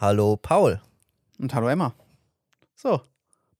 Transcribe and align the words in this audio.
Hallo 0.00 0.38
Paul. 0.38 0.80
Und 1.38 1.52
hallo 1.54 1.68
Emma. 1.68 1.94
So, 2.74 3.02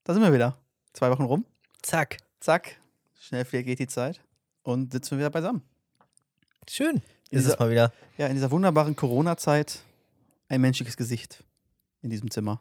da 0.04 0.14
sind 0.14 0.22
wir 0.22 0.32
wieder. 0.32 0.56
Zwei 0.94 1.10
Wochen 1.10 1.24
rum. 1.24 1.44
Zack. 1.82 2.16
Zack. 2.40 2.76
Schnell 3.20 3.44
geht 3.44 3.78
die 3.78 3.86
Zeit. 3.86 4.22
Und 4.62 4.90
sitzen 4.90 5.10
wir 5.10 5.18
wieder 5.18 5.28
beisammen. 5.30 5.60
Schön. 6.66 6.96
In 6.96 7.38
Ist 7.38 7.44
es 7.44 7.52
dieser- 7.52 7.58
mal 7.58 7.70
wieder. 7.70 7.92
Ja, 8.16 8.26
in 8.28 8.34
dieser 8.36 8.50
wunderbaren 8.50 8.96
Corona-Zeit 8.96 9.80
ein 10.48 10.62
menschliches 10.62 10.96
Gesicht 10.96 11.44
in 12.00 12.08
diesem 12.08 12.30
Zimmer. 12.30 12.58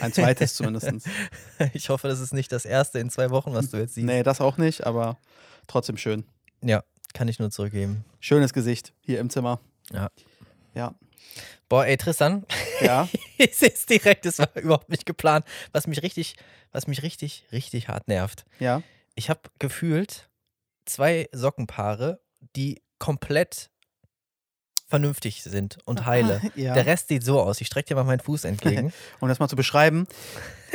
Ein 0.00 0.14
zweites 0.14 0.54
zumindest. 0.56 0.90
Ich 1.74 1.90
hoffe, 1.90 2.08
das 2.08 2.20
ist 2.20 2.32
nicht 2.32 2.50
das 2.52 2.64
erste 2.64 3.00
in 3.00 3.10
zwei 3.10 3.28
Wochen, 3.28 3.52
was 3.52 3.68
du 3.68 3.76
jetzt 3.76 3.96
siehst. 3.96 4.06
Nee, 4.06 4.22
das 4.22 4.40
auch 4.40 4.56
nicht, 4.56 4.86
aber 4.86 5.18
trotzdem 5.66 5.98
schön. 5.98 6.24
Ja, 6.62 6.82
kann 7.12 7.28
ich 7.28 7.38
nur 7.38 7.50
zurückgeben. 7.50 8.06
Schönes 8.18 8.54
Gesicht 8.54 8.94
hier 9.02 9.20
im 9.20 9.28
Zimmer. 9.28 9.60
Ja. 9.92 10.08
Ja. 10.74 10.94
Boah, 11.68 11.86
ey, 11.86 11.96
Tristan, 11.96 12.44
Ja. 12.80 13.08
ich 13.38 13.56
sehe 13.56 13.72
es 13.72 13.86
direkt, 13.86 14.24
das 14.24 14.38
war 14.38 14.48
überhaupt 14.56 14.88
nicht 14.88 15.06
geplant. 15.06 15.44
Was 15.72 15.86
mich 15.86 16.02
richtig, 16.02 16.36
was 16.72 16.86
mich 16.86 17.02
richtig, 17.02 17.44
richtig 17.52 17.88
hart 17.88 18.08
nervt. 18.08 18.44
Ja. 18.58 18.82
Ich 19.14 19.30
habe 19.30 19.40
gefühlt 19.58 20.28
zwei 20.84 21.28
Sockenpaare, 21.32 22.20
die 22.56 22.82
komplett 22.98 23.69
vernünftig 24.90 25.42
sind 25.42 25.78
und 25.84 26.04
heile. 26.04 26.40
ja. 26.56 26.74
Der 26.74 26.84
Rest 26.84 27.08
sieht 27.08 27.24
so 27.24 27.40
aus. 27.40 27.60
Ich 27.60 27.68
strecke 27.68 27.88
dir 27.88 27.94
mal 27.94 28.04
meinen 28.04 28.20
Fuß 28.20 28.44
entgegen. 28.44 28.92
Um 29.20 29.28
das 29.28 29.38
mal 29.38 29.48
zu 29.48 29.56
beschreiben, 29.56 30.06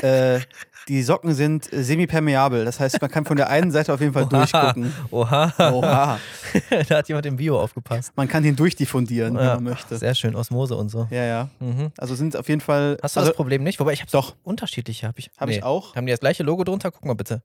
äh, 0.01 0.39
die 0.88 1.01
Socken 1.01 1.33
sind 1.33 1.67
semipermeabel. 1.71 2.63
Das 2.63 2.79
heißt, 2.79 3.01
man 3.01 3.09
kann 3.09 3.25
von 3.25 3.38
der 3.38 3.49
einen 3.49 3.71
Seite 3.71 3.93
auf 3.93 4.01
jeden 4.01 4.13
Fall 4.13 4.27
durchgucken. 4.27 4.93
Oha. 5.11 5.51
Oha. 5.57 6.19
da 6.88 6.97
hat 6.97 7.07
jemand 7.07 7.25
im 7.25 7.38
Bio 7.38 7.59
aufgepasst. 7.59 8.13
Man 8.16 8.27
kann 8.27 8.44
den 8.44 8.55
durchdiffundieren, 8.55 9.35
wenn 9.35 9.44
Ja, 9.44 9.55
man 9.55 9.63
möchte. 9.63 9.97
Sehr 9.97 10.13
schön, 10.13 10.35
Osmose 10.35 10.75
und 10.75 10.89
so. 10.89 11.07
Ja, 11.09 11.23
ja. 11.25 11.50
Mhm. 11.59 11.91
Also 11.97 12.13
sind 12.16 12.38
auf 12.38 12.47
jeden 12.50 12.61
Fall. 12.61 12.97
Hast 13.02 13.16
du 13.16 13.19
also, 13.19 13.31
das 13.31 13.35
Problem 13.35 13.63
nicht? 13.63 13.79
Wobei 13.79 13.94
ich 13.94 14.02
habe 14.02 14.11
Doch. 14.11 14.35
unterschiedliche. 14.44 15.07
Habe 15.07 15.19
ich, 15.19 15.31
Habe 15.38 15.52
ich 15.52 15.63
auch. 15.63 15.95
Haben 15.95 16.05
die 16.05 16.11
das 16.11 16.19
gleiche 16.19 16.44
Logo 16.44 16.63
drunter? 16.63 16.91
Guck 16.91 17.05
mal 17.05 17.16
bitte. 17.16 17.41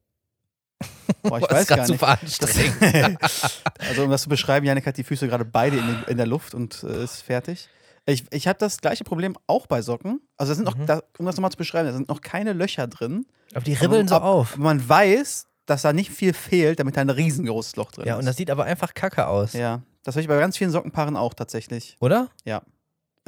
Boah, 1.22 1.38
ich 1.38 1.46
Boah, 1.46 1.50
weiß 1.56 1.66
gar 1.66 1.76
nicht. 1.78 1.86
super 1.88 2.08
anstrengend. 2.20 3.18
also 3.88 4.04
um 4.04 4.10
das 4.10 4.22
zu 4.22 4.28
beschreiben, 4.28 4.64
Janik 4.66 4.86
hat 4.86 4.96
die 4.96 5.04
Füße 5.04 5.28
gerade 5.28 5.44
beide 5.44 5.76
in, 5.76 5.86
den- 5.86 6.04
in 6.08 6.16
der 6.16 6.26
Luft 6.26 6.54
und 6.54 6.82
äh, 6.84 7.04
ist 7.04 7.22
fertig. 7.22 7.68
Ich, 8.06 8.24
ich 8.30 8.48
habe 8.48 8.58
das 8.58 8.78
gleiche 8.80 9.04
Problem 9.04 9.36
auch 9.46 9.66
bei 9.66 9.82
Socken. 9.82 10.20
Also 10.36 10.52
da 10.52 10.56
sind 10.56 10.64
noch, 10.64 10.76
Mhm. 10.76 10.86
da, 10.86 11.02
um 11.18 11.26
das 11.26 11.36
nochmal 11.36 11.50
zu 11.52 11.58
beschreiben, 11.58 11.86
da 11.88 11.92
sind 11.92 12.08
noch 12.08 12.22
keine 12.22 12.52
Löcher 12.54 12.86
drin. 12.86 13.26
Aber 13.52 13.64
die 13.64 13.74
ribbeln 13.74 14.08
so 14.08 14.16
Aber 14.16 14.24
auf. 14.26 14.56
Man 14.56 14.86
weiß, 14.88 15.46
dass 15.66 15.82
da 15.82 15.92
nicht 15.92 16.10
viel 16.10 16.32
fehlt, 16.32 16.80
damit 16.80 16.96
da 16.96 17.02
ein 17.02 17.10
riesengroßes 17.10 17.76
Loch 17.76 17.92
drin 17.92 18.06
Ja, 18.06 18.14
ist. 18.14 18.20
und 18.20 18.26
das 18.26 18.36
sieht 18.36 18.50
aber 18.50 18.64
einfach 18.64 18.94
kacke 18.94 19.26
aus. 19.26 19.52
ja, 19.52 19.82
das 20.02 20.14
habe 20.14 20.22
ich 20.22 20.28
bei 20.28 20.38
ganz 20.38 20.56
vielen 20.56 20.70
Sockenpaaren 20.70 21.16
auch 21.16 21.34
tatsächlich. 21.34 21.96
Oder? 22.00 22.28
Ja. 22.44 22.62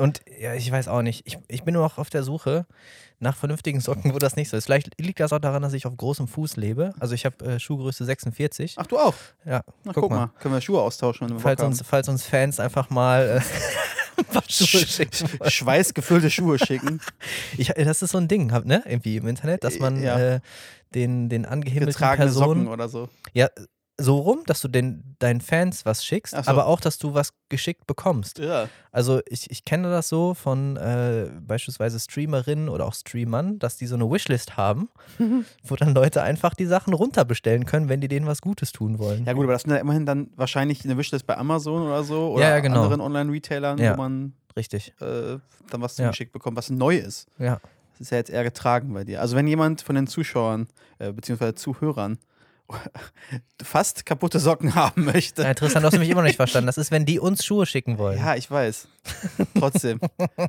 Und 0.03 0.20
ja, 0.41 0.55
ich 0.55 0.70
weiß 0.70 0.89
auch 0.89 1.03
nicht. 1.03 1.22
Ich, 1.27 1.39
ich 1.48 1.62
bin 1.62 1.75
nur 1.75 1.83
noch 1.83 1.98
auf 1.98 2.11
der 2.11 2.22
Suche 2.22 2.67
nach 3.20 3.36
vernünftigen 3.36 3.81
Socken, 3.81 4.12
wo 4.14 4.19
das 4.19 4.34
nicht 4.36 4.48
so 4.48 4.56
ist. 4.56 4.64
Vielleicht 4.64 5.00
liegt 5.00 5.20
das 5.20 5.33
auch 5.33 5.39
daran, 5.39 5.62
dass 5.62 5.72
ich 5.75 5.86
auf 5.86 5.97
großem 5.97 6.27
Fuß 6.27 6.56
lebe. 6.56 6.92
Also 6.98 7.14
ich 7.14 7.25
habe 7.25 7.45
äh, 7.45 7.61
Schuhgröße 7.61 8.05
46. 8.05 8.75
Ach, 8.78 8.86
du 8.86 8.98
auch? 8.98 9.14
Ja, 9.45 9.62
Na, 9.84 9.92
guck, 9.92 10.03
guck, 10.05 10.11
mal. 10.11 10.30
Können 10.41 10.55
wir 10.55 10.61
Schuhe 10.61 10.80
austauschen? 10.80 11.28
wenn 11.28 11.36
wir 11.36 11.41
Falls 11.41 11.62
uns, 11.62 11.83
falls 11.86 12.08
uns 12.08 12.27
Fans 12.27 12.58
einfach 12.58 12.91
mal 12.91 13.41
äh, 14.19 14.25
ein 14.36 14.42
Schuhe 14.48 14.67
schicken. 14.86 15.28
Schweißgefüllte 15.48 16.30
Schuhe 16.30 16.58
schicken. 16.58 17.00
Ich, 17.56 17.69
das 17.69 18.03
ist 18.03 18.11
so 18.11 18.19
ein 18.19 18.28
Ding, 18.28 18.50
hab- 18.53 18.64
ne? 18.64 18.83
Irgendwie 18.86 19.17
im 19.19 19.28
Internet, 19.28 19.62
dass 19.62 19.78
man 19.78 20.03
Ja. 20.03 20.19
äh, 20.19 20.41
den, 20.95 21.28
den 21.28 21.45
angehimmelten 21.47 21.92
Getragene 21.92 22.27
Personen 22.27 22.61
Socken 22.64 22.69
oder 22.73 22.89
so. 22.89 23.08
Ja, 23.34 23.48
so 24.03 24.19
rum, 24.19 24.41
dass 24.47 24.61
du 24.61 24.69
den, 24.69 25.17
deinen 25.19 25.41
Fans 25.41 25.86
was 25.86 26.05
schickst, 26.05 26.33
so. 26.34 26.50
aber 26.50 26.67
auch, 26.67 26.81
dass 26.81 26.98
du 26.98 27.14
was 27.14 27.33
geschickt 27.48 27.86
bekommst. 27.86 28.39
Ja. 28.39 28.69
Also 28.91 29.20
ich, 29.27 29.50
ich 29.50 29.64
kenne 29.64 29.91
das 29.91 30.08
so 30.08 30.35
von 30.35 30.77
äh, 30.77 31.30
beispielsweise 31.40 31.98
Streamerinnen 32.01 32.68
oder 32.68 32.86
auch 32.86 32.95
Streamern, 32.95 33.58
dass 33.58 33.77
die 33.77 33.86
so 33.86 33.95
eine 33.95 34.11
Wishlist 34.11 34.57
haben, 34.57 34.89
wo 35.62 35.77
dann 35.77 35.95
Leute 35.95 36.23
einfach 36.23 36.55
die 36.55 36.67
Sachen 36.67 36.92
runterbestellen 36.95 37.64
können, 37.64 37.89
wenn 37.89 38.01
die 38.01 38.08
denen 38.08 38.27
was 38.27 38.41
Gutes 38.42 38.73
tun 38.73 38.98
wollen. 38.98 39.24
Ja 39.24 39.33
gut, 39.33 39.45
aber 39.45 39.52
das 39.52 39.62
sind 39.62 39.70
ja 39.70 39.79
immerhin 39.79 40.07
dann 40.07 40.30
wahrscheinlich 40.36 40.85
eine 40.85 40.96
Wishlist 40.98 41.27
bei 41.27 41.36
Amazon 41.36 41.83
oder 41.83 42.02
so 42.05 42.33
oder 42.33 42.42
Ja, 42.45 42.51
ja, 42.51 42.61
genau. 42.61 42.83
anderen 42.83 43.01
Online-Retailern, 43.01 43.79
wo 43.79 43.96
man 43.96 44.33
Richtig. 44.57 44.95
äh, 45.01 45.39
dann 45.70 45.80
was 45.80 45.96
Ja. 45.96 46.07
zugeschickt 46.07 46.33
bekommt, 46.33 46.57
was 46.57 46.70
neu 46.70 46.96
ist. 46.96 47.29
Ja. 47.39 47.61
Das 47.92 48.01
ist 48.01 48.11
ja 48.11 48.18
jetzt 48.18 48.30
eher 48.30 48.42
getragen 48.45 48.92
bei 48.92 49.05
dir. 49.05 49.20
Also 49.20 49.36
wenn 49.36 49.46
jemand 49.46 49.83
von 49.83 49.95
den 49.95 50.07
Zuschauern 50.07 50.67
äh, 50.98 51.12
beziehungsweise 51.12 51.55
Zuhörern 51.55 52.18
fast 53.62 54.05
kaputte 54.06 54.38
Socken 54.40 54.74
haben 54.74 55.05
möchte. 55.05 55.42
ja. 55.42 55.55
Tristan, 55.55 55.83
du 55.83 55.86
hast 55.88 55.98
mich 55.98 56.08
immer 56.08 56.20
noch 56.22 56.27
nicht 56.28 56.36
verstanden. 56.36 56.66
Das 56.66 56.78
ist, 56.78 56.90
wenn 56.90 57.05
die 57.06 57.18
uns 57.18 57.44
Schuhe 57.44 57.66
schicken 57.66 57.98
wollen. 57.98 58.18
Ja, 58.18 58.34
ich 58.36 58.50
weiß. 58.50 58.88
Trotzdem. 59.58 59.98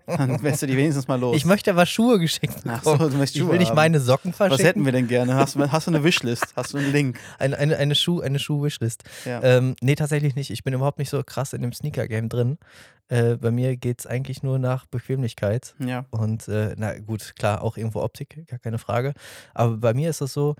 Dann 0.05 0.41
wärst 0.43 0.61
du 0.61 0.67
die 0.67 0.77
wenigstens 0.77 1.07
mal 1.07 1.19
los. 1.19 1.35
Ich 1.35 1.45
möchte 1.45 1.71
aber 1.71 1.85
Schuhe 1.85 2.19
geschickt 2.19 2.53
Ach 2.67 2.79
bekommen. 2.79 2.99
so, 2.99 3.09
du 3.09 3.17
möchtest 3.17 3.35
ich 3.35 3.41
Schuhe 3.41 3.51
will 3.51 3.59
nicht 3.59 3.69
haben. 3.69 3.75
meine 3.75 3.99
Socken 3.99 4.31
Was 4.31 4.37
verschicken. 4.37 4.65
hätten 4.65 4.85
wir 4.85 4.91
denn 4.91 5.07
gerne? 5.07 5.35
Hast, 5.35 5.55
du- 5.55 5.71
hast 5.71 5.87
du 5.87 5.91
eine 5.91 6.03
Wishlist? 6.03 6.53
Hast 6.55 6.73
du 6.73 6.77
einen 6.77 6.91
Link? 6.91 7.19
Eine, 7.39 7.57
eine, 7.57 7.77
eine 7.77 7.95
Schuh, 7.95 8.21
eine 8.21 8.39
Schuh-Wishlist. 8.39 9.03
Ja. 9.25 9.41
Ähm, 9.43 9.75
nee, 9.81 9.95
tatsächlich 9.95 10.35
nicht. 10.35 10.49
Ich 10.51 10.63
bin 10.63 10.73
überhaupt 10.73 10.99
nicht 10.99 11.09
so 11.09 11.23
krass 11.23 11.53
in 11.53 11.61
dem 11.61 11.73
Sneaker-Game 11.73 12.29
drin. 12.29 12.57
Äh, 13.09 13.35
bei 13.35 13.51
mir 13.51 13.75
geht 13.75 13.99
es 13.99 14.07
eigentlich 14.07 14.43
nur 14.43 14.59
nach 14.59 14.85
Bequemlichkeit. 14.85 15.75
ja. 15.79 16.05
Und 16.11 16.47
äh, 16.47 16.73
na 16.77 16.97
gut, 16.99 17.33
klar, 17.37 17.61
auch 17.63 17.75
irgendwo 17.77 18.01
Optik, 18.01 18.47
gar 18.47 18.59
keine 18.59 18.77
Frage. 18.77 19.13
Aber 19.53 19.77
bei 19.77 19.93
mir 19.93 20.09
ist 20.09 20.21
es 20.21 20.31
so, 20.33 20.55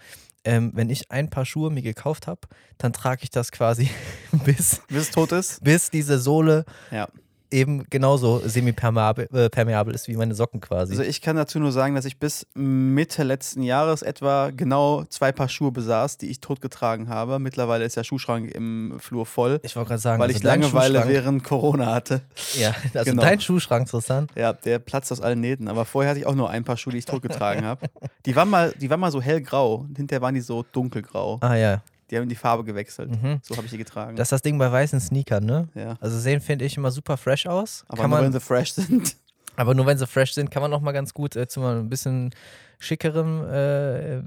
ähm, 0.45 0.71
wenn 0.73 0.89
ich 0.89 1.11
ein 1.11 1.29
paar 1.29 1.45
Schuhe 1.45 1.69
mir 1.71 1.81
gekauft 1.81 2.27
habe, 2.27 2.41
dann 2.77 2.93
trage 2.93 3.23
ich 3.23 3.29
das 3.29 3.51
quasi 3.51 3.89
bis, 4.45 4.81
Bis 4.87 4.97
es 5.03 5.11
tot 5.11 5.31
ist? 5.31 5.63
bis 5.63 5.89
diese 5.89 6.19
Sohle 6.19 6.65
Ja. 6.91 7.07
Eben 7.53 7.85
genauso 7.89 8.41
semi-permeabel 8.45 9.27
äh, 9.33 9.49
permeabel 9.49 9.93
ist 9.93 10.07
wie 10.07 10.15
meine 10.17 10.35
Socken 10.35 10.59
quasi. 10.59 10.91
Also 10.93 11.03
ich 11.03 11.21
kann 11.21 11.35
dazu 11.35 11.59
nur 11.59 11.71
sagen, 11.71 11.95
dass 11.95 12.05
ich 12.05 12.17
bis 12.17 12.47
Mitte 12.55 13.23
letzten 13.23 13.61
Jahres 13.63 14.01
etwa 14.01 14.49
genau 14.49 15.03
zwei 15.05 15.31
Paar 15.31 15.47
Schuhe 15.47 15.71
besaß, 15.71 16.17
die 16.17 16.29
ich 16.29 16.39
tot 16.39 16.59
getragen 16.61 17.09
habe. 17.09 17.39
Mittlerweile 17.39 17.85
ist 17.85 17.95
der 17.95 18.03
Schuhschrank 18.03 18.51
im 18.51 18.95
Flur 18.99 19.25
voll, 19.25 19.59
ich 19.63 19.75
wollte 19.75 19.89
gerade 19.89 20.01
sagen, 20.01 20.19
weil 20.19 20.27
also 20.29 20.37
ich 20.37 20.43
Langeweile 20.43 21.07
während 21.07 21.43
Corona 21.43 21.93
hatte. 21.93 22.21
Ja, 22.55 22.73
also 22.93 23.11
Genau. 23.11 23.21
dein 23.21 23.39
Schuhschrank, 23.39 23.87
Tristan. 23.87 24.27
Ja, 24.35 24.53
der 24.53 24.79
platzt 24.79 25.11
aus 25.11 25.21
allen 25.21 25.39
Nähten. 25.39 25.67
Aber 25.67 25.85
vorher 25.85 26.09
hatte 26.11 26.19
ich 26.19 26.25
auch 26.25 26.35
nur 26.35 26.49
ein 26.49 26.63
paar 26.63 26.77
Schuhe, 26.77 26.91
die 26.93 26.99
ich 26.99 27.05
tot 27.05 27.21
getragen 27.21 27.63
habe. 27.65 27.87
Die 28.25 28.35
waren 28.35 28.49
mal, 28.49 28.73
die 28.79 28.89
waren 28.89 28.99
mal 28.99 29.11
so 29.11 29.21
hellgrau. 29.21 29.85
Hinterher 29.95 30.21
waren 30.21 30.33
die 30.33 30.41
so 30.41 30.65
dunkelgrau. 30.71 31.37
Ah 31.41 31.55
ja. 31.55 31.81
Die 32.09 32.17
haben 32.17 32.27
die 32.29 32.35
Farbe 32.35 32.63
gewechselt. 32.63 33.09
Mhm. 33.11 33.39
So 33.41 33.55
habe 33.55 33.65
ich 33.65 33.71
die 33.71 33.77
getragen. 33.77 34.15
Das 34.15 34.27
ist 34.27 34.31
das 34.31 34.41
Ding 34.41 34.57
bei 34.57 34.71
weißen 34.71 34.99
Sneakern, 34.99 35.45
ne? 35.45 35.67
ja. 35.75 35.97
Also 35.99 36.19
sehen, 36.19 36.41
finde 36.41 36.65
ich, 36.65 36.77
immer 36.77 36.91
super 36.91 37.17
fresh 37.17 37.45
aus. 37.47 37.83
Aber 37.87 38.01
kann 38.01 38.09
nur 38.09 38.19
man, 38.19 38.25
wenn 38.25 38.33
sie 38.33 38.39
fresh 38.39 38.73
sind. 38.73 39.15
Aber 39.55 39.75
nur 39.75 39.85
wenn 39.85 39.97
sie 39.97 40.07
fresh 40.07 40.33
sind, 40.33 40.49
kann 40.49 40.61
man 40.61 40.71
noch 40.71 40.81
mal 40.81 40.93
ganz 40.93 41.13
gut 41.13 41.35
äh, 41.35 41.47
zu 41.47 41.59
mal 41.59 41.77
ein 41.77 41.89
bisschen 41.89 42.31
schickerem 42.79 43.45
äh, 43.47 44.21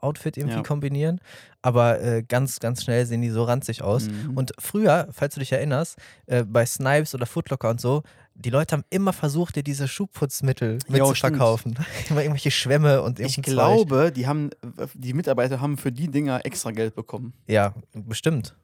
Outfit 0.00 0.36
irgendwie 0.36 0.56
Ja. 0.56 0.62
kombinieren. 0.62 1.20
Aber 1.62 2.00
äh, 2.00 2.22
ganz, 2.22 2.58
ganz 2.60 2.82
schnell 2.82 3.06
sehen 3.06 3.20
die 3.22 3.30
so 3.30 3.44
ranzig 3.44 3.82
aus. 3.82 4.08
Mhm. 4.08 4.36
Und 4.36 4.52
früher, 4.58 5.08
falls 5.12 5.34
du 5.34 5.40
dich 5.40 5.52
erinnerst, 5.52 5.98
äh, 6.26 6.44
bei 6.44 6.64
Snipes 6.66 7.14
oder 7.14 7.26
Footlocker 7.26 7.68
und 7.70 7.80
so, 7.80 8.02
die 8.40 8.50
Leute 8.50 8.74
haben 8.74 8.84
immer 8.90 9.12
versucht, 9.12 9.56
dir 9.56 9.62
diese 9.62 9.86
Schuhputzmittel 9.86 10.78
mitzuverkaufen. 10.88 11.78
immer 12.10 12.22
irgendwelche 12.22 12.50
Schwämme 12.50 13.02
und 13.02 13.20
Ich 13.20 13.40
glaube, 13.42 14.12
die 14.12 14.26
haben, 14.26 14.50
die 14.94 15.12
Mitarbeiter 15.12 15.60
haben 15.60 15.76
für 15.76 15.92
die 15.92 16.08
Dinger 16.08 16.44
extra 16.44 16.70
Geld 16.70 16.94
bekommen. 16.94 17.32
Zeug. 17.46 17.54
Ja, 17.54 17.74
bestimmt. 17.92 18.54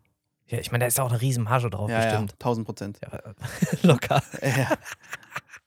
Ja, 0.49 0.59
ich 0.59 0.71
meine, 0.71 0.85
da 0.85 0.87
ist 0.87 1.01
auch 1.01 1.11
eine 1.11 1.21
riesen 1.21 1.45
Marge 1.45 1.71
drauf, 1.71 1.91
ja, 1.91 1.99
ja, 1.99 2.05
bestimmt. 2.05 2.35
1000 2.35 2.67
Prozent. 2.67 2.99
Ja. 3.03 3.21
locker. 3.83 4.23
Ja. 4.43 4.77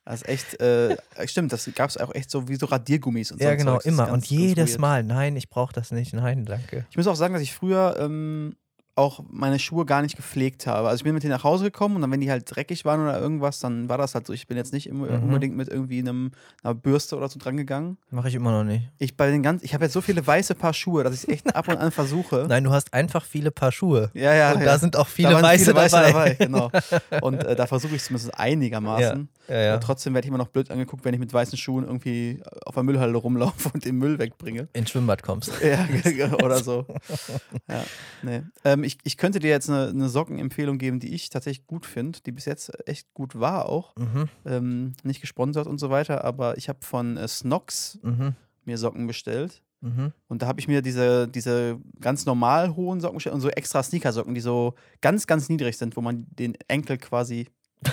Das 0.06 0.22
ist 0.22 0.28
echt, 0.28 0.62
äh, 0.62 0.98
stimmt, 1.26 1.54
das 1.54 1.70
gab 1.76 1.90
es 1.90 1.98
auch 1.98 2.16
echt 2.16 2.32
so 2.32 2.48
wie 2.48 2.56
so 2.56 2.66
Radiergummis 2.66 3.32
und 3.32 3.40
so. 3.40 3.48
Ja, 3.48 3.56
genau, 3.56 3.74
Zeugs. 3.74 3.86
Immer. 3.86 4.06
ganz- 4.06 4.14
und 4.14 4.26
jedes. 4.26 4.78
Mal, 4.80 5.04
nein, 5.04 5.36
ich 5.36 5.50
brauche 5.50 5.74
das 5.74 5.92
nicht, 5.92 6.14
nein, 6.14 6.46
danke. 6.46 6.86
Ich 6.90 6.98
muss 6.98 7.06
auch 7.08 7.16
sagen, 7.16 7.34
dass 7.34 7.44
ich 7.44 7.54
früher 7.54 7.96
ähm, 8.00 8.56
auch 9.00 9.24
meine 9.30 9.58
Schuhe 9.58 9.86
gar 9.86 10.02
nicht 10.04 10.16
gepflegt 10.16 10.68
habe. 10.68 10.88
Also 10.88 10.98
ich 10.98 11.04
bin 11.04 11.14
mit 11.14 11.24
denen 11.24 11.32
nach 11.32 11.44
Hause 11.44 11.64
gekommen 11.66 11.96
und 11.96 12.02
dann, 12.02 12.12
wenn 12.12 12.22
die 12.22 12.30
halt 12.30 12.44
dreckig 12.54 12.86
waren 12.86 13.02
oder 13.02 13.20
irgendwas, 13.20 13.60
dann 13.60 13.90
war 13.90 13.98
das 13.98 14.14
halt 14.14 14.28
so. 14.28 14.34
Ich 14.34 14.46
bin 14.48 14.58
jetzt 14.58 14.74
nicht 14.74 14.88
immer, 14.88 15.08
Mhm. 15.08 15.24
unbedingt 15.24 15.56
mit 15.58 15.70
irgendwie 15.70 16.00
einem, 16.00 16.32
einer 16.64 16.76
Bürste 16.76 17.16
oder 17.18 17.28
so 17.30 17.40
dran 17.40 17.58
gegangen. 17.58 17.98
Mache 18.12 18.28
ich 18.30 18.36
immer 18.36 18.52
noch 18.52 18.64
nicht. 18.64 18.88
Ich 19.00 19.18
bei 19.18 19.32
den 19.32 19.42
ganz, 19.42 19.64
ich 19.64 19.74
habe 19.74 19.86
jetzt 19.86 19.94
so 19.94 20.02
viele 20.02 20.26
weiße 20.26 20.54
Paar 20.54 20.74
Schuhe, 20.74 21.04
dass 21.04 21.14
ich 21.16 21.24
es 21.24 21.30
echt 21.30 21.56
ab 21.56 21.68
und 21.68 21.78
an 21.78 21.92
versuche. 21.92 22.46
Nein, 22.50 22.64
du 22.64 22.72
hast 22.72 22.94
einfach 22.94 23.26
viele 23.26 23.50
Paar 23.52 23.72
Schuhe. 23.72 24.12
Ja, 24.14 24.34
ja. 24.34 24.52
und 24.52 24.60
ja. 24.60 24.66
da 24.66 24.78
sind 24.78 24.96
auch 24.98 25.08
viele, 25.08 25.42
weiße, 25.42 25.66
viele 25.66 25.76
weiße 25.76 25.96
dabei. 25.96 26.12
dabei. 26.12 26.34
Genau. 26.46 26.72
Und 27.22 27.44
äh, 27.44 27.56
da 27.56 27.66
versuche 27.68 27.96
ich 27.96 28.02
es 28.02 28.08
zumindest 28.08 28.38
einigermaßen. 28.38 29.30
Ja, 29.32 29.39
ja. 29.50 29.74
Aber 29.74 29.82
trotzdem 29.82 30.14
werde 30.14 30.26
ich 30.26 30.30
immer 30.30 30.38
noch 30.38 30.50
blöd 30.50 30.70
angeguckt, 30.72 31.04
wenn 31.06 31.14
ich 31.14 31.20
mit 31.20 31.34
weißen 31.34 31.58
Schuhen 31.58 31.84
irgendwie 31.86 32.42
auf 32.66 32.76
der 32.76 32.84
Müllhalde 32.84 33.18
rumlaufe 33.18 33.70
und 33.74 33.84
den 33.86 33.98
Müll 33.98 34.20
wegbringe. 34.20 34.68
Ins 34.74 34.92
Schwimmbad 34.92 35.24
kommst. 35.24 35.52
Ja, 35.64 35.88
oder 36.44 36.64
so. 36.64 36.86
Ja, 37.68 37.84
nee. 38.22 38.42
ähm, 38.64 38.84
ich, 38.84 38.98
ich 39.04 39.18
könnte 39.18 39.40
dir 39.40 39.50
jetzt 39.50 39.70
eine, 39.70 39.88
eine 39.90 40.10
Sockenempfehlung 40.10 40.78
geben, 40.78 41.00
die 41.00 41.14
ich 41.14 41.30
tatsächlich 41.30 41.66
gut 41.68 41.86
finde, 41.86 42.20
die 42.26 42.32
bis 42.32 42.46
jetzt 42.46 42.72
echt 42.88 43.14
gut 43.14 43.40
war 43.40 43.68
auch. 43.68 43.96
Mhm, 43.96 44.30
Ähm, 44.46 44.94
nicht 45.04 45.22
gesponsert 45.22 45.68
und 45.68 45.80
so 45.80 45.90
weiter, 45.90 46.24
aber 46.24 46.58
ich 46.58 46.70
habe 46.70 46.80
von 46.82 47.18
äh, 47.18 47.28
Snox 47.28 48.00
mhm, 48.04 48.36
mir 48.66 48.78
Socken 48.78 49.08
bestellt. 49.08 49.62
mhm. 49.82 50.14
Und 50.28 50.42
da 50.42 50.48
habe 50.48 50.60
ich 50.60 50.68
mir 50.68 50.82
diese, 50.82 51.28
diese 51.28 51.80
ganz 52.00 52.26
normal 52.26 52.76
hohen 52.76 53.00
Socken 53.02 53.16
bestellt 53.16 53.36
und 53.36 53.42
so 53.42 53.50
extra 53.50 53.82
Sneakersocken, 53.82 54.34
die 54.36 54.42
so 54.42 54.76
ganz, 55.02 55.26
ganz 55.28 55.50
niedrig 55.50 55.78
sind, 55.78 55.96
wo 55.98 56.02
man 56.02 56.28
den 56.30 56.56
Enkel 56.68 56.98
quasi 56.98 57.48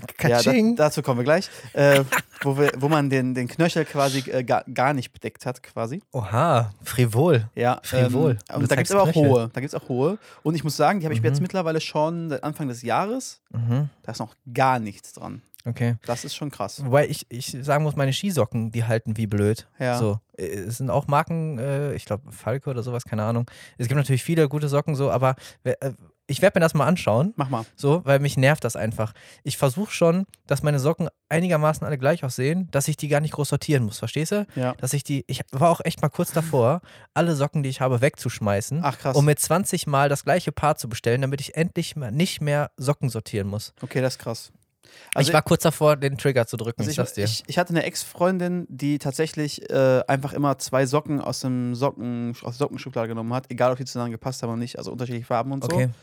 Ja, 0.00 0.28
da, 0.28 0.34
Katsching. 0.34 0.76
dazu 0.76 1.02
kommen 1.02 1.20
wir 1.20 1.24
gleich. 1.24 1.48
Äh, 1.72 2.04
wo, 2.42 2.56
wir, 2.58 2.72
wo 2.78 2.88
man 2.88 3.10
den, 3.10 3.34
den 3.34 3.48
Knöchel 3.48 3.84
quasi 3.84 4.20
äh, 4.30 4.42
gar, 4.44 4.64
gar 4.72 4.94
nicht 4.94 5.12
bedeckt 5.12 5.44
hat, 5.46 5.62
quasi. 5.62 6.02
Oha, 6.12 6.72
frivol. 6.82 7.48
Ja, 7.54 7.80
Frivol. 7.82 8.38
Ähm, 8.50 8.56
und 8.62 8.70
da 8.70 8.76
gibt 8.76 8.86
es 8.88 8.92
aber 8.92 9.02
auch 9.02 9.12
Knöchel. 9.12 9.30
hohe. 9.30 9.50
Da 9.52 9.60
gibt 9.60 9.72
es 9.74 9.80
auch 9.80 9.88
hohe. 9.88 10.18
Und 10.42 10.54
ich 10.54 10.64
muss 10.64 10.76
sagen, 10.76 11.00
die 11.00 11.06
habe 11.06 11.14
ich 11.14 11.20
Mhm. 11.20 11.26
jetzt 11.26 11.40
mittlerweile 11.40 11.80
schon 11.80 12.30
seit 12.30 12.42
Anfang 12.44 12.68
des 12.68 12.82
Jahres. 12.82 13.40
Mhm. 13.50 13.90
Da 14.02 14.12
ist 14.12 14.18
noch 14.18 14.34
gar 14.52 14.78
nichts 14.78 15.12
dran. 15.12 15.42
Okay. 15.66 15.96
Das 16.06 16.24
ist 16.24 16.34
schon 16.34 16.50
krass. 16.50 16.82
Wobei 16.82 17.06
ich, 17.06 17.26
ich 17.28 17.54
sagen 17.60 17.84
muss, 17.84 17.94
meine 17.94 18.14
Skisocken, 18.14 18.72
die 18.72 18.84
halten 18.84 19.18
wie 19.18 19.26
blöd. 19.26 19.66
Ja. 19.78 19.98
So. 19.98 20.18
Äh, 20.38 20.46
Es 20.46 20.78
sind 20.78 20.88
auch 20.88 21.06
Marken, 21.06 21.58
äh, 21.58 21.92
ich 21.92 22.06
glaube 22.06 22.32
Falke 22.32 22.70
oder 22.70 22.82
sowas, 22.82 23.04
keine 23.04 23.24
Ahnung. 23.24 23.44
Es 23.76 23.86
gibt 23.86 23.98
natürlich 23.98 24.22
viele 24.22 24.48
gute 24.48 24.68
Socken 24.70 24.94
so, 24.94 25.10
aber 25.10 25.34
äh, 25.64 25.74
ich 26.30 26.40
werde 26.42 26.58
mir 26.58 26.62
das 26.64 26.74
mal 26.74 26.86
anschauen. 26.86 27.32
Mach 27.36 27.48
mal. 27.50 27.64
So, 27.76 28.02
weil 28.04 28.20
mich 28.20 28.36
nervt 28.36 28.64
das 28.64 28.76
einfach. 28.76 29.12
Ich 29.42 29.56
versuche 29.56 29.92
schon, 29.92 30.26
dass 30.46 30.62
meine 30.62 30.78
Socken 30.78 31.08
einigermaßen 31.28 31.86
alle 31.86 31.98
gleich 31.98 32.24
aussehen, 32.24 32.68
dass 32.70 32.88
ich 32.88 32.96
die 32.96 33.08
gar 33.08 33.20
nicht 33.20 33.32
groß 33.34 33.48
sortieren 33.48 33.84
muss, 33.84 33.98
verstehst 33.98 34.32
du? 34.32 34.46
Ja. 34.54 34.74
Dass 34.74 34.92
ich 34.92 35.04
die, 35.04 35.24
ich 35.26 35.42
war 35.52 35.70
auch 35.70 35.80
echt 35.84 36.02
mal 36.02 36.08
kurz 36.08 36.32
davor, 36.32 36.80
alle 37.14 37.34
Socken, 37.36 37.62
die 37.62 37.68
ich 37.68 37.80
habe, 37.80 38.00
wegzuschmeißen, 38.00 38.80
Ach 38.82 38.98
krass. 38.98 39.16
um 39.16 39.24
mir 39.24 39.36
20 39.36 39.86
Mal 39.86 40.08
das 40.08 40.24
gleiche 40.24 40.52
Paar 40.52 40.76
zu 40.76 40.88
bestellen, 40.88 41.20
damit 41.20 41.40
ich 41.40 41.56
endlich 41.56 41.96
mal 41.96 42.10
nicht 42.12 42.40
mehr 42.40 42.70
Socken 42.76 43.08
sortieren 43.08 43.48
muss. 43.48 43.74
okay, 43.82 44.00
das 44.00 44.14
ist 44.14 44.18
krass. 44.18 44.52
ich 45.18 45.32
war 45.32 45.42
kurz 45.42 45.62
davor, 45.62 45.96
den 45.96 46.18
Trigger 46.18 46.46
zu 46.46 46.56
drücken, 46.56 46.82
Also 46.82 47.02
ich. 47.02 47.18
Ich, 47.18 47.42
ich 47.46 47.58
hatte 47.58 47.70
eine 47.70 47.84
Ex-Freundin, 47.84 48.66
die 48.68 48.98
tatsächlich 48.98 49.70
äh, 49.70 50.02
einfach 50.08 50.32
immer 50.32 50.58
zwei 50.58 50.86
Socken 50.86 51.20
aus 51.20 51.40
dem 51.40 51.74
Socken, 51.74 52.30
aus 52.42 52.56
der 52.56 52.66
Sockenschublade 52.66 53.08
genommen 53.08 53.32
hat, 53.34 53.50
egal 53.50 53.72
ob 53.72 53.78
die 53.78 53.84
zusammen 53.84 54.10
gepasst 54.10 54.42
haben 54.42 54.50
oder 54.50 54.58
nicht, 54.58 54.78
also 54.78 54.90
unterschiedliche 54.92 55.26
Farben 55.26 55.52
und 55.52 55.62
so. 55.64 55.70
okay. 55.70 55.86
Das 55.86 55.96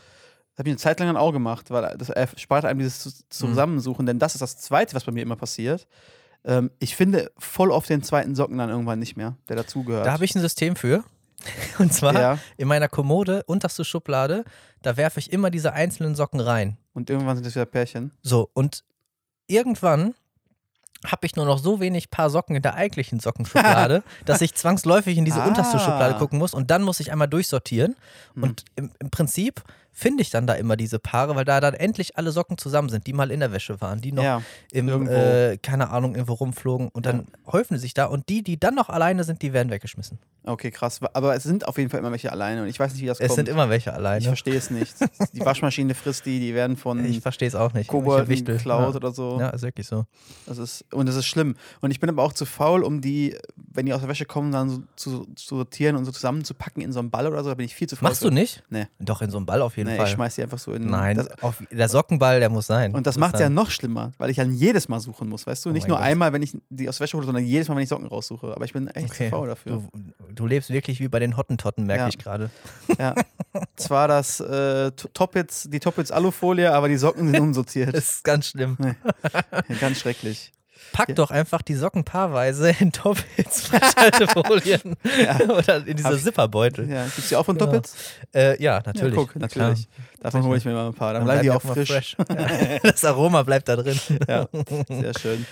habe 0.58 0.70
ich 0.70 0.74
eine 0.74 0.78
Zeit 0.78 1.00
lang 1.00 1.08
dann 1.10 1.18
auch 1.18 1.32
gemacht, 1.32 1.70
weil 1.72 1.96
das 1.98 2.10
erspart 2.10 2.66
einem 2.66 2.80
dieses 2.80 3.06
Mhm. 3.06 3.12
Zusammensuchen, 3.30 4.06
denn 4.06 4.20
das 4.20 4.36
ist 4.36 4.42
das 4.42 4.58
Zweite, 4.58 4.96
was 4.96 5.04
bei 5.04 5.12
mir 5.12 5.22
immer 5.22 5.36
passiert. 5.36 5.88
Ähm, 6.46 6.72
ich 6.80 6.96
finde 6.96 7.32
voll 7.38 7.72
auf 7.72 7.86
den 7.86 8.02
zweiten 8.04 8.34
Socken 8.36 8.58
dann 8.58 8.70
irgendwann 8.70 9.00
nicht 9.00 9.18
mehr, 9.18 9.36
der 9.50 9.56
dazugehört. 9.58 10.06
Da 10.06 10.14
habe 10.14 10.26
ich 10.26 10.34
ein 10.36 10.42
System 10.42 10.76
für. 10.76 11.04
Und 11.80 11.94
zwar 11.94 12.14
Ja, 12.14 12.40
in 12.58 12.68
meiner 12.68 12.88
Kommode, 12.88 13.44
unterste 13.46 13.86
Schublade, 13.86 14.44
da 14.82 14.98
werfe 14.98 15.20
ich 15.20 15.32
immer 15.32 15.50
diese 15.52 15.74
einzelnen 15.74 16.16
Socken 16.16 16.40
rein. 16.40 16.78
und 16.94 17.10
irgendwann 17.12 17.36
sind 17.38 17.46
das 17.46 17.54
wieder 17.56 17.66
Pärchen. 17.68 18.12
So, 18.24 18.50
und 18.54 18.84
irgendwann 19.46 20.16
habe 21.06 21.28
ich 21.28 21.36
nur 21.36 21.46
noch 21.46 21.60
so 21.60 21.80
wenig 21.80 22.10
Paar 22.10 22.32
Socken 22.32 22.56
in 22.56 22.64
der 22.64 22.74
eigentlichen 22.74 23.20
Sockenschublade, 23.20 24.02
dass 24.26 24.42
ich 24.42 24.56
zwangsläufig 24.56 25.16
in 25.18 25.26
diese 25.26 25.42
unterste 25.42 25.78
Ah. 25.78 25.80
Schublade 25.80 26.16
gucken 26.18 26.40
muss 26.40 26.56
und 26.56 26.72
dann 26.72 26.82
muss 26.82 27.00
ich 27.00 27.12
einmal 27.12 27.28
durchsortieren. 27.28 27.96
Hm. 28.34 28.44
Und 28.44 28.66
im, 28.76 28.92
im 29.00 29.12
Prinzip 29.12 29.62
finde 29.98 30.22
ich 30.22 30.30
dann 30.30 30.46
da 30.46 30.54
immer 30.54 30.78
diese 30.78 31.00
Paare, 31.00 31.36
weil 31.36 31.44
da 31.44 31.60
dann 31.60 31.74
endlich 31.74 32.18
alle 32.18 32.32
Socken 32.32 32.60
zusammen 32.60 32.90
sind, 32.90 33.08
die 33.08 33.14
mal 33.14 33.32
in 33.32 33.40
der 33.40 33.52
Wäsche 33.52 33.82
waren, 33.82 34.00
die 34.00 34.12
noch 34.12 34.24
Ja, 34.24 34.44
im, 34.72 35.08
äh, 35.08 35.58
keine 35.58 35.90
Ahnung, 35.90 36.14
irgendwo 36.14 36.34
rumflogen 36.34 36.90
und 36.90 37.08
dann 37.08 37.26
häufen 37.52 37.74
die 37.74 37.80
sich 37.80 37.96
da 37.96 38.06
und 38.06 38.30
die, 38.30 38.44
die 38.44 38.60
dann 38.60 38.76
noch 38.76 38.90
alleine 38.90 39.24
sind, 39.24 39.42
die 39.42 39.54
werden 39.54 39.72
weggeschmissen. 39.72 40.20
okay, 40.46 40.70
krass. 40.70 41.00
Aber 41.14 41.36
es 41.36 41.42
sind 41.44 41.68
auf 41.68 41.80
jeden 41.80 41.90
Fall 41.90 42.00
immer 42.00 42.12
welche 42.12 42.32
alleine 42.32 42.62
und 42.62 42.68
ich 42.68 42.80
weiß 42.80 42.94
nicht, 42.94 43.02
wie 43.02 43.08
das 43.08 43.20
Es 43.20 43.30
kommt. 43.30 43.38
sind 43.38 43.50
immer 43.50 43.70
welche 43.70 43.90
ich 43.90 43.96
alleine. 43.96 44.24
verstehe 44.24 44.56
es 44.56 44.70
nicht. 44.70 44.94
Die 45.34 45.44
Waschmaschine 45.44 45.96
frisst 45.96 46.28
die, 46.28 46.40
die 46.40 46.54
werden 46.54 46.78
von 46.78 47.04
Ich 47.04 47.22
verstehe 47.22 47.48
es 47.48 47.56
auch 47.56 47.74
nicht. 47.74 47.92
Ich 47.92 48.28
Wichtel. 48.30 48.58
geklaut 48.58 48.92
ja. 48.92 48.96
oder 48.96 49.12
so. 49.12 49.40
ja, 49.40 49.50
ist 49.50 49.64
wirklich 49.64 49.88
so. 49.88 50.06
Das 50.46 50.58
ist, 50.60 50.86
und 50.94 51.08
das 51.08 51.16
ist 51.16 51.26
schlimm. 51.26 51.56
Und 51.82 51.90
ich 51.92 52.00
bin 52.00 52.10
aber 52.10 52.22
auch 52.24 52.34
zu 52.34 52.46
faul, 52.46 52.84
um 52.84 53.02
die, 53.02 53.36
wenn 53.56 53.86
die 53.88 53.94
aus 53.94 54.02
der 54.02 54.10
Wäsche 54.10 54.26
kommen, 54.26 54.52
dann 54.52 54.70
so 54.70 54.84
zu, 54.96 55.26
zu 55.36 55.56
sortieren 55.58 55.96
und 55.96 56.06
so 56.06 56.12
zusammenzupacken 56.12 56.82
in 56.84 56.92
so 56.92 57.00
einen 57.00 57.10
Ball 57.10 57.26
oder 57.28 57.44
so. 57.44 57.50
Da 57.50 57.56
bin 57.56 57.66
ich 57.66 57.76
viel 57.76 57.88
zu 57.90 57.96
faul. 57.96 58.10
Machst 58.10 58.22
für. 58.22 58.30
du 58.30 58.34
nicht? 58.34 58.64
Nee. 58.70 58.86
Doch, 59.00 59.22
in 59.22 59.32
so 59.32 59.38
einem 59.38 59.46
Ball 59.46 59.62
auf 59.62 59.76
jeden 59.78 59.87
Nee, 59.88 59.98
Fall. 59.98 60.06
ich 60.06 60.12
schmeiß 60.14 60.36
die 60.36 60.44
einfach 60.44 60.58
so 60.60 60.74
in. 60.74 60.86
Nein, 60.88 61.18
Das, 61.18 61.30
auf, 61.42 61.62
der 61.72 61.90
Sockenball, 61.90 62.40
der 62.40 62.50
muss 62.50 62.68
sein. 62.68 62.94
und 62.94 63.08
das 63.08 63.18
macht 63.18 63.36
es 63.36 63.42
ja 63.42 63.50
noch 63.50 63.72
schlimmer, 63.72 64.12
weil 64.18 64.30
ich 64.30 64.38
dann 64.38 64.54
jedes 64.54 64.88
Mal 64.90 65.00
suchen 65.00 65.30
muss, 65.30 65.48
weißt 65.48 65.66
du? 65.66 65.70
Oh 65.70 65.74
Nicht 65.74 65.88
nur 65.88 65.98
Gott. 65.98 66.06
einmal, 66.06 66.34
wenn 66.34 66.42
ich 66.42 66.58
die 66.70 66.88
aus 66.90 66.98
der 66.98 67.06
Wäsche 67.06 67.18
hole, 67.18 67.26
sondern 67.26 67.44
jedes 67.44 67.68
Mal, 67.68 67.76
wenn 67.76 67.84
ich 67.84 67.90
Socken 67.90 68.08
raussuche. 68.08 68.54
Aber 68.56 68.66
ich 68.66 68.74
bin 68.74 68.88
echt 68.90 69.10
Okay. 69.12 69.26
zu 69.26 69.30
faul 69.32 69.48
dafür. 69.48 69.84
Du, 69.94 70.34
du 70.34 70.46
lebst 70.46 70.70
wirklich 70.70 71.00
wie 71.00 71.08
bei 71.08 71.20
den 71.20 71.38
Hottentotten, 71.38 71.86
merke 71.86 72.04
Ja. 72.04 72.08
ich 72.10 72.18
gerade. 72.18 72.50
Ja. 73.00 73.16
Zwar 73.76 74.08
das 74.08 74.40
äh, 74.40 74.92
T- 74.92 75.08
Toppits, 75.14 75.68
die 75.70 75.80
Toppits 75.80 76.12
Alufolie, 76.12 76.72
aber 76.74 76.88
die 76.90 76.98
Socken 76.98 77.28
sind 77.32 77.40
unsortiert. 77.42 77.96
Das 77.96 78.10
ist 78.16 78.24
ganz 78.24 78.48
schlimm. 78.48 78.78
Ganz 79.80 80.00
schrecklich. 80.00 80.52
Pack 80.94 81.10
Ja. 81.10 81.16
doch 81.16 81.32
einfach 81.32 81.62
die 81.62 81.76
Socken 81.76 82.04
paarweise 82.04 82.74
in 82.80 82.92
Top-Hits 82.94 83.68
Frischhaltefolien 83.68 84.96
oder 85.50 85.86
in 85.86 85.98
diese 85.98 86.18
Zipperbeutel. 86.20 86.90
Ja, 86.90 87.04
gibt's 87.06 87.30
die 87.30 87.36
auch 87.36 87.46
von 87.46 87.58
Genau. 87.58 87.72
Toppits? 87.72 87.96
Äh, 88.34 88.62
ja, 88.62 88.82
natürlich. 88.86 89.16
Ja, 89.16 89.22
guck, 89.22 89.36
natürlich. 89.36 89.88
Davon 90.22 90.44
hole 90.44 90.58
ich 90.58 90.66
mir 90.66 90.74
mal 90.74 90.88
ein 90.88 90.94
paar. 90.94 91.14
Dann, 91.14 91.26
Dann 91.26 91.42
bleiben 91.42 91.44
die 91.44 91.52
auch 91.52 91.62
frisch. 91.62 92.16
Ja. 92.30 92.78
Das 92.84 93.04
Aroma 93.06 93.44
bleibt 93.44 93.68
da 93.70 93.76
drin. 93.76 94.00
Ja, 94.28 94.48
sehr 94.90 95.14
schön. 95.20 95.46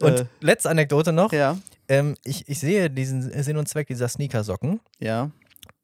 Und 0.00 0.20
Äh, 0.20 0.24
letzte 0.40 0.70
Anekdote 0.70 1.12
noch. 1.12 1.32
ja, 1.32 1.56
Ähm, 1.88 2.16
ich, 2.24 2.48
ich 2.48 2.58
sehe 2.60 2.90
diesen 2.90 3.22
Sinn 3.42 3.56
und 3.56 3.68
Zweck 3.68 3.86
dieser 3.86 4.08
Sneakersocken, 4.08 4.80
ja, 4.98 5.30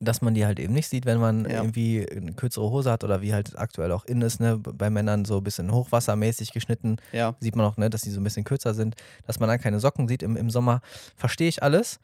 dass 0.05 0.21
man 0.21 0.35
die 0.35 0.45
halt 0.45 0.59
eben 0.59 0.73
nicht 0.75 0.89
sieht, 0.89 1.07
wenn 1.07 1.19
man 1.19 1.45
Ja. 1.49 1.59
irgendwie 1.63 2.07
eine 2.11 2.33
kürzere 2.33 2.71
Hose 2.71 2.91
hat 2.91 3.05
oder 3.05 3.23
wie 3.23 3.33
halt 3.33 3.59
aktuell 3.59 3.93
auch 3.93 4.05
in 4.05 4.21
ist, 4.23 4.41
ne? 4.41 4.59
bei 4.59 4.91
Männern 4.91 5.25
so 5.25 5.39
ein 5.39 5.45
bisschen 5.45 5.73
hochwassermäßig 5.73 6.53
geschnitten. 6.53 6.97
ja. 7.13 7.35
sieht 7.41 7.57
man 7.57 7.65
auch, 7.67 7.77
ne, 7.77 7.89
dass 7.91 8.03
die 8.03 8.11
so 8.11 8.21
ein 8.21 8.25
bisschen 8.25 8.45
kürzer 8.45 8.75
sind, 8.75 8.97
dass 9.27 9.39
man 9.41 9.49
dann 9.49 9.61
keine 9.61 9.81
Socken 9.81 10.09
sieht 10.09 10.23
im, 10.23 10.37
im 10.37 10.51
Sommer. 10.51 10.81
Verstehe 11.17 11.49
ich 11.49 11.63
alles. 11.63 12.01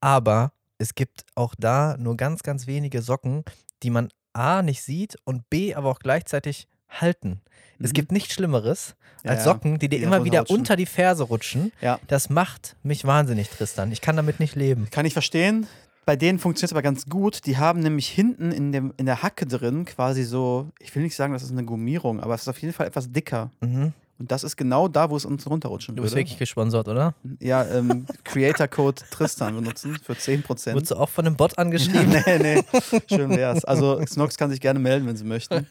Aber 0.00 0.52
es 0.78 0.94
gibt 0.94 1.24
auch 1.34 1.54
da 1.58 1.96
nur 1.98 2.16
ganz, 2.16 2.42
ganz 2.42 2.66
wenige 2.66 3.02
Socken, 3.02 3.44
die 3.82 3.90
man 3.90 4.08
A 4.32 4.62
nicht 4.62 4.82
sieht 4.82 5.16
und 5.24 5.50
B 5.50 5.74
aber 5.74 5.90
auch 5.90 5.98
gleichzeitig 5.98 6.68
halten. 6.88 7.40
Es 7.78 7.90
Mhm. 7.90 7.94
gibt 7.94 8.12
nichts 8.12 8.34
Schlimmeres 8.34 8.94
als 9.24 9.44
ja. 9.44 9.52
Socken, 9.52 9.78
die 9.78 9.88
dir 9.88 9.98
Die 9.98 10.04
immer 10.04 10.24
wieder 10.24 10.40
rutschen. 10.40 10.56
unter 10.58 10.76
die 10.76 10.86
Ferse 10.86 11.24
rutschen. 11.24 11.72
Ja. 11.80 11.98
Das 12.06 12.30
macht 12.30 12.76
mich 12.82 13.04
wahnsinnig, 13.04 13.48
Tristan. 13.50 13.90
Ich 13.92 14.00
kann 14.00 14.16
damit 14.16 14.38
nicht 14.40 14.54
leben. 14.54 14.88
Kann 14.90 15.04
ich 15.06 15.12
verstehen. 15.12 15.66
Bei 16.10 16.16
denen 16.16 16.40
funktioniert 16.40 16.70
es 16.70 16.72
aber 16.72 16.82
ganz 16.82 17.06
gut. 17.08 17.46
Die 17.46 17.56
haben 17.56 17.78
nämlich 17.78 18.08
hinten 18.08 18.50
in, 18.50 18.72
dem, 18.72 18.92
in 18.96 19.06
der 19.06 19.22
Hacke 19.22 19.46
drin 19.46 19.84
quasi 19.84 20.24
so, 20.24 20.66
ich 20.80 20.92
will 20.96 21.04
nicht 21.04 21.14
sagen, 21.14 21.32
das 21.32 21.44
ist 21.44 21.52
eine 21.52 21.62
Gummierung, 21.64 22.18
aber 22.18 22.34
es 22.34 22.40
ist 22.42 22.48
auf 22.48 22.58
jeden 22.60 22.74
Fall 22.74 22.88
etwas 22.88 23.12
dicker. 23.12 23.52
Mhm. 23.60 23.92
Und 24.18 24.32
das 24.32 24.42
ist 24.42 24.56
genau 24.56 24.88
da, 24.88 25.08
wo 25.08 25.16
es 25.16 25.24
uns 25.24 25.48
runterrutschen 25.48 25.94
Du 25.94 26.02
bist 26.02 26.12
würde. 26.14 26.22
wirklich 26.22 26.36
gesponsert, 26.40 26.88
oder? 26.88 27.14
Ja, 27.38 27.64
ähm, 27.64 28.06
Creator 28.24 28.66
Code 28.66 29.00
Tristan 29.12 29.54
benutzen 29.54 29.98
für 30.02 30.14
10%. 30.14 30.74
Wurdest 30.74 30.90
du 30.90 30.96
auch 30.96 31.08
von 31.08 31.26
einem 31.28 31.36
Bot 31.36 31.56
angeschrieben? 31.56 32.08
nee, 32.26 32.38
nee, 32.56 32.62
schön 33.08 33.30
wär's. 33.30 33.64
Also 33.64 34.04
Snox 34.04 34.36
kann 34.36 34.50
sich 34.50 34.60
gerne 34.60 34.80
melden, 34.80 35.06
wenn 35.06 35.16
sie 35.16 35.22
möchten. 35.24 35.68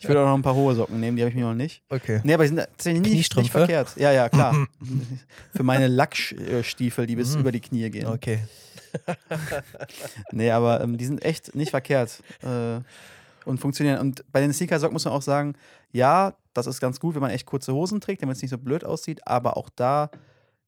Ich 0.00 0.08
würde 0.08 0.22
auch 0.22 0.26
noch 0.28 0.34
ein 0.36 0.42
paar 0.42 0.54
hohe 0.54 0.74
Socken 0.74 1.00
nehmen, 1.00 1.18
die 1.18 1.22
habe 1.22 1.28
ich 1.28 1.36
mir 1.36 1.44
noch 1.44 1.54
nicht. 1.54 1.82
Okay. 1.90 2.22
Nee, 2.24 2.32
aber 2.32 2.44
die 2.44 2.48
sind 2.48 2.56
tatsächlich 2.60 3.02
nicht, 3.02 3.36
nicht 3.36 3.50
verkehrt. 3.50 3.92
Ja, 3.96 4.10
ja, 4.10 4.30
klar. 4.30 4.56
Für 5.54 5.62
meine 5.64 5.86
Lackstiefel, 5.86 7.06
die 7.06 7.14
bis 7.16 7.34
Mhm. 7.34 7.40
über 7.42 7.52
die 7.52 7.60
Knie 7.60 7.90
gehen. 7.90 8.06
Okay. 8.06 8.38
Nee, 10.32 10.50
aber 10.50 10.80
ähm, 10.80 10.96
die 10.98 11.04
sind 11.04 11.24
echt 11.24 11.54
nicht 11.54 11.70
verkehrt 11.70 12.22
äh, 12.42 12.80
und 13.44 13.58
funktionieren. 13.58 13.98
Und 13.98 14.24
bei 14.32 14.40
den 14.40 14.52
Sneaker-Socken 14.52 14.92
muss 14.92 15.04
man 15.04 15.14
auch 15.14 15.22
sagen, 15.22 15.54
ja, 15.92 16.34
das 16.54 16.66
ist 16.66 16.80
ganz 16.80 17.00
gut, 17.00 17.14
wenn 17.14 17.22
man 17.22 17.30
echt 17.30 17.46
kurze 17.46 17.72
Hosen 17.74 18.00
trägt, 18.00 18.22
damit 18.22 18.36
es 18.36 18.42
nicht 18.42 18.50
so 18.50 18.58
blöd 18.58 18.84
aussieht, 18.84 19.26
aber 19.26 19.56
auch 19.56 19.68
da 19.74 20.10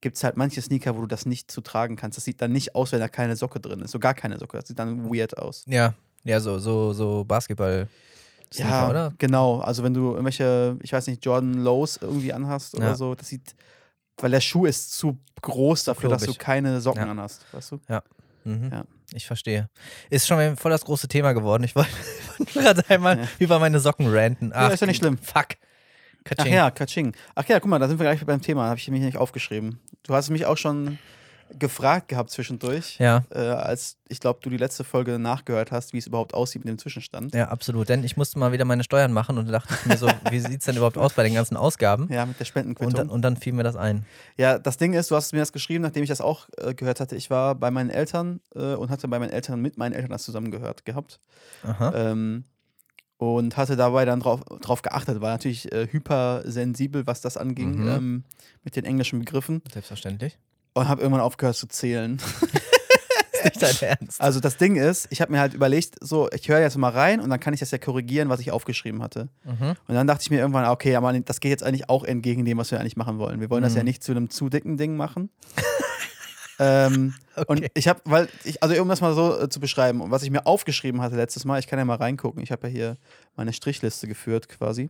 gibt 0.01 0.17
es 0.17 0.25
halt 0.25 0.37
manche 0.37 0.61
Sneaker, 0.61 0.97
wo 0.97 1.01
du 1.03 1.07
das 1.07 1.25
nicht 1.25 1.51
zu 1.51 1.61
tragen 1.63 1.97
kannst. 1.97 2.19
Das 2.19 2.25
sieht 2.25 2.41
dann 2.43 2.53
nicht 2.53 2.75
aus, 2.75 2.93
wenn 2.93 3.01
da 3.01 3.09
keine 3.09 3.37
Socke 3.37 3.59
drin 3.61 3.81
ist. 3.81 3.91
So 3.93 3.99
gar 3.99 4.13
keine 4.15 4.39
Socke. 4.39 4.59
Das 4.59 4.69
sieht 4.69 4.79
dann 4.79 5.11
weird 5.11 5.39
aus. 5.39 5.65
Ja, 5.67 5.95
ja, 6.25 6.41
so, 6.41 6.59
so, 6.59 6.93
so 6.93 7.25
Basketball. 7.25 7.89
ja, 8.53 8.89
oder? 8.91 9.13
genau. 9.19 9.61
Also 9.61 9.83
wenn 9.83 9.95
du 9.95 10.11
irgendwelche, 10.11 10.77
ich 10.83 10.93
weiß 10.93 11.07
nicht, 11.07 11.25
Jordan 11.25 11.55
Lows 11.55 11.99
irgendwie 12.01 12.33
anhast 12.35 12.75
oder 12.75 12.89
Ja. 12.89 12.95
so, 12.97 13.15
das 13.15 13.29
sieht, 13.29 13.55
weil 14.19 14.31
der 14.31 14.41
Schuh 14.41 14.67
ist 14.67 14.93
zu 14.97 15.19
groß 15.43 15.85
dafür, 15.85 16.11
dass 16.11 16.23
du 16.23 16.27
klobig. 16.29 16.39
keine 16.41 16.81
Socken 16.81 17.03
Ja. 17.05 17.11
anhast, 17.11 17.45
weißt 17.53 17.73
du? 17.73 17.81
Mhm. 18.45 18.71
Ja. 18.73 18.85
Ich 19.13 19.27
verstehe. 19.27 19.69
Ist 20.11 20.27
schon 20.27 20.57
voll 20.57 20.71
das 20.71 20.85
große 20.85 21.09
Thema 21.09 21.33
geworden. 21.33 21.65
Ich 21.65 21.75
wollte 21.77 21.91
gerade 22.53 22.83
einmal 22.89 23.19
Ja. 23.19 23.29
über 23.39 23.59
meine 23.59 23.81
Socken 23.81 24.13
ranten. 24.15 24.53
Ach, 24.55 24.71
ist 24.71 24.81
ja 24.81 24.87
nicht 24.87 24.99
schlimm. 24.99 25.19
Fuck. 25.19 25.47
Ach 25.51 26.25
Katsching. 26.25 26.53
ja, 26.55 26.71
Katsching. 26.71 27.15
Ach 27.35 27.45
ja, 27.47 27.61
guck 27.61 27.69
mal, 27.69 27.79
da 27.79 27.87
sind 27.89 27.99
wir 27.99 28.05
gleich 28.05 28.25
beim 28.25 28.41
Thema. 28.41 28.65
Habe 28.69 28.79
ich 28.79 28.89
mich 28.89 29.03
nicht 29.03 29.19
aufgeschrieben. 29.19 29.79
Du 30.05 30.15
hast 30.15 30.31
mich 30.31 30.47
auch 30.47 30.57
schon 30.57 30.99
gefragt 31.59 32.09
gehabt 32.09 32.31
zwischendurch, 32.31 32.99
Ja, 32.99 33.25
äh, 33.31 33.39
als 33.39 33.97
ich 34.09 34.19
glaube, 34.21 34.41
du 34.43 34.51
die 34.51 34.57
letzte 34.57 34.83
Folge 34.85 35.19
nachgehört 35.19 35.71
hast, 35.73 35.93
wie 35.93 35.99
es 35.99 36.07
überhaupt 36.07 36.35
aussieht 36.35 36.65
mit 36.65 36.69
dem 36.71 36.79
Zwischenstand. 36.79 37.35
ja, 37.35 37.49
absolut. 37.49 37.89
Denn 37.89 38.03
ich 38.05 38.17
musste 38.17 38.39
mal 38.39 38.53
wieder 38.53 38.65
meine 38.65 38.83
Steuern 38.85 39.13
machen 39.13 39.39
und 39.39 39.47
da 39.47 39.53
dachte 39.53 39.75
ich 39.75 39.87
mir 39.87 39.97
so, 39.97 40.09
wie 40.31 40.41
sieht 40.41 40.61
es 40.61 40.65
denn 40.67 40.77
überhaupt 40.77 40.99
aus 40.99 41.13
bei 41.15 41.23
den 41.23 41.35
ganzen 41.35 41.57
Ausgaben? 41.57 42.09
Ja, 42.13 42.27
mit 42.27 42.37
der 42.39 42.43
Und 42.43 42.47
Spendenquittung. 42.49 42.95
dann, 42.95 43.09
und 43.09 43.23
dann 43.23 43.37
fiel 43.37 43.53
mir 43.53 43.63
das 43.63 43.77
ein. 43.77 44.05
ja, 44.37 44.59
das 44.59 44.77
Ding 44.77 44.93
ist, 44.95 45.11
du 45.11 45.17
hast 45.17 45.33
mir 45.33 45.39
das 45.41 45.53
geschrieben, 45.53 45.83
nachdem 45.83 46.03
ich 46.03 46.09
das 46.09 46.21
auch 46.21 46.49
äh, 46.59 46.75
gehört 46.75 47.01
hatte. 47.01 47.17
Ich 47.17 47.31
war 47.31 47.55
bei 47.55 47.71
meinen 47.71 47.91
Eltern 47.91 48.41
äh, 48.55 48.75
und 48.75 48.91
hatte 48.91 49.07
bei 49.09 49.19
meinen 49.19 49.31
Eltern 49.31 49.61
mit 49.61 49.77
meinen 49.79 49.93
Eltern 49.93 50.11
das 50.11 50.25
zusammen 50.25 50.51
gehört 50.51 50.85
gehabt. 50.85 51.21
Aha. 51.63 51.93
Ähm, 51.95 52.45
und 53.17 53.57
hatte 53.57 53.77
dabei 53.77 54.05
dann 54.05 54.21
drauf, 54.21 54.41
drauf 54.61 54.83
geachtet, 54.83 55.21
war 55.21 55.31
natürlich 55.31 55.71
äh, 55.73 55.87
hypersensibel, 55.91 57.07
was 57.07 57.21
das 57.21 57.37
anging, 57.37 57.83
Mhm. 57.83 57.89
ähm, 57.89 58.25
mit 58.65 58.77
den 58.77 58.85
englischen 58.85 59.21
Begriffen. 59.21 59.63
Selbstverständlich. 59.73 60.37
Und 60.75 60.89
habe 60.89 61.01
irgendwann 61.03 61.23
aufgehört 61.23 61.57
zu 61.57 61.67
zählen. 61.69 62.21
nicht 63.45 63.63
dein 63.63 63.77
Ernst. 63.99 64.21
Also 64.21 64.41
das 64.41 64.57
Ding 64.57 64.77
ist, 64.77 65.07
ich 65.11 65.21
habe 65.21 65.31
mir 65.33 65.39
halt 65.41 65.55
überlegt, 65.55 65.97
so, 66.01 66.29
ich 66.33 66.49
höre 66.49 66.61
jetzt 66.61 66.77
mal 66.79 66.89
rein 66.91 67.21
und 67.21 67.31
dann 67.31 67.41
kann 67.41 67.53
ich 67.55 67.61
das 67.61 67.71
ja 67.71 67.79
korrigieren, 67.79 68.29
was 68.29 68.41
ich 68.41 68.51
aufgeschrieben 68.51 69.03
hatte. 69.03 69.29
Mhm. 69.45 69.75
Und 69.87 69.95
dann 69.95 70.07
dachte 70.07 70.23
ich 70.23 70.31
mir 70.31 70.39
irgendwann, 70.39 70.65
okay, 70.67 70.97
aber 70.97 71.13
das 71.21 71.41
geht 71.41 71.51
jetzt 71.51 71.63
eigentlich 71.63 71.89
auch 71.89 72.05
entgegen 72.05 72.45
dem, 72.45 72.59
was 72.59 72.71
wir 72.71 72.81
eigentlich 72.81 72.97
machen 72.97 73.19
wollen. 73.19 73.41
Wir 73.41 73.51
wollen 73.51 73.63
das 73.63 73.75
ja 73.75 73.81
Mhm. 73.81 73.87
nicht 73.87 74.03
zu 74.03 74.13
einem 74.13 74.31
zu 74.31 74.49
dicken 74.49 74.77
Ding 74.77 74.97
machen. 74.97 75.31
ähm, 76.59 77.15
Und 77.37 77.59
Okay. 77.59 77.71
ich 77.75 77.89
habe, 77.89 78.01
weil, 78.05 78.29
ich, 78.45 78.63
also 78.63 78.81
um 78.81 78.89
das 78.89 79.01
mal 79.01 79.15
so 79.15 79.39
äh, 79.41 79.49
zu 79.49 79.61
beschreiben, 79.61 80.03
was 80.11 80.23
ich 80.23 80.31
mir 80.31 80.47
aufgeschrieben 80.47 81.01
hatte 81.03 81.17
letztes 81.17 81.45
Mal, 81.45 81.59
ich 81.59 81.67
kann 81.67 81.79
ja 81.79 81.85
mal 81.85 81.97
reingucken. 81.97 82.43
Ich 82.43 82.51
habe 82.53 82.69
ja 82.69 82.73
hier 82.73 82.97
meine 83.37 83.53
Strichliste 83.53 84.07
geführt 84.09 84.49
quasi. 84.49 84.89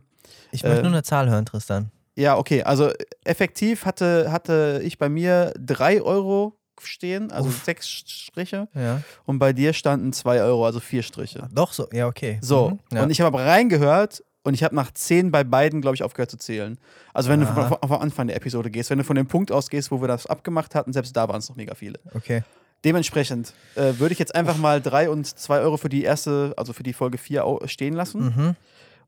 Ich 0.51 0.63
möchte 0.63 0.79
äh, 0.79 0.83
nur 0.83 0.91
eine 0.91 1.03
Zahl 1.03 1.29
hören, 1.29 1.45
Tristan. 1.45 1.91
Ja, 2.15 2.37
okay, 2.37 2.63
also 2.63 2.91
effektiv 3.25 3.85
hatte, 3.85 4.31
hatte 4.31 4.81
ich 4.83 4.97
bei 4.97 5.09
mir 5.09 5.53
3 5.59 6.01
Euro 6.01 6.57
stehen, 6.81 7.31
also 7.31 7.49
Uff. 7.49 7.63
sechs 7.63 7.87
Striche. 7.89 8.67
Ja. 8.73 9.01
Und 9.25 9.39
bei 9.39 9.53
dir 9.53 9.73
standen 9.73 10.13
2 10.13 10.41
Euro, 10.41 10.65
also 10.65 10.79
vier 10.79 11.03
Striche. 11.03 11.47
Doch, 11.53 11.73
so, 11.73 11.87
ja, 11.91 12.07
okay. 12.07 12.37
So, 12.41 12.69
Mhm. 12.91 12.97
Ja. 12.97 13.03
und 13.03 13.09
ich 13.09 13.21
habe 13.21 13.37
reingehört 13.39 14.23
und 14.43 14.53
ich 14.53 14.63
habe 14.63 14.75
nach 14.75 14.91
10 14.91 15.31
bei 15.31 15.43
beiden, 15.43 15.81
glaube 15.81 15.95
ich, 15.95 16.03
aufgehört 16.03 16.29
zu 16.31 16.37
zählen. 16.37 16.77
Also 17.13 17.29
wenn 17.29 17.39
du 17.41 17.47
Aha. 17.47 17.77
von, 17.79 17.89
von 17.89 18.01
Anfang 18.01 18.27
der 18.27 18.35
Episode 18.35 18.69
gehst, 18.69 18.89
wenn 18.89 18.97
du 18.99 19.03
von 19.03 19.15
dem 19.15 19.27
Punkt 19.27 19.51
ausgehst, 19.51 19.89
wo 19.91 19.99
wir 20.01 20.07
das 20.07 20.25
abgemacht 20.27 20.75
hatten, 20.75 20.93
selbst 20.93 21.15
da 21.17 21.27
waren 21.27 21.39
es 21.39 21.49
noch 21.49 21.55
mega 21.55 21.75
viele. 21.75 21.99
okay. 22.13 22.43
Dementsprechend 22.83 23.53
äh, 23.75 23.93
würde 23.97 24.13
ich 24.13 24.19
jetzt 24.19 24.35
einfach 24.35 24.57
mal 24.57 24.79
3 24.79 25.09
und 25.09 25.25
2 25.25 25.59
Euro 25.61 25.77
für 25.77 25.89
die 25.89 26.03
erste, 26.03 26.53
also 26.55 26.71
für 26.71 26.83
die 26.83 26.93
Folge 26.93 27.17
4 27.17 27.43
stehen 27.65 27.95
lassen. 27.95 28.21
Mhm. 28.35 28.55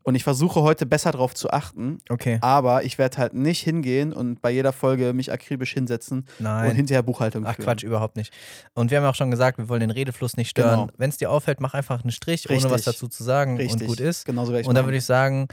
Und 0.08 0.16
ich 0.16 0.24
versuche 0.24 0.62
heute 0.62 0.86
besser 0.86 1.12
drauf 1.12 1.36
zu 1.36 1.50
achten. 1.50 1.98
Okay. 2.08 2.38
Aber 2.40 2.86
ich 2.86 2.98
werde 2.98 3.18
halt 3.18 3.34
nicht 3.34 3.62
hingehen 3.62 4.14
und 4.14 4.42
bei 4.42 4.52
jeder 4.52 4.72
Folge 4.72 5.12
mich 5.12 5.34
akribisch 5.34 5.74
hinsetzen 5.74 6.20
und 6.20 6.26
Nein. 6.40 6.74
hinterher 6.78 7.04
Buchhaltung 7.04 7.46
Ach 7.46 7.56
führen. 7.56 7.66
Quatsch, 7.66 7.84
überhaupt 7.84 8.16
nicht. 8.16 8.32
Und 8.74 8.90
wir 8.90 9.00
haben 9.00 9.04
ja 9.04 9.10
auch 9.10 9.16
schon 9.16 9.32
gesagt, 9.32 9.58
wir 9.58 9.68
wollen 9.68 9.82
den 9.82 9.92
Redefluss 9.92 10.38
nicht 10.38 10.52
stören. 10.52 10.88
Genau. 10.88 10.94
Wenn 10.96 11.10
es 11.10 11.18
dir 11.18 11.30
auffällt, 11.30 11.60
mach 11.60 11.74
einfach 11.74 12.04
einen 12.04 12.12
Strich, 12.12 12.48
Richtig. 12.48 12.64
ohne 12.64 12.74
was 12.74 12.84
dazu 12.84 13.10
zu 13.10 13.22
sagen 13.22 13.58
Richtig. 13.58 13.82
und 13.82 13.88
gut 13.88 14.00
ist. 14.00 14.24
Genauso 14.24 14.54
werde 14.54 14.62
ich 14.62 14.68
Und 14.70 14.76
dann 14.76 14.86
würde 14.86 14.96
ich 14.96 15.04
sagen, 15.04 15.50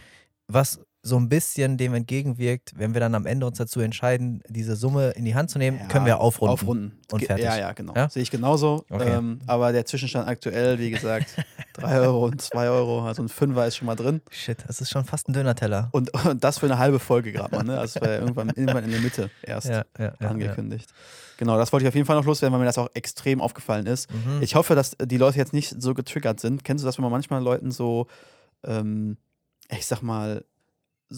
was 0.47 0.79
so 1.07 1.19
ein 1.19 1.29
bisschen 1.29 1.77
dem 1.77 1.93
entgegenwirkt, 1.93 2.73
wenn 2.77 2.95
wir 2.95 3.01
dann 3.01 3.15
am 3.15 3.27
Ende 3.27 3.47
uns 3.47 3.59
dazu 3.59 3.81
entscheiden, 3.81 4.43
diese 4.49 4.75
Summe 4.75 5.11
in 5.11 5.27
die 5.27 5.35
Hand 5.35 5.51
zu 5.51 5.59
nehmen, 5.59 5.79
Ja, 5.79 5.87
können 5.87 6.07
wir 6.07 6.19
aufrunden. 6.19 6.53
Aufrunden. 6.55 6.99
Und 7.13 7.23
fertig. 7.23 7.45
Ja, 7.45 7.59
ja, 7.59 7.73
genau. 7.73 7.95
Ja? 7.95 8.09
Sehe 8.09 8.23
ich 8.23 8.31
genauso. 8.31 8.87
Okay. 8.89 9.13
Ähm, 9.13 9.41
aber 9.47 9.73
der 9.73 9.85
Zwischenstand 9.85 10.27
aktuell, 10.27 10.79
wie 10.79 10.91
gesagt, 10.91 11.27
3 11.75 12.01
Euro 12.01 12.25
und 12.25 12.41
2 12.41 12.71
Euro, 12.71 13.05
also 13.05 13.23
ein 13.23 13.29
Fünfer 13.29 13.67
ist 13.67 13.77
schon 13.77 13.87
mal 13.87 13.97
drin. 13.97 14.23
Shit, 14.31 14.65
das 14.67 14.81
ist 14.81 14.91
schon 14.91 15.05
fast 15.05 15.29
ein 15.29 15.35
Döner-Teller. 15.35 15.91
Und, 15.93 16.11
und 16.25 16.43
das 16.43 16.59
für 16.59 16.67
eine 16.67 16.79
halbe 16.79 16.99
Folge 16.99 17.33
gerade 17.33 17.55
mal, 17.55 17.65
ne? 17.65 17.79
Also 17.79 18.01
war 18.01 18.09
ja 18.09 18.21
irgendwann, 18.21 18.49
irgendwann 18.57 18.85
in 18.85 18.91
der 18.91 19.01
Mitte 19.01 19.31
erst 19.43 19.69
ja. 19.69 19.85
angekündigt. 20.21 20.89
Genau, 21.37 21.59
das 21.59 21.71
wollte 21.71 21.85
ich 21.85 21.89
auf 21.89 21.95
jeden 21.95 22.07
Fall 22.07 22.17
noch 22.17 22.25
loswerden, 22.25 22.53
weil 22.55 22.61
mir 22.61 22.67
das 22.67 22.79
auch 22.79 22.89
extrem 22.95 23.43
aufgefallen 23.43 23.85
ist. 23.87 24.11
Mhm. 24.11 24.41
Ich 24.41 24.55
hoffe, 24.55 24.75
dass 24.75 24.97
die 25.03 25.19
Leute 25.19 25.37
jetzt 25.37 25.53
nicht 25.53 25.83
so 25.83 25.93
getriggert 25.93 26.41
sind. 26.41 26.65
Kennst 26.65 26.83
du 26.83 26.87
das, 26.87 26.97
wenn 26.97 27.03
man 27.03 27.13
manchmal 27.13 27.43
Leuten 27.43 27.71
so, 27.73 28.07
ähm, 28.65 29.19
ich 29.69 29.85
sag 29.85 30.01
mal, 30.01 30.45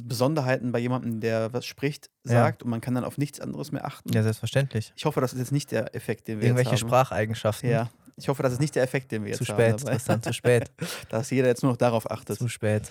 Besonderheiten 0.04 0.72
bei 0.72 0.78
jemandem, 0.78 1.20
der 1.20 1.52
was 1.52 1.64
spricht, 1.66 2.10
Ja. 2.24 2.32
sagt 2.32 2.62
und 2.62 2.70
man 2.70 2.80
kann 2.80 2.94
dann 2.94 3.04
auf 3.04 3.18
nichts 3.18 3.40
anderes 3.40 3.72
mehr 3.72 3.84
achten? 3.84 4.12
ja, 4.12 4.22
selbstverständlich. 4.22 4.92
Ich 4.96 5.04
hoffe, 5.04 5.20
das 5.20 5.32
ist 5.32 5.38
jetzt 5.38 5.52
nicht 5.52 5.70
der 5.70 5.94
Effekt, 5.94 6.28
den 6.28 6.38
wir 6.40 6.46
Irgendwelche 6.46 6.70
jetzt 6.72 6.82
haben. 6.82 6.88
Spracheigenschaften. 6.88 7.70
Ja, 7.70 7.90
ich 8.16 8.28
hoffe, 8.28 8.42
das 8.42 8.52
ist 8.54 8.60
nicht 8.60 8.74
der 8.74 8.82
Effekt, 8.82 9.12
den 9.12 9.24
wir 9.24 9.30
jetzt 9.32 9.44
Zu 9.44 9.52
haben. 9.52 9.60
spät, 9.60 9.80
dabei. 9.80 9.92
Tristan, 9.92 10.22
zu 10.22 10.32
spät. 10.32 10.70
Dass 11.10 11.30
jeder 11.30 11.48
jetzt 11.48 11.62
nur 11.62 11.72
noch 11.72 11.76
darauf 11.78 12.10
achtet. 12.10 12.38
zu 12.38 12.48
spät. 12.48 12.90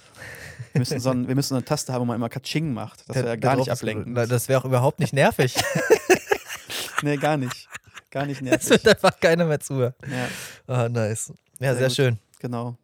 Wir 0.74 0.79
müssen, 0.79 1.00
so 1.00 1.09
ein, 1.09 1.27
wir 1.27 1.33
müssen 1.35 1.50
so 1.50 1.55
eine 1.55 1.65
Taste 1.65 1.91
haben, 1.93 2.01
wo 2.01 2.05
man 2.05 2.15
immer 2.17 2.29
Katsching 2.29 2.74
macht. 2.74 3.03
Das 3.07 3.15
wäre 3.15 3.25
Da- 3.25 3.35
gar 3.35 3.55
nicht 3.55 3.67
ist- 3.67 3.74
ablenkend. 3.74 4.13
Na, 4.13 4.25
Das 4.27 4.47
wäre 4.50 4.59
auch 4.62 4.65
überhaupt 4.65 5.00
nicht 5.00 5.13
nervig. 5.13 5.55
nee, 7.01 7.17
gar 7.17 7.38
nicht. 7.38 7.67
Gar 8.12 8.25
nicht 8.27 8.38
Es 8.41 8.43
nervig. 8.43 8.69
wird 8.69 8.88
einfach 8.88 9.19
keiner 9.19 9.45
mehr 9.45 9.59
zuhören. 9.59 9.93
Ja, 10.09 10.74
Ah, 10.74 10.89
nice. 10.89 11.33
Ja, 11.59 11.71
Sehr 11.75 11.75
sehr, 11.75 11.89
schön. 11.89 12.19
genau. 12.39 12.77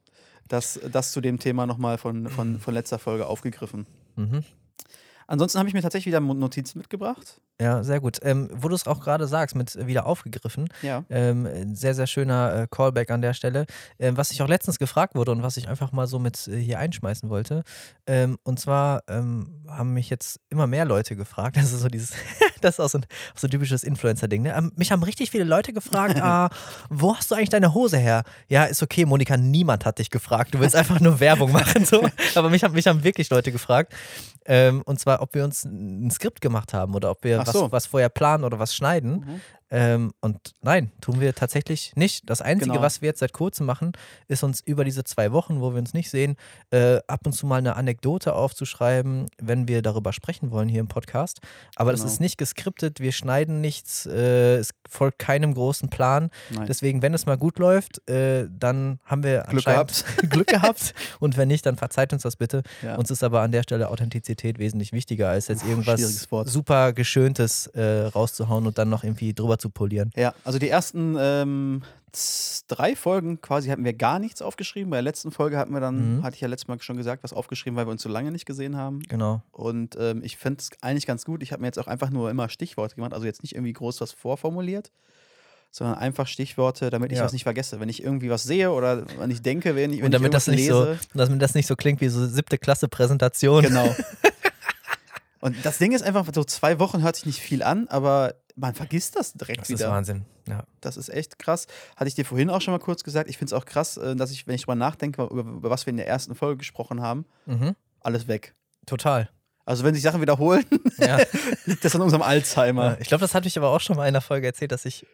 Das, 0.47 0.79
das 0.91 1.11
zu 1.13 1.21
dem 1.21 1.39
Thema 1.39 1.65
nochmal 1.65 1.97
von, 1.97 2.27
von, 2.27 2.59
von 2.59 2.73
letzter 2.73 2.99
Folge 2.99 3.25
aufgegriffen. 3.27 3.85
Mhm. 4.21 4.43
Ansonsten 5.27 5.59
habe 5.59 5.69
ich 5.69 5.73
mir 5.73 5.81
tatsächlich 5.81 6.07
wieder 6.07 6.19
Notizen 6.19 6.79
mitgebracht. 6.79 7.41
Ja, 7.61 7.83
sehr 7.83 7.99
gut. 7.99 8.17
Ähm, 8.23 8.49
wo 8.55 8.69
du 8.69 8.75
es 8.75 8.87
auch 8.87 8.99
gerade 9.01 9.27
sagst, 9.27 9.55
mit 9.55 9.75
äh, 9.75 9.85
wieder 9.85 10.07
aufgegriffen, 10.07 10.67
Ja. 10.81 11.03
ähm, 11.11 11.45
ein 11.45 11.75
sehr, 11.75 11.93
sehr 11.93 12.07
schöner 12.07 12.63
äh, 12.63 12.67
Callback 12.69 13.11
an 13.11 13.21
der 13.21 13.35
Stelle. 13.35 13.67
Ähm, 13.99 14.17
was 14.17 14.31
ich 14.31 14.41
auch 14.41 14.47
letztens 14.47 14.79
gefragt 14.79 15.13
wurde 15.13 15.31
und 15.31 15.43
was 15.43 15.57
ich 15.57 15.69
einfach 15.69 15.91
mal 15.91 16.07
so 16.07 16.17
mit 16.17 16.47
äh, 16.47 16.57
hier 16.57 16.79
einschmeißen 16.79 17.29
wollte. 17.29 17.61
Ähm, 18.07 18.39
und 18.43 18.59
zwar 18.59 19.03
ähm, 19.07 19.63
haben 19.67 19.93
mich 19.93 20.09
jetzt 20.09 20.39
immer 20.49 20.65
mehr 20.65 20.85
Leute 20.85 21.15
gefragt, 21.15 21.55
das 21.61 21.71
ist 21.71 21.81
so 21.81 21.87
dieses, 21.87 22.13
das 22.61 22.75
ist 22.75 22.79
auch 22.79 22.89
so 22.89 22.97
ein, 22.97 23.03
auch 23.35 23.37
so 23.37 23.45
ein 23.45 23.51
typisches 23.51 23.83
Influencer-Ding. 23.83 24.41
Ne? 24.41 24.55
Ähm, 24.57 24.71
mich 24.75 24.91
haben 24.91 25.03
richtig 25.03 25.29
viele 25.29 25.43
Leute 25.43 25.71
gefragt, 25.71 26.15
ah, 26.21 26.49
wo 26.89 27.15
hast 27.15 27.29
du 27.29 27.35
eigentlich 27.35 27.49
deine 27.49 27.75
Hose 27.75 27.97
her? 27.97 28.23
Ja, 28.47 28.63
ist 28.63 28.81
okay, 28.81 29.05
Monika, 29.05 29.37
niemand 29.37 29.85
hat 29.85 29.99
dich 29.99 30.09
gefragt. 30.09 30.55
Du 30.55 30.59
willst 30.59 30.75
einfach 30.75 30.99
nur 30.99 31.19
Werbung 31.19 31.51
machen. 31.51 31.85
So. 31.85 32.09
Aber 32.33 32.49
mich 32.49 32.63
haben, 32.63 32.73
mich 32.73 32.87
haben 32.87 33.03
wirklich 33.03 33.29
Leute 33.29 33.51
gefragt. 33.51 33.93
Und 34.47 34.99
zwar, 34.99 35.21
ob 35.21 35.35
wir 35.35 35.43
uns 35.43 35.63
ein 35.65 36.09
Skript 36.09 36.41
gemacht 36.41 36.73
haben 36.73 36.95
oder 36.95 37.11
ob 37.11 37.23
wir 37.23 37.41
Ach 37.41 37.50
was, 37.53 37.59
so. 37.61 37.71
was 37.71 37.85
vorher 37.85 38.09
planen 38.09 38.43
oder 38.43 38.59
was 38.59 38.75
schneiden. 38.75 39.11
Mhm. 39.19 39.41
Ähm, 39.71 40.11
und 40.19 40.53
nein, 40.61 40.91
tun 41.01 41.19
wir 41.21 41.33
tatsächlich 41.33 41.93
nicht. 41.95 42.29
Das 42.29 42.41
Einzige, 42.41 42.71
Genau. 42.71 42.81
was 42.83 43.01
wir 43.01 43.07
jetzt 43.07 43.19
seit 43.19 43.31
kurzem 43.33 43.65
machen, 43.65 43.93
ist 44.27 44.43
uns 44.43 44.59
über 44.59 44.83
diese 44.83 45.03
zwei 45.05 45.31
Wochen, 45.31 45.61
wo 45.61 45.71
wir 45.71 45.79
uns 45.79 45.93
nicht 45.93 46.09
sehen, 46.09 46.35
äh, 46.71 46.99
ab 47.07 47.21
und 47.25 47.31
zu 47.31 47.45
mal 47.47 47.55
eine 47.57 47.75
Anekdote 47.77 48.33
aufzuschreiben, 48.33 49.27
wenn 49.41 49.67
wir 49.67 49.81
darüber 49.81 50.11
sprechen 50.13 50.51
wollen 50.51 50.67
hier 50.69 50.81
im 50.81 50.87
Podcast. 50.89 51.39
Aber 51.77 51.91
das 51.91 52.01
Genau. 52.01 52.11
ist 52.13 52.19
nicht 52.19 52.37
geskriptet, 52.37 52.99
wir 52.99 53.11
schneiden 53.13 53.61
nichts, 53.61 54.05
äh, 54.05 54.57
es 54.57 54.71
folgt 54.89 55.19
keinem 55.19 55.53
großen 55.53 55.89
Plan. 55.89 56.29
Nein. 56.49 56.65
Deswegen, 56.67 57.01
wenn 57.01 57.13
es 57.13 57.25
mal 57.25 57.37
gut 57.37 57.57
läuft, 57.57 58.07
äh, 58.09 58.47
dann 58.51 58.99
haben 59.05 59.23
wir 59.23 59.43
Glück 59.43 59.67
anscheinend 59.67 60.03
Glück 60.29 60.47
gehabt. 60.47 60.93
Und 61.19 61.37
wenn 61.37 61.47
nicht, 61.47 61.65
dann 61.65 61.77
verzeiht 61.77 62.11
uns 62.11 62.23
das 62.23 62.35
bitte. 62.35 62.63
Ja. 62.81 62.95
Uns 62.95 63.09
ist 63.09 63.23
aber 63.23 63.41
an 63.41 63.51
der 63.51 63.63
Stelle 63.63 63.89
Authentizität 63.89 64.59
wesentlich 64.59 64.91
wichtiger, 64.91 65.29
als 65.29 65.47
jetzt 65.47 65.65
irgendwas 65.65 66.27
super 66.45 66.91
Geschöntes 66.93 67.67
äh, 67.67 68.07
rauszuhauen 68.07 68.67
und 68.67 68.77
dann 68.77 68.89
noch 68.89 69.03
irgendwie 69.03 69.33
drüber 69.33 69.57
zu 69.61 69.69
polieren. 69.69 70.11
Ja, 70.17 70.33
also 70.43 70.59
die 70.59 70.67
ersten 70.69 71.15
ähm, 71.17 71.83
drei 72.67 72.95
Folgen 72.97 73.39
quasi 73.39 73.69
hatten 73.69 73.85
wir 73.85 73.93
gar 73.93 74.19
nichts 74.19 74.41
aufgeschrieben. 74.41 74.89
Bei 74.89 74.97
der 74.97 75.03
letzten 75.03 75.31
Folge 75.31 75.57
hatten 75.57 75.71
wir 75.71 75.79
dann, 75.79 76.17
Mhm. 76.17 76.23
hatte 76.23 76.35
ich 76.35 76.41
ja 76.41 76.49
letztes 76.49 76.67
Mal 76.67 76.81
schon 76.81 76.97
gesagt, 76.97 77.23
was 77.23 77.31
aufgeschrieben, 77.31 77.77
weil 77.77 77.85
wir 77.87 77.91
uns 77.91 78.01
so 78.01 78.09
lange 78.09 78.31
nicht 78.31 78.45
gesehen 78.45 78.75
haben. 78.75 78.99
Genau. 79.07 79.41
Und 79.51 79.95
ähm, 79.97 80.21
ich 80.21 80.35
finde 80.35 80.59
es 80.59 80.69
eigentlich 80.81 81.07
ganz 81.07 81.23
gut. 81.23 81.41
Ich 81.41 81.53
habe 81.53 81.61
mir 81.61 81.67
jetzt 81.67 81.79
auch 81.79 81.87
einfach 81.87 82.09
nur 82.09 82.29
immer 82.29 82.49
Stichworte 82.49 82.95
gemacht, 82.95 83.13
also 83.13 83.25
jetzt 83.25 83.43
nicht 83.43 83.55
irgendwie 83.55 83.71
groß 83.71 84.01
was 84.01 84.11
vorformuliert, 84.11 84.91
sondern 85.71 85.97
einfach 85.97 86.27
Stichworte, 86.27 86.89
damit 86.89 87.13
ich 87.13 87.19
Ja. 87.19 87.23
was 87.23 87.31
nicht 87.31 87.43
vergesse. 87.43 87.79
Wenn 87.79 87.87
ich 87.87 88.03
irgendwie 88.03 88.29
was 88.29 88.43
sehe 88.43 88.71
oder 88.71 89.05
wenn 89.17 89.31
ich 89.31 89.41
denke, 89.41 89.73
wenn 89.77 89.93
ich, 89.93 89.99
wenn 89.99 90.07
Und 90.07 90.13
damit 90.13 90.27
ich 90.27 90.33
das, 90.33 90.47
nicht 90.47 90.67
so, 90.67 90.83
lese. 90.83 90.99
damit 91.13 91.41
das 91.41 91.53
nicht 91.53 91.67
so 91.67 91.77
klingt 91.77 92.01
wie 92.01 92.09
so 92.09 92.25
siebte 92.27 92.57
Klasse 92.57 92.89
Präsentation. 92.89 93.63
Genau. 93.63 93.95
Und 95.39 95.55
das 95.63 95.77
Ding 95.79 95.91
ist 95.91 96.03
einfach, 96.03 96.25
so 96.35 96.43
zwei 96.43 96.77
Wochen 96.79 97.01
hört 97.01 97.15
sich 97.15 97.25
nicht 97.25 97.39
viel 97.39 97.63
an, 97.63 97.87
aber 97.87 98.35
man 98.61 98.75
vergisst 98.75 99.15
das 99.15 99.33
direkt 99.33 99.61
Das 99.61 99.69
wieder. 99.69 99.85
ist 99.87 99.91
Wahnsinn. 99.91 100.25
Ja. 100.47 100.63
Das 100.81 100.95
ist 100.95 101.09
echt 101.09 101.39
krass. 101.39 101.65
Hatte 101.97 102.07
ich 102.07 102.15
dir 102.15 102.25
vorhin 102.25 102.49
auch 102.49 102.61
schon 102.61 102.71
mal 102.73 102.79
kurz 102.79 103.03
gesagt. 103.03 103.29
Ich 103.29 103.37
finde 103.37 103.53
es 103.55 103.59
auch 103.61 103.65
krass, 103.65 103.97
äh, 103.97 104.15
dass 104.15 104.31
ich, 104.31 104.45
wenn 104.47 104.55
ich 104.55 104.61
drüber 104.61 104.75
nachdenke, 104.75 105.23
über, 105.23 105.41
über 105.41 105.69
was 105.69 105.85
wir 105.85 105.91
in 105.91 105.97
der 105.97 106.07
ersten 106.07 106.35
Folge 106.35 106.57
gesprochen 106.57 107.01
haben, 107.01 107.25
Mhm. 107.47 107.75
alles 108.01 108.27
weg. 108.27 108.53
Total. 108.85 109.29
Also 109.65 109.83
wenn 109.83 109.93
sich 109.93 110.03
Sachen 110.03 110.21
wiederholen, 110.21 110.63
Ja. 110.97 111.17
liegt 111.65 111.83
das 111.85 111.95
an 111.95 112.01
unserem 112.01 112.21
Alzheimer. 112.21 112.97
ich 112.99 113.07
glaube, 113.07 113.21
das 113.21 113.33
hatte 113.35 113.47
ich 113.47 113.57
aber 113.57 113.69
auch 113.69 113.81
schon 113.81 113.95
mal 113.95 114.03
in 114.03 114.09
einer 114.09 114.21
Folge 114.21 114.47
erzählt, 114.47 114.71
dass 114.71 114.85
ich 114.85 115.05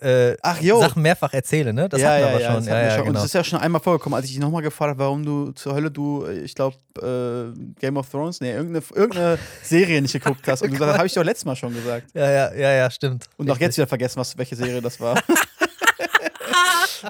äh, 0.00 0.36
Ach 0.42 0.60
jo. 0.60 0.80
Sachen 0.80 1.02
mehrfach 1.02 1.32
erzähle, 1.32 1.72
ne? 1.72 1.88
Das 1.88 2.00
ja, 2.00 2.10
hatten 2.10 2.20
wir 2.20 2.26
ja, 2.26 2.28
aber 2.28 2.40
ja, 2.40 2.46
schon. 2.48 2.56
das 2.56 2.66
Ja, 2.66 2.82
ja, 2.82 2.90
schon. 2.90 3.00
Und 3.00 3.06
genau. 3.06 3.18
es 3.20 3.24
ist 3.26 3.34
ja 3.34 3.44
schon 3.44 3.58
einmal 3.60 3.80
vorgekommen, 3.80 4.16
als 4.16 4.26
ich 4.26 4.32
dich 4.32 4.40
nochmal 4.40 4.62
gefragt 4.62 4.90
habe, 4.90 4.98
warum 4.98 5.24
du 5.24 5.52
zur 5.52 5.74
Hölle 5.74 5.90
du, 5.90 6.26
ich 6.26 6.54
glaube, 6.54 6.76
äh, 7.00 7.58
Game 7.80 7.96
of 7.96 8.08
Thrones, 8.10 8.40
nee, 8.40 8.52
irgendeine, 8.52 8.84
irgendeine 8.94 9.38
Serie 9.62 10.02
nicht 10.02 10.12
geguckt 10.12 10.46
hast. 10.46 10.62
Und 10.62 10.68
du 10.68 10.72
gesagt 10.74 10.92
hast, 10.92 10.98
habe 10.98 11.06
ich 11.06 11.14
doch 11.14 11.24
letztes 11.24 11.44
Mal 11.44 11.56
schon 11.56 11.74
gesagt. 11.74 12.08
Ja, 12.14 12.30
ja, 12.30 12.54
ja, 12.54 12.72
ja, 12.72 12.90
stimmt. 12.90 13.28
Und 13.36 13.50
auch 13.50 13.58
jetzt 13.58 13.76
wieder 13.76 13.86
vergessen, 13.86 14.18
was, 14.18 14.36
welche 14.36 14.56
Serie 14.56 14.82
das 14.82 15.00
war. 15.00 15.20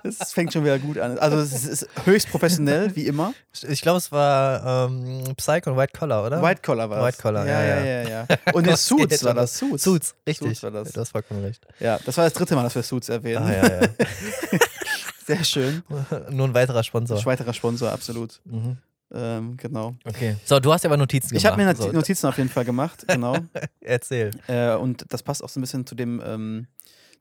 Es 0.04 0.32
fängt 0.32 0.52
schon 0.52 0.64
wieder 0.64 0.78
gut 0.78 0.98
an. 0.98 1.18
Also 1.18 1.38
es 1.38 1.64
ist 1.64 1.88
höchst 2.04 2.30
professionell, 2.30 2.94
wie 2.96 3.06
immer. 3.06 3.32
Ich 3.68 3.80
glaube, 3.82 3.98
es 3.98 4.10
war 4.12 4.86
ähm, 4.88 5.24
Psych 5.36 5.66
und 5.66 5.76
White 5.76 5.92
Collar, 5.98 6.24
oder? 6.26 6.42
White 6.42 6.62
Collar 6.62 6.90
war 6.90 6.98
das. 6.98 7.06
White 7.06 7.22
Collar, 7.22 7.46
ja, 7.46 7.62
ja, 7.62 7.84
ja, 7.84 8.02
ja. 8.02 8.08
ja. 8.08 8.26
Und 8.54 8.66
der 8.66 8.76
Suits 8.76 9.24
war 9.24 9.34
das. 9.34 9.56
Suits. 9.58 9.82
Suits, 9.84 10.14
richtig. 10.26 10.48
Suits 10.48 10.62
war 10.62 10.70
das. 10.70 10.92
Du 10.92 11.00
hast 11.00 11.10
vollkommen 11.10 11.42
recht. 11.44 11.66
Ja, 11.80 11.98
das 12.04 12.16
war 12.16 12.24
das 12.24 12.32
dritte 12.34 12.54
Mal, 12.54 12.62
dass 12.64 12.74
wir 12.74 12.82
Suits 12.82 13.08
erwähnen. 13.08 13.44
Ah, 13.44 13.52
ja, 13.52 13.80
ja. 13.82 13.88
Sehr 15.26 15.44
schön. 15.44 15.82
Nur 16.30 16.46
ein 16.48 16.54
weiterer 16.54 16.84
Sponsor. 16.84 17.24
Weiterer 17.24 17.52
Sponsor, 17.52 17.90
absolut. 17.90 18.40
Mhm. 18.44 18.76
Ähm, 19.12 19.56
genau. 19.56 19.94
Okay. 20.04 20.36
So, 20.44 20.58
du 20.60 20.72
hast 20.72 20.82
ja 20.84 20.88
aber 20.88 20.96
Notizen 20.96 21.28
gemacht. 21.28 21.40
Ich 21.40 21.46
habe 21.46 21.56
mir 21.56 21.66
Not- 21.66 21.76
so, 21.78 21.92
Notizen 21.92 22.26
auf 22.26 22.36
jeden 22.38 22.48
Fall 22.48 22.64
gemacht, 22.64 23.04
genau. 23.06 23.36
Erzähl. 23.80 24.30
äh, 24.48 24.74
und 24.74 25.04
das 25.08 25.22
passt 25.22 25.42
auch 25.44 25.48
so 25.48 25.58
ein 25.60 25.62
bisschen 25.62 25.86
zu 25.86 25.94
dem, 25.94 26.20
ähm, 26.24 26.66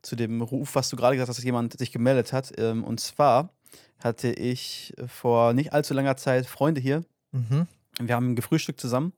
zu 0.05 0.15
dem 0.15 0.41
Ruf, 0.41 0.75
was 0.75 0.89
du 0.89 0.95
gerade 0.95 1.15
gesagt 1.15 1.29
hast, 1.29 1.37
dass 1.37 1.43
jemand 1.45 1.77
sich 1.77 1.91
gemeldet 1.91 2.31
hat. 2.31 2.53
Ähm, 2.57 2.83
und 2.83 2.99
zwar 2.99 3.49
hatte 3.99 4.31
ich 4.31 4.93
vor 5.07 5.53
nicht 5.53 5.73
allzu 5.73 5.93
langer 5.93 6.17
Zeit 6.17 6.45
Freunde 6.45 6.79
hier. 6.79 7.03
Mhm. 7.31 7.67
Wir 7.99 8.15
haben 8.15 8.35
gefrühstückt 8.35 8.79
zusammen 8.79 9.13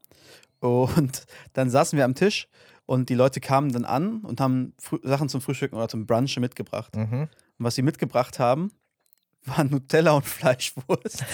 und 0.60 1.26
dann 1.54 1.70
saßen 1.70 1.98
wir 1.98 2.06
am 2.06 2.16
Tisch 2.16 2.48
und 2.86 3.10
die 3.10 3.16
Leute 3.16 3.40
kamen 3.40 3.72
dann 3.72 3.86
an 3.86 4.22
und 4.22 4.40
haben 4.40 4.74
Frü 4.80 5.00
Sachen 5.04 5.30
zum 5.30 5.42
Frühstücken 5.42 5.76
oder 5.76 5.90
zum 5.90 6.06
Brunchen 6.06 6.42
mitgebracht. 6.42 6.96
Mhm. 6.96 7.24
Und 7.24 7.30
was 7.66 7.76
sie 7.76 7.82
mitgebracht 7.82 8.40
haben, 8.40 8.72
waren 9.46 9.70
Nutella 9.70 10.12
und 10.12 10.26
Fleischwurst. 10.26 11.26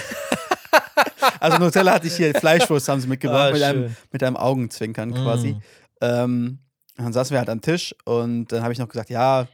also 1.40 1.58
Nutella 1.58 1.94
hatte 1.94 2.08
ich 2.08 2.16
hier, 2.16 2.34
Fleischwurst 2.34 2.90
haben 2.90 3.02
sie 3.02 3.08
mitgebracht, 3.08 3.50
Ah, 3.50 3.54
mit, 3.54 3.64
einem, 3.64 3.96
mit 4.12 4.24
einem 4.24 4.38
Augenzwinkern 4.38 5.14
quasi. 5.14 5.54
Mm. 5.54 5.62
Ähm, 6.02 6.60
dann 6.98 7.14
saßen 7.14 7.34
wir 7.34 7.40
halt 7.40 7.50
am 7.50 7.62
Tisch 7.62 7.96
und 8.06 8.52
dann 8.52 8.64
habe 8.64 8.74
ich 8.74 8.80
noch 8.80 8.88
gesagt, 8.90 9.10
ja, 9.10 9.48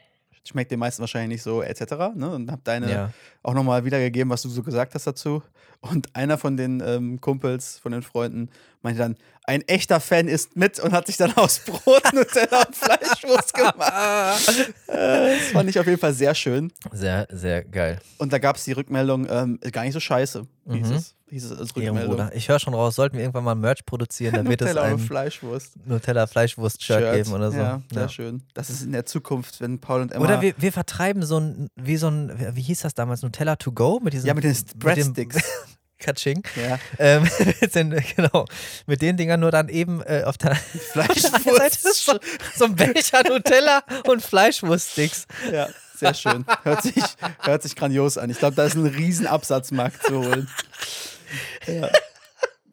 schmeckt 0.43 0.72
den 0.72 0.79
meisten 0.79 1.01
wahrscheinlich 1.01 1.29
nicht 1.29 1.43
so, 1.43 1.62
etc. 1.62 1.81
Ne? 2.15 2.29
Und 2.31 2.50
habe 2.51 2.62
deine 2.63 2.91
Ja. 2.91 3.13
auch 3.43 3.53
nochmal 3.53 3.86
wiedergegeben, 3.86 4.29
was 4.31 4.41
du 4.41 4.50
so 4.50 4.63
gesagt 4.63 4.96
hast 4.96 5.05
dazu. 5.05 5.43
Und 5.81 6.13
einer 6.13 6.38
von 6.38 6.58
den 6.58 6.81
ähm, 6.86 7.22
Kumpels, 7.22 7.77
von 7.79 7.91
den 7.93 8.01
Freunden, 8.01 8.50
meinte 8.81 9.00
dann, 9.00 9.15
ein 9.46 9.62
echter 9.67 10.00
Fan 10.00 10.27
isst 10.27 10.55
mit 10.58 10.79
und 10.79 10.91
hat 10.91 11.08
sich 11.08 11.17
dann 11.17 11.34
aus 11.38 11.60
Brot, 11.60 12.03
Nutella 12.13 12.63
und 12.65 12.75
Fleischwurst 12.75 13.53
gemacht. 13.53 14.50
Äh, 14.88 15.38
das 15.38 15.48
fand 15.53 15.69
ich 15.69 15.79
auf 15.79 15.86
jeden 15.88 16.00
Fall 16.00 16.13
sehr 16.13 16.36
schön. 16.36 16.72
Sehr, 16.91 17.27
sehr 17.31 17.63
geil. 17.63 18.00
Und 18.17 18.34
da 18.34 18.39
gab 18.39 18.58
es 18.58 18.65
die 18.65 18.74
Rückmeldung, 18.74 19.27
ähm, 19.29 19.60
gar 19.72 19.84
nicht 19.84 19.93
so 19.93 20.00
scheiße, 20.00 20.46
hieß 20.75 20.88
Mhm. 20.89 20.95
es. 20.95 21.15
Hieß 21.29 21.43
es 21.51 21.59
als 21.59 21.75
Rückmeldung. 21.75 22.29
Ich 22.33 22.49
höre 22.49 22.59
schon 22.59 22.73
raus, 22.73 22.95
sollten 22.95 23.15
wir 23.17 23.21
irgendwann 23.23 23.43
mal 23.43 23.53
Merch 23.55 23.85
produzieren, 23.85 24.33
dann 24.33 24.47
wird 24.49 24.61
es 24.61 24.69
Nutella 24.69 24.88
und 24.88 24.93
ein 24.93 24.99
Fleischwurst. 24.99 25.73
Nutella-Fleischwurst-Shirt 25.85 26.99
Shirt. 27.01 27.13
geben 27.13 27.33
oder 27.33 27.51
so. 27.51 27.57
Ja, 27.57 27.81
sehr 27.91 28.01
Ja. 28.03 28.09
schön. 28.09 28.43
Das 28.53 28.69
ist 28.69 28.81
in 28.81 28.91
der 28.91 29.05
Zukunft, 29.05 29.61
wenn 29.61 29.79
Paul 29.79 30.01
und 30.01 30.11
Emma. 30.11 30.25
Oder 30.25 30.41
wir, 30.41 30.53
wir 30.57 30.71
vertreiben 30.71 31.23
so 31.23 31.39
ein, 31.39 31.69
wie 31.75 31.97
so 31.97 32.07
ein, 32.07 32.31
wie 32.55 32.61
hieß 32.61 32.81
das 32.81 32.93
damals, 32.95 33.21
Nutella 33.21 33.55
to 33.57 33.71
go? 33.71 33.99
Mit 34.01 34.13
diesen, 34.13 34.25
ja, 34.27 34.33
mit 34.33 34.43
den 34.43 34.55
Breadsticks. 34.77 35.38
Katsching. 35.99 36.41
ja. 36.55 36.79
Ähm, 36.97 37.23
mit 37.61 37.75
den, 37.75 37.89
genau. 38.15 38.45
Mit 38.88 39.01
den 39.01 39.17
Dingern 39.17 39.41
nur 39.41 39.51
dann 39.51 39.67
eben 39.67 40.01
äh, 40.03 40.23
auf 40.25 40.38
der 40.38 40.51
anderen 40.95 41.13
Seite 41.13 41.19
so, 41.19 41.29
Fleischwurst. 41.53 42.21
so 42.57 42.65
ein 42.65 42.75
Becher 42.75 43.21
Nutella 43.27 43.83
und 44.07 44.21
Fleischwurststicks. 44.21 45.27
Ja, 45.51 45.67
sehr 46.00 46.13
schön. 46.13 46.46
Hört 46.63 46.82
sich, 46.84 46.96
hört 47.39 47.62
sich 47.63 47.75
grandios 47.75 48.18
an. 48.18 48.29
Ich 48.29 48.39
glaube, 48.39 48.56
da 48.56 48.65
ist 48.65 48.75
ein 48.75 48.86
riesen 48.86 49.27
Absatzmarkt 49.27 50.03
zu 50.03 50.20
holen. 50.20 50.48
Ja. 51.68 51.89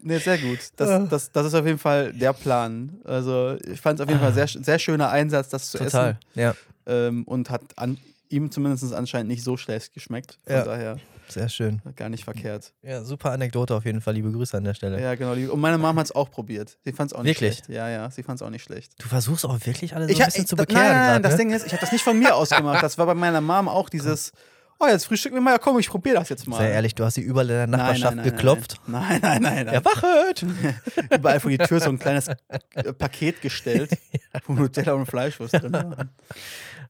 Nee, 0.01 0.19
sehr 0.19 0.39
gut. 0.39 0.59
Das, 0.77 1.09
das, 1.09 1.33
das 1.33 1.47
ist 1.47 1.55
auf 1.55 1.67
jeden 1.67 1.79
Fall 1.79 2.13
der 2.13 2.33
Plan. 2.33 3.01
Also, 3.05 3.57
ich 3.65 3.81
fand 3.81 3.99
es 3.99 4.05
auf 4.05 4.09
jeden 4.09 4.21
Fall 4.21 4.33
sehr, 4.33 4.47
sehr 4.47 4.79
schöner 4.79 5.11
Einsatz, 5.11 5.49
das 5.49 5.71
zu 5.73 5.79
Total. 5.79 6.11
essen. 6.11 6.19
Ja, 6.41 6.55
Ähm, 6.87 7.25
und 7.25 7.51
hat 7.51 7.63
an, 7.77 7.99
ihm 8.29 8.51
zumindest 8.53 8.93
anscheinend 8.95 9.29
nicht 9.29 9.43
so 9.43 9.57
schlecht 9.57 9.93
geschmeckt. 9.95 10.39
Von 10.47 10.55
Ja. 10.57 10.65
daher 10.65 10.99
sehr 11.29 11.49
schön. 11.49 11.81
gar 11.97 12.09
nicht 12.09 12.25
verkehrt. 12.25 12.73
Ja, 12.83 13.03
super 13.03 13.33
Anekdote 13.33 13.75
auf 13.75 13.85
jeden 13.85 14.01
Fall. 14.01 14.15
Liebe 14.15 14.31
Grüße 14.33 14.57
an 14.57 14.65
der 14.65 14.75
Stelle. 14.75 15.01
Ja, 15.01 15.15
genau. 15.15 15.33
Und 15.53 15.61
meine 15.61 15.79
Mama 15.79 16.01
hat 16.01 16.07
es 16.07 16.13
auch 16.15 16.31
probiert. 16.31 16.79
Sie 16.85 16.93
fand 16.93 17.11
es 17.13 17.17
auch 17.17 17.23
nicht 17.23 17.41
Wirklich? 17.41 17.59
schlecht. 17.59 17.69
Ja, 17.71 17.89
ja, 17.89 18.11
sie 18.11 18.23
fand 18.23 18.41
es 18.41 18.47
auch 18.47 18.51
nicht 18.51 18.63
schlecht. 18.65 18.93
Du 19.03 19.09
versuchst 19.09 19.45
auch 19.45 19.59
wirklich 19.67 19.95
alle 19.95 20.07
so 20.07 20.11
Ich 20.13 20.19
ein 20.19 20.23
hab- 20.23 20.27
bisschen 20.29 20.43
ich- 20.45 20.49
zu 20.49 20.57
bekehren 20.57 20.83
Nein, 20.83 20.93
nein, 20.93 21.01
nein, 21.01 21.09
gerade, 21.09 21.23
das 21.23 21.33
ne? 21.33 21.39
Ding 21.39 21.51
ist, 21.53 21.67
ich 21.67 21.73
habe 21.73 21.81
das 21.81 21.93
nicht 21.93 22.05
von 22.05 22.19
mir 22.19 22.35
ausgemacht. 22.35 22.83
Das 22.83 22.99
war 22.99 23.07
bei 23.07 23.15
meiner 23.15 23.41
Mom 23.41 23.69
auch 23.69 23.89
dieses, 23.89 24.33
oh, 24.79 24.87
jetzt 24.87 25.07
frühstücken 25.07 25.37
wir 25.37 25.41
mal, 25.41 25.53
ja 25.53 25.59
komm, 25.59 25.79
ich 25.79 25.89
probiere 25.89 26.17
das 26.17 26.29
jetzt 26.29 26.47
mal. 26.47 26.59
Sehr 26.59 26.71
ehrlich, 26.71 26.95
du 26.95 27.05
hast 27.05 27.15
sie 27.15 27.23
überall 27.23 27.49
in 27.51 27.57
der 27.57 27.67
Nein, 27.67 27.81
Nachbarschaft 27.81 28.17
nein, 28.17 28.25
nein, 28.25 28.35
geklopft. 28.35 28.81
Nein, 28.87 29.19
nein, 29.23 29.43
nein, 29.43 29.65
nein. 29.67 29.75
Erwachet! 29.75 30.45
Überall 31.15 31.41
vor 31.41 31.51
die 31.51 31.59
Tür 31.59 31.81
so 31.81 31.89
ein 31.91 31.99
kleines 31.99 32.29
äh, 32.29 32.93
Paket 32.93 33.41
gestellt, 33.41 33.91
wo 34.47 34.53
Nutella 34.53 34.93
und 34.93 35.07
Fleischwurst 35.07 35.55
drin 35.55 35.73
waren. 35.73 36.11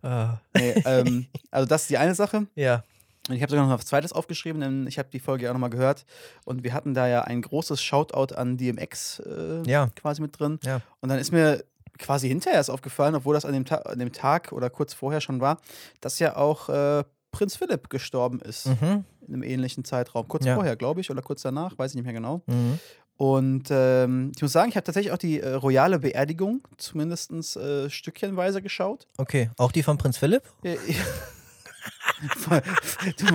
Ah, 0.03 0.39
Nee, 0.55 0.83
ähm, 0.85 1.27
also 1.51 1.67
das 1.67 1.83
ist 1.83 1.91
die 1.91 1.99
eine 1.99 2.15
Sache. 2.15 2.47
ja, 2.55 2.85
ich 3.31 3.43
habe 3.43 3.51
sogar 3.51 3.67
noch 3.67 3.79
was 3.79 3.87
Zweites 3.87 4.13
aufgeschrieben, 4.13 4.61
denn 4.61 4.87
ich 4.87 4.99
habe 4.99 5.09
die 5.13 5.19
Folge 5.21 5.45
ja 5.45 5.51
auch 5.51 5.55
nochmal 5.55 5.71
gehört. 5.71 6.05
Und 6.45 6.63
wir 6.65 6.73
hatten 6.73 6.95
da 6.95 7.07
ja 7.09 7.23
ein 7.23 7.43
großes 7.43 7.83
Shoutout 7.83 8.35
an 8.35 8.57
DMX 8.57 9.21
äh, 9.21 9.63
Ja. 9.69 9.89
quasi 9.97 10.23
mit 10.23 10.39
drin. 10.39 10.59
Ja. 10.65 10.81
Und 11.01 11.09
dann 11.09 11.19
ist 11.19 11.33
mir 11.33 11.65
quasi 11.99 12.29
hinterher 12.29 12.59
erst 12.59 12.71
aufgefallen, 12.71 13.15
obwohl 13.15 13.35
das 13.35 13.45
an 13.45 13.53
dem, 13.55 13.65
Ta 13.65 13.77
an 13.77 13.99
dem 13.99 14.13
Tag 14.13 14.53
oder 14.53 14.69
kurz 14.71 14.93
vorher 14.95 15.21
schon 15.21 15.41
war, 15.41 15.59
dass 16.01 16.19
ja 16.19 16.37
auch 16.37 16.69
äh, 16.69 17.05
Prinz 17.33 17.57
Philipp 17.57 17.91
gestorben 17.91 18.41
ist. 18.41 18.67
mhm. 18.67 19.05
In 19.27 19.35
einem 19.35 19.43
ähnlichen 19.43 19.85
Zeitraum. 19.85 20.29
Kurz 20.29 20.45
Ja. 20.45 20.55
vorher, 20.55 20.77
glaube 20.77 21.01
ich, 21.01 21.11
oder 21.11 21.21
kurz 21.23 21.43
danach, 21.43 21.77
weiß 21.79 21.91
ich 21.91 21.95
nicht 21.97 22.05
mehr 22.05 22.13
genau. 22.13 22.43
Mhm. 22.47 22.79
Und 23.17 23.69
ähm, 23.71 24.31
ich 24.37 24.43
muss 24.43 24.53
sagen, 24.53 24.69
ich 24.69 24.77
habe 24.77 24.85
tatsächlich 24.85 25.11
auch 25.13 25.17
die 25.19 25.41
äh, 25.41 25.55
royale 25.55 25.99
Beerdigung 25.99 26.61
zumindest 26.77 27.33
äh, 27.57 27.89
stückchenweise 27.89 28.61
geschaut. 28.63 29.07
Okay, 29.17 29.51
auch 29.57 29.73
die 29.73 29.83
von 29.83 29.97
Prinz 29.99 30.19
Philipp? 30.19 30.43
Äh, 30.63 30.77
du, 33.19 33.27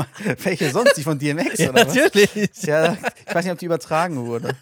welche 0.44 0.70
sonst? 0.72 0.96
Die 0.98 1.04
von 1.04 1.18
DMX 1.20 1.60
oder 1.62 1.86
was? 1.88 1.96
natürlich. 1.96 2.64
Ja, 2.64 2.94
ich 3.28 3.34
weiß 3.36 3.44
nicht, 3.46 3.54
ob 3.54 3.60
die 3.60 3.66
übertragen 3.66 4.18
wurde. 4.26 4.56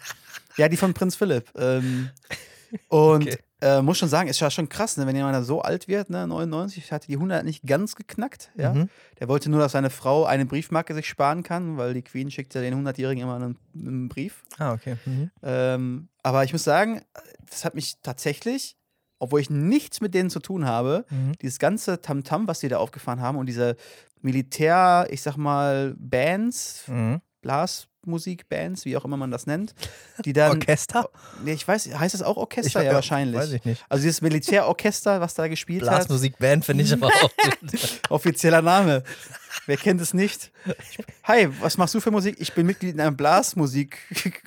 Ja, 0.56 0.68
die 0.68 0.76
von 0.76 0.94
Prinz 0.94 1.16
Philipp. 1.16 1.48
Ähm, 1.56 2.10
und 2.88 3.22
Okay. 3.26 3.38
äh, 3.62 3.82
muss 3.82 3.98
schon 3.98 4.08
sagen, 4.08 4.28
ist 4.28 4.38
ja 4.40 4.50
schon 4.50 4.68
krass, 4.68 4.96
ne? 4.96 5.06
wenn 5.06 5.16
jemand 5.16 5.44
so 5.44 5.60
alt 5.60 5.88
wird, 5.88 6.08
ne? 6.10 6.26
99, 6.26 6.92
hatte 6.92 7.08
die 7.08 7.14
100 7.14 7.44
nicht 7.44 7.66
ganz 7.66 7.96
geknackt. 7.96 8.50
Ja? 8.56 8.74
Mhm. 8.74 8.88
Der 9.18 9.28
wollte 9.28 9.50
nur, 9.50 9.60
dass 9.60 9.72
seine 9.72 9.90
Frau 9.90 10.24
eine 10.24 10.46
Briefmarke 10.46 10.94
sich 10.94 11.08
sparen 11.08 11.42
kann, 11.42 11.76
weil 11.78 11.94
die 11.94 12.02
Queen 12.02 12.30
schickt 12.30 12.54
ja 12.54 12.60
den 12.60 12.74
100-Jährigen 12.86 13.22
immer 13.24 13.36
einen, 13.36 13.58
einen 13.74 14.08
Brief. 14.08 14.42
Ah, 14.58 14.72
okay. 14.72 14.96
Mhm. 15.04 15.30
Ähm, 15.42 16.08
aber 16.22 16.44
ich 16.44 16.52
muss 16.52 16.64
sagen, 16.64 17.02
das 17.48 17.64
hat 17.64 17.74
mich 17.74 17.96
tatsächlich, 18.02 18.76
obwohl 19.18 19.40
ich 19.40 19.50
nichts 19.50 20.00
mit 20.00 20.14
denen 20.14 20.30
zu 20.30 20.40
tun 20.40 20.64
habe, 20.64 21.04
Mhm. 21.10 21.32
dieses 21.42 21.58
ganze 21.58 22.00
Tamtam, 22.00 22.46
was 22.46 22.60
die 22.60 22.68
da 22.68 22.78
aufgefahren 22.78 23.20
haben 23.20 23.36
und 23.36 23.46
diese 23.46 23.76
Militär, 24.22 25.06
ich 25.10 25.22
sag 25.22 25.36
mal, 25.36 25.94
Bands, 25.98 26.84
Mhm. 26.88 27.20
Blasmusikbands, 28.04 28.84
wie 28.84 28.96
auch 28.96 29.04
immer 29.04 29.16
man 29.16 29.30
das 29.30 29.46
nennt, 29.46 29.74
die 30.24 30.32
dann. 30.32 30.50
Orchester? 30.52 31.08
Nee, 31.44 31.52
ich 31.52 31.66
weiß, 31.66 31.94
heißt 31.98 32.14
das 32.14 32.22
auch 32.22 32.36
Orchester? 32.36 32.68
Ich 32.68 32.76
hab- 32.76 32.84
ja, 32.84 32.94
wahrscheinlich. 32.94 33.36
Weiß 33.40 33.52
ich 33.52 33.64
nicht. 33.64 33.84
Also 33.88 34.02
dieses 34.02 34.20
Militärorchester, 34.22 35.20
was 35.20 35.34
da 35.34 35.48
gespielt 35.48 35.82
hat. 35.82 35.90
Blasmusikband 35.90 36.64
finde 36.64 36.84
ich 36.84 36.92
aber 36.92 37.08
auch 37.08 37.30
gut. 37.60 38.00
Offizieller 38.08 38.62
Name. 38.62 39.02
Wer 39.66 39.76
kennt 39.76 40.00
es 40.00 40.14
nicht? 40.14 40.50
Hi, 41.24 41.48
was 41.60 41.76
machst 41.76 41.94
du 41.94 42.00
für 42.00 42.10
Musik? 42.10 42.36
Ich 42.38 42.52
bin 42.54 42.66
Mitglied 42.66 42.94
in 42.94 43.00
einer 43.00 43.12
Blasmusik 43.12 43.98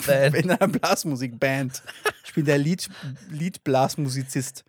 Band. 0.05 0.35
in 0.35 0.51
einer 0.51 0.67
Blasmusikband. 0.67 1.83
Ich 2.25 2.33
bin 2.33 2.45
der 2.45 2.57
Lied, 2.57 2.89
Liedblasmusizist. 3.29 4.63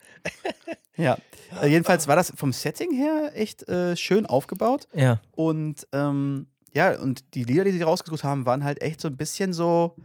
Ja. 0.96 1.18
Äh, 1.62 1.68
jedenfalls 1.68 2.06
war 2.08 2.16
das 2.16 2.32
vom 2.36 2.52
Setting 2.52 2.92
her 2.92 3.32
echt 3.34 3.68
äh, 3.68 3.96
schön 3.96 4.26
aufgebaut. 4.26 4.86
Ja. 4.92 5.20
Und 5.32 5.86
ähm, 5.92 6.46
ja, 6.74 6.98
und 7.00 7.34
die 7.34 7.44
Lieder, 7.44 7.64
die 7.64 7.70
sie 7.72 7.82
rausgesucht 7.82 8.24
haben, 8.24 8.44
waren 8.46 8.64
halt 8.64 8.82
echt 8.82 9.00
so 9.00 9.08
ein 9.08 9.16
bisschen 9.16 9.52
so, 9.52 9.96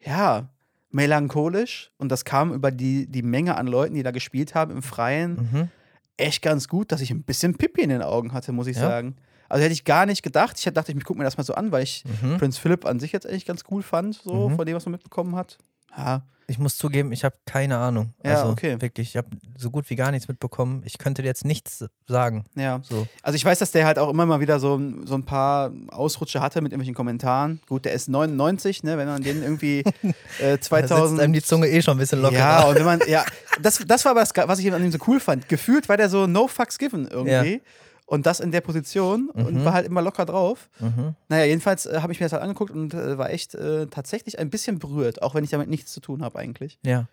ja, 0.00 0.48
melancholisch. 0.90 1.90
Und 1.98 2.10
das 2.10 2.24
kam 2.24 2.52
über 2.52 2.70
die, 2.70 3.06
die 3.06 3.22
Menge 3.22 3.56
an 3.56 3.66
Leuten, 3.66 3.94
die 3.94 4.02
da 4.02 4.10
gespielt 4.10 4.54
haben 4.54 4.70
im 4.72 4.82
Freien, 4.82 5.48
Mhm. 5.52 5.68
echt 6.16 6.42
ganz 6.42 6.68
gut, 6.68 6.92
dass 6.92 7.00
ich 7.00 7.10
ein 7.10 7.22
bisschen 7.22 7.56
Pipi 7.56 7.80
in 7.82 7.88
den 7.90 8.02
Augen 8.02 8.32
hatte, 8.32 8.52
muss 8.52 8.66
ich 8.66 8.76
Ja. 8.76 8.82
sagen. 8.82 9.16
Also 9.48 9.64
hätte 9.64 9.72
ich 9.72 9.84
gar 9.84 10.06
nicht 10.06 10.22
gedacht. 10.22 10.56
Ich 10.58 10.72
dachte, 10.72 10.92
ich 10.92 11.04
gucke 11.04 11.18
mir 11.18 11.24
das 11.24 11.36
mal 11.36 11.42
so 11.44 11.54
an, 11.54 11.72
weil 11.72 11.82
ich 11.82 12.04
Mhm. 12.22 12.36
Prinz 12.38 12.56
Philipp 12.58 12.84
an 12.86 13.00
sich 13.00 13.10
jetzt 13.12 13.26
eigentlich 13.26 13.46
ganz 13.46 13.64
cool 13.70 13.82
fand, 13.82 14.14
so 14.14 14.48
Mhm. 14.50 14.56
von 14.56 14.66
dem, 14.66 14.76
was 14.76 14.84
man 14.84 14.92
mitbekommen 14.92 15.34
hat. 15.34 15.58
Ja, 15.96 16.22
Ich 16.46 16.58
muss 16.58 16.76
zugeben, 16.76 17.12
ich 17.12 17.22
habe 17.24 17.36
keine 17.46 17.78
Ahnung. 17.78 18.12
Ja, 18.24 18.32
also 18.32 18.50
okay. 18.50 18.80
wirklich, 18.80 19.10
ich 19.10 19.16
habe 19.16 19.28
so 19.56 19.70
gut 19.70 19.88
wie 19.88 19.94
gar 19.94 20.10
nichts 20.10 20.26
mitbekommen. 20.26 20.82
Ich 20.84 20.98
könnte 20.98 21.22
dir 21.22 21.28
jetzt 21.28 21.44
nichts 21.44 21.84
sagen. 22.08 22.44
ja. 22.56 22.80
So. 22.82 23.06
Also 23.22 23.36
ich 23.36 23.44
weiß, 23.44 23.60
dass 23.60 23.70
der 23.70 23.86
halt 23.86 24.00
auch 24.00 24.10
immer 24.10 24.26
mal 24.26 24.40
wieder 24.40 24.58
so, 24.58 24.80
so 25.04 25.14
ein 25.14 25.24
paar 25.24 25.70
Ausrutsche 25.90 26.40
hatte 26.40 26.60
mit 26.60 26.72
irgendwelchen 26.72 26.94
Kommentaren. 26.94 27.60
Gut, 27.68 27.84
der 27.84 27.92
ist 27.92 28.08
99, 28.08 28.82
ne, 28.82 28.98
wenn 28.98 29.06
man 29.06 29.22
den 29.22 29.42
irgendwie 29.42 29.80
äh, 30.02 30.12
Da 30.40 30.50
sitzt 30.54 30.64
2000 30.64 31.20
einem 31.20 31.32
die 31.32 31.42
Zunge 31.42 31.68
eh 31.68 31.82
schon 31.82 31.96
ein 31.96 32.00
bisschen 32.00 32.20
locker. 32.20 32.36
Ja, 32.36 32.64
und 32.64 32.74
wenn 32.74 32.84
man, 32.84 33.00
ja, 33.06 33.24
das, 33.62 33.84
das 33.86 34.04
war 34.04 34.16
was, 34.16 34.32
was 34.34 34.58
ich 34.58 34.72
an 34.72 34.84
ihm 34.84 34.90
so 34.90 34.98
cool 35.06 35.20
fand. 35.20 35.48
Gefühlt 35.48 35.88
war 35.88 35.96
der 35.96 36.08
so 36.08 36.26
no 36.26 36.48
fucks 36.48 36.78
given 36.78 37.06
irgendwie. 37.06 37.62
Und 38.10 38.26
das 38.26 38.40
in 38.40 38.50
der 38.50 38.60
Position 38.60 39.30
und 39.30 39.54
Mhm. 39.60 39.64
war 39.64 39.72
halt 39.72 39.86
immer 39.86 40.02
locker 40.02 40.26
drauf. 40.26 40.68
Mhm. 40.80 41.14
Naja, 41.28 41.44
jedenfalls 41.44 41.86
äh, 41.86 42.00
habe 42.02 42.12
ich 42.12 42.18
mir 42.18 42.24
das 42.26 42.32
halt 42.32 42.42
angeguckt 42.42 42.72
und 42.72 42.92
äh, 42.92 43.16
war 43.16 43.30
echt 43.30 43.54
äh, 43.54 43.86
tatsächlich 43.86 44.40
ein 44.40 44.50
bisschen 44.50 44.80
berührt, 44.80 45.22
auch 45.22 45.36
wenn 45.36 45.44
ich 45.44 45.50
damit 45.50 45.68
nichts 45.68 45.92
zu 45.92 46.00
tun 46.00 46.22
habe 46.24 46.36
eigentlich. 46.40 46.80
Ja. 46.84 47.06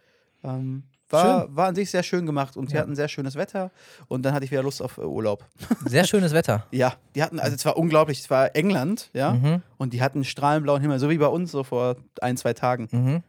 Ähm, 0.43 0.83
war, 1.09 1.55
war 1.55 1.67
an 1.67 1.75
sich 1.75 1.91
sehr 1.91 2.01
schön 2.01 2.25
gemacht 2.25 2.57
und 2.57 2.71
die 2.71 2.75
Ja. 2.75 2.81
hatten 2.81 2.95
sehr 2.95 3.09
schönes 3.09 3.35
Wetter 3.35 3.69
und 4.07 4.23
dann 4.23 4.33
hatte 4.33 4.43
ich 4.45 4.49
wieder 4.51 4.63
Lust 4.63 4.81
auf 4.81 4.97
äh, 4.97 5.01
Urlaub. 5.01 5.45
Sehr 5.85 6.03
schönes 6.05 6.33
Wetter. 6.33 6.65
Ja, 6.71 6.95
die 7.15 7.21
hatten, 7.23 7.39
also 7.39 7.55
es 7.55 7.63
war 7.63 7.77
unglaublich, 7.77 8.19
es 8.21 8.29
war 8.31 8.55
England, 8.55 9.09
ja, 9.13 9.33
Mhm. 9.33 9.61
und 9.77 9.93
die 9.93 10.01
hatten 10.01 10.23
strahlenblauen 10.25 10.81
Himmel, 10.81 10.97
so 10.99 11.09
wie 11.11 11.17
bei 11.19 11.27
uns 11.27 11.51
so 11.51 11.63
vor 11.63 11.95
ein, 12.21 12.37
zwei 12.37 12.53
Tagen. 12.53 12.87
Mhm. 12.91 13.23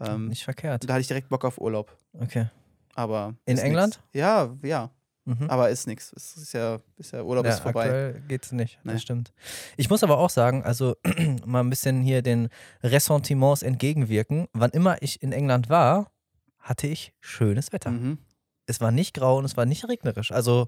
Ähm, 0.00 0.28
Nicht 0.28 0.44
verkehrt. 0.44 0.88
da 0.88 0.94
hatte 0.94 1.02
ich 1.02 1.08
direkt 1.08 1.28
Bock 1.28 1.44
auf 1.44 1.58
Urlaub. 1.60 1.94
Okay. 2.18 2.46
Aber 2.94 3.34
In 3.44 3.58
England? 3.58 4.00
Nix. 4.14 4.20
Ja, 4.20 4.50
ja. 4.62 4.90
Mhm. 5.24 5.48
Aber 5.48 5.70
ist 5.70 5.86
nichts. 5.86 6.12
Es 6.16 6.36
ist 6.36 6.52
ja, 6.52 6.80
ist 6.96 7.12
ja 7.12 7.22
Urlaub 7.22 7.44
ja, 7.44 7.52
ist 7.52 7.60
vorbei. 7.60 7.84
aktuell 7.84 8.22
geht's 8.26 8.50
nicht, 8.52 8.78
Nee. 8.82 8.94
das 8.94 9.02
stimmt. 9.02 9.32
Ich 9.76 9.88
muss 9.88 10.02
aber 10.02 10.18
auch 10.18 10.30
sagen, 10.30 10.64
also 10.64 10.96
mal 11.46 11.60
ein 11.60 11.70
bisschen 11.70 12.00
hier 12.02 12.22
den 12.22 12.48
Ressentiments 12.82 13.62
entgegenwirken. 13.62 14.48
Wann 14.52 14.70
immer 14.70 15.00
ich 15.02 15.22
in 15.22 15.32
England 15.32 15.68
war, 15.68 16.10
hatte 16.58 16.86
ich 16.88 17.12
schönes 17.20 17.72
Wetter. 17.72 17.90
Mhm. 17.90 18.18
Es 18.66 18.80
war 18.80 18.90
nicht 18.90 19.14
grau 19.14 19.38
und 19.38 19.44
es 19.44 19.56
war 19.56 19.64
nicht 19.66 19.88
regnerisch. 19.88 20.32
Also 20.32 20.66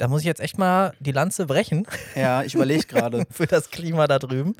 da 0.00 0.08
muss 0.08 0.20
ich 0.22 0.26
jetzt 0.26 0.40
echt 0.40 0.56
mal 0.58 0.94
die 0.98 1.12
Lanze 1.12 1.46
brechen 1.46 1.86
Ja, 2.16 2.42
ich 2.42 2.54
überlege 2.54 2.84
gerade. 2.86 3.26
für 3.30 3.46
das 3.46 3.70
Klima 3.70 4.06
da 4.06 4.18
drüben. 4.18 4.54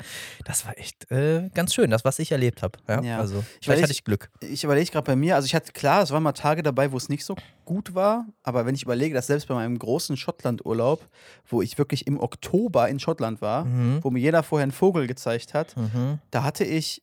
Das 0.45 0.65
war 0.65 0.77
echt 0.77 1.09
äh, 1.11 1.49
ganz 1.53 1.73
schön, 1.73 1.89
das, 1.89 2.05
was 2.05 2.19
ich 2.19 2.31
erlebt 2.31 2.61
habe. 2.61 2.77
Ja? 2.87 3.01
Ja. 3.01 3.17
Also, 3.19 3.43
Ich 3.59 3.65
vielleicht 3.65 3.83
hatte 3.83 3.91
ich 3.91 4.03
Glück. 4.03 4.29
Ich 4.41 4.63
überlege 4.63 4.91
gerade 4.91 5.05
bei 5.05 5.15
mir, 5.15 5.35
also 5.35 5.45
ich 5.47 5.55
hatte 5.55 5.71
klar, 5.71 6.03
es 6.03 6.11
waren 6.11 6.21
mal 6.23 6.33
Tage 6.33 6.61
dabei, 6.63 6.91
wo 6.91 6.97
es 6.97 7.09
nicht 7.09 7.25
so 7.25 7.35
gut 7.65 7.95
war, 7.95 8.25
aber 8.43 8.65
wenn 8.65 8.75
ich 8.75 8.83
überlege, 8.83 9.13
dass 9.15 9.27
selbst 9.27 9.47
bei 9.47 9.55
meinem 9.55 9.79
großen 9.79 10.15
Schottland-Urlaub, 10.17 11.07
wo 11.47 11.61
ich 11.61 11.77
wirklich 11.77 12.05
im 12.07 12.19
Oktober 12.19 12.87
in 12.89 12.99
Schottland 12.99 13.41
war, 13.41 13.65
Mhm. 13.65 13.99
wo 14.03 14.11
mir 14.11 14.19
jeder 14.19 14.43
vorher 14.43 14.63
einen 14.63 14.71
Vogel 14.71 15.07
gezeigt 15.07 15.53
hat, 15.53 15.75
Mhm. 15.75 16.19
da 16.31 16.43
hatte 16.43 16.63
ich, 16.65 17.01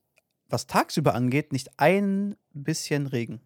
was 0.48 0.66
tagsüber 0.66 1.14
angeht, 1.14 1.52
nicht 1.52 1.70
ein 1.78 2.36
bisschen 2.54 3.06
Regen. 3.06 3.40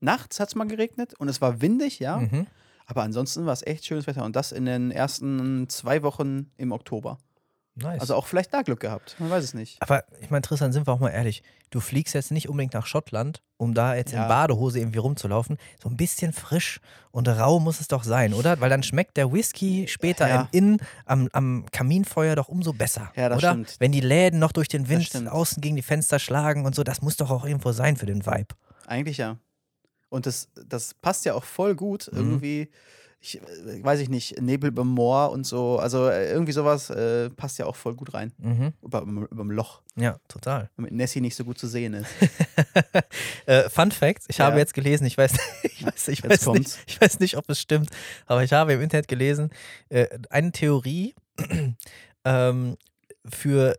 Nachts 0.00 0.38
hat 0.40 0.48
es 0.48 0.54
mal 0.54 0.66
geregnet 0.66 1.14
und 1.18 1.28
es 1.28 1.40
war 1.40 1.60
windig, 1.60 1.98
ja, 1.98 2.18
Mhm. 2.18 2.46
Aber 2.86 3.02
ansonsten 3.02 3.46
war 3.46 3.52
es 3.52 3.66
echt 3.66 3.84
schönes 3.86 4.06
Wetter 4.06 4.24
und 4.24 4.36
das 4.36 4.52
in 4.52 4.64
den 4.66 4.90
ersten 4.90 5.68
zwei 5.68 6.02
Wochen 6.02 6.50
im 6.56 6.72
Oktober. 6.72 7.18
Nice. 7.76 8.00
Also 8.02 8.14
auch 8.14 8.26
vielleicht 8.28 8.54
da 8.54 8.62
Glück 8.62 8.78
gehabt, 8.78 9.16
man 9.18 9.30
weiß 9.30 9.42
es 9.42 9.52
nicht. 9.52 9.82
Aber 9.82 10.04
ich 10.20 10.30
meine, 10.30 10.42
Tristan, 10.42 10.72
sind 10.72 10.86
wir 10.86 10.92
auch 10.92 11.00
mal 11.00 11.10
ehrlich. 11.10 11.42
Du 11.70 11.80
fliegst 11.80 12.14
jetzt 12.14 12.30
nicht 12.30 12.48
unbedingt 12.48 12.72
nach 12.72 12.86
Schottland, 12.86 13.42
um 13.56 13.74
da 13.74 13.96
jetzt 13.96 14.12
Ja. 14.12 14.22
in 14.22 14.28
Badehose 14.28 14.78
irgendwie 14.78 15.00
rumzulaufen. 15.00 15.58
So 15.82 15.88
ein 15.88 15.96
bisschen 15.96 16.32
frisch 16.32 16.78
und 17.10 17.26
rau 17.26 17.58
muss 17.58 17.80
es 17.80 17.88
doch 17.88 18.04
sein, 18.04 18.32
oder? 18.32 18.60
Weil 18.60 18.70
dann 18.70 18.84
schmeckt 18.84 19.16
der 19.16 19.32
Whisky 19.32 19.88
später 19.88 20.28
Ja. 20.28 20.40
im 20.42 20.48
Innen 20.52 20.76
am, 21.04 21.28
am 21.32 21.66
Kaminfeuer 21.72 22.36
doch 22.36 22.46
umso 22.48 22.72
besser. 22.72 23.10
Ja, 23.16 23.28
das 23.28 23.38
oder? 23.38 23.50
stimmt. 23.50 23.74
Wenn 23.80 23.90
die 23.90 24.00
Läden 24.00 24.38
noch 24.38 24.52
durch 24.52 24.68
den 24.68 24.88
Wind 24.88 25.10
außen 25.28 25.60
gegen 25.60 25.74
die 25.74 25.82
Fenster 25.82 26.20
schlagen 26.20 26.66
und 26.66 26.76
so, 26.76 26.84
das 26.84 27.02
muss 27.02 27.16
doch 27.16 27.32
auch 27.32 27.44
irgendwo 27.44 27.72
sein 27.72 27.96
für 27.96 28.06
den 28.06 28.24
Vibe. 28.24 28.54
Eigentlich 28.86 29.16
ja. 29.16 29.38
Und 30.14 30.26
das, 30.26 30.48
das 30.68 30.94
passt 30.94 31.24
ja 31.24 31.34
auch 31.34 31.44
voll 31.44 31.74
gut. 31.74 32.08
Mhm. 32.12 32.18
Irgendwie, 32.18 32.68
ich 33.20 33.40
äh, 33.42 33.82
weiß 33.82 33.98
ich 34.00 34.08
nicht, 34.08 34.40
Nebel 34.40 34.68
über 34.68 34.84
Moor 34.84 35.30
und 35.32 35.44
so. 35.44 35.78
Also 35.78 36.08
äh, 36.08 36.30
irgendwie 36.30 36.52
sowas 36.52 36.88
äh, 36.90 37.30
passt 37.30 37.58
ja 37.58 37.66
auch 37.66 37.74
voll 37.76 37.94
gut 37.94 38.14
rein. 38.14 38.32
Mhm. 38.38 38.72
Über, 38.82 39.02
über, 39.02 39.28
überm 39.30 39.50
Loch, 39.50 39.82
Ja, 39.96 40.18
total. 40.28 40.70
damit 40.76 40.92
Nessie 40.92 41.20
nicht 41.20 41.34
so 41.34 41.44
gut 41.44 41.58
zu 41.58 41.66
sehen 41.66 41.94
ist. 41.94 42.08
Äh, 43.46 43.68
Fun 43.68 43.90
Fact: 43.90 44.22
Ich 44.28 44.40
habe 44.40 44.52
Ja. 44.56 44.60
jetzt 44.60 44.72
gelesen, 44.72 45.04
ich 45.06 45.18
weiß, 45.18 45.32
ich 45.64 45.84
weiß, 45.86 46.08
ich 46.08 46.24
weiß, 46.24 46.46
nicht, 46.48 46.78
ich 46.86 47.00
weiß 47.00 47.18
nicht, 47.20 47.36
ob 47.36 47.48
es 47.50 47.60
stimmt, 47.60 47.90
aber 48.26 48.42
ich 48.42 48.52
habe 48.54 48.72
im 48.72 48.80
Internet 48.80 49.06
gelesen, 49.08 49.50
äh, 49.90 50.06
eine 50.30 50.50
Theorie 50.52 51.14
ähm, 52.24 52.76
für, 53.28 53.76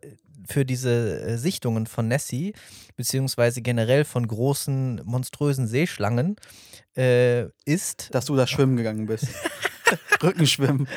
für 0.47 0.65
diese 0.65 1.21
äh, 1.21 1.37
Sichtungen 1.37 1.87
von 1.87 2.07
Nessie, 2.07 2.53
beziehungsweise 2.95 3.61
generell 3.61 4.05
von 4.05 4.27
großen, 4.27 5.01
monströsen 5.05 5.67
Seeschlangen, 5.67 6.35
äh, 6.95 7.45
ist, 7.65 8.13
Dass 8.13 8.25
du 8.25 8.35
da 8.35 8.47
schwimmen 8.47 8.77
gegangen 8.77 9.05
bist. 9.05 9.27
Rückenschwimmen. 10.23 10.87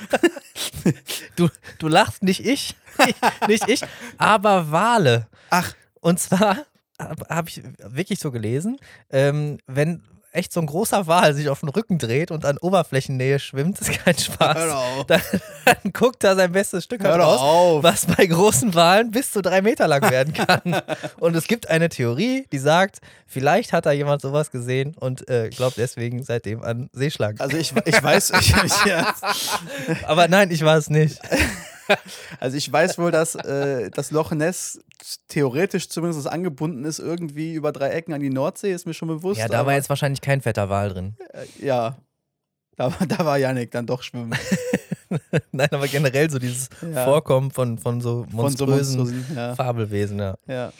du, 1.36 1.48
du 1.78 1.88
lachst, 1.88 2.22
nicht 2.22 2.44
ich, 2.44 2.76
nicht 3.48 3.68
ich, 3.68 3.82
aber 4.16 4.70
Wale. 4.70 5.28
Ach, 5.50 5.74
Und 6.00 6.20
zwar 6.20 6.64
habe 6.98 7.24
hab 7.28 7.48
ich 7.48 7.62
wirklich 7.78 8.18
so 8.18 8.30
gelesen, 8.30 8.78
ähm, 9.10 9.58
wenn 9.66 10.02
echt 10.32 10.52
so 10.52 10.60
ein 10.60 10.66
großer 10.66 11.06
Wal 11.06 11.34
sich 11.34 11.48
auf 11.48 11.60
den 11.60 11.68
Rücken 11.68 11.98
dreht 11.98 12.30
und 12.30 12.44
an 12.44 12.58
Oberflächennähe 12.58 13.38
schwimmt, 13.38 13.80
ist 13.80 13.92
kein 14.04 14.16
Spaß. 14.16 15.04
Dann, 15.06 15.20
dann 15.64 15.92
guckt 15.92 16.22
er 16.24 16.36
sein 16.36 16.52
bestes 16.52 16.84
Stück 16.84 17.02
Hör 17.02 17.12
halt 17.12 17.82
was 17.82 18.06
bei 18.06 18.26
großen 18.26 18.74
Walen 18.74 19.10
bis 19.10 19.32
zu 19.32 19.42
drei 19.42 19.62
Meter 19.62 19.88
lang 19.88 20.02
werden 20.10 20.34
kann. 20.34 20.82
und 21.20 21.34
es 21.34 21.46
gibt 21.46 21.68
eine 21.68 21.88
Theorie, 21.88 22.46
die 22.52 22.58
sagt, 22.58 22.98
vielleicht 23.26 23.72
hat 23.72 23.86
da 23.86 23.92
jemand 23.92 24.22
sowas 24.22 24.50
gesehen 24.50 24.94
und 24.98 25.28
äh, 25.28 25.50
glaubt 25.50 25.76
deswegen 25.76 26.22
seitdem 26.22 26.62
an 26.62 26.90
Seeschlangen. 26.92 27.40
Also 27.40 27.56
ich, 27.56 27.72
ich 27.84 28.02
weiß, 28.02 28.32
ich, 28.40 28.54
ich, 28.64 28.84
ja, 28.84 29.14
Aber 30.06 30.28
nein, 30.28 30.50
ich 30.50 30.64
war 30.64 30.76
es 30.76 30.90
nicht. 30.90 31.20
also 32.40 32.56
ich 32.56 32.70
weiß 32.72 32.98
wohl, 32.98 33.10
dass 33.10 33.34
äh, 33.34 33.90
das 33.90 34.10
Loch 34.10 34.32
Ness 34.32 34.80
theoretisch 35.28 35.88
zumindest 35.88 36.26
angebunden 36.26 36.84
ist, 36.84 36.98
irgendwie 36.98 37.54
über 37.54 37.72
drei 37.72 37.90
Ecken 37.90 38.12
an 38.12 38.20
die 38.20 38.30
Nordsee, 38.30 38.72
ist 38.72 38.86
mir 38.86 38.94
schon 38.94 39.08
bewusst. 39.08 39.40
Ja, 39.40 39.48
da 39.48 39.66
war 39.66 39.74
jetzt 39.74 39.88
wahrscheinlich 39.88 40.20
kein 40.20 40.40
fetter 40.40 40.68
Wal 40.68 40.90
drin. 40.90 41.16
äh, 41.32 41.64
ja. 41.64 41.96
Da, 42.76 42.92
da 43.08 43.24
war 43.24 43.38
Yannick 43.38 43.72
dann 43.72 43.86
doch 43.86 44.02
schwimmen. 44.02 44.34
Nein, 45.52 45.68
aber 45.72 45.88
generell 45.88 46.30
so 46.30 46.38
dieses 46.38 46.68
Ja. 46.80 47.04
Vorkommen 47.04 47.50
von, 47.50 47.76
von 47.78 48.00
so 48.00 48.22
Von 48.22 48.30
so 48.30 48.36
monströsen 48.36 48.98
Monströsen, 48.98 49.36
ja. 49.36 49.54
Fabelwesen, 49.56 50.18
ja. 50.18 50.36
Ja. 50.46 50.72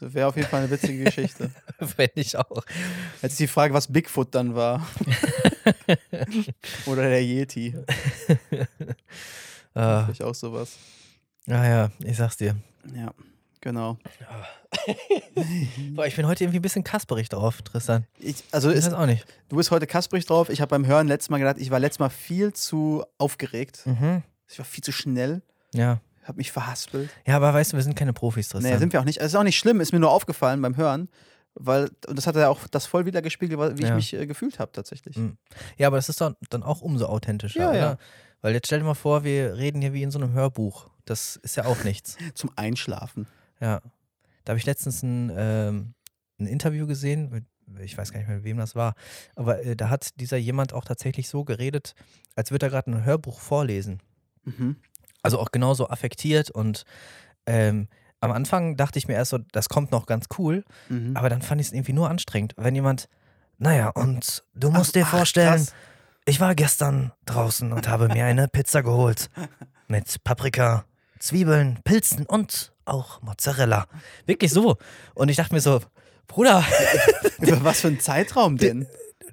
Das 0.00 0.14
wäre 0.14 0.26
auf 0.26 0.36
jeden 0.36 0.48
Fall 0.48 0.62
eine 0.62 0.70
witzige 0.70 1.04
Geschichte. 1.04 1.50
Fände 1.78 2.12
ich 2.16 2.36
auch. 2.36 2.64
Jetzt 3.22 3.32
ist 3.32 3.40
die 3.40 3.46
Frage, 3.46 3.72
was 3.72 3.92
Bigfoot 3.92 4.34
dann 4.34 4.56
war. 4.56 4.84
Oder 6.86 7.02
der 7.02 7.22
Yeti. 7.22 7.76
Ah, 9.74 10.04
Vielleicht 10.04 10.22
auch 10.22 10.34
sowas. 10.34 10.76
ja, 11.46 11.64
ja, 11.66 11.90
ich 12.04 12.16
sag's 12.16 12.36
dir. 12.36 12.56
Ja, 12.94 13.12
genau. 13.60 13.98
Boah, 15.94 16.06
ich 16.06 16.16
bin 16.16 16.26
heute 16.26 16.44
irgendwie 16.44 16.58
ein 16.58 16.62
bisschen 16.62 16.84
kasperig 16.84 17.28
drauf, 17.28 17.62
Tristan. 17.62 18.06
Ich, 18.18 18.42
also 18.50 18.70
Ich 18.70 18.76
ist, 18.78 18.92
auch 18.92 19.06
nicht. 19.06 19.24
du 19.48 19.56
bist 19.56 19.70
heute 19.70 19.86
kasprig 19.86 20.26
drauf. 20.26 20.48
Ich 20.48 20.60
habe 20.60 20.70
beim 20.70 20.86
Hören 20.86 21.08
letztes 21.08 21.30
Mal 21.30 21.38
gedacht, 21.38 21.56
ich 21.58 21.70
war 21.70 21.78
letztes 21.78 21.98
Mal 22.00 22.10
viel 22.10 22.52
zu 22.52 23.04
aufgeregt. 23.18 23.82
Mhm. 23.86 24.22
Ich 24.48 24.58
war 24.58 24.64
viel 24.66 24.82
zu 24.84 24.92
schnell. 24.92 25.42
Ja. 25.74 26.00
Habe 26.24 26.38
mich 26.38 26.52
verhaspelt. 26.52 27.10
Ja, 27.26 27.36
aber 27.36 27.52
weißt 27.52 27.72
du, 27.72 27.76
wir 27.76 27.82
sind 27.82 27.96
keine 27.96 28.12
Profis, 28.12 28.48
Tristan. 28.48 28.70
Nee, 28.72 28.78
sind 28.78 28.92
wir 28.92 29.00
auch 29.00 29.04
nicht. 29.04 29.18
Es 29.18 29.26
ist 29.28 29.34
auch 29.34 29.42
nicht 29.42 29.58
schlimm, 29.58 29.80
ist 29.80 29.92
mir 29.92 29.98
nur 30.00 30.10
aufgefallen 30.10 30.60
beim 30.62 30.76
Hören. 30.76 31.08
Weil, 31.54 31.90
und 32.06 32.16
das 32.16 32.26
hat 32.26 32.34
ja 32.36 32.48
auch 32.48 32.66
das 32.68 32.86
voll 32.86 33.04
wieder 33.04 33.20
gespiegelt, 33.20 33.58
wie 33.76 33.82
ich 33.82 33.88
Ja. 33.88 33.94
mich 33.94 34.14
äh, 34.14 34.26
gefühlt 34.26 34.58
habe 34.58 34.72
tatsächlich. 34.72 35.16
Mhm. 35.16 35.36
ja, 35.76 35.86
aber 35.88 35.96
das 35.96 36.08
ist 36.08 36.20
dann, 36.20 36.34
dann 36.48 36.62
auch 36.62 36.80
umso 36.80 37.06
authentischer, 37.06 37.60
Ja, 37.60 37.68
oder? 37.70 37.78
ja. 37.78 37.96
Weil 38.42 38.54
jetzt 38.54 38.66
stell 38.66 38.80
dir 38.80 38.84
mal 38.84 38.94
vor, 38.94 39.24
wir 39.24 39.56
reden 39.56 39.80
hier 39.80 39.92
wie 39.92 40.02
in 40.02 40.10
so 40.10 40.18
einem 40.18 40.32
Hörbuch. 40.32 40.90
Das 41.04 41.36
ist 41.36 41.56
ja 41.56 41.64
auch 41.64 41.82
nichts. 41.84 42.16
Zum 42.34 42.50
Einschlafen. 42.56 43.26
Ja. 43.60 43.80
Da 44.44 44.50
habe 44.50 44.58
ich 44.58 44.66
letztens 44.66 45.02
ein, 45.02 45.32
ähm, 45.34 45.94
ein 46.38 46.46
Interview 46.46 46.86
gesehen, 46.86 47.30
mit, 47.30 47.44
ich 47.80 47.96
weiß 47.96 48.12
gar 48.12 48.18
nicht 48.18 48.26
mehr, 48.28 48.36
mit 48.38 48.44
wem 48.44 48.58
das 48.58 48.74
war, 48.74 48.94
aber 49.36 49.64
äh, 49.64 49.76
da 49.76 49.88
hat 49.88 50.18
dieser 50.20 50.36
jemand 50.36 50.72
auch 50.72 50.84
tatsächlich 50.84 51.28
so 51.28 51.44
geredet, 51.44 51.94
als 52.34 52.50
würde 52.50 52.66
er 52.66 52.70
gerade 52.70 52.90
ein 52.90 53.04
Hörbuch 53.04 53.38
vorlesen. 53.40 54.00
Mhm. 54.44 54.76
Also 55.22 55.38
auch 55.38 55.52
genauso 55.52 55.88
affektiert 55.88 56.50
und 56.50 56.84
ähm, 57.46 57.86
am 58.20 58.32
Anfang 58.32 58.76
dachte 58.76 58.98
ich 58.98 59.06
mir 59.06 59.14
erst 59.14 59.30
so, 59.30 59.38
das 59.52 59.68
kommt 59.68 59.92
noch 59.92 60.06
ganz 60.06 60.26
cool, 60.38 60.64
Mhm. 60.88 61.16
aber 61.16 61.28
dann 61.28 61.42
fand 61.42 61.60
ich 61.60 61.68
es 61.68 61.72
irgendwie 61.72 61.92
nur 61.92 62.10
anstrengend, 62.10 62.54
wenn 62.56 62.74
jemand, 62.74 63.08
naja, 63.58 63.90
und 63.90 64.42
du 64.54 64.70
Ach, 64.70 64.78
musst 64.78 64.96
dir 64.96 65.04
ach, 65.06 65.10
vorstellen, 65.10 65.48
krass. 65.64 65.74
Ich 66.24 66.40
war 66.40 66.54
gestern 66.54 67.12
draußen 67.26 67.72
und 67.72 67.88
habe 67.88 68.08
mir 68.08 68.24
eine 68.24 68.48
Pizza 68.48 68.82
geholt 68.82 69.30
mit 69.88 70.22
Paprika, 70.24 70.84
Zwiebeln, 71.18 71.80
Pilzen 71.84 72.26
und 72.26 72.72
auch 72.84 73.20
Mozzarella. 73.22 73.86
Wirklich 74.26 74.50
so. 74.52 74.76
Und 75.14 75.28
ich 75.28 75.36
dachte 75.36 75.54
mir 75.54 75.60
so, 75.60 75.80
Bruder, 76.26 76.64
Über 77.38 77.64
was 77.64 77.80
für 77.80 77.88
einen 77.88 78.00
Zeitraum 78.00 78.56
denn? 78.56 78.86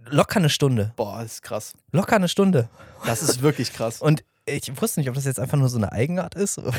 locker 0.10 0.38
eine 0.38 0.50
Stunde. 0.50 0.92
Boah, 0.96 1.22
das 1.22 1.34
ist 1.34 1.42
krass. 1.44 1.74
Locker 1.92 2.16
eine 2.16 2.28
Stunde. 2.28 2.70
Das 3.06 3.22
ist 3.22 3.42
wirklich 3.42 3.72
krass. 3.74 4.02
Und 4.02 4.24
ich 4.46 4.82
wusste 4.82 5.00
nicht, 5.00 5.10
ob 5.10 5.16
das 5.16 5.26
jetzt 5.26 5.40
einfach 5.40 5.58
nur 5.58 5.70
so 5.70 5.78
eine 5.78 5.92
Eigenart 5.92 6.36
ist. 6.36 6.60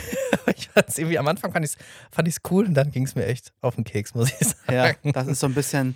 Ich 0.57 0.69
fand's 0.69 0.99
irgendwie, 0.99 1.19
am 1.19 1.29
Anfang 1.29 1.53
fand 1.53 1.65
ich 1.65 1.73
es 1.73 1.79
fand 2.11 2.27
ich's 2.27 2.39
cool 2.51 2.67
und 2.67 2.75
dann 2.75 2.91
ging 2.91 3.05
es 3.05 3.15
mir 3.15 3.25
echt 3.27 3.53
auf 3.61 3.77
den 3.77 3.85
Keks, 3.85 4.15
muss 4.15 4.31
ich 4.33 4.49
sagen. 4.49 4.97
Ja, 5.05 5.13
das 5.13 5.29
ist 5.29 5.41
so 5.41 5.47
ein 5.47 5.55
bisschen 5.55 5.95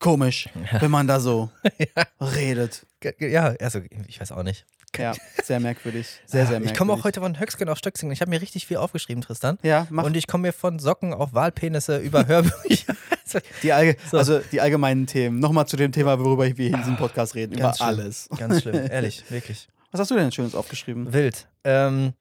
komisch, 0.00 0.48
wenn 0.80 0.90
man 0.90 1.06
da 1.06 1.20
so 1.20 1.50
redet. 2.20 2.86
Ja, 3.20 3.54
also 3.60 3.80
ich 4.08 4.20
weiß 4.20 4.32
auch 4.32 4.42
nicht. 4.42 4.64
Ja, 4.96 5.12
sehr 5.42 5.58
merkwürdig. 5.60 6.06
Sehr, 6.26 6.42
sehr 6.46 6.50
merkwürdig. 6.52 6.72
Ich 6.72 6.78
komme 6.78 6.92
auch 6.92 7.04
heute 7.04 7.20
von 7.20 7.38
Höcksken 7.40 7.68
auf 7.68 7.78
Stöcksken. 7.78 8.10
Ich 8.12 8.20
habe 8.20 8.30
mir 8.30 8.40
richtig 8.40 8.66
viel 8.66 8.76
aufgeschrieben, 8.76 9.22
Tristan. 9.22 9.58
Ja, 9.62 9.86
mach 9.90 10.04
Und 10.04 10.16
ich 10.16 10.26
komme 10.26 10.42
mir 10.48 10.52
von 10.52 10.78
Socken 10.78 11.12
auf 11.12 11.34
Wahlpenisse 11.34 11.98
über 11.98 12.26
Hörbücher. 12.28 12.94
Also, 13.24 13.38
die, 13.62 13.72
allge 13.72 13.96
So. 14.10 14.18
also 14.18 14.38
die 14.52 14.60
allgemeinen 14.60 15.06
Themen. 15.06 15.40
Nochmal 15.40 15.66
zu 15.66 15.76
dem 15.76 15.90
Thema, 15.92 16.18
worüber 16.20 16.44
wir 16.46 16.52
hier 16.54 16.68
in 16.74 16.76
diesem 16.76 16.96
Podcast 16.96 17.34
reden. 17.34 17.54
Über 17.54 17.62
Ganz 17.62 17.76
schlimm. 17.78 17.88
alles. 17.88 18.28
Ganz 18.38 18.62
schlimm, 18.62 18.74
ehrlich, 18.90 19.24
wirklich. 19.30 19.68
Was 19.90 20.00
hast 20.00 20.10
du 20.10 20.14
denn 20.16 20.30
Schönes 20.32 20.54
aufgeschrieben? 20.54 21.12
Wild. 21.12 21.48
Ähm, 21.64 22.12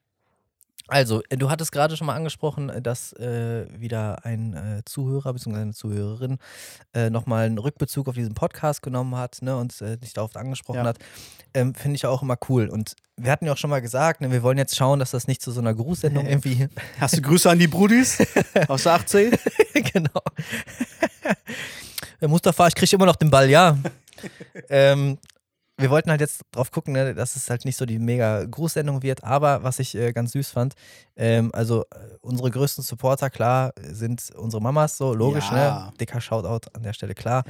also, 0.88 1.22
äh, 1.30 1.38
du 1.38 1.50
hattest 1.50 1.72
gerade 1.72 1.96
schon 1.98 2.08
mal 2.08 2.16
angesprochen, 2.16 2.70
äh, 2.70 2.82
dass 2.82 3.14
äh, 3.14 3.66
wieder 3.80 4.26
ein 4.26 4.54
äh, 4.54 4.82
Zuhörer 4.86 5.34
bzw. 5.34 5.56
eine 5.58 5.74
Zuhörerin 5.74 6.38
äh, 6.94 7.10
nochmal 7.10 7.46
einen 7.46 7.58
Rückbezug 7.58 8.08
auf 8.10 8.16
diesen 8.16 8.34
Podcast 8.34 8.82
genommen 8.82 9.16
hat 9.16 9.38
ne, 9.42 9.56
und 9.58 9.80
äh, 9.82 9.98
dich 9.98 10.14
darauf 10.14 10.36
angesprochen 10.36 10.80
Ja. 10.80 10.86
hat. 10.86 10.98
Ähm, 11.54 11.74
Finde 11.76 11.96
ich 11.96 12.02
ja 12.02 12.10
auch 12.10 12.22
immer 12.22 12.38
cool. 12.50 12.68
Und 12.68 12.96
wir 13.16 13.32
hatten 13.32 13.46
ja 13.46 13.54
auch 13.54 13.58
schon 13.58 13.70
mal 13.70 13.82
gesagt, 13.82 14.22
ne, 14.22 14.32
wir 14.32 14.44
wollen 14.44 14.58
jetzt 14.58 14.76
schauen, 14.76 15.00
dass 15.00 15.12
das 15.12 15.28
nicht 15.28 15.42
zu 15.42 15.52
so 15.52 15.62
einer 15.62 15.74
Grußsendung 15.74 16.26
irgendwie. 16.28 16.68
Hast 17.00 17.18
du 17.18 17.22
Grüße 17.22 17.50
an 17.50 17.60
die 17.60 17.68
Brudis 17.68 18.18
aus 18.68 18.84
der 18.84 18.94
18? 18.94 19.32
genau. 19.94 20.22
Äh, 22.22 22.28
Mustafa, 22.28 22.68
ich 22.68 22.76
kriege 22.76 22.96
immer 22.96 23.06
noch 23.06 23.16
den 23.18 23.30
Ball, 23.30 23.50
ja. 23.50 23.78
ähm, 24.70 25.18
wir 25.78 25.90
wollten 25.90 26.12
halt 26.12 26.22
jetzt 26.22 26.42
drauf 26.52 26.72
gucken, 26.72 26.94
ne, 26.94 27.16
dass 27.16 27.36
es 27.36 27.50
halt 27.50 27.66
nicht 27.66 27.78
so 27.78 27.86
die 27.86 27.98
mega 27.98 28.44
Grußsendung 28.46 29.02
wird, 29.02 29.24
aber 29.24 29.64
was 29.64 29.80
ich 29.80 29.96
äh, 29.96 30.14
ganz 30.14 30.34
süß 30.34 30.50
fand, 30.52 30.76
ähm, 31.16 31.50
also 31.54 31.82
äh, 31.82 31.86
unsere 32.22 32.52
größten 32.52 32.84
Supporter, 32.84 33.30
klar, 33.32 33.74
sind 33.82 34.30
unsere 34.36 34.62
Mamas 34.62 34.98
so, 34.98 35.14
logisch, 35.16 35.50
Ja. 35.52 35.86
ne? 35.88 35.94
Dicker 36.00 36.22
Shoutout 36.22 36.70
an 36.74 36.84
der 36.84 36.94
Stelle, 36.94 37.16
klar. 37.16 37.44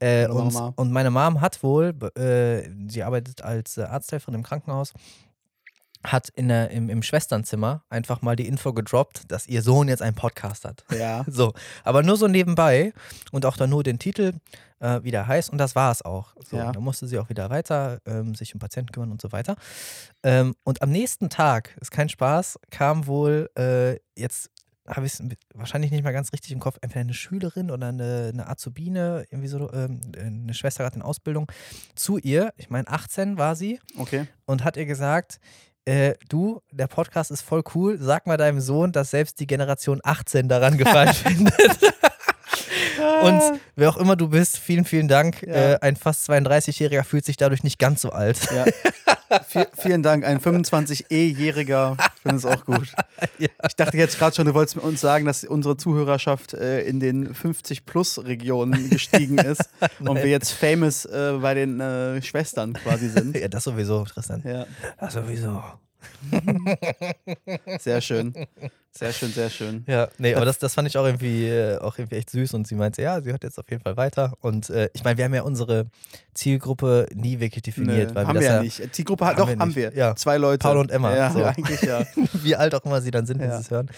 Ja. 0.00 0.06
Äh, 0.06 0.28
und, 0.28 0.54
und 0.76 0.92
meine 0.92 1.10
Mom 1.10 1.40
hat 1.40 1.62
wohl, 1.64 1.94
äh, 2.16 2.68
sie 2.88 3.02
arbeitet 3.02 3.42
als 3.42 3.76
äh, 3.76 3.82
Arzthelferin 3.82 4.34
im 4.36 4.42
Krankenhaus, 4.44 4.92
hat 6.04 6.28
in 6.30 6.48
der, 6.48 6.70
im, 6.70 6.90
im 6.90 7.02
Schwesternzimmer 7.02 7.82
einfach 7.88 8.20
mal 8.22 8.36
die 8.36 8.46
Info 8.46 8.72
gedroppt, 8.72 9.22
dass 9.32 9.46
ihr 9.46 9.62
Sohn 9.62 9.88
jetzt 9.88 10.02
einen 10.02 10.14
Podcast 10.16 10.64
hat. 10.64 10.84
Ja. 10.96 11.24
So, 11.30 11.52
aber 11.82 12.02
nur 12.02 12.16
so 12.16 12.28
nebenbei 12.28 12.92
und 13.32 13.46
auch 13.46 13.56
dann 13.56 13.70
nur 13.70 13.82
den 13.82 13.98
Titel, 13.98 14.34
äh, 14.80 15.00
wie 15.02 15.10
der 15.10 15.26
heißt 15.26 15.50
und 15.50 15.58
das 15.58 15.74
war 15.74 15.90
es 15.90 16.02
auch. 16.02 16.34
So, 16.48 16.56
Ja. 16.58 16.72
Da 16.72 16.80
musste 16.80 17.06
sie 17.06 17.18
auch 17.18 17.28
wieder 17.30 17.48
weiter 17.50 18.00
ähm, 18.06 18.34
sich 18.34 18.54
um 18.54 18.60
Patienten 18.60 18.92
kümmern 18.92 19.10
und 19.10 19.20
so 19.22 19.32
weiter. 19.32 19.56
Ähm, 20.22 20.54
und 20.62 20.82
am 20.82 20.90
nächsten 20.90 21.30
Tag, 21.30 21.76
ist 21.80 21.90
kein 21.90 22.08
Spaß, 22.08 22.58
kam 22.70 23.06
wohl 23.06 23.50
äh, 23.58 23.98
jetzt 24.16 24.50
habe 24.86 25.06
ich 25.06 25.14
es 25.14 25.22
wahrscheinlich 25.54 25.90
nicht 25.90 26.04
mal 26.04 26.12
ganz 26.12 26.34
richtig 26.34 26.52
im 26.52 26.60
Kopf, 26.60 26.76
entweder 26.82 27.00
eine 27.00 27.14
Schülerin 27.14 27.70
oder 27.70 27.86
eine, 27.88 28.30
eine 28.34 28.46
Azubine, 28.50 29.24
irgendwie 29.30 29.48
so 29.48 29.72
ähm, 29.72 29.98
eine 30.14 30.52
Schwester 30.52 30.84
gerade 30.84 30.96
in 30.96 31.02
Ausbildung, 31.02 31.50
zu 31.94 32.18
ihr, 32.18 32.52
ich 32.58 32.68
meine 32.68 32.86
18 32.88 33.38
war 33.38 33.56
sie, 33.56 33.80
Okay. 33.96 34.26
und 34.44 34.62
hat 34.62 34.76
ihr 34.76 34.84
gesagt, 34.84 35.40
äh, 35.84 36.14
du, 36.28 36.60
der 36.70 36.86
Podcast 36.86 37.30
ist 37.30 37.42
voll 37.42 37.62
cool, 37.74 37.98
sag 38.00 38.26
mal 38.26 38.36
deinem 38.36 38.60
Sohn, 38.60 38.92
dass 38.92 39.10
selbst 39.10 39.40
die 39.40 39.46
Generation 39.46 40.00
18 40.02 40.48
daran 40.48 40.78
gefallen 40.78 41.14
findet. 41.14 41.94
Und 43.22 43.60
wer 43.76 43.88
auch 43.88 43.96
immer 43.96 44.16
du 44.16 44.28
bist, 44.28 44.58
vielen, 44.58 44.84
vielen 44.84 45.08
Dank. 45.08 45.42
Ja. 45.42 45.72
Äh, 45.74 45.78
ein 45.80 45.96
fast 45.96 46.28
32-Jähriger 46.28 47.04
fühlt 47.04 47.24
sich 47.24 47.36
dadurch 47.36 47.62
nicht 47.62 47.78
ganz 47.78 48.00
so 48.02 48.10
alt. 48.10 48.38
Ja. 48.54 48.64
Vi- 49.52 49.66
vielen 49.76 50.02
Dank. 50.02 50.24
Ein 50.24 50.38
25-E-Jähriger. 50.38 51.96
Ich 52.16 52.22
finde 52.22 52.36
es 52.36 52.44
auch 52.44 52.64
gut. 52.64 52.92
Ja. 53.38 53.48
Ich 53.66 53.74
dachte 53.74 53.96
jetzt 53.96 54.18
gerade 54.18 54.36
schon, 54.36 54.44
du 54.46 54.54
wolltest 54.54 54.76
uns 54.76 55.00
sagen, 55.00 55.24
dass 55.24 55.44
unsere 55.44 55.76
Zuhörerschaft 55.76 56.52
äh, 56.54 56.82
in 56.82 57.00
den 57.00 57.32
50-Plus-Regionen 57.34 58.90
gestiegen 58.90 59.38
ist 59.38 59.62
und 60.00 60.16
wir 60.16 60.26
jetzt 60.26 60.52
famous 60.52 61.04
äh, 61.06 61.32
bei 61.40 61.54
den 61.54 61.80
äh, 61.80 62.20
Schwestern 62.22 62.74
quasi 62.74 63.08
sind. 63.08 63.36
Ja, 63.36 63.48
das 63.48 63.64
sowieso, 63.64 64.04
Tristan. 64.04 64.42
Ja, 64.44 64.66
Das 65.00 65.14
sowieso. 65.14 65.62
sehr 67.80 68.00
schön. 68.00 68.34
Sehr 68.96 69.12
schön, 69.12 69.32
sehr 69.32 69.50
schön. 69.50 69.84
Ja, 69.88 70.08
nee, 70.18 70.36
aber 70.36 70.44
das, 70.44 70.60
das 70.60 70.74
fand 70.74 70.86
ich 70.86 70.96
auch 70.96 71.04
irgendwie, 71.04 71.48
äh, 71.48 71.78
auch 71.78 71.98
irgendwie 71.98 72.14
echt 72.14 72.30
süß 72.30 72.54
und 72.54 72.68
sie 72.68 72.76
meinte, 72.76 73.02
ja, 73.02 73.20
sie 73.20 73.32
hört 73.32 73.42
jetzt 73.42 73.58
auf 73.58 73.68
jeden 73.68 73.82
Fall 73.82 73.96
weiter. 73.96 74.34
Und 74.40 74.70
äh, 74.70 74.88
ich 74.94 75.02
meine, 75.02 75.18
wir 75.18 75.24
haben 75.24 75.34
ja 75.34 75.42
unsere 75.42 75.86
Zielgruppe 76.32 77.08
nie 77.12 77.40
wirklich 77.40 77.62
definiert, 77.62 78.10
Nö, 78.10 78.14
weil 78.14 78.26
haben 78.26 78.34
wir 78.34 78.40
wir 78.42 78.48
ja 78.48 78.54
ja, 78.56 78.62
nicht. 78.62 78.96
Die 78.96 79.04
Gruppe 79.04 79.24
hat, 79.26 79.36
Haben 79.36 79.40
doch, 79.40 79.48
wir 79.48 79.58
haben 79.58 79.74
wir. 79.74 79.92
Ja. 79.96 80.14
Zwei 80.14 80.36
Leute. 80.36 80.58
Paul 80.58 80.76
und 80.78 80.92
Emma, 80.92 81.14
Ja, 81.14 81.30
so. 81.32 81.42
eigentlich 81.44 81.82
ja. 81.82 82.04
wie 82.34 82.54
alt 82.54 82.72
auch 82.74 82.84
immer 82.84 83.00
sie 83.00 83.10
dann 83.10 83.26
sind, 83.26 83.40
wenn 83.40 83.48
Ja. 83.50 83.56
sie 83.56 83.62
es 83.62 83.70
hören. 83.72 83.90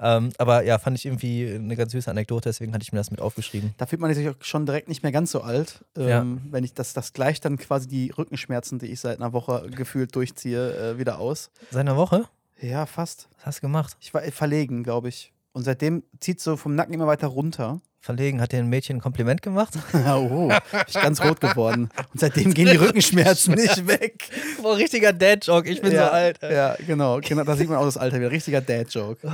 Ähm, 0.00 0.30
aber 0.38 0.64
ja, 0.64 0.78
fand 0.78 0.96
ich 0.96 1.04
irgendwie 1.04 1.52
eine 1.54 1.76
ganz 1.76 1.92
süße 1.92 2.10
Anekdote, 2.10 2.48
deswegen 2.48 2.72
hatte 2.72 2.82
ich 2.82 2.92
mir 2.92 2.98
das 2.98 3.10
mit 3.10 3.20
aufgeschrieben. 3.20 3.74
Da 3.76 3.84
fühlt 3.84 4.00
man 4.00 4.12
sich 4.14 4.26
auch 4.28 4.34
schon 4.40 4.64
direkt 4.64 4.88
nicht 4.88 5.02
mehr 5.02 5.12
ganz 5.12 5.30
so 5.30 5.42
alt. 5.42 5.84
Ja. 5.98 6.20
Ähm, 6.22 6.40
Wenn 6.50 6.64
ich 6.64 6.72
das, 6.72 6.94
das 6.94 7.12
gleicht 7.12 7.44
dann 7.44 7.58
quasi 7.58 7.86
die 7.86 8.10
Rückenschmerzen, 8.16 8.78
die 8.78 8.86
ich 8.86 9.00
seit 9.00 9.18
einer 9.20 9.34
Woche 9.34 9.68
gefühlt 9.70 10.14
durchziehe, 10.16 10.92
äh, 10.94 10.98
wieder 10.98 11.18
aus. 11.18 11.50
Seit 11.70 11.80
einer 11.80 11.96
Woche? 11.96 12.24
Ja, 12.60 12.86
fast. 12.86 13.28
Was 13.38 13.46
hast 13.46 13.58
du 13.58 13.62
gemacht? 13.62 13.96
Ich 14.00 14.12
war 14.14 14.24
äh, 14.24 14.30
verlegen, 14.30 14.82
glaube 14.82 15.08
ich. 15.08 15.32
Und 15.52 15.62
seitdem 15.64 16.02
zieht 16.20 16.40
so 16.40 16.56
vom 16.56 16.74
Nacken 16.74 16.94
immer 16.94 17.06
weiter 17.06 17.28
runter. 17.28 17.80
Verlegen, 18.00 18.40
hat 18.40 18.52
dir 18.52 18.58
ein 18.60 18.68
Mädchen 18.68 18.98
ein 18.98 19.00
Kompliment 19.00 19.42
gemacht? 19.42 19.74
oh, 20.06 20.50
ich 20.86 20.92
bin 20.94 21.02
ganz 21.02 21.20
rot 21.22 21.40
geworden. 21.40 21.90
Und 22.12 22.20
seitdem 22.20 22.54
gehen 22.54 22.66
die 22.66 22.76
Rückenschmerzen 22.76 23.54
nicht 23.56 23.88
weg. 23.88 24.30
Boah, 24.62 24.76
richtiger 24.76 25.12
Dad-Joke, 25.12 25.68
ich 25.68 25.82
bin 25.82 25.92
ja, 25.92 26.06
so 26.06 26.12
alt. 26.12 26.42
ey. 26.42 26.54
Ja, 26.54 26.76
genau. 26.86 27.18
genau. 27.20 27.42
Da 27.42 27.56
sieht 27.56 27.68
man 27.68 27.76
auch 27.78 27.84
das 27.84 27.96
Alter 27.96 28.20
wieder. 28.20 28.30
Richtiger 28.30 28.60
Dad-Joke. 28.60 29.26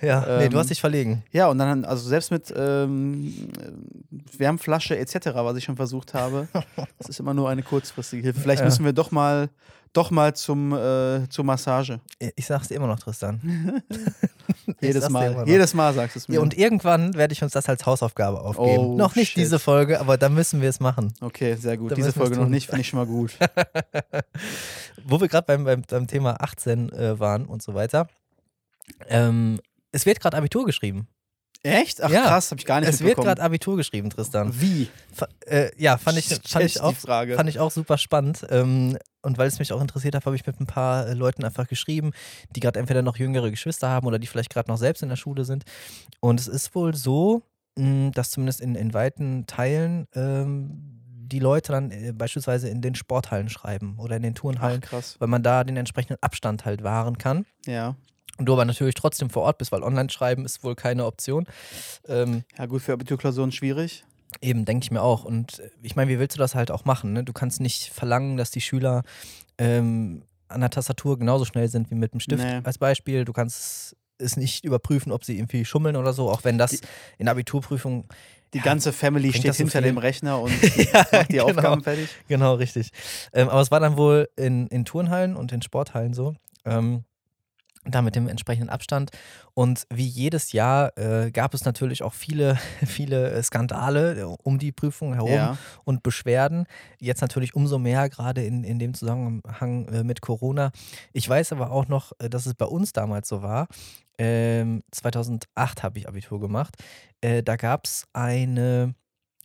Ja, 0.00 0.20
nee, 0.38 0.48
du 0.48 0.54
Ähm, 0.54 0.58
hast 0.58 0.70
dich 0.70 0.80
verlegen. 0.80 1.24
Ja, 1.32 1.48
und 1.48 1.58
dann, 1.58 1.84
also 1.84 2.08
selbst 2.08 2.30
mit 2.30 2.54
ähm, 2.56 3.34
Wärmflasche 4.38 4.96
etc., 4.96 5.16
was 5.34 5.56
ich 5.56 5.64
schon 5.64 5.76
versucht 5.76 6.14
habe, 6.14 6.46
das 6.98 7.08
ist 7.08 7.18
immer 7.20 7.34
nur 7.34 7.48
eine 7.50 7.62
kurzfristige 7.64 8.22
Hilfe. 8.22 8.40
Vielleicht 8.40 8.60
Ja. 8.60 8.66
müssen 8.66 8.84
wir 8.84 8.92
doch 8.92 9.10
mal, 9.10 9.48
doch 9.94 10.10
mal 10.10 10.34
zum, 10.34 10.72
äh, 10.72 11.28
zur 11.28 11.44
Massage. 11.44 12.00
Ich 12.36 12.46
sag's 12.46 12.68
dir 12.68 12.74
immer 12.74 12.88
noch, 12.88 12.98
Tristan. 12.98 13.82
Jedes 14.80 15.08
Mal. 15.08 15.44
Jedes 15.46 15.72
Mal 15.72 15.94
sagst 15.94 16.16
du 16.16 16.18
es 16.18 16.28
mir. 16.28 16.34
Ja, 16.34 16.40
und 16.40 16.56
irgendwann 16.58 17.14
werde 17.14 17.32
ich 17.32 17.42
uns 17.42 17.52
das 17.52 17.68
als 17.68 17.86
Hausaufgabe 17.86 18.40
aufgeben. 18.40 18.78
Oh, 18.78 18.96
noch 18.96 19.14
nicht 19.14 19.30
shit. 19.30 19.38
diese 19.38 19.58
Folge, 19.58 20.00
aber 20.00 20.18
da 20.18 20.28
müssen 20.28 20.60
wir 20.60 20.68
es 20.68 20.80
machen. 20.80 21.14
okay, 21.20 21.54
sehr 21.54 21.76
gut. 21.76 21.92
Da 21.92 21.94
Diese 21.94 22.12
Folge 22.12 22.36
noch 22.36 22.48
nicht, 22.48 22.66
finde 22.66 22.82
ich 22.82 22.88
schon 22.88 22.98
mal 22.98 23.06
gut. 23.06 23.38
Wo 25.04 25.20
wir 25.20 25.28
gerade 25.28 25.46
beim, 25.46 25.64
beim, 25.64 25.82
beim 25.88 26.06
Thema 26.06 26.40
18 26.40 26.92
äh, 26.92 27.18
waren 27.18 27.46
und 27.46 27.62
so 27.62 27.74
weiter. 27.74 28.08
Ähm, 29.08 29.60
es 29.92 30.06
wird 30.06 30.20
gerade 30.20 30.36
Abitur 30.36 30.66
geschrieben. 30.66 31.08
Echt? 31.64 32.02
Ach 32.02 32.10
Ja. 32.10 32.24
krass, 32.26 32.50
habe 32.50 32.60
ich 32.60 32.66
gar 32.66 32.80
nicht 32.80 32.90
Es 32.90 33.00
wird 33.00 33.16
gerade 33.16 33.42
Abitur 33.42 33.76
geschrieben, 33.78 34.10
Tristan. 34.10 34.52
Wie? 34.60 34.88
Fa 35.12 35.26
äh, 35.46 35.70
ja, 35.82 35.96
fand 35.96 36.18
ich, 36.18 36.26
fand, 36.46 36.64
ich 36.66 36.78
auch, 36.80 36.94
fand 36.94 37.48
ich 37.48 37.58
auch 37.58 37.70
super 37.70 37.96
spannend. 37.96 38.46
Ähm, 38.50 38.98
und 39.22 39.38
weil 39.38 39.48
es 39.48 39.58
mich 39.58 39.72
auch 39.72 39.80
interessiert 39.80 40.14
hat, 40.14 40.26
habe 40.26 40.36
ich 40.36 40.46
mit 40.46 40.60
ein 40.60 40.66
paar 40.66 41.08
äh, 41.08 41.14
Leuten 41.14 41.42
einfach 41.42 41.66
geschrieben, 41.66 42.12
die 42.54 42.60
gerade 42.60 42.78
entweder 42.78 43.00
noch 43.00 43.16
jüngere 43.16 43.50
Geschwister 43.50 43.88
haben 43.88 44.06
oder 44.06 44.18
die 44.18 44.26
vielleicht 44.26 44.50
gerade 44.50 44.70
noch 44.70 44.76
selbst 44.76 45.02
in 45.02 45.08
der 45.08 45.16
Schule 45.16 45.46
sind. 45.46 45.64
Und 46.20 46.38
es 46.38 46.48
ist 46.48 46.74
wohl 46.74 46.94
so, 46.94 47.42
mh, 47.76 48.10
dass 48.10 48.30
zumindest 48.30 48.60
in, 48.60 48.74
in 48.74 48.92
weiten 48.92 49.46
Teilen 49.46 50.06
ähm, 50.14 51.00
die 51.26 51.38
Leute 51.38 51.72
dann 51.72 51.90
äh, 51.90 52.12
beispielsweise 52.12 52.68
in 52.68 52.82
den 52.82 52.94
Sporthallen 52.94 53.48
schreiben 53.48 53.94
oder 53.98 54.16
in 54.16 54.22
den 54.22 54.34
Ach, 54.36 54.40
Turnhallen, 54.40 54.82
krass. 54.82 55.16
weil 55.18 55.28
man 55.28 55.42
da 55.42 55.64
den 55.64 55.78
entsprechenden 55.78 56.18
Abstand 56.20 56.66
halt 56.66 56.82
wahren 56.84 57.16
kann. 57.16 57.46
Ja. 57.64 57.96
Und 58.38 58.46
du 58.46 58.52
aber 58.52 58.64
natürlich 58.64 58.94
trotzdem 58.94 59.30
vor 59.30 59.42
Ort 59.44 59.58
bist, 59.58 59.70
weil 59.72 59.82
Online-Schreiben 59.82 60.44
ist 60.44 60.64
wohl 60.64 60.74
keine 60.74 61.04
Option. 61.06 61.46
Ähm, 62.08 62.42
Ja, 62.58 62.66
gut, 62.66 62.82
für 62.82 62.92
Abiturklausuren 62.92 63.52
schwierig. 63.52 64.04
Eben, 64.40 64.64
denke 64.64 64.84
ich 64.84 64.90
mir 64.90 65.02
auch. 65.02 65.24
Und 65.24 65.62
ich 65.82 65.94
meine, 65.94 66.10
wie 66.10 66.18
willst 66.18 66.34
du 66.36 66.40
das 66.40 66.54
halt 66.56 66.70
auch 66.72 66.84
machen? 66.84 67.12
Ne? 67.12 67.22
Du 67.22 67.32
kannst 67.32 67.60
nicht 67.60 67.92
verlangen, 67.92 68.36
dass 68.36 68.50
die 68.50 68.60
Schüler 68.60 69.02
ähm, 69.58 70.24
an 70.48 70.60
der 70.60 70.70
Tastatur 70.70 71.18
genauso 71.18 71.44
schnell 71.44 71.68
sind 71.68 71.90
wie 71.90 71.94
mit 71.94 72.12
dem 72.12 72.20
Stift 72.20 72.42
Nee. 72.44 72.60
als 72.64 72.78
Beispiel. 72.78 73.24
Du 73.24 73.32
kannst 73.32 73.96
es 74.18 74.36
nicht 74.36 74.64
überprüfen, 74.64 75.12
ob 75.12 75.24
sie 75.24 75.36
irgendwie 75.38 75.64
schummeln 75.64 75.94
oder 75.96 76.12
so, 76.12 76.30
auch 76.30 76.42
wenn 76.44 76.58
das 76.58 76.70
Die- 76.72 76.80
in 77.18 77.26
der 77.26 77.32
Abiturprüfung, 77.32 78.04
Die 78.52 78.58
Ja, 78.58 78.64
ganze 78.64 78.92
Family 78.92 79.32
steht 79.32 79.52
so 79.54 79.58
hinter 79.58 79.78
viel? 79.80 79.82
dem 79.82 79.98
Rechner 79.98 80.40
und 80.40 80.52
Ja, 80.92 81.06
macht 81.12 81.28
die 81.28 81.32
genau. 81.34 81.44
Aufgaben 81.46 81.82
fertig. 81.82 82.08
genau 82.28 82.54
richtig. 82.54 82.90
Ähm, 83.32 83.48
aber 83.48 83.60
es 83.60 83.70
war 83.72 83.80
dann 83.80 83.96
wohl 83.96 84.28
in, 84.36 84.66
in 84.68 84.84
Turnhallen 84.84 85.34
und 85.36 85.50
in 85.52 85.60
Sporthallen 85.62 86.14
so. 86.14 86.34
Ähm, 86.64 87.02
da 87.84 88.02
mit 88.02 88.16
dem 88.16 88.28
entsprechenden 88.28 88.70
Abstand. 88.70 89.10
Und 89.54 89.86
wie 89.92 90.06
jedes 90.06 90.52
Jahr 90.52 90.96
äh, 90.98 91.30
gab 91.30 91.54
es 91.54 91.64
natürlich 91.64 92.02
auch 92.02 92.14
viele, 92.14 92.56
viele 92.86 93.30
äh, 93.30 93.42
Skandale 93.42 94.20
äh, 94.20 94.22
um 94.22 94.58
die 94.58 94.72
Prüfung 94.72 95.14
herum. 95.14 95.32
Ja. 95.32 95.58
und 95.84 96.02
Beschwerden. 96.02 96.66
Jetzt 96.98 97.20
natürlich 97.20 97.54
umso 97.54 97.78
mehr, 97.78 98.08
gerade 98.08 98.44
in, 98.44 98.64
in 98.64 98.78
dem 98.78 98.94
Zusammenhang 98.94 99.88
äh, 99.88 100.04
mit 100.04 100.20
Corona. 100.20 100.70
Ich 101.12 101.28
weiß 101.28 101.52
aber 101.52 101.70
auch 101.70 101.88
noch, 101.88 102.12
äh, 102.18 102.28
dass 102.28 102.46
es 102.46 102.54
bei 102.54 102.66
uns 102.66 102.92
damals 102.92 103.28
so 103.28 103.42
war. 103.42 103.68
Ähm, 104.18 104.82
2008 104.92 105.82
habe 105.82 105.98
ich 105.98 106.08
Abitur 106.08 106.40
gemacht. 106.40 106.76
Äh, 107.20 107.42
da 107.42 107.56
gab 107.56 107.86
es 107.86 108.06
eine 108.12 108.94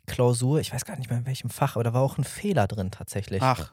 Klausur, 0.05 0.59
ich 0.59 0.73
weiß 0.73 0.85
gar 0.85 0.97
nicht 0.97 1.09
mehr 1.09 1.19
in 1.19 1.25
welchem 1.25 1.49
Fach, 1.49 1.75
aber 1.75 1.83
da 1.83 1.93
war 1.93 2.01
auch 2.01 2.17
ein 2.17 2.23
Fehler 2.23 2.67
drin 2.67 2.91
tatsächlich. 2.91 3.41
Ach, 3.41 3.71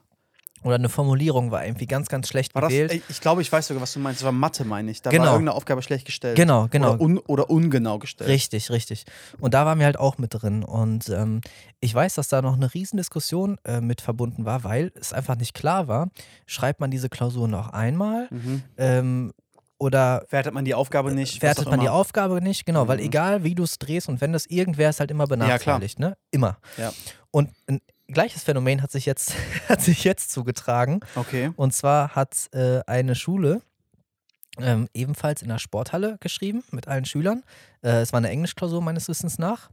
Oder 0.63 0.77
eine 0.77 0.89
Formulierung 0.89 1.51
war 1.51 1.65
irgendwie 1.65 1.87
ganz, 1.87 2.09
ganz 2.09 2.29
schlecht 2.29 2.55
war 2.55 2.63
das? 2.63 2.71
gewählt. 2.73 3.03
Ich, 3.09 3.21
glaube, 3.21 3.43
ich 3.43 3.53
weiß 3.53 3.69
sogar, 3.69 3.83
was 3.83 3.93
du 3.93 4.01
meinst. 4.01 4.21
Das 4.21 4.25
war 4.25 4.33
Mathe, 4.33 4.65
meine 4.65 4.91
ich. 4.91 5.01
Da 5.03 5.11
Genau. 5.11 5.25
war 5.25 5.33
irgendeine 5.35 5.55
Aufgabe 5.57 5.83
schlecht 5.83 6.07
gestellt. 6.07 6.35
Genau, 6.37 6.67
genau. 6.71 6.95
Oder, 6.95 7.01
un, 7.01 7.19
oder 7.19 7.51
ungenau 7.51 7.99
gestellt. 7.99 8.29
Richtig, 8.31 8.71
richtig. 8.71 9.05
Und 9.39 9.55
da 9.55 9.65
waren 9.67 9.79
wir 9.79 9.87
halt 9.87 9.99
auch 9.99 10.19
mit 10.19 10.31
drin. 10.35 10.65
Und 10.65 11.09
ähm, 11.11 11.41
ich 11.81 11.95
weiß, 11.95 12.15
dass 12.15 12.29
da 12.29 12.43
noch 12.43 12.55
eine 12.55 12.73
Riesendiskussion 12.75 13.59
äh, 13.65 13.81
mit 13.81 14.01
verbunden 14.01 14.45
war, 14.45 14.65
weil 14.65 14.93
es 14.99 15.13
einfach 15.13 15.37
nicht 15.37 15.55
klar 15.55 15.89
war, 15.89 16.09
schreibt 16.47 16.81
man 16.81 16.91
diese 16.91 17.09
Klausur 17.09 17.49
noch 17.49 17.69
einmal 17.73 18.29
Mhm. 18.31 18.63
ähm, 18.79 19.33
oder 19.79 20.25
Wertet 20.31 20.55
man 20.55 20.65
die 20.65 20.75
Aufgabe 20.75 21.13
nicht? 21.13 21.43
wertet 21.43 21.67
man 21.69 21.81
die 21.81 21.87
immer. 21.87 21.95
Aufgabe 21.95 22.41
nicht? 22.41 22.65
Genau, 22.65 22.89
weil 22.89 22.97
Mhm. 22.97 23.05
egal 23.05 23.45
wie 23.45 23.55
du 23.55 23.63
es 23.63 23.79
drehst 23.79 24.09
und 24.09 24.23
wenn 24.23 24.33
das 24.33 24.47
irgendwer 24.47 24.89
ist 24.89 25.01
halt 25.01 25.11
immer 25.11 25.27
benachteiligt, 25.27 25.99
ne? 25.99 26.17
Immer. 26.31 26.57
Ja. 26.79 26.93
Und 27.31 27.51
ein 27.69 27.81
gleiches 28.09 28.43
Phänomen 28.45 28.83
hat 28.83 28.91
sich 28.91 29.07
jetzt, 29.07 29.35
hat 29.69 29.81
sich 29.81 30.05
jetzt 30.05 30.31
zugetragen. 30.31 31.01
Okay. 31.15 31.53
Und 31.57 31.73
zwar 31.73 32.15
hat 32.15 32.49
äh, 32.53 32.81
eine 32.87 33.15
Schule 33.15 33.63
ähm, 34.59 34.89
ebenfalls 34.95 35.43
in 35.43 35.49
der 35.49 35.59
Sporthalle 35.59 36.17
geschrieben 36.21 36.65
mit 36.71 36.89
allen 36.89 37.05
Schülern. 37.05 37.43
Äh, 37.83 38.01
es 38.01 38.13
war 38.13 38.19
eine 38.19 38.31
Englischklausur 38.31 38.81
meines 38.81 39.09
Wissens 39.09 39.39
nach. 39.39 39.71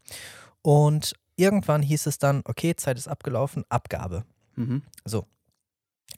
Und 0.62 1.14
irgendwann 1.36 1.82
hieß 1.82 2.06
es 2.06 2.18
dann, 2.18 2.42
okay, 2.46 2.76
Zeit 2.76 2.98
ist 2.98 3.08
abgelaufen, 3.08 3.64
Abgabe. 3.70 4.26
Mhm. 4.56 4.84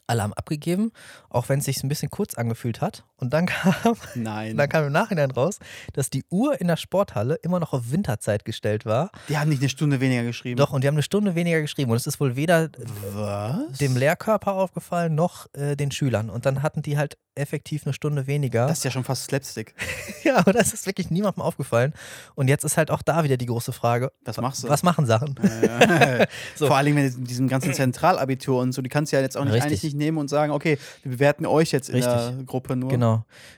Alle 0.08 0.24
haben 0.24 0.34
abgegeben, 0.34 0.92
auch 1.30 1.50
wenn 1.50 1.60
es 1.60 1.66
sich 1.66 1.84
ein 1.84 1.90
bisschen 1.90 2.10
kurz 2.10 2.36
angefühlt 2.36 2.82
hat. 2.82 3.06
Und 3.18 3.34
dann 3.34 3.46
kam, 3.48 3.96
Nein. 4.16 4.58
dann 4.58 4.70
kam 4.70 4.86
im 4.86 4.92
Nachhinein 4.92 5.32
raus, 5.32 5.60
dass 5.94 6.10
die 6.10 6.24
Uhr 6.30 6.60
in 6.60 6.68
der 6.68 6.78
Sporthalle 6.78 7.36
immer 7.36 7.60
noch 7.60 7.74
auf 7.74 7.92
Winterzeit 7.92 8.46
gestellt 8.46 8.86
war. 8.86 9.12
Die 9.30 9.38
haben 9.38 9.50
nicht 9.50 9.62
eine 9.62 9.70
Stunde 9.70 10.00
weniger 10.02 10.24
geschrieben. 10.24 10.58
Doch, 10.58 10.72
und 10.72 10.84
die 10.84 10.88
haben 10.88 10.96
eine 10.96 11.04
Stunde 11.04 11.36
weniger 11.36 11.62
geschrieben. 11.62 11.92
Und 11.92 11.98
es 11.98 12.08
ist 12.08 12.20
wohl 12.20 12.36
weder 12.36 12.70
Was? 13.14 13.78
dem 13.78 13.96
Lehrkörper 13.96 14.54
aufgefallen 14.54 15.16
noch 15.16 15.48
äh, 15.54 15.76
den 15.76 15.92
Schülern. 15.92 16.30
Und 16.30 16.46
dann 16.46 16.62
hatten 16.62 16.82
die 16.82 16.98
halt 16.98 17.18
effektiv 17.36 17.86
eine 17.86 17.94
Stunde 17.94 18.28
weniger. 18.28 18.68
Das 18.68 18.80
ist 18.80 18.84
ja 18.86 18.92
schon 18.92 19.04
fast 19.04 19.26
Slapstick. 19.26 19.76
ja, 20.24 20.38
aber 20.38 20.54
das 20.54 20.74
ist 20.74 20.86
wirklich 20.86 21.10
niemandem 21.12 21.44
aufgefallen. 21.44 21.94
Und 22.34 22.48
jetzt 22.48 22.64
ist 22.64 22.78
halt 22.78 22.92
auch 22.92 23.02
da 23.02 23.24
wieder 23.24 23.38
die 23.38 23.46
große 23.46 23.74
Frage: 23.74 24.12
Was 24.24 24.38
machst 24.38 24.64
du? 24.64 24.70
Was 24.70 24.84
machen 24.84 25.06
Sachen? 25.06 25.36
Äh, 25.38 26.28
So. 26.56 26.68
Vor 26.68 26.78
allem 26.78 26.96
mit 26.96 27.30
diesem 27.30 27.48
ganzen 27.48 27.74
Zentralabitur 27.74 28.62
und 28.62 28.72
so, 28.72 28.82
die 28.82 28.90
kannst 28.90 29.12
du 29.12 29.18
ja 29.18 29.22
jetzt 29.22 29.36
auch 29.36 29.44
nicht, 29.44 29.54
Richtig. 29.54 29.72
eigentlich 29.72 29.84
nicht 29.84 29.98
nehmen 29.98 30.18
und 30.18 30.30
sagen, 30.30 30.52
okay, 30.52 30.78
wir 31.04 31.12
bewerten 31.12 31.46
euch 31.46 31.72
jetzt 31.72 31.90
in 31.90 32.00
der 32.00 32.30
Richtig. 32.30 32.46
Gruppe 32.48 32.76
nur. 32.76 32.90
Genau, 32.90 33.05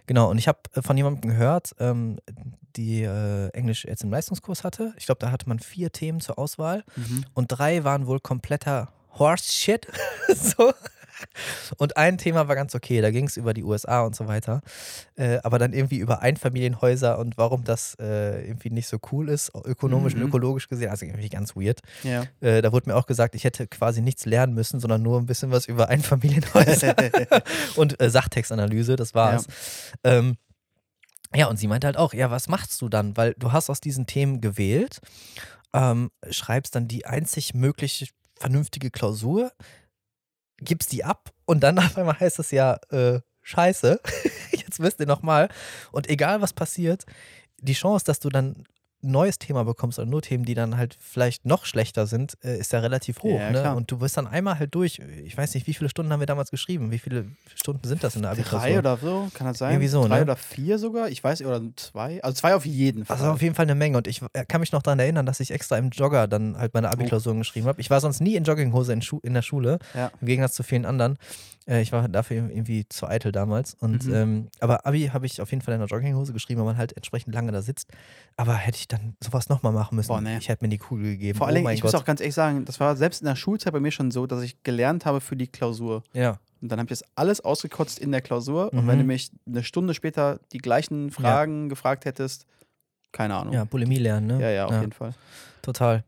genau. 0.07 0.29
Und 0.29 0.37
ich 0.37 0.47
habe 0.47 0.59
äh, 0.75 0.81
von 0.81 0.95
jemandem 0.97 1.29
gehört, 1.31 1.75
ähm, 1.79 2.17
die 2.75 3.03
äh, 3.03 3.49
Englisch 3.53 3.85
jetzt 3.85 4.03
im 4.03 4.11
Leistungskurs 4.11 4.63
hatte. 4.63 4.93
Ich 4.97 5.05
glaube, 5.05 5.19
da 5.19 5.31
hatte 5.31 5.47
man 5.49 5.59
vier 5.59 5.91
Themen 5.91 6.19
zur 6.19 6.37
Auswahl 6.37 6.83
Mhm. 6.95 7.25
und 7.33 7.47
drei 7.47 7.83
waren 7.83 8.05
wohl 8.07 8.19
kompletter 8.19 8.89
Horse 9.17 9.51
Shit. 9.51 9.87
so. 10.35 10.71
Und 11.77 11.97
ein 11.97 12.17
Thema 12.17 12.47
war 12.47 12.55
ganz 12.55 12.75
okay, 12.75 13.01
da 13.01 13.11
ging 13.11 13.25
es 13.25 13.37
über 13.37 13.53
die 13.53 13.63
USA 13.63 14.01
und 14.01 14.15
so 14.15 14.27
weiter. 14.27 14.61
Äh, 15.15 15.39
aber 15.43 15.59
dann 15.59 15.73
irgendwie 15.73 15.97
über 15.97 16.21
Einfamilienhäuser 16.21 17.17
und 17.19 17.37
warum 17.37 17.63
das 17.63 17.95
äh, 17.99 18.45
irgendwie 18.47 18.69
nicht 18.69 18.87
so 18.87 18.97
cool 19.11 19.29
ist, 19.29 19.51
ökonomisch 19.65 20.13
Mhm. 20.15 20.21
und 20.23 20.27
ökologisch 20.29 20.67
gesehen. 20.67 20.89
Also 20.89 21.05
irgendwie 21.05 21.29
ganz 21.29 21.55
weird. 21.55 21.81
Ja. 22.03 22.23
Äh, 22.41 22.61
da 22.61 22.71
wurde 22.71 22.89
mir 22.89 22.95
auch 22.95 23.05
gesagt, 23.05 23.35
ich 23.35 23.43
hätte 23.43 23.67
quasi 23.67 24.01
nichts 24.01 24.25
lernen 24.25 24.53
müssen, 24.53 24.79
sondern 24.79 25.01
nur 25.01 25.19
ein 25.19 25.25
bisschen 25.25 25.51
was 25.51 25.65
über 25.67 25.89
Einfamilienhäuser 25.89 26.95
und 27.75 27.99
äh, 28.01 28.09
Sachtextanalyse, 28.09 28.95
das 28.95 29.13
war's. 29.15 29.47
Ja. 30.05 30.11
Ähm, 30.17 30.37
ja, 31.35 31.47
und 31.47 31.57
sie 31.57 31.67
meinte 31.67 31.87
halt 31.87 31.97
auch, 31.97 32.13
ja, 32.13 32.31
was 32.31 32.47
machst 32.47 32.81
du 32.81 32.87
dann? 32.89 33.17
Weil 33.17 33.33
du 33.37 33.51
hast 33.51 33.69
aus 33.69 33.81
diesen 33.81 34.05
Themen 34.05 34.39
gewählt, 34.39 34.99
ähm, 35.73 36.09
schreibst 36.29 36.73
dann 36.75 36.87
die 36.87 37.05
einzig 37.05 37.53
mögliche 37.53 38.07
vernünftige 38.39 38.91
Klausur, 38.91 39.51
gibst 40.59 40.91
die 40.91 41.03
ab 41.03 41.31
und 41.45 41.61
dann 41.61 41.79
auf 41.79 41.97
einmal 41.97 42.19
heißt 42.19 42.39
es 42.39 42.51
ja, 42.51 42.79
äh, 42.91 43.19
scheiße, 43.41 43.99
jetzt 44.51 44.79
wisst 44.79 44.99
ihr 44.99 45.07
nochmal. 45.07 45.49
Und 45.91 46.09
egal 46.09 46.41
was 46.41 46.53
passiert, 46.53 47.05
die 47.59 47.73
Chance, 47.73 48.05
dass 48.05 48.19
du 48.19 48.29
dann 48.29 48.65
neues 49.01 49.37
Thema 49.37 49.63
bekommst 49.63 49.99
oder 49.99 50.07
nur 50.09 50.21
Themen, 50.21 50.43
die 50.43 50.55
dann 50.55 50.75
halt 50.77 50.97
vielleicht 50.99 51.45
noch 51.45 51.65
schlechter 51.65 52.07
sind, 52.07 52.37
äh, 52.43 52.57
ist 52.57 52.73
ja 52.73 52.79
relativ 52.79 53.21
hoch. 53.21 53.39
Ja, 53.39 53.51
ne? 53.51 53.75
Und 53.75 53.91
du 53.91 53.99
bist 53.99 54.17
dann 54.17 54.25
einmal 54.27 54.57
halt 54.57 54.73
durch. 54.73 54.99
Ich 55.23 55.37
weiß 55.37 55.53
nicht, 55.53 55.67
wie 55.67 55.73
viele 55.73 55.89
Stunden 55.89 56.11
haben 56.11 56.19
wir 56.19 56.25
damals 56.25 56.49
geschrieben? 56.51 56.91
Wie 56.91 56.97
viele 56.97 57.25
Stunden 57.55 57.87
sind 57.87 58.03
das 58.03 58.15
in 58.15 58.23
der 58.23 58.31
Abitur? 58.31 58.59
Drei 58.59 58.79
oder 58.79 58.97
so, 58.97 59.27
kann 59.33 59.47
das 59.47 59.59
sein? 59.59 59.73
Irgendwie 59.73 59.87
so, 59.87 60.07
Drei 60.07 60.17
ne? 60.17 60.21
oder 60.23 60.35
vier 60.35 60.79
sogar, 60.79 61.09
ich 61.09 61.23
weiß, 61.23 61.43
oder 61.43 61.61
zwei. 61.75 62.23
Also 62.23 62.35
zwei 62.37 62.55
auf 62.55 62.65
jeden 62.65 63.05
Fall. 63.05 63.17
Also 63.17 63.31
auf 63.31 63.41
jeden 63.41 63.55
Fall 63.55 63.65
eine 63.65 63.75
Menge. 63.75 63.97
Und 63.97 64.07
ich 64.07 64.21
äh, 64.33 64.45
kann 64.45 64.61
mich 64.61 64.71
noch 64.71 64.81
daran 64.81 64.99
erinnern, 64.99 65.25
dass 65.25 65.39
ich 65.39 65.51
extra 65.51 65.77
im 65.77 65.89
Jogger 65.89 66.27
dann 66.27 66.57
halt 66.57 66.73
meine 66.73 66.89
Abi-Klausuren 66.89 67.37
geschrieben 67.37 67.67
habe. 67.67 67.79
Ich 67.79 67.89
war 67.89 68.01
sonst 68.01 68.19
nie 68.19 68.35
in 68.35 68.43
Jogginghose 68.43 68.93
in, 68.93 69.01
Schu 69.01 69.19
in 69.23 69.33
der 69.35 69.41
Schule, 69.43 69.79
Ja. 69.93 70.11
im 70.19 70.27
Gegensatz 70.27 70.53
zu 70.55 70.63
vielen 70.63 70.85
anderen. 70.85 71.17
Äh, 71.67 71.81
ich 71.81 71.91
war 71.91 72.07
dafür 72.07 72.37
irgendwie 72.49 72.87
zu 72.89 73.07
eitel 73.07 73.31
damals. 73.31 73.73
Und, 73.75 74.05
Mhm. 74.05 74.13
ähm, 74.13 74.47
aber 74.59 74.85
Abi 74.85 75.07
habe 75.13 75.25
ich 75.25 75.41
auf 75.41 75.51
jeden 75.51 75.61
Fall 75.61 75.73
in 75.73 75.79
der 75.81 75.87
Jogginghose 75.89 76.33
geschrieben, 76.33 76.59
weil 76.61 76.65
man 76.67 76.77
halt 76.77 76.93
entsprechend 76.95 77.33
lange 77.35 77.51
da 77.51 77.61
sitzt. 77.61 77.89
Aber 78.37 78.53
hätte 78.55 78.77
ich 78.77 78.87
dann 78.87 79.15
sowas 79.23 79.49
nochmal 79.49 79.73
machen 79.73 79.95
müssen, 79.95 80.07
Boah, 80.09 80.21
nee. 80.21 80.37
ich 80.37 80.49
hätte 80.49 80.63
mir 80.63 80.69
die 80.69 80.77
Kugel 80.77 81.11
gegeben. 81.11 81.37
Vor 81.37 81.47
oh 81.47 81.49
allem, 81.49 81.63
mein 81.63 81.75
ich 81.75 81.81
Gott. 81.81 81.91
muss 81.93 82.01
auch 82.01 82.05
ganz 82.05 82.21
ehrlich 82.21 82.35
sagen, 82.35 82.65
das 82.65 82.79
war 82.79 82.95
selbst 82.95 83.21
in 83.21 83.25
der 83.27 83.35
Schulzeit 83.35 83.73
bei 83.73 83.79
mir 83.79 83.91
schon 83.91 84.11
so, 84.11 84.25
dass 84.27 84.41
ich 84.41 84.63
gelernt 84.63 85.05
habe 85.05 85.21
für 85.21 85.35
die 85.35 85.47
Klausur. 85.47 86.03
ja. 86.13 86.39
Und 86.59 86.69
dann 86.71 86.79
habe 86.79 86.91
ich 86.91 86.99
das 86.99 87.07
alles 87.15 87.39
ausgekotzt 87.41 87.99
in 87.99 88.11
der 88.11 88.21
Klausur. 88.21 88.73
Und 88.73 88.85
Mhm. 88.85 88.87
wenn 88.87 88.97
du 88.97 89.03
mich 89.03 89.29
eine 89.45 89.63
Stunde 89.63 89.93
später 89.93 90.39
die 90.53 90.57
gleichen 90.57 91.11
Fragen 91.11 91.69
gefragt 91.69 92.05
hättest, 92.05 92.47
keine 93.11 93.35
Ahnung. 93.35 93.53
ja, 93.53 93.63
Bulimie 93.63 93.99
lernen, 93.99 94.25
ne? 94.25 94.41
ja, 94.41 94.49
ja, 94.49 94.65
auf 94.65 94.79
jeden 94.81 94.91
Fall. 94.91 95.13
Total. 95.67 96.05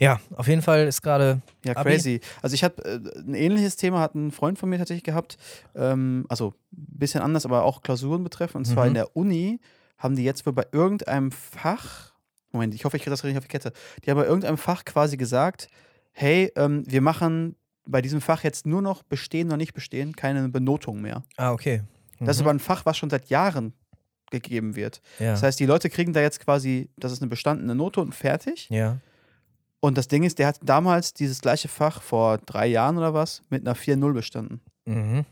Ja, 0.00 0.18
auf 0.34 0.48
jeden 0.48 0.62
Fall 0.62 0.88
ist 0.88 1.00
gerade. 1.00 1.40
Ja, 1.64 1.76
Abi? 1.76 1.90
crazy. 1.92 2.20
Also 2.42 2.54
ich 2.54 2.64
habe 2.64 2.84
äh, 2.84 3.20
ein 3.20 3.34
ähnliches 3.34 3.76
Thema, 3.76 4.00
hat 4.00 4.16
ein 4.16 4.32
Freund 4.32 4.58
von 4.58 4.68
mir 4.68 4.78
tatsächlich 4.78 5.04
gehabt. 5.04 5.36
Ähm, 5.76 6.26
also 6.28 6.54
ein 6.72 6.98
bisschen 6.98 7.22
anders, 7.22 7.44
aber 7.46 7.62
auch 7.62 7.82
Klausuren 7.82 8.24
betreffen. 8.24 8.56
Und 8.58 8.64
zwar 8.64 8.82
Mhm. 8.84 8.88
in 8.88 8.94
der 8.94 9.16
Uni 9.16 9.60
haben 9.96 10.16
die 10.16 10.24
jetzt 10.24 10.44
wohl 10.44 10.52
bei 10.54 10.66
irgendeinem 10.72 11.30
Fach, 11.30 12.14
Moment, 12.50 12.74
ich 12.74 12.84
hoffe, 12.84 12.96
ich 12.96 13.04
kriege 13.04 13.12
das 13.12 13.22
richtig 13.22 13.38
auf 13.38 13.44
die 13.44 13.48
Kette. 13.48 13.72
Die 14.04 14.10
haben 14.10 14.18
bei 14.18 14.26
irgendeinem 14.26 14.58
Fach 14.58 14.84
quasi 14.84 15.16
gesagt, 15.16 15.68
hey, 16.12 16.50
ähm, 16.56 16.82
wir 16.88 17.00
machen 17.00 17.54
bei 17.86 18.02
diesem 18.02 18.20
Fach 18.20 18.42
jetzt 18.42 18.66
nur 18.66 18.82
noch 18.82 19.04
bestehen 19.04 19.46
oder 19.46 19.56
nicht 19.56 19.72
bestehen, 19.72 20.16
keine 20.16 20.48
Benotung 20.48 21.00
mehr. 21.00 21.22
Ah, 21.36 21.52
okay. 21.52 21.82
Das 22.18 22.36
ist 22.38 22.40
Mhm. 22.42 22.48
aber 22.48 22.54
ein 22.56 22.60
Fach, 22.60 22.84
was 22.84 22.96
schon 22.98 23.08
seit 23.10 23.28
Jahren 23.28 23.72
gegeben 24.30 24.76
wird. 24.76 25.00
Ja. 25.18 25.32
Das 25.32 25.42
heißt, 25.42 25.58
die 25.60 25.66
Leute 25.66 25.90
kriegen 25.90 26.12
da 26.12 26.20
jetzt 26.20 26.40
quasi, 26.40 26.88
das 26.96 27.12
ist 27.12 27.22
eine 27.22 27.28
bestandene 27.28 27.74
Note 27.74 28.00
und 28.00 28.14
fertig. 28.14 28.68
ja. 28.70 28.98
Und 29.80 29.98
das 29.98 30.08
Ding 30.08 30.24
ist, 30.24 30.38
der 30.38 30.48
hat 30.48 30.58
damals 30.62 31.12
dieses 31.12 31.40
gleiche 31.42 31.68
Fach 31.68 32.02
vor 32.02 32.38
drei 32.38 32.66
Jahren 32.66 32.96
oder 32.96 33.14
was 33.14 33.42
mit 33.50 33.64
einer 33.64 33.76
4-0 33.76 34.14
bestanden. 34.14 34.60
Mhm. 34.86 35.24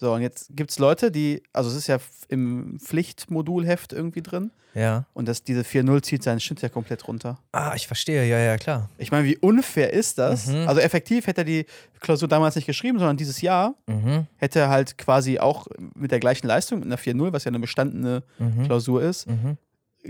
So, 0.00 0.14
und 0.14 0.22
jetzt 0.22 0.48
gibt 0.56 0.70
es 0.70 0.78
Leute, 0.78 1.10
die, 1.10 1.42
also 1.52 1.68
es 1.68 1.76
ist 1.76 1.86
ja 1.86 1.98
im 2.28 2.78
Pflichtmodulheft 2.80 3.92
irgendwie 3.92 4.22
drin. 4.22 4.50
Ja. 4.72 5.04
Und 5.12 5.28
das, 5.28 5.42
diese 5.44 5.60
4-0 5.60 6.00
zieht 6.02 6.22
seinen 6.22 6.40
Schnitt 6.40 6.62
ja 6.62 6.70
komplett 6.70 7.06
runter. 7.06 7.38
Ah, 7.52 7.74
ich 7.76 7.86
verstehe. 7.86 8.24
Ja, 8.24 8.38
ja, 8.38 8.56
klar. 8.56 8.88
Ich 8.96 9.10
meine, 9.10 9.26
wie 9.26 9.36
unfair 9.36 9.92
ist 9.92 10.16
das? 10.16 10.46
Mhm. 10.46 10.66
Also 10.68 10.80
effektiv 10.80 11.26
hätte 11.26 11.42
er 11.42 11.44
die 11.44 11.66
Klausur 11.98 12.28
damals 12.28 12.54
nicht 12.56 12.64
geschrieben, 12.66 12.98
sondern 12.98 13.18
dieses 13.18 13.42
Jahr 13.42 13.74
Mhm. 13.86 14.26
hätte 14.36 14.60
er 14.60 14.70
halt 14.70 14.96
quasi 14.96 15.38
auch 15.38 15.66
mit 15.94 16.12
der 16.12 16.20
gleichen 16.20 16.46
Leistung, 16.46 16.78
mit 16.78 16.86
einer 16.86 16.96
4-0, 16.98 17.32
was 17.34 17.44
ja 17.44 17.50
eine 17.50 17.58
bestandene 17.60 18.22
Mhm. 18.38 18.64
Klausur 18.64 19.02
ist, 19.02 19.26
Mhm. 19.26 19.58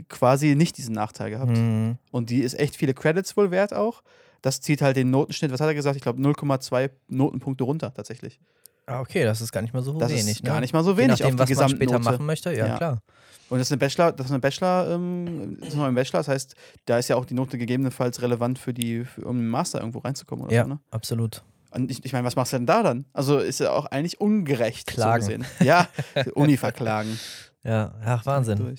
quasi 0.08 0.54
nicht 0.54 0.76
diesen 0.78 0.94
Nachteil 0.94 1.30
gehabt. 1.30 1.56
Mhm. 1.56 1.96
Und 2.12 2.30
die 2.30 2.42
ist 2.42 2.56
echt 2.56 2.76
viele 2.76 2.94
Credits 2.94 3.36
wohl 3.36 3.50
wert 3.50 3.72
auch. 3.74 4.02
Das 4.42 4.60
zieht 4.60 4.82
halt 4.82 4.96
den 4.96 5.10
Notenschnitt, 5.10 5.50
was 5.50 5.60
hat 5.60 5.66
er 5.68 5.74
gesagt? 5.74 5.96
Ich 5.96 6.02
glaube 6.02 6.20
0,2 6.22 6.90
Notenpunkte 7.08 7.64
runter 7.64 7.92
tatsächlich. 7.92 8.38
Ah, 8.86 9.00
okay, 9.00 9.24
das 9.24 9.40
ist 9.40 9.52
gar 9.52 9.62
nicht 9.62 9.72
mal 9.74 9.82
so 9.82 9.92
Das 9.98 10.10
wenig. 10.10 10.26
ist 10.28 10.42
ne? 10.44 10.48
gar 10.50 10.60
nicht 10.60 10.72
mal 10.72 10.82
so 10.82 10.92
Je 10.92 10.96
wenig 10.98 11.20
nachdem, 11.20 11.38
auf 11.40 11.46
die 11.46 11.54
was 11.56 11.60
man 11.60 11.68
später 11.70 11.98
machen 11.98 12.26
möchte. 12.26 12.52
Ja, 12.52 12.66
Ja. 12.66 12.76
klar. 12.76 13.02
Und 13.48 13.58
das 13.58 13.66
ist 13.68 13.72
eine 13.72 13.78
Bachelor, 13.78 14.12
das 14.12 14.26
ist 14.26 14.32
eine 14.32 14.38
Bachelor, 14.40 14.90
ähm, 14.92 15.56
das 15.60 15.70
ist 15.70 15.74
noch 15.76 15.84
ein 15.84 15.94
Bachelor, 15.94 16.20
das 16.20 16.28
heißt, 16.28 16.54
da 16.86 16.98
ist 16.98 17.08
ja 17.08 17.16
auch 17.16 17.24
die 17.24 17.34
Note 17.34 17.58
gegebenenfalls 17.58 18.22
relevant 18.22 18.58
für 18.60 18.72
die, 18.72 19.04
für, 19.04 19.22
um 19.24 19.38
im 19.38 19.48
Master 19.48 19.80
irgendwo 19.80 19.98
reinzukommen 19.98 20.44
oder 20.46 20.54
Ja, 20.54 20.62
so, 20.62 20.68
ne? 20.68 20.78
absolut. 20.92 21.42
Und 21.72 21.90
ich, 21.90 22.04
ich 22.04 22.12
meine, 22.12 22.24
was 22.24 22.36
machst 22.36 22.52
du 22.52 22.58
denn 22.58 22.66
da 22.66 22.82
dann? 22.84 23.06
Also 23.12 23.38
ist 23.38 23.58
ja 23.60 23.70
auch 23.72 23.86
eigentlich 23.86 24.20
ungerecht. 24.20 24.86
Klagen. 24.88 25.22
So 25.22 25.28
gesehen. 25.30 25.46
Ja, 25.60 25.88
Uni 26.34 26.56
verklagen. 26.56 27.18
Ja, 27.64 27.92
ach, 28.04 28.24
Wahnsinn. 28.26 28.76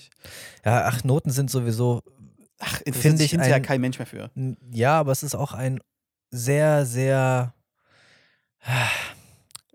Ja, 0.66 0.86
ach, 0.88 1.04
Noten 1.04 1.32
sind 1.32 1.50
sowieso, 1.52 2.02
Ach, 2.60 2.80
Finde 2.92 3.24
ich 3.24 3.32
ja 3.32 3.40
ein- 3.40 3.62
kein 3.64 3.82
Mensch 3.82 3.98
mehr 3.98 4.06
für. 4.06 4.30
ja, 4.72 5.00
aber 5.00 5.12
es 5.12 5.24
ist 5.24 5.36
auch 5.36 5.54
ein 5.54 5.80
sehr, 6.30 6.86
sehr 6.86 7.54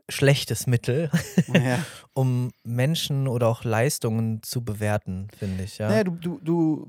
schlechtes 0.09 0.67
Mittel, 0.67 1.11
Ja. 1.53 1.79
um 2.15 2.51
Menschen 2.65 3.29
oder 3.29 3.49
auch 3.49 3.65
Leistungen 3.65 4.43
zu 4.43 4.65
bewerten, 4.65 5.29
finde 5.39 5.65
ich. 5.65 5.79
Ja. 5.79 5.89
Naja, 5.89 6.05
du, 6.05 6.13
du, 6.13 6.39
du, 6.43 6.89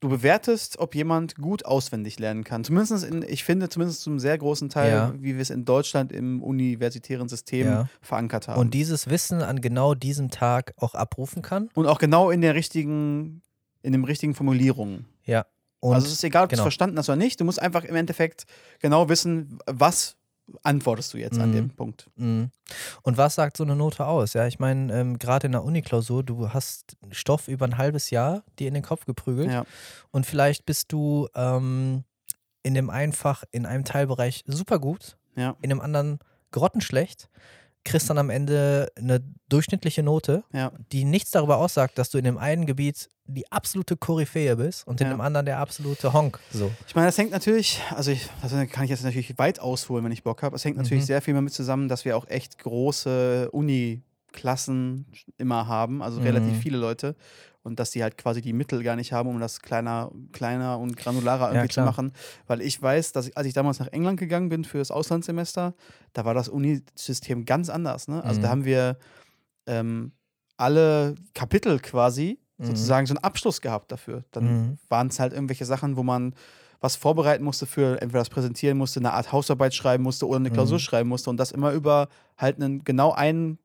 du 0.00 0.08
bewertest, 0.08 0.78
ob 0.78 0.94
jemand 0.94 1.36
gut 1.36 1.64
auswendig 1.64 2.18
lernen 2.18 2.44
kann. 2.44 2.64
Zumindest 2.64 3.04
in, 3.04 3.22
ich 3.22 3.44
finde, 3.44 3.68
zumindest 3.68 4.02
zum 4.02 4.18
sehr 4.18 4.36
großen 4.36 4.68
Teil, 4.68 4.90
Ja. 4.92 5.14
wie 5.18 5.34
wir 5.34 5.40
es 5.42 5.50
in 5.50 5.64
Deutschland 5.64 6.12
im 6.12 6.42
universitären 6.42 7.28
System 7.28 7.66
Ja. 7.66 7.88
verankert 8.00 8.48
haben. 8.48 8.60
Und 8.60 8.74
dieses 8.74 9.08
Wissen 9.08 9.42
an 9.42 9.60
genau 9.60 9.94
diesem 9.94 10.30
Tag 10.30 10.74
auch 10.76 10.94
abrufen 10.94 11.40
kann. 11.42 11.70
Und 11.74 11.86
auch 11.86 11.98
genau 11.98 12.30
in 12.30 12.40
der 12.42 12.54
richtigen, 12.54 13.42
in 13.82 13.92
den 13.92 14.04
richtigen 14.04 14.34
Formulierungen. 14.34 15.06
Ja. 15.24 15.46
Und 15.80 15.94
also 15.94 16.06
es 16.06 16.12
ist 16.12 16.22
egal, 16.24 16.44
ob 16.44 16.50
du 16.50 16.54
genau. 16.54 16.62
es 16.62 16.64
verstanden 16.64 16.98
hast 16.98 17.08
oder 17.08 17.16
nicht. 17.16 17.40
Du 17.40 17.44
musst 17.44 17.60
einfach 17.60 17.82
im 17.84 17.96
Endeffekt 17.96 18.44
genau 18.78 19.08
wissen, 19.08 19.58
was 19.66 20.16
antwortest 20.62 21.14
du 21.14 21.18
jetzt 21.18 21.38
an 21.38 21.50
Mhm. 21.50 21.54
dem 21.54 21.70
Punkt. 21.70 22.10
Mhm. 22.16 22.50
Und 23.02 23.16
was 23.16 23.34
sagt 23.36 23.56
so 23.56 23.64
eine 23.64 23.76
Note 23.76 24.06
aus? 24.06 24.32
Ja, 24.34 24.46
ich 24.46 24.58
meine, 24.58 24.92
ähm, 24.92 25.18
gerade 25.18 25.46
in 25.46 25.52
der 25.52 25.64
Uniklausur, 25.64 26.22
du 26.22 26.50
hast 26.50 26.96
Stoff 27.10 27.48
über 27.48 27.64
ein 27.66 27.78
halbes 27.78 28.10
Jahr 28.10 28.42
dir 28.58 28.68
in 28.68 28.74
den 28.74 28.82
Kopf 28.82 29.04
geprügelt 29.06 29.50
Ja. 29.50 29.64
und 30.10 30.26
vielleicht 30.26 30.66
bist 30.66 30.92
du 30.92 31.28
ähm, 31.34 32.04
in 32.62 32.74
dem 32.74 32.90
einen 32.90 33.12
Fach, 33.12 33.44
in 33.50 33.66
einem 33.66 33.84
Teilbereich 33.84 34.44
super 34.46 34.78
gut, 34.78 35.16
Ja. 35.36 35.56
in 35.62 35.70
dem 35.70 35.80
anderen 35.80 36.18
grottenschlecht, 36.50 37.28
kriegst 37.84 38.08
dann 38.10 38.18
am 38.18 38.30
Ende 38.30 38.88
eine 38.96 39.20
durchschnittliche 39.48 40.02
Note, 40.02 40.44
Ja. 40.52 40.72
die 40.92 41.04
nichts 41.04 41.30
darüber 41.32 41.56
aussagt, 41.58 41.98
dass 41.98 42.10
du 42.10 42.18
in 42.18 42.24
dem 42.24 42.38
einen 42.38 42.64
Gebiet 42.66 43.08
die 43.26 43.50
absolute 43.50 43.96
Koryphäe 43.96 44.56
bist 44.56 44.86
und 44.86 45.00
in 45.00 45.06
Ja. 45.08 45.14
dem 45.14 45.20
anderen 45.20 45.46
der 45.46 45.58
absolute 45.58 46.12
Honk. 46.12 46.38
So. 46.52 46.70
Ich 46.86 46.94
meine, 46.94 47.06
das 47.08 47.18
hängt 47.18 47.30
natürlich, 47.30 47.80
also 47.94 48.10
ich, 48.10 48.28
das 48.42 48.52
kann 48.70 48.84
ich 48.84 48.90
jetzt 48.90 49.04
natürlich 49.04 49.36
weit 49.38 49.58
ausholen, 49.60 50.04
wenn 50.04 50.12
ich 50.12 50.22
Bock 50.22 50.42
habe. 50.42 50.54
Es 50.56 50.64
hängt 50.64 50.76
natürlich 50.76 51.02
Mhm. 51.04 51.06
sehr 51.06 51.22
viel 51.22 51.34
damit 51.34 51.52
zusammen, 51.52 51.88
dass 51.88 52.04
wir 52.04 52.16
auch 52.16 52.28
echt 52.28 52.58
große 52.58 53.48
Klassen 54.32 55.06
immer 55.38 55.66
haben, 55.68 56.02
also 56.02 56.18
Mhm. 56.18 56.24
relativ 56.24 56.56
viele 56.58 56.78
Leute. 56.78 57.14
Und 57.64 57.78
dass 57.78 57.92
die 57.92 58.02
halt 58.02 58.18
quasi 58.18 58.40
die 58.42 58.52
Mittel 58.52 58.82
gar 58.82 58.96
nicht 58.96 59.12
haben, 59.12 59.28
um 59.28 59.38
das 59.38 59.60
kleiner, 59.62 60.10
kleiner 60.32 60.80
und 60.80 60.96
granularer 60.96 61.50
irgendwie 61.52 61.68
zu 61.68 61.74
klar. 61.74 61.86
machen. 61.86 62.12
Weil 62.48 62.60
ich 62.60 62.82
weiß, 62.82 63.12
dass 63.12 63.28
ich, 63.28 63.36
als 63.36 63.46
ich 63.46 63.52
damals 63.54 63.78
nach 63.78 63.86
England 63.88 64.18
gegangen 64.18 64.48
bin 64.48 64.64
für 64.64 64.78
das 64.78 64.90
Auslandssemester, 64.90 65.74
da 66.12 66.24
war 66.24 66.34
das 66.34 66.48
Unisystem 66.48 67.44
ganz 67.44 67.68
anders. 67.70 68.08
Ne? 68.08 68.24
Also 68.24 68.40
da 68.40 68.48
Mhm. 68.48 68.50
haben 68.50 68.64
wir 68.64 68.96
ähm, 69.66 70.12
alle 70.56 71.14
Kapitel 71.34 71.78
quasi 71.78 72.38
Mhm. 72.58 72.64
sozusagen 72.66 73.06
so 73.06 73.12
einen 73.14 73.24
Abschluss 73.24 73.60
gehabt 73.60 73.92
dafür. 73.92 74.24
Dann 74.32 74.44
Mhm. 74.44 74.78
waren 74.88 75.06
es 75.08 75.20
halt 75.20 75.32
irgendwelche 75.32 75.64
Sachen, 75.64 75.96
wo 75.96 76.02
man 76.02 76.34
was 76.80 76.96
vorbereiten 76.96 77.44
musste 77.44 77.66
für, 77.66 78.02
entweder 78.02 78.20
das 78.20 78.28
präsentieren 78.30 78.76
musste, 78.76 78.98
eine 78.98 79.12
Art 79.12 79.30
Hausarbeit 79.30 79.72
schreiben 79.72 80.02
musste 80.02 80.26
oder 80.26 80.38
eine 80.38 80.50
Klausur 80.50 80.78
Mhm. 80.78 80.82
schreiben 80.82 81.08
musste 81.08 81.30
und 81.30 81.36
das 81.36 81.52
immer 81.52 81.72
über 81.72 82.08
halt 82.36 82.56
einen 82.56 82.82
genau 82.82 83.12
einen 83.12 83.58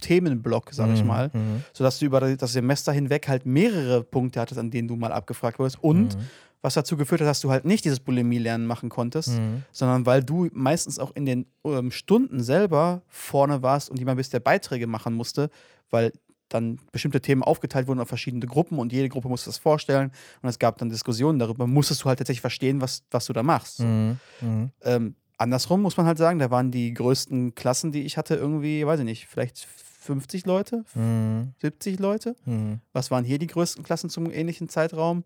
Themenblock, 0.00 0.70
sag 0.72 0.90
ich 0.90 1.02
Mhm. 1.02 1.06
mal, 1.08 1.30
Mhm. 1.32 1.64
sodass 1.72 1.98
du 1.98 2.06
über 2.06 2.20
das 2.20 2.52
Semester 2.52 2.92
hinweg 2.92 3.28
halt 3.28 3.46
mehrere 3.46 4.02
Punkte 4.02 4.40
hattest, 4.40 4.58
an 4.58 4.70
denen 4.70 4.88
du 4.88 4.96
mal 4.96 5.12
abgefragt 5.12 5.58
wurdest 5.58 5.82
und 5.82 6.16
Mhm. 6.16 6.20
was 6.62 6.74
dazu 6.74 6.96
geführt 6.96 7.20
hat, 7.22 7.28
dass 7.28 7.40
du 7.40 7.50
halt 7.50 7.64
nicht 7.64 7.84
dieses 7.84 8.00
Bulimie-Lernen 8.00 8.66
machen 8.66 8.88
konntest, 8.90 9.38
Mhm. 9.38 9.62
sondern 9.72 10.04
weil 10.04 10.22
du 10.22 10.48
meistens 10.52 10.98
auch 10.98 11.10
in 11.14 11.24
den 11.24 11.46
ähm, 11.64 11.90
Stunden 11.90 12.42
selber 12.42 13.02
vorne 13.08 13.62
warst 13.62 13.88
und 13.90 13.98
jemand 13.98 14.16
bist, 14.18 14.32
der 14.32 14.40
Beiträge 14.40 14.86
machen 14.86 15.14
musste, 15.14 15.50
weil 15.90 16.12
dann 16.50 16.80
bestimmte 16.90 17.20
Themen 17.20 17.44
aufgeteilt 17.44 17.86
wurden 17.86 18.00
auf 18.00 18.08
verschiedene 18.08 18.44
Gruppen 18.44 18.78
und 18.80 18.92
jede 18.92 19.08
Gruppe 19.08 19.28
musste 19.28 19.48
das 19.50 19.58
vorstellen 19.58 20.10
und 20.42 20.48
es 20.48 20.58
gab 20.58 20.78
dann 20.78 20.88
Diskussionen 20.90 21.38
darüber, 21.38 21.66
musstest 21.68 22.02
du 22.02 22.06
halt 22.06 22.18
tatsächlich 22.18 22.40
verstehen, 22.40 22.80
was, 22.80 23.04
was 23.12 23.26
du 23.26 23.32
da 23.32 23.42
machst. 23.44 23.78
Mhm. 23.80 24.18
Mhm. 24.40 24.70
Ähm, 24.82 25.14
andersrum 25.38 25.80
muss 25.80 25.96
man 25.96 26.06
halt 26.06 26.18
sagen, 26.18 26.40
da 26.40 26.50
waren 26.50 26.72
die 26.72 26.92
größten 26.92 27.54
Klassen, 27.54 27.92
die 27.92 28.02
ich 28.02 28.16
hatte, 28.16 28.34
irgendwie, 28.34 28.84
weiß 28.84 28.98
ich 28.98 29.06
nicht, 29.06 29.26
vielleicht 29.28 29.66
50 30.10 30.44
Leute, 30.46 30.84
Mhm. 30.94 31.54
70 31.62 32.00
Leute. 32.00 32.34
Mhm. 32.44 32.80
Was 32.92 33.10
waren 33.12 33.24
hier 33.24 33.38
die 33.38 33.46
größten 33.46 33.84
Klassen 33.84 34.10
zum 34.10 34.28
ähnlichen 34.30 34.68
Zeitraum? 34.68 35.22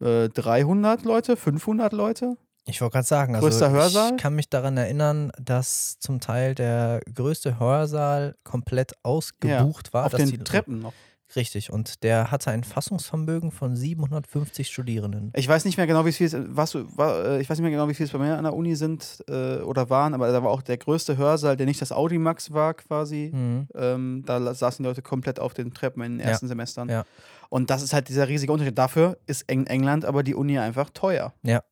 Äh, 0.00 0.28
300 0.28 1.04
Leute, 1.04 1.36
500 1.36 1.92
Leute? 1.92 2.36
Ich 2.66 2.80
wollte 2.80 2.92
gerade 2.92 3.06
sagen, 3.06 3.34
also 3.34 3.48
Größter 3.48 3.70
Hörsaal? 3.70 4.10
ich 4.12 4.22
kann 4.22 4.34
mich 4.36 4.48
daran 4.48 4.76
erinnern, 4.76 5.32
dass 5.42 5.98
zum 5.98 6.20
Teil 6.20 6.54
der 6.54 7.00
größte 7.12 7.58
Hörsaal 7.58 8.36
komplett 8.44 8.92
ausgebucht 9.02 9.92
war. 9.92 10.06
Auf 10.06 10.12
dass 10.12 10.20
den 10.20 10.30
die, 10.30 10.38
Treppen 10.38 10.78
noch. 10.78 10.92
Richtig, 11.36 11.72
und 11.72 12.02
der 12.02 12.30
hatte 12.30 12.50
ein 12.50 12.64
Fassungsvermögen 12.64 13.52
von 13.52 13.76
750 13.76 14.68
Studierenden. 14.68 15.32
Ich 15.36 15.46
weiß 15.46 15.64
nicht 15.64 15.76
mehr 15.76 15.86
genau, 15.86 16.04
wie 16.04 16.12
viel 16.12 16.26
es, 16.26 16.36
was, 16.36 16.72
du- 16.72 16.86
wa- 16.96 17.22
äh, 17.22 17.40
ich 17.40 17.48
weiß 17.48 17.58
nicht 17.58 17.62
mehr 17.62 17.70
genau, 17.70 17.88
wie 17.88 17.94
viel 17.94 18.06
es 18.06 18.12
bei 18.12 18.18
mir 18.18 18.36
an 18.36 18.44
der 18.44 18.54
Uni 18.54 18.74
sind 18.74 19.22
äh, 19.28 19.58
oder 19.58 19.90
waren, 19.90 20.14
aber 20.14 20.32
da 20.32 20.42
war 20.42 20.50
auch 20.50 20.62
der 20.62 20.76
größte 20.76 21.16
Hörsaal, 21.16 21.56
der 21.56 21.66
nicht 21.66 21.80
das 21.80 21.92
Audimax 21.92 22.52
war 22.52 22.74
quasi. 22.74 23.30
Mhm. 23.32 23.68
Ähm, 23.74 24.22
da 24.26 24.52
saßen 24.54 24.82
die 24.82 24.88
Leute 24.88 25.02
komplett 25.02 25.38
auf 25.38 25.54
den 25.54 25.72
Treppen 25.72 26.02
in 26.02 26.12
den 26.12 26.20
Ja. 26.20 26.26
ersten 26.32 26.48
Semestern. 26.48 26.88
Ja. 26.88 27.04
Und 27.48 27.70
das 27.70 27.82
ist 27.82 27.92
halt 27.92 28.08
dieser 28.08 28.28
riesige 28.28 28.52
Unterschied. 28.52 28.76
Dafür 28.78 29.18
ist 29.26 29.42
Eng 29.48 29.66
England 29.66 30.04
aber 30.04 30.22
die 30.22 30.34
Uni 30.34 30.58
einfach 30.58 30.90
teuer. 30.90 31.32
Ja. 31.42 31.62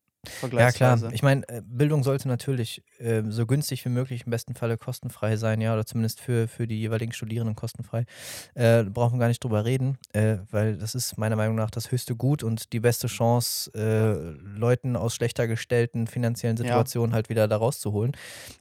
Ja, 0.51 0.71
klar. 0.71 0.99
Ich 1.13 1.23
meine, 1.23 1.47
äh, 1.47 1.61
Bildung 1.63 2.03
sollte 2.03 2.27
natürlich 2.27 2.83
äh, 2.97 3.23
so 3.29 3.45
günstig 3.45 3.85
wie 3.85 3.89
möglich 3.89 4.23
im 4.25 4.31
besten 4.31 4.53
Falle 4.53 4.77
kostenfrei 4.77 5.37
sein, 5.37 5.61
ja, 5.61 5.73
oder 5.73 5.85
zumindest 5.85 6.19
für, 6.19 6.47
für 6.47 6.67
die 6.67 6.79
jeweiligen 6.79 7.13
Studierenden 7.13 7.55
kostenfrei. 7.55 8.05
Äh, 8.53 8.83
brauchen 8.83 9.15
wir 9.15 9.19
gar 9.19 9.27
nicht 9.29 9.43
drüber 9.43 9.63
reden, 9.63 9.97
äh, 10.11 10.37
weil 10.51 10.77
das 10.77 10.93
ist 10.93 11.17
meiner 11.17 11.35
Meinung 11.35 11.55
nach 11.55 11.71
das 11.71 11.91
höchste 11.91 12.15
Gut 12.15 12.43
und 12.43 12.73
die 12.73 12.79
beste 12.79 13.07
Chance, 13.07 13.71
äh, 13.73 14.57
Leuten 14.57 14.95
aus 14.95 15.15
schlechter 15.15 15.47
gestellten 15.47 16.07
finanziellen 16.07 16.57
Ja. 16.57 16.63
Situationen 16.63 17.13
halt 17.13 17.29
wieder 17.29 17.47
da 17.47 17.55
rauszuholen. 17.55 18.15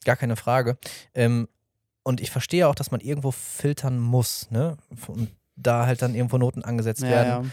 Gar 0.04 0.16
keine 0.16 0.36
Frage. 0.36 0.78
Ähm, 1.14 1.48
und 2.04 2.20
ich 2.20 2.30
verstehe 2.30 2.68
auch, 2.68 2.74
dass 2.74 2.90
man 2.90 3.00
irgendwo 3.00 3.32
filtern 3.32 3.98
muss, 3.98 4.50
ne? 4.50 4.76
Und 5.08 5.30
da 5.56 5.86
halt 5.86 6.02
dann 6.02 6.14
irgendwo 6.14 6.38
Noten 6.38 6.62
angesetzt 6.62 7.02
ja, 7.02 7.08
werden. 7.08 7.44
ja. 7.44 7.50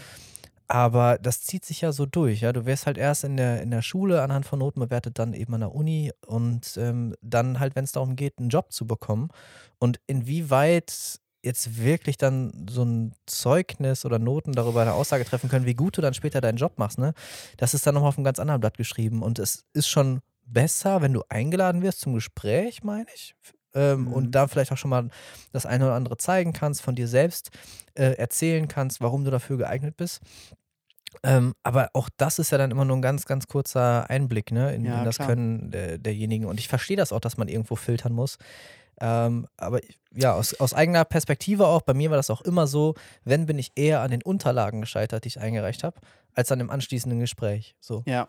Aber 0.68 1.18
das 1.18 1.42
zieht 1.42 1.64
sich 1.64 1.82
ja 1.82 1.92
so 1.92 2.06
durch, 2.06 2.40
ja. 2.40 2.52
Du 2.52 2.66
wirst 2.66 2.86
halt 2.86 2.98
erst 2.98 3.24
in 3.24 3.36
der, 3.36 3.62
in 3.62 3.70
der 3.70 3.82
Schule 3.82 4.22
anhand 4.22 4.46
von 4.46 4.58
Noten 4.58 4.80
bewertet, 4.80 5.18
dann 5.18 5.32
eben 5.32 5.54
an 5.54 5.60
der 5.60 5.74
Uni 5.74 6.12
und 6.26 6.76
ähm, 6.76 7.14
dann 7.22 7.60
halt, 7.60 7.76
wenn 7.76 7.84
es 7.84 7.92
darum 7.92 8.16
geht, 8.16 8.38
einen 8.38 8.48
Job 8.48 8.72
zu 8.72 8.86
bekommen. 8.86 9.28
Und 9.78 10.00
inwieweit 10.08 11.20
jetzt 11.42 11.78
wirklich 11.80 12.16
dann 12.16 12.66
so 12.68 12.84
ein 12.84 13.14
Zeugnis 13.26 14.04
oder 14.04 14.18
Noten 14.18 14.52
darüber 14.52 14.82
eine 14.82 14.94
Aussage 14.94 15.24
treffen 15.24 15.48
können, 15.48 15.66
wie 15.66 15.74
gut 15.74 15.96
du 15.96 16.02
dann 16.02 16.14
später 16.14 16.40
deinen 16.40 16.56
Job 16.58 16.78
machst, 16.78 16.98
ne? 16.98 17.14
Das 17.56 17.72
ist 17.74 17.86
dann 17.86 17.94
nochmal 17.94 18.08
auf 18.08 18.18
einem 18.18 18.24
ganz 18.24 18.40
anderen 18.40 18.60
Blatt 18.60 18.76
geschrieben. 18.76 19.22
Und 19.22 19.38
es 19.38 19.64
ist 19.72 19.88
schon 19.88 20.20
besser, 20.44 21.02
wenn 21.02 21.12
du 21.12 21.22
eingeladen 21.28 21.82
wirst 21.82 22.00
zum 22.00 22.14
Gespräch, 22.14 22.82
meine 22.82 23.06
ich. 23.14 23.36
Ähm, 23.76 24.06
Mhm. 24.06 24.12
Und 24.12 24.30
da 24.32 24.48
vielleicht 24.48 24.72
auch 24.72 24.76
schon 24.76 24.90
mal 24.90 25.08
das 25.52 25.66
eine 25.66 25.84
oder 25.84 25.94
andere 25.94 26.16
zeigen 26.16 26.52
kannst, 26.52 26.82
von 26.82 26.96
dir 26.96 27.06
selbst 27.06 27.50
äh, 27.94 28.16
erzählen 28.16 28.66
kannst, 28.66 29.00
warum 29.00 29.24
du 29.24 29.30
dafür 29.30 29.58
geeignet 29.58 29.96
bist. 29.96 30.20
Ähm, 31.22 31.54
aber 31.62 31.90
auch 31.92 32.08
das 32.16 32.38
ist 32.38 32.50
ja 32.50 32.58
dann 32.58 32.70
immer 32.70 32.84
nur 32.84 32.96
ein 32.96 33.02
ganz, 33.02 33.24
ganz 33.24 33.46
kurzer 33.46 34.08
Einblick 34.10 34.52
ne, 34.52 34.74
in, 34.74 34.84
Ja, 34.84 34.98
in 34.98 35.04
das 35.04 35.16
klar. 35.16 35.28
Können 35.28 35.70
der, 35.70 35.98
derjenigen. 35.98 36.46
Und 36.46 36.58
ich 36.60 36.68
verstehe 36.68 36.96
das 36.96 37.12
auch, 37.12 37.20
dass 37.20 37.36
man 37.36 37.48
irgendwo 37.48 37.76
filtern 37.76 38.12
muss. 38.12 38.38
Ähm, 39.00 39.46
aber 39.56 39.80
ja, 40.14 40.34
aus, 40.34 40.58
aus 40.58 40.72
eigener 40.72 41.04
Perspektive 41.04 41.66
auch, 41.66 41.82
bei 41.82 41.94
mir 41.94 42.10
war 42.10 42.16
das 42.16 42.30
auch 42.30 42.40
immer 42.42 42.66
so, 42.66 42.94
wenn 43.24 43.46
bin 43.46 43.58
ich 43.58 43.72
eher 43.76 44.00
an 44.00 44.10
den 44.10 44.22
Unterlagen 44.22 44.80
gescheitert, 44.80 45.24
die 45.24 45.28
ich 45.28 45.40
eingereicht 45.40 45.84
habe, 45.84 46.00
als 46.34 46.50
an 46.50 46.58
dem 46.58 46.70
anschließenden 46.70 47.20
Gespräch. 47.20 47.76
So. 47.80 48.02
Ja. 48.06 48.28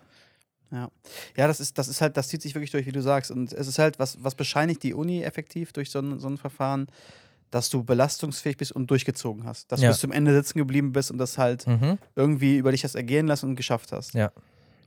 Ja. 0.71 0.89
Ja, 1.37 1.47
das 1.47 1.59
ist, 1.59 1.77
das 1.77 1.87
ist 1.87 2.01
halt, 2.01 2.17
das 2.17 2.27
zieht 2.27 2.41
sich 2.41 2.53
wirklich 2.55 2.71
durch, 2.71 2.85
wie 2.85 2.91
du 2.91 3.01
sagst. 3.01 3.31
Und 3.31 3.53
es 3.53 3.67
ist 3.67 3.79
halt, 3.79 3.99
was, 3.99 4.21
was 4.23 4.35
bescheinigt 4.35 4.83
die 4.83 4.93
Uni 4.93 5.23
effektiv 5.23 5.71
durch 5.73 5.89
so 5.91 5.99
ein, 5.99 6.19
so 6.19 6.27
ein 6.27 6.37
Verfahren, 6.37 6.87
dass 7.51 7.69
du 7.69 7.83
belastungsfähig 7.83 8.57
bist 8.57 8.73
und 8.73 8.91
durchgezogen 8.91 9.45
hast. 9.45 9.71
Dass 9.71 9.79
Ja. 9.81 9.87
du 9.87 9.93
bis 9.93 10.01
zum 10.01 10.11
Ende 10.11 10.33
sitzen 10.33 10.57
geblieben 10.57 10.91
bist 10.91 11.11
und 11.11 11.17
das 11.17 11.37
halt 11.37 11.65
Mhm. 11.67 11.97
irgendwie 12.15 12.57
über 12.57 12.71
dich 12.71 12.83
hast 12.83 12.95
ergehen 12.95 13.27
lassen 13.27 13.47
und 13.49 13.55
geschafft 13.55 13.91
hast. 13.93 14.13
Ja. 14.13 14.31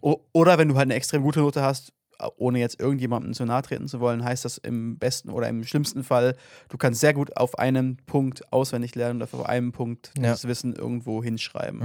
O 0.03 0.20
oder 0.33 0.59
wenn 0.59 0.68
du 0.68 0.74
halt 0.76 0.87
eine 0.87 0.95
extrem 0.95 1.22
gute 1.22 1.41
Note 1.41 1.62
hast, 1.62 1.93
ohne 2.36 2.58
jetzt 2.58 2.80
irgendjemandem 2.80 3.32
zu 3.34 3.44
nahe 3.44 3.62
treten 3.62 3.88
zu 3.88 4.00
wollen, 4.00 4.24
heißt 4.24 4.44
das 4.44 4.58
im 4.58 4.98
besten 4.98 5.30
oder 5.30 5.48
im 5.48 5.64
schlimmsten 5.64 6.04
Fall, 6.04 6.36
du 6.68 6.76
kannst 6.76 7.00
sehr 7.00 7.14
gut 7.14 7.36
auf 7.36 7.58
einem 7.58 7.96
Punkt 8.06 8.52
auswendig 8.52 8.94
lernen 8.94 9.20
und 9.20 9.34
auf 9.34 9.46
einem 9.46 9.72
Punkt 9.72 10.12
Ja. 10.16 10.24
dieses 10.32 10.46
Wissen 10.46 10.74
irgendwo 10.74 11.22
hinschreiben. 11.22 11.78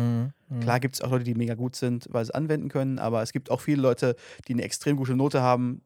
Mhm. 0.49 0.55
Mhm. 0.57 0.59
Klar 0.61 0.79
gibt 0.79 0.95
es 0.95 1.01
auch 1.01 1.11
Leute, 1.11 1.23
die 1.23 1.35
mega 1.35 1.55
gut 1.55 1.75
sind, 1.75 2.07
weil 2.11 2.25
sie 2.25 2.33
anwenden 2.35 2.69
können, 2.69 2.99
aber 2.99 3.21
es 3.21 3.33
gibt 3.33 3.49
auch 3.51 3.61
viele 3.61 3.81
Leute, 3.81 4.15
die 4.47 4.53
eine 4.53 4.63
extrem 4.63 4.95
gute 4.97 5.15
Note 5.15 5.41
haben, 5.41 5.81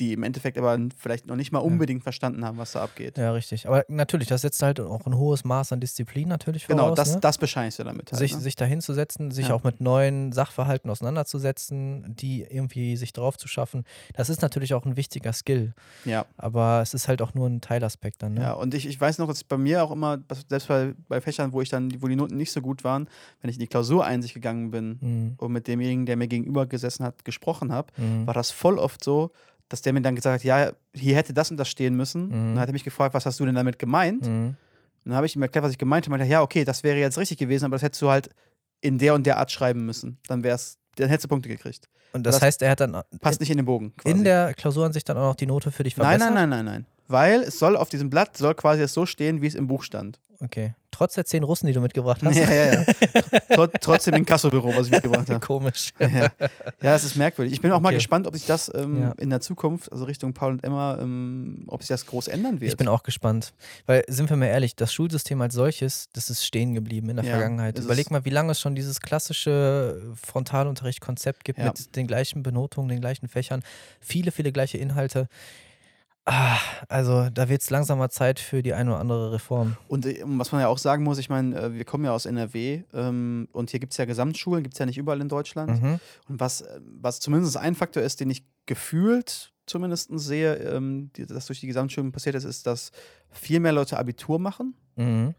die 0.00 0.12
im 0.12 0.22
Endeffekt 0.24 0.58
aber 0.58 0.78
vielleicht 0.96 1.26
noch 1.26 1.36
nicht 1.36 1.52
mal 1.52 1.60
unbedingt 1.60 2.02
verstanden 2.02 2.44
haben, 2.44 2.58
was 2.58 2.72
da 2.72 2.82
abgeht. 2.82 3.16
Ja, 3.16 3.30
richtig. 3.32 3.68
Aber 3.68 3.84
natürlich, 3.88 4.26
das 4.28 4.42
setzt 4.42 4.62
halt 4.62 4.80
auch 4.80 5.06
ein 5.06 5.16
hohes 5.16 5.44
Maß 5.44 5.72
an 5.72 5.80
Disziplin 5.80 6.28
natürlich 6.28 6.66
voraus. 6.66 6.80
genau, 6.82 6.94
das, 6.94 7.14
ne? 7.14 7.20
das 7.20 7.38
bescheinigst 7.38 7.78
du 7.78 7.84
damit. 7.84 8.10
Halt, 8.10 8.18
sich, 8.18 8.34
ne? 8.34 8.40
sich 8.40 8.56
da 8.56 8.64
hinzusetzen, 8.64 9.30
sich 9.30 9.48
Ja. 9.48 9.54
auch 9.54 9.62
mit 9.62 9.80
neuen 9.80 10.32
Sachverhalten 10.32 10.90
auseinanderzusetzen, 10.90 12.14
die 12.16 12.42
irgendwie 12.42 12.96
sich 12.96 13.12
drauf 13.12 13.36
zu 13.36 13.48
schaffen. 13.48 13.84
Das 14.14 14.28
ist 14.28 14.42
natürlich 14.42 14.74
auch 14.74 14.84
ein 14.84 14.96
wichtiger 14.96 15.32
Skill. 15.32 15.74
ja. 16.04 16.24
Aber 16.36 16.80
es 16.82 16.94
ist 16.94 17.08
halt 17.08 17.22
auch 17.22 17.34
nur 17.34 17.48
ein 17.48 17.60
Teilaspekt 17.60 18.22
dann. 18.22 18.34
Ne? 18.34 18.42
Ja, 18.42 18.52
und 18.54 18.74
ich, 18.74 18.86
ich 18.86 19.00
weiß 19.00 19.18
noch, 19.18 19.28
dass 19.28 19.44
bei 19.44 19.56
mir 19.58 19.82
auch 19.84 19.90
immer, 19.90 20.18
selbst 20.48 20.68
bei, 20.68 20.94
bei 21.08 21.20
Fächern, 21.20 21.52
wo 21.52 21.60
ich 21.60 21.68
dann, 21.68 22.02
wo 22.02 22.08
die 22.08 22.16
Noten 22.16 22.36
nicht 22.36 22.52
so 22.52 22.60
gut 22.60 22.84
waren, 22.84 23.08
wenn 23.40 23.50
ich 23.50 23.56
in 23.56 23.60
die 23.60 23.66
Klausureinsicht 23.66 24.34
gegangen 24.34 24.70
bin 24.70 24.98
Mhm. 25.00 25.34
und 25.38 25.52
mit 25.52 25.66
demjenigen, 25.66 26.06
der 26.06 26.16
mir 26.16 26.28
gegenüber 26.28 26.66
gesessen 26.66 27.04
hat, 27.04 27.24
gesprochen 27.24 27.72
habe, 27.72 27.92
Mhm. 27.96 28.26
war 28.26 28.34
das 28.34 28.50
voll 28.50 28.78
oft 28.78 29.02
so, 29.02 29.30
dass 29.68 29.82
der 29.82 29.92
mir 29.92 30.02
dann 30.02 30.14
gesagt 30.14 30.34
hat, 30.34 30.44
ja, 30.44 30.72
hier 30.92 31.16
hätte 31.16 31.32
das 31.32 31.50
und 31.50 31.56
das 31.56 31.68
stehen 31.68 31.94
müssen. 31.94 32.28
Mhm. 32.28 32.32
Und 32.32 32.54
dann 32.54 32.60
hat 32.60 32.68
er 32.68 32.72
mich 32.72 32.84
gefragt, 32.84 33.14
was 33.14 33.26
hast 33.26 33.40
du 33.40 33.46
denn 33.46 33.54
damit 33.54 33.78
gemeint? 33.78 34.26
Mhm. 34.26 34.48
Und 35.04 35.10
dann 35.10 35.14
habe 35.16 35.26
ich 35.26 35.36
ihm 35.36 35.42
erklärt, 35.42 35.64
was 35.64 35.72
ich 35.72 35.78
gemeint 35.78 36.04
habe. 36.06 36.14
Und 36.14 36.18
meinte, 36.18 36.32
ja, 36.32 36.42
okay, 36.42 36.64
das 36.64 36.82
wäre 36.82 36.98
jetzt 36.98 37.18
richtig 37.18 37.38
gewesen, 37.38 37.66
aber 37.66 37.74
das 37.76 37.82
hättest 37.82 38.02
du 38.02 38.10
halt 38.10 38.30
in 38.80 38.98
der 38.98 39.14
und 39.14 39.26
der 39.26 39.38
Art 39.38 39.50
schreiben 39.50 39.84
müssen. 39.86 40.18
Dann 40.28 40.42
wär's, 40.42 40.78
dann 40.96 41.08
hättest 41.08 41.24
du 41.24 41.28
Punkte 41.28 41.48
gekriegt. 41.48 41.88
Und 42.12 42.24
das, 42.24 42.36
Das 42.36 42.42
heißt, 42.42 42.62
er 42.62 42.70
hat 42.70 42.80
dann 42.80 43.02
Passt 43.20 43.40
nicht 43.40 43.50
in 43.50 43.56
den 43.56 43.66
Bogen. 43.66 43.92
Quasi. 43.96 44.16
in 44.16 44.24
der 44.24 44.54
Klausuransicht 44.54 45.08
dann 45.08 45.16
auch 45.16 45.30
noch 45.30 45.34
die 45.34 45.46
Note 45.46 45.72
für 45.72 45.82
dich 45.82 45.96
nein, 45.96 46.18
verbessert? 46.18 46.34
nein, 46.34 46.48
nein, 46.48 46.64
nein, 46.64 46.74
nein. 46.74 46.86
Weil 47.08 47.42
es 47.42 47.58
soll 47.58 47.76
auf 47.76 47.88
diesem 47.88 48.08
Blatt 48.08 48.36
soll 48.36 48.54
quasi 48.54 48.82
es 48.82 48.94
so 48.94 49.04
stehen, 49.04 49.42
wie 49.42 49.46
es 49.46 49.54
im 49.54 49.66
Buch 49.66 49.82
stand. 49.82 50.20
Okay. 50.40 50.74
Trotz 50.94 51.14
der 51.14 51.24
zehn 51.24 51.42
Russen, 51.42 51.66
die 51.66 51.72
du 51.72 51.80
mitgebracht 51.80 52.20
hast? 52.24 52.36
Ja, 52.38 52.52
ja, 52.52 52.72
ja. 52.74 52.84
Tr 53.56 53.72
trotzdem 53.80 54.14
im 54.14 54.24
Kassobüro, 54.24 54.74
was 54.76 54.86
ich 54.86 54.92
mitgebracht 54.92 55.28
habe. 55.28 55.40
Komisch. 55.40 55.90
Ja, 55.98 56.30
ja, 56.80 56.94
es 56.94 57.02
ist 57.02 57.16
merkwürdig. 57.16 57.52
Ich 57.52 57.60
bin 57.60 57.72
auch 57.72 57.80
mal 57.80 57.88
Okay. 57.88 57.96
gespannt, 57.96 58.28
ob 58.28 58.34
sich 58.34 58.46
das 58.46 58.70
ähm, 58.74 59.00
Ja. 59.02 59.12
in 59.18 59.28
der 59.30 59.40
Zukunft, 59.40 59.90
also 59.90 60.04
Richtung 60.04 60.34
Paul 60.34 60.52
und 60.52 60.62
Emma, 60.64 60.96
ähm, 61.00 61.64
ob 61.66 61.82
sich 61.82 61.88
das 61.88 62.06
groß 62.06 62.28
ändern 62.28 62.60
wird. 62.60 62.70
Ich 62.70 62.76
bin 62.76 62.86
auch 62.86 63.02
gespannt. 63.02 63.52
Weil, 63.86 64.04
sind 64.06 64.30
wir 64.30 64.36
mal 64.36 64.46
ehrlich, 64.46 64.76
das 64.76 64.92
Schulsystem 64.92 65.40
als 65.40 65.54
solches, 65.54 66.08
das 66.12 66.30
ist 66.30 66.44
stehen 66.46 66.74
geblieben 66.74 67.08
in 67.10 67.16
der 67.16 67.24
Ja, 67.24 67.32
Vergangenheit. 67.32 67.76
Überleg 67.78 68.12
mal, 68.12 68.24
wie 68.24 68.30
lange 68.30 68.52
es 68.52 68.60
schon 68.60 68.76
dieses 68.76 69.00
klassische 69.00 70.00
Frontalunterricht-Konzept 70.22 71.44
gibt 71.44 71.58
mit 71.58 71.96
den 71.96 72.06
gleichen 72.06 72.42
Benotungen, 72.42 72.88
den 72.88 73.00
gleichen 73.00 73.28
Fächern, 73.28 73.62
viele, 74.00 74.30
viele 74.30 74.52
gleiche 74.52 74.78
Inhalte. 74.78 75.28
Ah, 76.26 76.58
also 76.88 77.28
da 77.28 77.50
wird 77.50 77.60
es 77.60 77.68
langsam 77.68 77.98
mal 77.98 78.08
Zeit 78.08 78.40
für 78.40 78.62
die 78.62 78.72
eine 78.72 78.90
oder 78.90 79.00
andere 79.00 79.32
Reform. 79.32 79.76
Und 79.88 80.06
äh, 80.06 80.22
was 80.24 80.52
man 80.52 80.62
ja 80.62 80.68
auch 80.68 80.78
sagen 80.78 81.04
muss, 81.04 81.18
ich 81.18 81.28
meine, 81.28 81.54
äh, 81.54 81.72
wir 81.74 81.84
kommen 81.84 82.04
ja 82.04 82.12
aus 82.12 82.24
NRW 82.24 82.82
ähm, 82.94 83.48
und 83.52 83.70
hier 83.70 83.80
gibt 83.80 83.92
es 83.92 83.98
ja 83.98 84.06
Gesamtschulen, 84.06 84.62
gibt 84.62 84.74
es 84.74 84.78
ja 84.78 84.86
nicht 84.86 84.96
überall 84.96 85.20
in 85.20 85.28
Deutschland. 85.28 85.82
Mhm. 85.82 86.00
Und 86.28 86.40
was, 86.40 86.62
äh, 86.62 86.80
was 87.00 87.20
zumindest 87.20 87.56
ein 87.58 87.74
Faktor 87.74 88.02
ist, 88.02 88.20
den 88.20 88.30
ich 88.30 88.44
gefühlt 88.64 89.52
zumindest 89.66 90.10
sehe, 90.18 90.54
ähm, 90.54 91.10
die, 91.16 91.26
das 91.26 91.46
durch 91.46 91.60
die 91.60 91.66
Gesamtschulen 91.66 92.12
passiert 92.12 92.34
ist, 92.36 92.44
ist, 92.44 92.66
dass 92.66 92.90
viel 93.30 93.60
mehr 93.60 93.72
Leute 93.72 93.98
Abitur 93.98 94.38
machen 94.38 94.74
Mhm. 94.96 95.34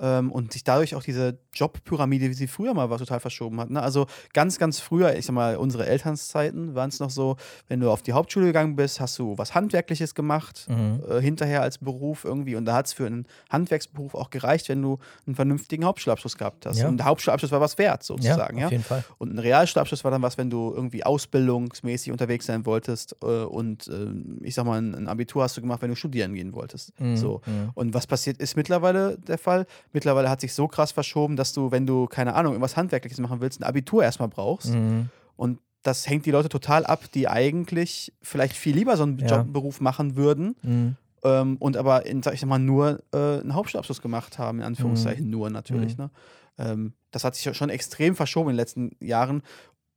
Ähm, 0.00 0.30
und 0.32 0.52
sich 0.52 0.64
dadurch 0.64 0.94
auch 0.94 1.02
diese 1.02 1.38
Jobpyramide, 1.54 2.28
wie 2.28 2.34
sie 2.34 2.46
früher 2.46 2.74
mal 2.74 2.88
war, 2.90 2.98
total 2.98 3.20
verschoben 3.20 3.60
hat. 3.60 3.70
Ne? 3.70 3.82
Also 3.82 4.06
ganz, 4.32 4.58
ganz 4.58 4.78
früher, 4.80 5.16
ich 5.16 5.26
sag 5.26 5.34
mal, 5.34 5.56
unsere 5.56 5.86
Elternszeiten 5.86 6.74
waren 6.74 6.88
es 6.88 7.00
noch 7.00 7.10
so, 7.10 7.36
wenn 7.68 7.80
du 7.80 7.90
auf 7.90 8.02
die 8.02 8.12
Hauptschule 8.12 8.46
gegangen 8.46 8.76
bist, 8.76 9.00
hast 9.00 9.18
du 9.18 9.36
was 9.38 9.54
Handwerkliches 9.54 10.14
gemacht, 10.14 10.66
Mhm. 10.68 11.02
äh, 11.08 11.20
hinterher 11.20 11.62
als 11.62 11.78
Beruf 11.78 12.24
irgendwie. 12.24 12.54
Und 12.56 12.64
da 12.64 12.74
hat 12.74 12.86
es 12.86 12.92
für 12.92 13.06
einen 13.06 13.26
Handwerksberuf 13.50 14.14
auch 14.14 14.30
gereicht, 14.30 14.68
wenn 14.68 14.82
du 14.82 14.98
einen 15.26 15.34
vernünftigen 15.34 15.84
Hauptschulabschluss 15.84 16.36
gehabt 16.36 16.66
hast. 16.66 16.78
Ja. 16.78 16.88
Und 16.88 16.98
der 16.98 17.06
Hauptschulabschluss 17.06 17.50
war 17.50 17.60
was 17.60 17.76
wert, 17.78 18.02
Ja, 18.02 18.06
sozusagen. 18.06 18.56
auf 18.56 18.62
Ja, 18.62 18.70
jeden 18.70 18.84
Fall. 18.84 19.04
Und 19.18 19.34
ein 19.34 19.38
Realschulabschluss 19.38 20.04
war 20.04 20.10
dann 20.10 20.22
was, 20.22 20.38
wenn 20.38 20.50
du 20.50 20.72
irgendwie 20.74 21.04
ausbildungsmäßig 21.04 22.12
unterwegs 22.12 22.46
sein 22.46 22.66
wolltest 22.66 23.16
äh, 23.22 23.26
und 23.26 23.88
äh, 23.88 24.06
ich 24.44 24.54
sag 24.54 24.64
mal, 24.66 24.80
ein, 24.80 24.94
ein 24.94 25.08
Abitur 25.08 25.42
hast 25.42 25.56
du 25.56 25.60
gemacht, 25.60 25.82
wenn 25.82 25.90
du 25.90 25.96
studieren 25.96 26.34
gehen 26.34 26.52
wolltest. 26.52 26.98
Mhm. 27.00 27.16
So. 27.16 27.40
Mhm. 27.46 27.70
Und 27.74 27.94
was 27.94 28.06
passiert 28.06 28.38
ist 28.38 28.56
mittlerweile 28.56 29.18
der 29.18 29.38
Fall? 29.38 29.66
Mittlerweile 29.92 30.28
hat 30.30 30.40
sich 30.40 30.52
so 30.54 30.68
krass 30.68 30.92
verschoben, 30.92 31.36
dass 31.36 31.52
du, 31.52 31.70
wenn 31.70 31.86
du, 31.86 32.06
keine 32.06 32.34
Ahnung, 32.34 32.52
irgendwas 32.52 32.76
Handwerkliches 32.76 33.18
machen 33.20 33.40
willst, 33.40 33.60
ein 33.60 33.64
Abitur 33.64 34.02
erstmal 34.02 34.28
brauchst. 34.28 34.74
Mhm. 34.74 35.08
Und 35.36 35.58
das 35.82 36.08
hängt 36.08 36.26
die 36.26 36.30
Leute 36.30 36.48
total 36.48 36.84
ab, 36.84 37.04
die 37.14 37.28
eigentlich 37.28 38.12
vielleicht 38.22 38.56
viel 38.56 38.74
lieber 38.74 38.96
so 38.96 39.04
einen 39.04 39.18
Ja. 39.18 39.38
Jobberuf 39.38 39.80
machen 39.80 40.16
würden 40.16 40.56
Mhm. 40.62 40.96
ähm, 41.24 41.56
und 41.58 41.76
aber, 41.76 42.04
in, 42.06 42.22
sag 42.22 42.34
ich 42.34 42.44
mal, 42.44 42.58
nur 42.58 43.00
äh, 43.12 43.16
einen 43.40 43.54
Hauptschulabschluss 43.54 44.02
gemacht 44.02 44.38
haben, 44.38 44.58
in 44.58 44.64
Anführungszeichen 44.64 45.30
nur 45.30 45.48
natürlich. 45.50 45.96
Mhm. 45.96 46.04
Ne? 46.04 46.10
Ähm, 46.58 46.92
das 47.12 47.24
hat 47.24 47.36
sich 47.36 47.56
schon 47.56 47.70
extrem 47.70 48.16
verschoben 48.16 48.50
in 48.50 48.54
den 48.54 48.60
letzten 48.60 48.90
Jahren. 49.00 49.42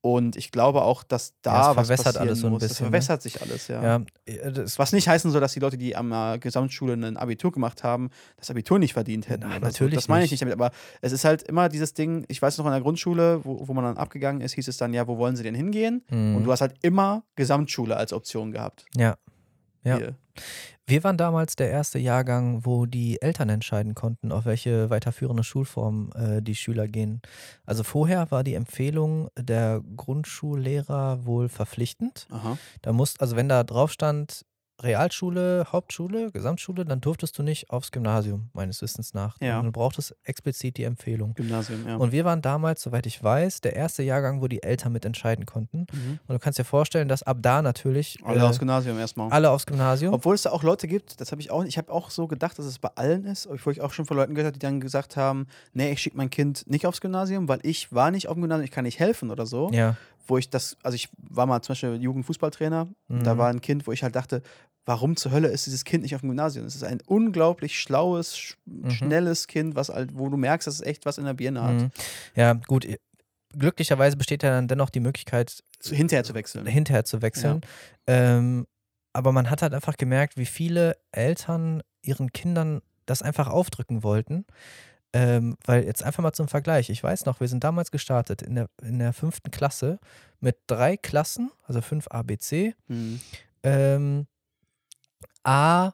Und 0.02 0.36
ich 0.36 0.52
glaube 0.52 0.82
auch, 0.82 1.04
dass 1.04 1.36
da 1.43 1.54
Ja, 1.54 1.76
was 1.76 1.88
verwässert 1.88 2.18
alles 2.18 2.39
so 2.39 2.47
ein 2.47 2.54
muss. 2.54 2.62
Das 2.62 2.70
bisschen, 2.70 2.86
ne? 2.86 2.89
verwässert 2.89 3.22
sich 3.22 3.39
alles, 3.39 3.68
ja. 3.68 3.84
Ja, 3.84 4.02
äh, 4.26 4.52
das 4.52 4.80
Was 4.80 4.93
nicht 4.93 5.08
heißen 5.08 5.30
soll, 5.30 5.41
dass 5.41 5.54
die 5.54 5.60
Leute, 5.60 5.78
die 5.78 5.95
am 5.95 6.12
äh, 6.12 6.39
Gesamtschule 6.39 6.93
ein 6.93 7.18
Abitur 7.18 7.52
gemacht 7.52 7.84
haben, 7.84 8.10
das 8.38 8.49
Abitur 8.49 8.80
nicht 8.80 8.93
verdient 8.93 9.30
hätten. 9.30 9.47
Nein, 9.47 9.62
natürlich 9.62 9.93
so. 9.93 9.97
Das 9.99 10.08
meine 10.08 10.26
ich 10.26 10.32
nicht. 10.32 10.41
nicht 10.41 10.52
damit. 10.52 10.54
Aber 10.54 10.72
es 11.02 11.12
ist 11.12 11.24
halt 11.24 11.43
immer 11.43 11.70
dieses 11.70 11.93
Ding, 11.93 12.26
ich 12.30 12.41
weiß 12.41 12.58
noch 12.58 12.66
in 12.66 12.72
der 12.72 12.82
Grundschule, 12.82 13.45
wo, 13.45 13.68
wo 13.68 13.74
man 13.74 13.84
dann 13.84 13.97
abgegangen 13.97 14.41
ist, 14.41 14.54
hieß 14.54 14.68
es 14.68 14.78
dann, 14.78 14.91
ja, 14.93 15.08
wo 15.08 15.18
wollen 15.18 15.36
sie 15.36 15.43
denn 15.43 15.56
hingehen? 15.56 16.04
Mhm. 16.10 16.36
Und 16.38 16.43
du 16.45 16.52
hast 16.52 16.62
halt 16.62 16.74
immer 16.82 17.24
Gesamtschule 17.36 17.95
als 17.95 18.12
Option 18.12 18.52
gehabt. 18.52 18.86
Ja. 18.95 19.18
Ja. 19.84 19.97
Hier. 19.97 20.16
Wir 20.88 21.04
waren 21.04 21.18
damals 21.18 21.56
der 21.56 21.70
erste 21.70 22.00
Jahrgang, 22.00 22.66
wo 22.66 22.86
die 22.86 23.22
Eltern 23.22 23.50
entscheiden 23.50 23.96
konnten, 23.96 24.32
auf 24.32 24.46
welche 24.46 24.89
weiterführende 24.89 25.44
Schulform 25.44 26.10
äh, 26.16 26.42
die 26.42 26.56
Schüler 26.56 26.88
gehen. 26.88 27.22
Also 27.66 27.84
vorher 27.84 28.30
war 28.32 28.44
die 28.44 28.56
Empfehlung 28.56 29.30
der 29.38 29.82
Grundschullehrer 29.96 31.26
wohl 31.26 31.48
verpflichtend. 31.50 32.28
Aha. 32.32 32.58
Da 32.82 32.92
musst, 32.92 33.22
also 33.22 33.36
wenn 33.36 33.48
da 33.48 33.64
drauf 33.64 33.92
stand, 33.92 34.46
Realschule, 34.84 35.66
Hauptschule, 35.72 36.32
Gesamtschule, 36.32 36.86
dann 36.86 37.02
durftest 37.02 37.38
du 37.38 37.44
nicht 37.44 37.70
aufs 37.70 37.92
Gymnasium, 37.92 38.50
meines 38.54 38.82
Wissens 38.82 39.14
nach. 39.14 39.38
Ja. 39.42 39.62
Du 39.62 39.72
brauchtest 39.72 40.16
explizit 40.24 40.78
die 40.78 40.84
Empfehlung. 40.84 41.34
Gymnasium, 41.36 41.88
ja. 41.88 41.96
Und 41.98 42.12
wir 42.12 42.26
waren 42.26 42.42
damals, 42.42 42.82
soweit 42.82 43.06
ich 43.06 43.24
weiß, 43.24 43.62
der 43.62 43.76
erste 43.76 44.04
Jahrgang, 44.04 44.42
wo 44.42 44.48
die 44.48 44.64
Eltern 44.64 44.92
mit 44.92 45.06
entscheiden 45.06 45.46
konnten. 45.46 45.86
Mhm. 45.92 46.20
Und 46.28 46.34
du 46.34 46.40
kannst 46.40 46.60
dir 46.60 46.64
vorstellen, 46.66 47.08
dass 47.08 47.24
ab 47.24 47.38
da 47.42 47.62
natürlich 47.62 48.18
Alle 48.24 48.40
äh, 48.40 48.44
aufs 48.44 48.60
Gymnasium 48.60 48.98
erstmal. 49.00 49.32
alle 49.32 49.50
aufs 49.52 49.66
Gymnasium. 49.66 50.14
Obwohl 50.14 50.36
es 50.36 50.44
da 50.44 50.52
auch 50.52 50.64
Leute 50.64 50.88
gibt, 50.88 51.22
das 51.22 51.32
habe 51.32 51.42
ich 51.42 51.52
auch, 51.52 51.64
ich 51.64 51.78
habe 51.78 51.92
auch 51.92 52.10
so 52.10 52.28
gedacht, 52.28 52.58
dass 52.60 52.66
es 52.66 52.80
bei 52.80 52.90
allen 52.96 53.26
ist, 53.26 53.48
obwohl 53.48 53.74
ich 53.74 53.82
auch 53.82 53.92
schon 53.94 54.06
von 54.06 54.18
Leuten 54.18 54.34
gehört 54.36 54.48
habe, 54.48 54.60
die 54.60 54.66
dann 54.66 54.80
gesagt 54.80 55.16
haben, 55.18 55.48
nee, 55.74 55.92
ich 55.92 56.00
schicke 56.02 56.18
mein 56.18 56.30
Kind 56.30 56.64
nicht 56.68 56.86
aufs 56.86 57.02
Gymnasium, 57.02 57.48
weil 57.48 57.60
ich 57.64 57.94
war 57.94 58.12
nicht 58.12 58.28
auf 58.28 58.34
dem 58.36 58.42
Gymnasium, 58.42 58.66
ich 58.66 58.72
kann 58.72 58.84
nicht 58.86 59.00
helfen 59.00 59.30
oder 59.32 59.46
so. 59.46 59.70
ja. 59.72 59.96
Wo 60.28 60.38
ich 60.38 60.52
das, 60.52 60.78
also 60.84 60.96
ich 60.96 61.10
war 61.18 61.48
mal 61.48 61.62
zum 61.64 61.74
Beispiel 61.74 61.96
Jugendfußballtrainer, 62.02 62.88
Mhm. 63.08 63.24
da 63.24 63.38
war 63.40 63.50
ein 63.50 63.60
Kind, 63.60 63.88
wo 63.88 63.92
ich 63.92 64.04
halt 64.04 64.16
dachte, 64.16 64.44
warum 64.86 65.16
zur 65.16 65.32
Hölle 65.32 65.48
ist 65.50 65.66
dieses 65.66 65.84
Kind 65.86 66.04
nicht 66.04 66.16
auf 66.16 66.22
dem 66.22 66.30
Gymnasium? 66.30 66.66
Es 66.66 66.76
ist 66.76 66.84
ein 66.84 67.00
unglaublich 67.06 67.80
schlaues, 67.80 68.38
sch 68.38 68.58
schnelles 68.90 69.48
Kind, 69.48 69.76
was 69.76 69.90
halt, 69.90 70.12
wo 70.18 70.30
du 70.30 70.38
merkst, 70.38 70.68
dass 70.68 70.76
es 70.76 70.82
echt 70.82 71.06
was 71.06 71.18
in 71.18 71.26
der 71.26 71.34
Birne 71.34 71.62
hat. 71.62 71.74
Mhm. 71.76 71.92
Ja, 72.36 72.54
gut. 72.54 72.86
Glücklicherweise 73.54 74.16
besteht 74.16 74.44
ja 74.44 74.50
dann 74.52 74.68
dennoch 74.70 74.90
die 74.90 75.02
Möglichkeit, 75.02 75.62
Zu, 75.80 75.94
hinterher 75.94 76.24
zu 76.24 76.34
wechseln. 76.34 76.66
hinterher 76.66 77.04
zu 77.04 77.22
wechseln. 77.22 77.60
Ähm, 78.08 78.66
aber 79.14 79.34
man 79.34 79.50
hat 79.50 79.62
halt 79.62 79.74
einfach 79.74 79.98
gemerkt, 79.98 80.38
wie 80.38 80.46
viele 80.46 80.96
Eltern 81.12 81.84
ihren 82.02 82.32
Kindern 82.32 82.82
das 83.06 83.22
einfach 83.22 83.50
aufdrücken 83.50 84.04
wollten. 84.04 84.46
Ähm, 85.14 85.58
weil 85.66 85.84
jetzt 85.84 86.02
einfach 86.04 86.24
mal 86.24 86.32
zum 86.32 86.48
Vergleich. 86.48 86.90
Ich 86.90 87.04
weiß 87.04 87.26
noch, 87.26 87.42
wir 87.42 87.50
sind 87.50 87.66
damals 87.66 87.92
gestartet 87.92 88.42
in 88.42 88.56
der, 88.56 88.70
in 88.82 89.00
der 89.00 89.12
fünften 89.12 89.52
Klasse 89.52 90.00
mit 90.40 90.56
drei 90.68 90.96
Klassen, 90.96 91.52
also 91.68 91.82
fünf 91.82 92.08
ABC, 92.10 92.74
Mhm. 92.88 93.20
ähm, 93.64 94.28
A 95.44 95.92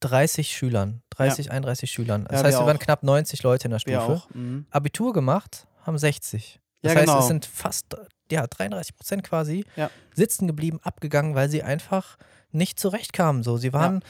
30 0.00 0.54
Schülern, 0.56 1.02
30, 1.10 1.50
31 1.50 1.90
Schülern. 1.90 2.24
Das 2.24 2.40
Ja, 2.40 2.46
heißt, 2.46 2.58
wir 2.58 2.62
wir 2.62 2.66
waren 2.66 2.78
knapp 2.78 3.02
90 3.02 3.42
Leute 3.42 3.64
in 3.66 3.70
der 3.70 3.78
Stufe. 3.78 4.22
Mhm. 4.34 4.66
Abitur 4.70 5.12
gemacht, 5.12 5.66
haben 5.84 5.96
60. 5.98 6.60
Das 6.82 6.92
Ja, 6.92 6.98
heißt, 6.98 7.06
genau. 7.08 7.20
es 7.20 7.26
sind 7.28 7.46
fast 7.46 7.96
ja, 8.30 8.46
33 8.46 8.94
Prozent 8.96 9.22
quasi 9.24 9.64
Ja. 9.76 9.90
sitzen 10.14 10.46
geblieben, 10.46 10.80
abgegangen, 10.82 11.34
weil 11.34 11.48
sie 11.48 11.62
einfach 11.62 12.16
nicht 12.52 12.78
zurechtkamen. 12.78 13.42
So. 13.42 13.56
Sie 13.56 13.72
waren 13.72 14.02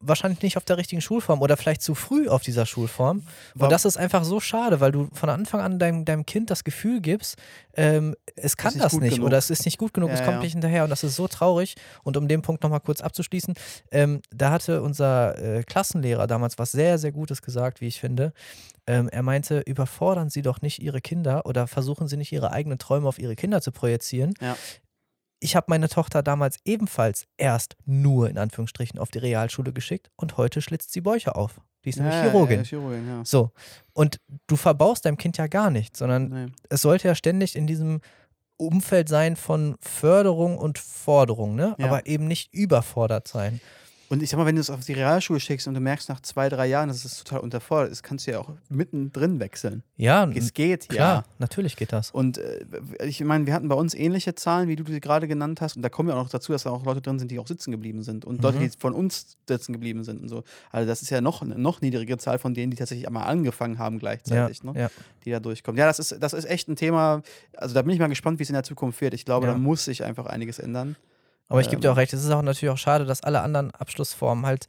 wahrscheinlich 0.00 0.42
nicht 0.42 0.56
auf 0.56 0.64
der 0.64 0.76
richtigen 0.76 1.00
Schulform 1.00 1.42
oder 1.42 1.56
vielleicht 1.56 1.82
zu 1.82 1.94
früh 1.94 2.28
auf 2.28 2.42
dieser 2.42 2.66
Schulform. 2.66 3.22
Und 3.58 3.70
das 3.70 3.84
ist 3.84 3.96
einfach 3.96 4.24
so 4.24 4.40
schade, 4.40 4.80
weil 4.80 4.92
du 4.92 5.08
von 5.12 5.28
Anfang 5.28 5.60
an 5.60 5.78
deinem, 5.78 6.04
deinem 6.04 6.26
Kind 6.26 6.50
das 6.50 6.64
Gefühl 6.64 7.00
gibst, 7.00 7.36
ähm, 7.74 8.14
es 8.36 8.56
kann 8.56 8.76
das 8.78 8.92
nicht 8.94 9.14
genug. 9.14 9.26
oder 9.26 9.38
es 9.38 9.50
ist 9.50 9.64
nicht 9.64 9.78
gut 9.78 9.92
genug, 9.94 10.10
Ja, 10.10 10.14
es 10.16 10.22
kommt 10.22 10.36
ja. 10.36 10.40
nicht 10.42 10.52
hinterher 10.52 10.84
und 10.84 10.90
das 10.90 11.04
ist 11.04 11.16
so 11.16 11.28
traurig. 11.28 11.74
Und 12.02 12.16
um 12.16 12.28
den 12.28 12.42
Punkt 12.42 12.62
nochmal 12.62 12.80
kurz 12.80 13.00
abzuschließen, 13.00 13.54
ähm, 13.90 14.22
da 14.30 14.50
hatte 14.50 14.82
unser 14.82 15.38
äh, 15.38 15.62
Klassenlehrer 15.62 16.26
damals 16.26 16.58
was 16.58 16.72
sehr, 16.72 16.98
sehr 16.98 17.12
Gutes 17.12 17.42
gesagt, 17.42 17.80
wie 17.80 17.86
ich 17.86 18.00
finde. 18.00 18.32
Ähm, 18.86 19.08
er 19.08 19.22
meinte, 19.22 19.60
überfordern 19.60 20.30
Sie 20.30 20.42
doch 20.42 20.62
nicht 20.62 20.80
Ihre 20.80 21.00
Kinder 21.00 21.44
oder 21.46 21.66
versuchen 21.66 22.06
Sie 22.06 22.16
nicht 22.16 22.32
Ihre 22.32 22.52
eigenen 22.52 22.78
Träume 22.78 23.08
auf 23.08 23.18
Ihre 23.18 23.34
Kinder 23.34 23.60
zu 23.60 23.72
projizieren. 23.72 24.34
Ja. 24.40 24.56
Ich 25.40 25.54
habe 25.54 25.66
meine 25.68 25.88
Tochter 25.88 26.22
damals 26.22 26.58
ebenfalls 26.64 27.26
erst 27.36 27.76
nur 27.84 28.28
in 28.30 28.38
Anführungsstrichen 28.38 28.98
auf 28.98 29.10
die 29.10 29.18
Realschule 29.18 29.72
geschickt 29.72 30.10
und 30.16 30.36
heute 30.36 30.62
schlitzt 30.62 30.92
sie 30.92 31.00
Bäuche 31.02 31.34
auf. 31.36 31.60
Die 31.84 31.90
ist 31.90 31.96
nämlich 31.98 32.14
Ja, 32.16 32.22
Chirurgin. 32.22 32.58
Ja, 32.60 32.64
Chirurgin, 32.64 33.06
ja. 33.08 33.24
So. 33.24 33.50
Und 33.92 34.18
du 34.46 34.56
verbaust 34.56 35.04
deinem 35.04 35.18
Kind 35.18 35.36
ja 35.36 35.46
gar 35.46 35.70
nichts, 35.70 35.98
sondern 35.98 36.28
Nee. 36.28 36.52
es 36.70 36.82
sollte 36.82 37.08
ja 37.08 37.14
ständig 37.14 37.54
in 37.54 37.66
diesem 37.66 38.00
Umfeld 38.56 39.08
sein 39.08 39.36
von 39.36 39.76
Förderung 39.80 40.56
und 40.56 40.78
Forderung, 40.78 41.54
ne? 41.54 41.76
Aber 41.80 42.06
eben 42.06 42.26
nicht 42.26 42.52
überfordert 42.54 43.28
sein. 43.28 43.60
Und 44.08 44.22
ich 44.22 44.30
sag 44.30 44.36
mal, 44.38 44.46
wenn 44.46 44.54
du 44.54 44.60
es 44.60 44.70
auf 44.70 44.84
die 44.84 44.92
Realschule 44.92 45.40
schickst 45.40 45.66
und 45.66 45.74
du 45.74 45.80
merkst 45.80 46.08
nach 46.08 46.20
zwei, 46.20 46.48
drei 46.48 46.66
Jahren, 46.66 46.88
dass 46.88 47.04
es 47.04 47.18
total 47.24 47.40
unterfordert 47.40 47.90
ist, 47.90 48.04
kannst 48.04 48.26
du 48.26 48.30
ja 48.30 48.38
auch 48.38 48.50
mittendrin 48.68 49.40
wechseln. 49.40 49.82
Ja, 49.96 50.30
Es 50.32 50.54
geht, 50.54 50.88
klar, 50.88 51.24
ja. 51.26 51.34
natürlich 51.38 51.76
geht 51.76 51.92
das. 51.92 52.12
Und 52.12 52.38
äh, 52.38 52.64
ich 53.04 53.20
meine, 53.24 53.46
wir 53.46 53.52
hatten 53.54 53.66
bei 53.68 53.74
uns 53.74 53.94
ähnliche 53.94 54.34
Zahlen, 54.36 54.68
wie 54.68 54.76
du 54.76 54.84
sie 54.90 55.00
gerade 55.00 55.26
genannt 55.26 55.60
hast. 55.60 55.74
Und 55.76 55.82
da 55.82 55.88
kommen 55.88 56.08
ja 56.08 56.14
auch 56.14 56.22
noch 56.22 56.28
dazu, 56.30 56.52
dass 56.52 56.62
da 56.62 56.70
auch 56.70 56.84
Leute 56.84 57.00
drin 57.00 57.18
sind, 57.18 57.30
die 57.32 57.38
auch 57.40 57.48
sitzen 57.48 57.72
geblieben 57.72 58.02
sind. 58.04 58.24
Und 58.24 58.42
Leute, 58.42 58.58
Mhm. 58.58 58.70
die 58.70 58.78
von 58.78 58.92
uns 58.94 59.36
sitzen 59.48 59.72
geblieben 59.72 60.04
sind 60.04 60.22
und 60.22 60.28
so. 60.28 60.44
Also 60.70 60.86
das 60.86 61.02
ist 61.02 61.10
ja 61.10 61.20
noch 61.20 61.42
eine 61.42 61.58
noch 61.58 61.80
niedrigere 61.80 62.18
Zahl 62.18 62.38
von 62.38 62.54
denen, 62.54 62.70
die 62.70 62.76
tatsächlich 62.76 63.08
einmal 63.08 63.26
angefangen 63.26 63.78
haben 63.80 63.96
Ja, 63.96 64.00
gleichzeitig, 64.00 64.62
ne? 64.62 64.72
ja. 64.76 64.90
die 65.24 65.30
da 65.32 65.40
durchkommen. 65.40 65.78
Ja, 65.78 65.86
das 65.86 65.98
ist, 65.98 66.16
das 66.20 66.32
ist 66.32 66.44
echt 66.44 66.68
ein 66.68 66.76
Thema. 66.76 67.22
Also 67.56 67.74
da 67.74 67.82
bin 67.82 67.92
ich 67.92 67.98
mal 67.98 68.06
gespannt, 68.06 68.38
wie 68.38 68.44
es 68.44 68.50
in 68.50 68.54
der 68.54 68.62
Zukunft 68.62 69.00
wird. 69.00 69.14
Ich 69.14 69.24
glaube, 69.24 69.46
Ja. 69.46 69.52
da 69.52 69.58
muss 69.58 69.84
sich 69.84 70.04
einfach 70.04 70.26
einiges 70.26 70.60
ändern. 70.60 70.94
Aber 71.48 71.60
ich 71.60 71.68
gebe 71.68 71.80
dir 71.80 71.88
Ähm. 71.88 71.92
auch 71.94 71.96
recht, 71.98 72.12
es 72.12 72.24
ist 72.24 72.30
auch 72.30 72.42
natürlich 72.42 72.72
auch 72.72 72.78
schade, 72.78 73.04
dass 73.04 73.22
alle 73.22 73.40
anderen 73.40 73.70
Abschlussformen 73.72 74.46
halt 74.46 74.66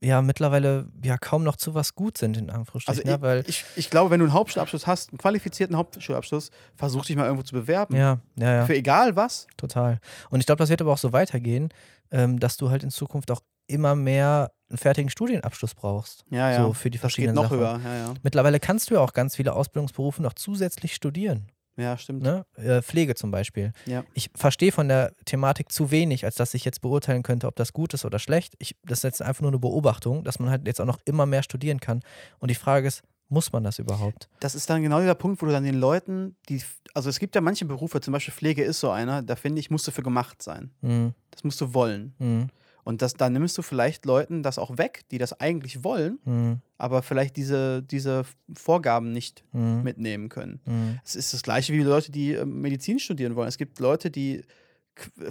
ja 0.00 0.20
mittlerweile 0.20 0.86
ja 1.02 1.16
kaum 1.16 1.44
noch 1.44 1.56
zu 1.56 1.74
was 1.74 1.94
gut 1.94 2.18
sind, 2.18 2.36
in 2.36 2.50
Also 2.50 2.58
Anführungsstrichen. 2.60 3.10
ich, 3.14 3.20
weil, 3.22 3.44
ich, 3.46 3.64
ich 3.74 3.88
glaube, 3.90 4.10
wenn 4.10 4.20
du 4.20 4.26
einen 4.26 4.34
Hauptschulabschluss 4.34 4.86
hast, 4.86 5.10
einen 5.10 5.18
qualifizierten 5.18 5.76
Hauptschulabschluss, 5.76 6.50
versuch 6.76 7.06
dich 7.06 7.16
mal 7.16 7.24
irgendwo 7.24 7.42
zu 7.42 7.54
bewerben. 7.54 7.96
ja, 7.96 8.18
ja, 8.36 8.52
ja. 8.54 8.66
Für 8.66 8.76
egal 8.76 9.16
was. 9.16 9.46
Total. 9.56 9.98
Und 10.30 10.40
ich 10.40 10.46
glaube, 10.46 10.58
das 10.58 10.68
wird 10.68 10.82
aber 10.82 10.92
auch 10.92 10.98
so 10.98 11.12
weitergehen, 11.12 11.70
ähm, 12.10 12.38
dass 12.38 12.56
du 12.58 12.68
halt 12.70 12.82
in 12.82 12.90
Zukunft 12.90 13.30
auch 13.30 13.40
immer 13.66 13.94
mehr 13.94 14.52
einen 14.68 14.76
fertigen 14.76 15.08
Studienabschluss 15.10 15.74
brauchst. 15.74 16.24
Ja, 16.30 16.50
ja. 16.50 16.62
So 16.62 16.74
für 16.74 16.90
die 16.90 16.98
das 16.98 17.00
geht 17.00 17.00
verschiedenen 17.00 17.36
noch 17.36 17.44
Sachen. 17.44 17.58
höher. 17.60 17.80
Ja, 17.82 17.94
ja. 17.96 18.14
Mittlerweile 18.22 18.60
kannst 18.60 18.90
du 18.90 18.94
ja 18.94 19.00
auch 19.00 19.14
ganz 19.14 19.36
viele 19.36 19.54
Ausbildungsberufe 19.54 20.22
noch 20.22 20.34
zusätzlich 20.34 20.94
studieren. 20.94 21.46
Ja, 21.76 21.98
stimmt. 21.98 22.22
Ne? 22.22 22.46
Äh, 22.56 22.82
Pflege 22.82 23.14
zum 23.14 23.30
Beispiel. 23.30 23.72
Ja. 23.86 24.04
Ich 24.14 24.30
verstehe 24.34 24.70
von 24.70 24.88
der 24.88 25.12
Thematik 25.24 25.72
zu 25.72 25.90
wenig, 25.90 26.24
als 26.24 26.36
dass 26.36 26.54
ich 26.54 26.64
jetzt 26.64 26.80
beurteilen 26.80 27.22
könnte, 27.22 27.46
ob 27.46 27.56
das 27.56 27.72
gut 27.72 27.94
ist 27.94 28.04
oder 28.04 28.18
schlecht. 28.18 28.54
Ich, 28.58 28.76
das 28.84 28.98
ist 28.98 29.02
jetzt 29.04 29.22
einfach 29.22 29.42
nur 29.42 29.50
eine 29.50 29.58
Beobachtung, 29.58 30.22
dass 30.24 30.38
man 30.38 30.50
halt 30.50 30.66
jetzt 30.66 30.80
auch 30.80 30.86
noch 30.86 30.98
immer 31.04 31.26
mehr 31.26 31.42
studieren 31.42 31.80
kann. 31.80 32.02
Und 32.38 32.50
die 32.50 32.54
Frage 32.54 32.86
ist, 32.86 33.02
muss 33.28 33.52
man 33.52 33.64
das 33.64 33.78
überhaupt? 33.78 34.28
Das 34.40 34.54
ist 34.54 34.68
dann 34.70 34.82
genau 34.82 35.00
dieser 35.00 35.14
Punkt, 35.14 35.40
wo 35.42 35.46
du 35.46 35.52
dann 35.52 35.64
den 35.64 35.74
Leuten, 35.74 36.36
die, 36.48 36.62
also 36.92 37.08
es 37.08 37.18
gibt 37.18 37.34
ja 37.34 37.40
manche 37.40 37.64
Berufe, 37.64 38.00
zum 38.00 38.12
Beispiel 38.12 38.34
Pflege 38.34 38.62
ist 38.62 38.80
so 38.80 38.90
einer, 38.90 39.22
da 39.22 39.34
finde 39.34 39.60
ich, 39.60 39.70
musst 39.70 39.86
du 39.86 39.90
für 39.90 40.02
gemacht 40.02 40.42
sein. 40.42 40.70
Mhm. 40.82 41.14
Das 41.30 41.42
musst 41.42 41.60
du 41.60 41.74
wollen. 41.74 42.14
Mhm. 42.18 42.48
Und 42.84 43.00
das, 43.02 43.14
dann 43.14 43.32
nimmst 43.32 43.56
du 43.58 43.62
vielleicht 43.62 44.04
Leuten 44.04 44.42
das 44.42 44.58
auch 44.58 44.76
weg, 44.78 45.02
die 45.10 45.18
das 45.18 45.40
eigentlich 45.40 45.82
wollen, 45.84 46.18
Mhm. 46.24 46.60
aber 46.78 47.02
vielleicht 47.02 47.36
diese, 47.36 47.82
diese 47.82 48.24
Vorgaben 48.54 49.10
nicht 49.12 49.42
Mhm. 49.52 49.82
mitnehmen 49.82 50.28
können. 50.28 50.60
Mhm. 50.66 51.00
Es 51.04 51.16
ist 51.16 51.32
das 51.32 51.42
gleiche 51.42 51.72
wie 51.72 51.80
Leute, 51.82 52.12
die 52.12 52.32
ähm, 52.32 52.60
Medizin 52.60 52.98
studieren 52.98 53.34
wollen. 53.36 53.48
Es 53.48 53.58
gibt 53.58 53.78
Leute, 53.80 54.10
die 54.10 54.42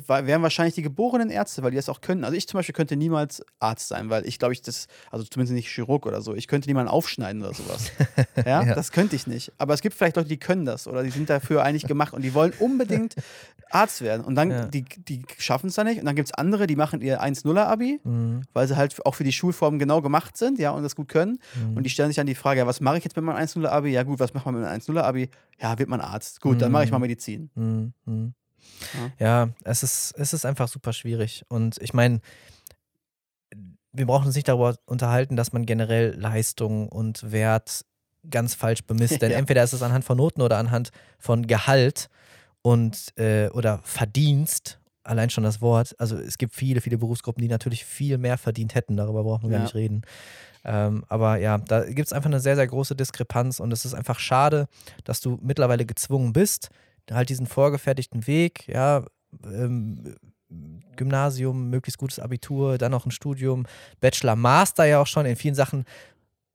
wären 0.07 0.41
wahrscheinlich 0.41 0.75
die 0.75 0.81
geborenen 0.81 1.29
Ärzte, 1.29 1.63
weil 1.63 1.71
die 1.71 1.77
das 1.77 1.89
auch 1.89 2.01
können. 2.01 2.23
Also 2.23 2.35
ich 2.37 2.47
zum 2.47 2.57
Beispiel 2.57 2.73
könnte 2.73 2.95
niemals 2.95 3.43
Arzt 3.59 3.87
sein, 3.87 4.09
weil 4.09 4.25
ich 4.27 4.39
glaube 4.39 4.53
ich 4.53 4.61
das, 4.61 4.87
also 5.11 5.23
zumindest 5.25 5.53
nicht 5.55 5.69
Chirurg 5.69 6.05
oder 6.05 6.21
so, 6.21 6.35
ich 6.35 6.47
könnte 6.47 6.69
niemanden 6.69 6.89
aufschneiden 6.91 7.41
oder 7.43 7.53
sowas. 7.53 7.91
Ja, 8.45 8.63
Ja. 8.63 8.75
das 8.75 8.91
könnte 8.91 9.15
ich 9.15 9.27
nicht. 9.27 9.51
Aber 9.57 9.73
es 9.73 9.81
gibt 9.81 9.95
vielleicht 9.95 10.15
Leute, 10.17 10.27
die 10.29 10.37
können 10.37 10.65
das 10.65 10.87
oder 10.87 11.03
die 11.03 11.09
sind 11.11 11.29
dafür 11.29 11.63
eigentlich 11.63 11.87
gemacht 11.87 12.13
und 12.13 12.21
die 12.23 12.33
wollen 12.33 12.53
unbedingt 12.59 13.15
Arzt 13.71 14.01
werden. 14.01 14.23
Und 14.23 14.35
dann, 14.35 14.51
Ja. 14.51 14.65
die, 14.65 14.83
die 14.83 15.23
schaffen 15.39 15.67
es 15.67 15.75
dann 15.75 15.87
nicht. 15.87 15.99
Und 15.99 16.05
dann 16.05 16.15
gibt 16.15 16.27
es 16.27 16.33
andere, 16.33 16.67
die 16.67 16.75
machen 16.75 17.01
ihr 17.01 17.21
1-0er-Abi, 17.23 18.01
Mhm. 18.03 18.41
weil 18.53 18.67
sie 18.67 18.75
halt 18.77 19.03
auch 19.05 19.15
für 19.15 19.23
die 19.23 19.31
Schulform 19.31 19.79
genau 19.79 20.01
gemacht 20.01 20.37
sind, 20.37 20.59
ja, 20.59 20.71
und 20.71 20.83
das 20.83 20.95
gut 20.95 21.07
können. 21.07 21.39
Mhm. 21.55 21.77
Und 21.77 21.83
die 21.83 21.89
stellen 21.89 22.09
sich 22.09 22.17
dann 22.17 22.27
die 22.27 22.35
Frage, 22.35 22.59
ja, 22.59 22.67
was 22.67 22.81
mache 22.81 22.97
ich 22.97 23.03
jetzt 23.03 23.15
mit 23.15 23.25
meinem 23.25 23.37
1-0er-Abi? 23.37 23.89
Ja 23.89 24.03
gut, 24.03 24.19
was 24.19 24.33
macht 24.33 24.45
man 24.45 24.55
mit 24.55 24.65
einem 24.65 24.79
1-0er-Abi? 24.79 25.29
Ja, 25.59 25.79
wird 25.79 25.89
man 25.89 26.01
Arzt. 26.01 26.41
Gut, 26.41 26.61
dann 26.61 26.71
mache 26.71 26.83
ich 26.83 26.91
mal 26.91 26.97
Mhm. 26.99 27.01
Medizin. 27.03 27.93
Mhm. 28.93 29.11
Ja, 29.19 29.49
es 29.63 29.83
ist, 29.83 30.13
es 30.17 30.33
ist 30.33 30.45
einfach 30.45 30.67
super 30.67 30.93
schwierig. 30.93 31.43
Und 31.49 31.77
ich 31.81 31.93
meine, 31.93 32.19
wir 33.91 34.05
brauchen 34.07 34.25
uns 34.27 34.35
nicht 34.35 34.47
darüber 34.47 34.75
unterhalten, 34.85 35.35
dass 35.35 35.53
man 35.53 35.65
generell 35.65 36.15
Leistung 36.15 36.89
und 36.89 37.31
Wert 37.31 37.85
ganz 38.29 38.55
falsch 38.55 38.83
bemisst. 38.83 39.21
Denn 39.21 39.31
Ja. 39.31 39.37
entweder 39.37 39.63
ist 39.63 39.73
es 39.73 39.81
anhand 39.83 40.05
von 40.05 40.17
Noten 40.17 40.41
oder 40.41 40.57
anhand 40.57 40.91
von 41.19 41.45
Gehalt 41.47 42.09
und 42.61 43.17
äh, 43.17 43.49
oder 43.49 43.79
Verdienst. 43.83 44.79
Allein 45.05 45.29
schon 45.29 45.43
das 45.43 45.59
Wort. 45.61 45.93
Also 45.99 46.17
es 46.17 46.37
gibt 46.37 46.53
viele, 46.55 46.79
viele 46.79 46.97
Berufsgruppen, 46.97 47.41
die 47.41 47.49
natürlich 47.49 47.83
viel 47.83 48.17
mehr 48.17 48.37
verdient 48.37 48.73
hätten. 48.73 48.95
Darüber 48.95 49.23
brauchen 49.23 49.43
wir 49.43 49.49
gar 49.49 49.59
Ja. 49.59 49.63
nicht 49.65 49.75
reden. 49.75 50.03
Ähm, 50.63 51.03
aber 51.09 51.37
ja, 51.39 51.57
da 51.57 51.83
gibt 51.83 52.07
es 52.07 52.13
einfach 52.13 52.29
eine 52.29 52.39
sehr, 52.39 52.55
sehr 52.55 52.65
große 52.67 52.95
Diskrepanz 52.95 53.59
und 53.59 53.73
es 53.73 53.83
ist 53.83 53.93
einfach 53.93 54.17
schade, 54.19 54.67
dass 55.03 55.19
du 55.19 55.37
mittlerweile 55.41 55.85
gezwungen 55.85 56.31
bist, 56.31 56.69
halt 57.11 57.29
diesen 57.29 57.47
vorgefertigten 57.47 58.27
Weg, 58.27 58.67
ja, 58.67 59.05
ähm, 59.45 60.15
Gymnasium, 60.95 61.69
möglichst 61.69 61.97
gutes 61.97 62.19
Abitur, 62.19 62.77
dann 62.77 62.91
noch 62.91 63.05
ein 63.05 63.11
Studium, 63.11 63.65
Bachelor, 63.99 64.35
Master 64.35 64.85
ja 64.85 64.99
auch 65.01 65.07
schon. 65.07 65.25
In 65.25 65.35
vielen 65.35 65.55
Sachen 65.55 65.85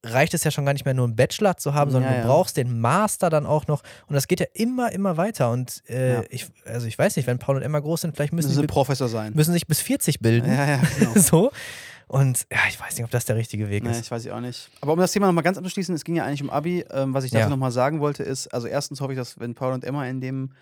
reicht 0.05 0.33
es 0.35 0.45
ja 0.45 0.53
schon 0.53 0.65
gar 0.65 0.73
nicht 0.73 0.85
mehr 0.85 0.95
nur 0.95 1.07
einen 1.07 1.17
Bachelor 1.17 1.57
zu 1.57 1.75
haben, 1.75 1.91
sondern 1.91 2.13
Ja, 2.13 2.21
du 2.21 2.29
ja. 2.29 2.33
brauchst 2.33 2.57
den 2.57 2.81
Master 2.81 3.31
dann 3.31 3.47
auch 3.47 3.67
noch. 3.67 3.83
Und 4.07 4.15
das 4.15 4.29
geht 4.29 4.39
ja 4.39 4.47
immer, 4.55 4.93
immer 4.93 5.17
weiter. 5.17 5.51
Und 5.51 5.83
äh, 5.89 6.15
Ja. 6.15 6.23
ich, 6.31 6.47
also 6.65 6.87
ich 6.87 6.97
weiß 6.97 7.17
nicht, 7.17 7.27
wenn 7.27 7.41
Paul 7.41 7.57
und 7.57 7.63
Emma 7.63 7.81
groß 7.81 8.03
sind, 8.03 8.15
vielleicht 8.15 8.33
müssen 8.33 8.49
Müssen 8.51 8.61
sie 8.61 8.67
Professor 8.69 9.09
sein. 9.09 9.33
müssen 9.35 9.53
sich 9.53 9.67
bis 9.67 9.81
40 9.81 10.21
bilden. 10.21 10.49
Ja, 10.53 10.67
ja, 10.69 10.81
genau. 10.99 11.15
so. 11.19 11.51
Und 12.09 12.47
ja, 12.51 12.59
ich 12.69 12.81
weiß 12.81 12.97
nicht, 12.97 13.05
ob 13.05 13.11
das 13.11 13.27
der 13.27 13.37
richtige 13.37 13.69
Weg 13.69 13.85
Nee, 13.85 13.91
ist. 13.91 14.01
ich 14.01 14.11
weiß 14.11 14.25
ich 14.25 14.33
auch 14.33 14.41
nicht. 14.41 14.71
Aber 14.81 14.95
um 14.95 14.99
das 14.99 15.13
Thema 15.13 15.27
nochmal 15.27 15.45
ganz 15.45 15.59
abzuschließen, 15.59 15.95
es 15.95 16.05
ging 16.05 16.17
ja 16.17 16.25
eigentlich 16.25 16.43
um 16.43 16.51
Abi. 16.51 16.85
Ähm, 16.91 17.13
was 17.15 17.25
ich 17.25 17.31
dazu 17.31 17.43
Ja. 17.45 17.49
nochmal 17.51 17.71
sagen 17.71 18.01
wollte, 18.01 18.23
ist, 18.23 18.49
also 18.49 18.67
erstens 18.67 19.01
hoffe 19.01 19.13
ich, 19.13 19.19
dass 19.19 19.39
wenn 19.39 19.55
Paul 19.55 19.73
und 19.75 19.85
Emma 19.85 20.07
in 20.07 20.21
dem, 20.21 20.53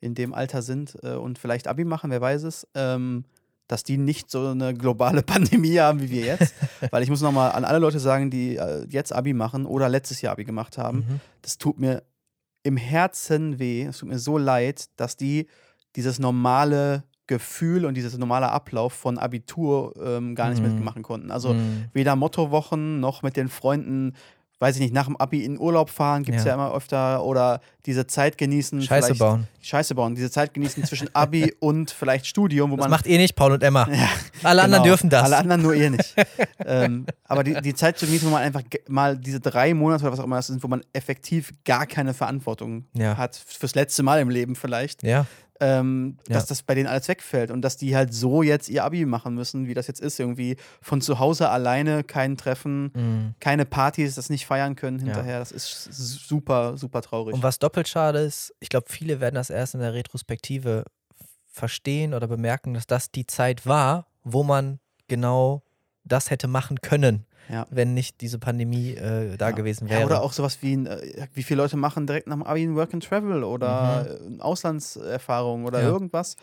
in 0.00 0.14
dem 0.14 0.34
Alter 0.34 0.62
sind 0.62 0.96
äh, 1.02 1.12
und 1.14 1.38
vielleicht 1.38 1.68
Abi 1.68 1.84
machen, 1.84 2.10
wer 2.10 2.20
weiß 2.20 2.42
es, 2.42 2.66
ähm, 2.74 3.24
dass 3.68 3.82
die 3.84 3.98
nicht 3.98 4.30
so 4.30 4.48
eine 4.48 4.74
globale 4.74 5.22
Pandemie 5.24 5.78
haben 5.78 6.00
wie 6.00 6.10
wir 6.10 6.22
jetzt. 6.24 6.54
Weil 6.90 7.02
ich 7.04 7.10
muss 7.10 7.20
nochmal 7.22 7.52
an 7.52 7.64
alle 7.64 7.78
Leute 7.78 8.00
sagen, 8.00 8.30
die 8.30 8.56
äh, 8.56 8.84
jetzt 8.90 9.12
Abi 9.12 9.32
machen 9.32 9.64
oder 9.64 9.88
letztes 9.88 10.20
Jahr 10.22 10.32
Abi 10.32 10.44
gemacht 10.44 10.76
haben, 10.76 10.98
Mhm. 10.98 11.20
das 11.42 11.56
tut 11.58 11.78
mir 11.78 12.02
im 12.64 12.76
Herzen 12.76 13.60
weh. 13.60 13.84
Es 13.84 13.98
tut 13.98 14.08
mir 14.08 14.18
so 14.18 14.38
leid, 14.38 14.86
dass 14.96 15.16
die 15.16 15.46
dieses 15.94 16.18
normale 16.18 17.04
Gefühl 17.26 17.84
und 17.86 17.94
dieses 17.94 18.16
normale 18.18 18.48
Ablauf 18.50 18.92
von 18.92 19.18
Abitur 19.18 19.94
ähm, 20.02 20.34
gar 20.34 20.50
nicht 20.50 20.62
Mhm. 20.62 20.74
mitmachen 20.74 21.02
konnten. 21.02 21.30
Also 21.30 21.54
Mhm. 21.54 21.86
weder 21.92 22.14
Mottowochen 22.16 23.00
noch 23.00 23.22
mit 23.22 23.36
den 23.36 23.48
Freunden, 23.48 24.14
weiß 24.58 24.76
ich 24.76 24.80
nicht, 24.80 24.94
nach 24.94 25.04
dem 25.04 25.16
Abi 25.18 25.44
in 25.44 25.58
Urlaub 25.60 25.90
fahren, 25.90 26.22
gibt 26.22 26.38
es 26.38 26.44
Ja. 26.44 26.50
ja. 26.50 26.54
immer 26.54 26.74
öfter. 26.74 27.22
Oder 27.24 27.60
diese 27.84 28.06
Zeit 28.06 28.38
genießen. 28.38 28.80
Scheiße 28.80 29.14
bauen. 29.16 29.46
Scheiße 29.60 29.94
bauen. 29.94 30.14
Diese 30.14 30.30
Zeit 30.30 30.54
genießen 30.54 30.82
zwischen 30.84 31.14
Abi 31.14 31.52
und 31.60 31.90
vielleicht 31.90 32.26
Studium, 32.26 32.70
wo 32.70 32.76
Das 32.76 32.84
man. 32.84 32.90
macht 32.90 33.06
ihr 33.06 33.18
nicht, 33.18 33.34
Paul 33.36 33.52
und 33.52 33.62
Emma. 33.62 33.86
Ja, 33.92 34.08
Alle 34.44 34.62
anderen 34.62 34.82
genau. 34.84 34.94
dürfen 34.94 35.10
das. 35.10 35.24
Alle 35.24 35.36
anderen 35.36 35.60
nur 35.62 35.74
ihr 35.74 35.90
nicht. 35.90 36.14
ähm, 36.64 37.04
aber 37.24 37.44
die, 37.44 37.60
die 37.60 37.74
Zeit 37.74 37.98
zu 37.98 38.06
genießen, 38.06 38.26
wo 38.28 38.32
man 38.32 38.42
einfach 38.42 38.62
mal 38.88 39.18
diese 39.18 39.40
drei 39.40 39.74
Monate 39.74 40.04
oder 40.04 40.12
was 40.12 40.20
auch 40.20 40.24
immer 40.24 40.36
das 40.36 40.46
sind, 40.46 40.62
wo 40.62 40.68
man 40.68 40.82
effektiv 40.94 41.52
gar 41.64 41.86
keine 41.86 42.14
Verantwortung 42.14 42.86
Ja. 42.94 43.16
hat, 43.18 43.36
fürs 43.36 43.74
letzte 43.74 44.02
Mal 44.02 44.20
im 44.20 44.30
Leben 44.30 44.54
vielleicht, 44.56 45.02
ja. 45.02 45.26
Ähm, 45.60 46.18
Ja. 46.28 46.34
dass 46.34 46.46
das 46.46 46.62
bei 46.62 46.74
denen 46.74 46.86
alles 46.86 47.08
wegfällt 47.08 47.50
und 47.50 47.62
dass 47.62 47.76
die 47.76 47.96
halt 47.96 48.12
so 48.12 48.42
jetzt 48.42 48.68
ihr 48.68 48.84
Abi 48.84 49.06
machen 49.06 49.34
müssen, 49.34 49.66
wie 49.68 49.74
das 49.74 49.86
jetzt 49.86 50.00
ist, 50.00 50.20
irgendwie 50.20 50.56
von 50.82 51.00
zu 51.00 51.18
Hause 51.18 51.48
alleine, 51.48 52.04
kein 52.04 52.36
Treffen, 52.36 52.92
Mhm. 52.94 53.34
keine 53.40 53.64
Partys, 53.64 54.14
das 54.16 54.28
nicht 54.30 54.46
feiern 54.46 54.76
können 54.76 54.98
hinterher. 54.98 55.38
Das 55.38 55.52
ist 55.52 55.84
super, 56.28 56.76
super 56.76 57.02
traurig. 57.02 57.34
Und 57.34 57.42
was 57.42 57.58
doppelt 57.58 57.88
schade 57.88 58.18
ist, 58.20 58.54
ich 58.60 58.68
glaube, 58.68 58.86
viele 58.90 59.20
werden 59.20 59.34
das 59.36 59.50
erst 59.50 59.74
in 59.74 59.80
der 59.80 59.94
Retrospektive 59.94 60.84
verstehen 61.50 62.12
oder 62.14 62.28
bemerken, 62.28 62.74
dass 62.74 62.86
das 62.86 63.10
die 63.10 63.26
Zeit 63.26 63.66
war, 63.66 64.06
wo 64.24 64.42
man 64.42 64.78
genau 65.08 65.62
das 66.04 66.30
hätte 66.30 66.48
machen 66.48 66.80
können, 66.82 67.24
Ja. 67.48 67.66
wenn 67.70 67.94
nicht 67.94 68.20
diese 68.20 68.38
Pandemie 68.38 68.90
äh, 68.94 69.36
da 69.36 69.50
Ja. 69.50 69.54
gewesen 69.54 69.88
wäre. 69.88 70.00
Ja, 70.00 70.06
oder 70.06 70.22
auch 70.22 70.32
sowas 70.32 70.58
wie, 70.62 70.74
ein, 70.76 70.86
äh, 70.86 71.26
wie 71.34 71.42
viele 71.42 71.62
Leute 71.62 71.76
machen 71.76 72.06
direkt 72.06 72.26
nach 72.26 72.36
dem 72.36 72.42
Abi 72.42 72.62
ein 72.64 72.74
Work 72.74 72.92
and 72.94 73.04
Travel 73.04 73.44
oder 73.44 74.18
äh, 74.20 74.40
Auslandserfahrung 74.40 75.64
oder 75.64 75.80
Mhm. 75.80 75.86
Irgendwas. 75.86 76.36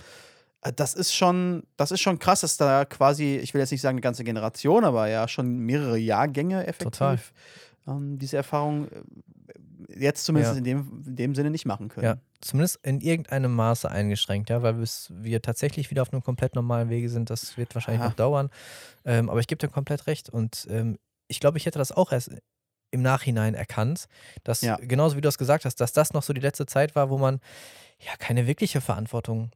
Äh, 0.61 0.71
Das 0.73 0.93
ist 0.93 1.13
schon, 1.13 1.63
das 1.77 1.91
ist 1.91 2.01
schon 2.01 2.19
krass, 2.19 2.41
dass 2.41 2.57
da 2.57 2.85
quasi, 2.85 3.35
ich 3.35 3.53
will 3.53 3.59
jetzt 3.61 3.71
nicht 3.71 3.81
sagen 3.81 3.95
eine 3.95 4.01
ganze 4.01 4.23
Generation, 4.23 4.83
aber 4.85 5.07
ja 5.09 5.27
schon 5.27 5.57
mehrere 5.59 5.97
Jahrgänge 5.97 6.65
effektiv 6.67 6.91
Total. 6.99 7.19
ähm, 7.87 8.17
diese 8.17 8.37
Erfahrung 8.37 8.87
jetzt 9.97 10.25
zumindest 10.25 10.53
Ja. 10.53 10.57
in, 10.57 10.63
dem, 10.63 11.03
in 11.05 11.15
dem 11.15 11.35
Sinne 11.35 11.49
nicht 11.49 11.65
machen 11.65 11.87
können. 11.89 12.05
Ja, 12.05 12.17
zumindest 12.41 12.79
in 12.83 13.01
irgendeinem 13.01 13.53
Maße 13.53 13.89
eingeschränkt, 13.89 14.49
ja, 14.49 14.61
weil 14.61 14.73
bis 14.73 15.11
wir 15.15 15.41
tatsächlich 15.41 15.89
wieder 15.91 16.01
auf 16.01 16.11
einem 16.13 16.23
komplett 16.23 16.55
normalen 16.55 16.89
Wege 16.89 17.09
sind, 17.09 17.29
das 17.29 17.57
wird 17.57 17.73
wahrscheinlich 17.75 18.01
Aha. 18.01 18.09
noch 18.09 18.15
dauern. 18.15 18.49
Ähm, 19.05 19.29
aber 19.29 19.39
ich 19.39 19.47
gebe 19.47 19.59
dir 19.59 19.71
komplett 19.71 20.07
recht 20.07 20.29
und 20.29 20.67
ähm, 20.69 20.97
ich 21.27 21.39
glaube, 21.39 21.57
ich 21.57 21.65
hätte 21.65 21.79
das 21.79 21.91
auch 21.91 22.11
erst 22.11 22.31
im 22.91 23.01
Nachhinein 23.01 23.55
erkannt, 23.55 24.05
dass 24.43 24.61
Ja. 24.61 24.75
genauso 24.77 25.15
wie 25.17 25.21
du 25.21 25.27
es 25.29 25.37
gesagt 25.37 25.65
hast, 25.65 25.81
dass 25.81 25.93
das 25.93 26.13
noch 26.13 26.21
so 26.23 26.33
die 26.33 26.41
letzte 26.41 26.65
Zeit 26.65 26.95
war, 26.95 27.09
wo 27.09 27.17
man 27.17 27.39
ja 27.99 28.11
keine 28.19 28.45
wirkliche 28.45 28.81
Verantwortung 28.81 29.51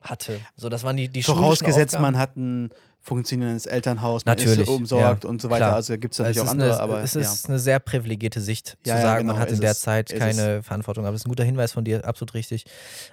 hatte. 0.00 0.40
So, 0.54 0.68
das 0.68 0.84
waren 0.84 0.96
die, 0.96 1.08
die 1.08 1.22
Vorausgesetzt, 1.22 1.98
man 1.98 2.16
hat 2.16 2.36
ein 2.36 2.70
funktionierendes 3.08 3.66
Elternhaus, 3.66 4.24
man 4.24 4.36
Natürlich, 4.36 4.60
ist 4.60 4.68
umsorgt 4.68 5.24
ja, 5.24 5.30
und 5.30 5.42
so 5.42 5.50
weiter. 5.50 5.66
klar. 5.66 5.74
Also 5.74 5.98
gibt 5.98 6.14
es 6.14 6.20
Es 6.20 6.26
natürlich 6.26 6.40
auch 6.40 6.44
ist, 6.44 6.50
andere, 6.50 6.72
eine, 6.74 6.80
aber 6.80 7.02
es 7.02 7.14
ja. 7.14 7.20
ist 7.22 7.48
eine 7.48 7.58
sehr 7.58 7.80
privilegierte 7.80 8.40
Sicht, 8.40 8.76
zu 8.82 8.90
ja, 8.90 9.00
sagen, 9.00 9.26
man 9.26 9.34
genau, 9.34 9.40
hat 9.40 9.48
in 9.48 9.54
ist 9.54 9.62
der 9.62 9.72
es, 9.72 9.80
Zeit 9.80 10.12
ist 10.12 10.18
keine 10.18 10.62
Verantwortung. 10.62 11.04
Aber 11.04 11.12
das 11.12 11.22
ist 11.22 11.26
ein 11.26 11.30
guter 11.30 11.44
Hinweis 11.44 11.72
von 11.72 11.84
dir, 11.84 12.04
absolut 12.04 12.34
richtig. 12.34 12.64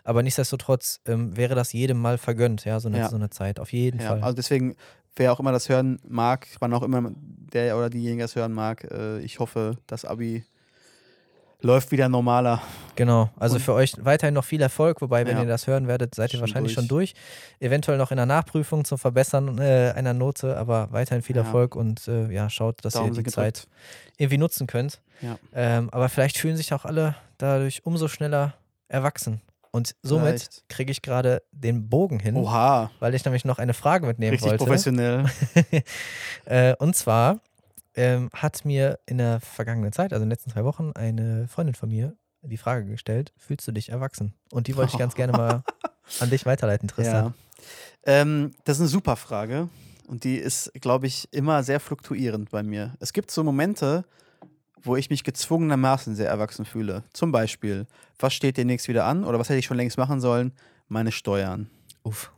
Aber 0.03 0.21
nichtsdestotrotz 0.21 0.99
ähm, 1.07 1.35
wäre 1.35 1.55
das 1.55 1.73
jedem 1.73 1.97
mal 1.97 2.17
vergönnt, 2.17 2.65
ja, 2.65 2.79
so 2.79 2.89
eine, 2.89 3.09
so 3.09 3.15
eine 3.15 3.29
Zeit, 3.29 3.59
auf 3.59 3.73
jeden 3.73 3.99
Fall. 3.99 4.21
also 4.21 4.35
deswegen, 4.35 4.75
wer 5.15 5.31
auch 5.31 5.39
immer 5.39 5.51
das 5.51 5.69
hören 5.69 5.99
mag, 6.07 6.47
wann 6.59 6.73
auch 6.73 6.83
immer 6.83 7.11
der 7.15 7.77
oder 7.77 7.89
diejenige 7.89 8.23
das 8.23 8.35
hören 8.35 8.51
mag, 8.51 8.83
äh, 8.91 9.19
ich 9.19 9.39
hoffe, 9.39 9.77
das 9.87 10.05
Abi 10.05 10.43
läuft 11.61 11.91
wieder 11.91 12.09
normaler. 12.09 12.61
genau. 12.95 13.29
Also 13.37 13.55
und- 13.55 13.61
für 13.61 13.73
euch 13.73 13.93
weiterhin 13.99 14.33
noch 14.35 14.43
viel 14.45 14.61
Erfolg, 14.61 15.01
wobei, 15.01 15.25
wenn 15.25 15.37
Ja. 15.37 15.43
ihr 15.43 15.49
das 15.49 15.67
hören 15.67 15.87
werdet, 15.87 16.13
seid 16.15 16.33
ihr 16.33 16.39
wahrscheinlich 16.41 16.73
durch. 16.75 16.85
schon 16.85 16.87
durch. 16.87 17.13
Eventuell 17.59 17.97
noch 17.97 18.11
in 18.11 18.17
der 18.17 18.25
Nachprüfung 18.25 18.85
zum 18.85 18.97
Verbessern 18.97 19.57
äh, 19.59 19.93
einer 19.95 20.13
Note, 20.13 20.57
aber 20.57 20.91
weiterhin 20.91 21.21
viel 21.23 21.35
Ja. 21.35 21.41
Erfolg 21.43 21.75
und 21.75 22.07
äh, 22.07 22.31
ja, 22.31 22.49
schaut, 22.49 22.83
dass 22.85 22.93
Daumen 22.93 23.07
ihr 23.07 23.11
die 23.11 23.15
sind 23.15 23.31
Zeit 23.31 23.55
gedrückt. 23.55 23.67
irgendwie 24.17 24.37
nutzen 24.37 24.67
könnt. 24.67 25.01
Ja. 25.21 25.37
Ähm, 25.53 25.89
aber 25.91 26.09
vielleicht 26.09 26.37
fühlen 26.37 26.57
sich 26.57 26.73
auch 26.73 26.85
alle 26.85 27.15
dadurch 27.37 27.85
umso 27.85 28.07
schneller 28.07 28.53
erwachsen. 28.87 29.41
Und 29.71 29.93
somit 30.03 30.63
kriege 30.69 30.89
ich 30.91 31.01
gerade 31.01 31.41
den 31.51 31.89
Bogen 31.89 32.19
hin. 32.19 32.37
Oha, 32.37 32.91
weil 33.01 33.13
ich 33.13 33.25
nämlich 33.25 33.43
noch 33.43 33.59
eine 33.59 33.73
Frage 33.73 34.05
mitnehmen 34.07 34.31
richtig 34.31 34.51
wollte. 34.51 34.63
professionell. 34.63 35.25
äh, 36.45 36.75
und 36.77 36.95
zwar 36.95 37.39
ähm, 37.95 38.29
hat 38.33 38.65
mir 38.65 38.99
in 39.05 39.17
der 39.17 39.39
vergangenen 39.41 39.91
Zeit, 39.91 40.13
also 40.13 40.23
in 40.23 40.29
den 40.29 40.33
letzten 40.33 40.51
zwei 40.51 40.63
Wochen, 40.63 40.91
eine 40.93 41.47
Freundin 41.47 41.75
von 41.75 41.89
mir 41.89 42.15
die 42.41 42.57
Frage 42.57 42.85
gestellt: 42.85 43.33
Fühlst 43.37 43.67
du 43.67 43.71
dich 43.71 43.89
erwachsen? 43.89 44.33
Und 44.51 44.67
die 44.67 44.75
wollte 44.75 44.93
ich 44.93 44.99
ganz 44.99 45.15
gerne 45.15 45.33
mal 45.33 45.63
an 46.19 46.29
dich 46.29 46.45
weiterleiten, 46.45 46.87
Tristan. 46.87 47.33
Ja. 48.05 48.21
Ähm, 48.21 48.51
das 48.65 48.77
ist 48.77 48.81
eine 48.81 48.89
super 48.89 49.15
Frage 49.15 49.69
und 50.07 50.23
die 50.23 50.35
ist, 50.35 50.71
glaube 50.75 51.07
ich, 51.07 51.27
immer 51.31 51.63
sehr 51.63 51.79
fluktuierend 51.79 52.51
bei 52.51 52.63
mir. 52.63 52.93
Es 52.99 53.13
gibt 53.13 53.31
so 53.31 53.43
Momente, 53.43 54.05
wo 54.81 54.95
ich 54.95 55.09
mich 55.09 55.23
gezwungenermaßen 55.23 56.15
sehr 56.15 56.29
erwachsen 56.29 56.65
fühle. 56.65 57.03
Zum 57.13 57.31
Beispiel, 57.31 57.87
was 58.19 58.33
steht 58.33 58.57
demnächst 58.57 58.87
wieder 58.87 59.05
an 59.05 59.23
oder 59.23 59.39
was 59.39 59.49
hätte 59.49 59.59
ich 59.59 59.65
schon 59.65 59.77
längst 59.77 59.97
machen 59.97 60.21
sollen? 60.21 60.53
Meine 60.87 61.11
Steuern. 61.11 61.69
Uff. 62.03 62.31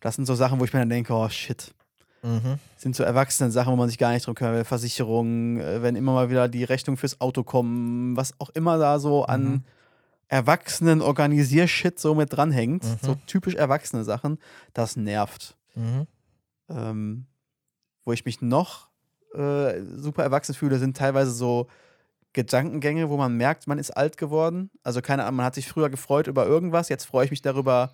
Das 0.00 0.16
sind 0.16 0.26
so 0.26 0.34
Sachen, 0.34 0.58
wo 0.60 0.64
ich 0.64 0.72
mir 0.72 0.80
dann 0.80 0.90
denke, 0.90 1.14
oh 1.14 1.28
shit. 1.28 1.72
Mhm. 2.24 2.58
sind 2.76 2.96
so 2.96 3.04
erwachsene 3.04 3.50
Sachen, 3.50 3.72
wo 3.72 3.76
man 3.76 3.88
sich 3.88 3.98
gar 3.98 4.12
nicht 4.12 4.26
drum 4.26 4.34
kümmern 4.34 4.54
will. 4.54 4.64
Versicherungen, 4.64 5.60
äh, 5.60 5.82
wenn 5.82 5.94
immer 5.94 6.12
mal 6.14 6.30
wieder 6.30 6.48
die 6.48 6.64
Rechnung 6.64 6.96
fürs 6.96 7.20
Auto 7.20 7.44
kommen, 7.44 8.16
was 8.16 8.40
auch 8.40 8.50
immer 8.50 8.78
da 8.78 8.98
so 8.98 9.24
an 9.24 9.44
Mhm. 9.44 9.62
erwachsenen 10.28 11.02
Organisiershit 11.02 11.98
so 12.00 12.14
mit 12.14 12.32
dranhängt. 12.32 12.82
Mhm. 12.84 12.96
So 13.02 13.14
typisch 13.26 13.54
erwachsene 13.54 14.04
Sachen, 14.04 14.38
das 14.72 14.96
nervt. 14.96 15.56
Mhm. 15.74 16.06
Ähm, 16.70 17.26
wo 18.04 18.12
ich 18.12 18.24
mich 18.24 18.40
noch 18.40 18.88
äh, 19.34 19.82
super 19.96 20.22
erwachsen 20.22 20.54
fühle, 20.54 20.78
sind 20.78 20.96
teilweise 20.96 21.30
so 21.32 21.66
Gedankengänge, 22.32 23.10
wo 23.10 23.16
man 23.16 23.36
merkt, 23.36 23.66
man 23.66 23.78
ist 23.78 23.90
alt 23.90 24.16
geworden. 24.16 24.70
Also 24.82 25.02
keine 25.02 25.24
Ahnung, 25.24 25.36
man 25.36 25.46
hat 25.46 25.54
sich 25.54 25.68
früher 25.68 25.90
gefreut 25.90 26.26
über 26.26 26.46
irgendwas, 26.46 26.88
jetzt 26.88 27.04
freue 27.04 27.24
ich 27.26 27.30
mich 27.30 27.42
darüber, 27.42 27.92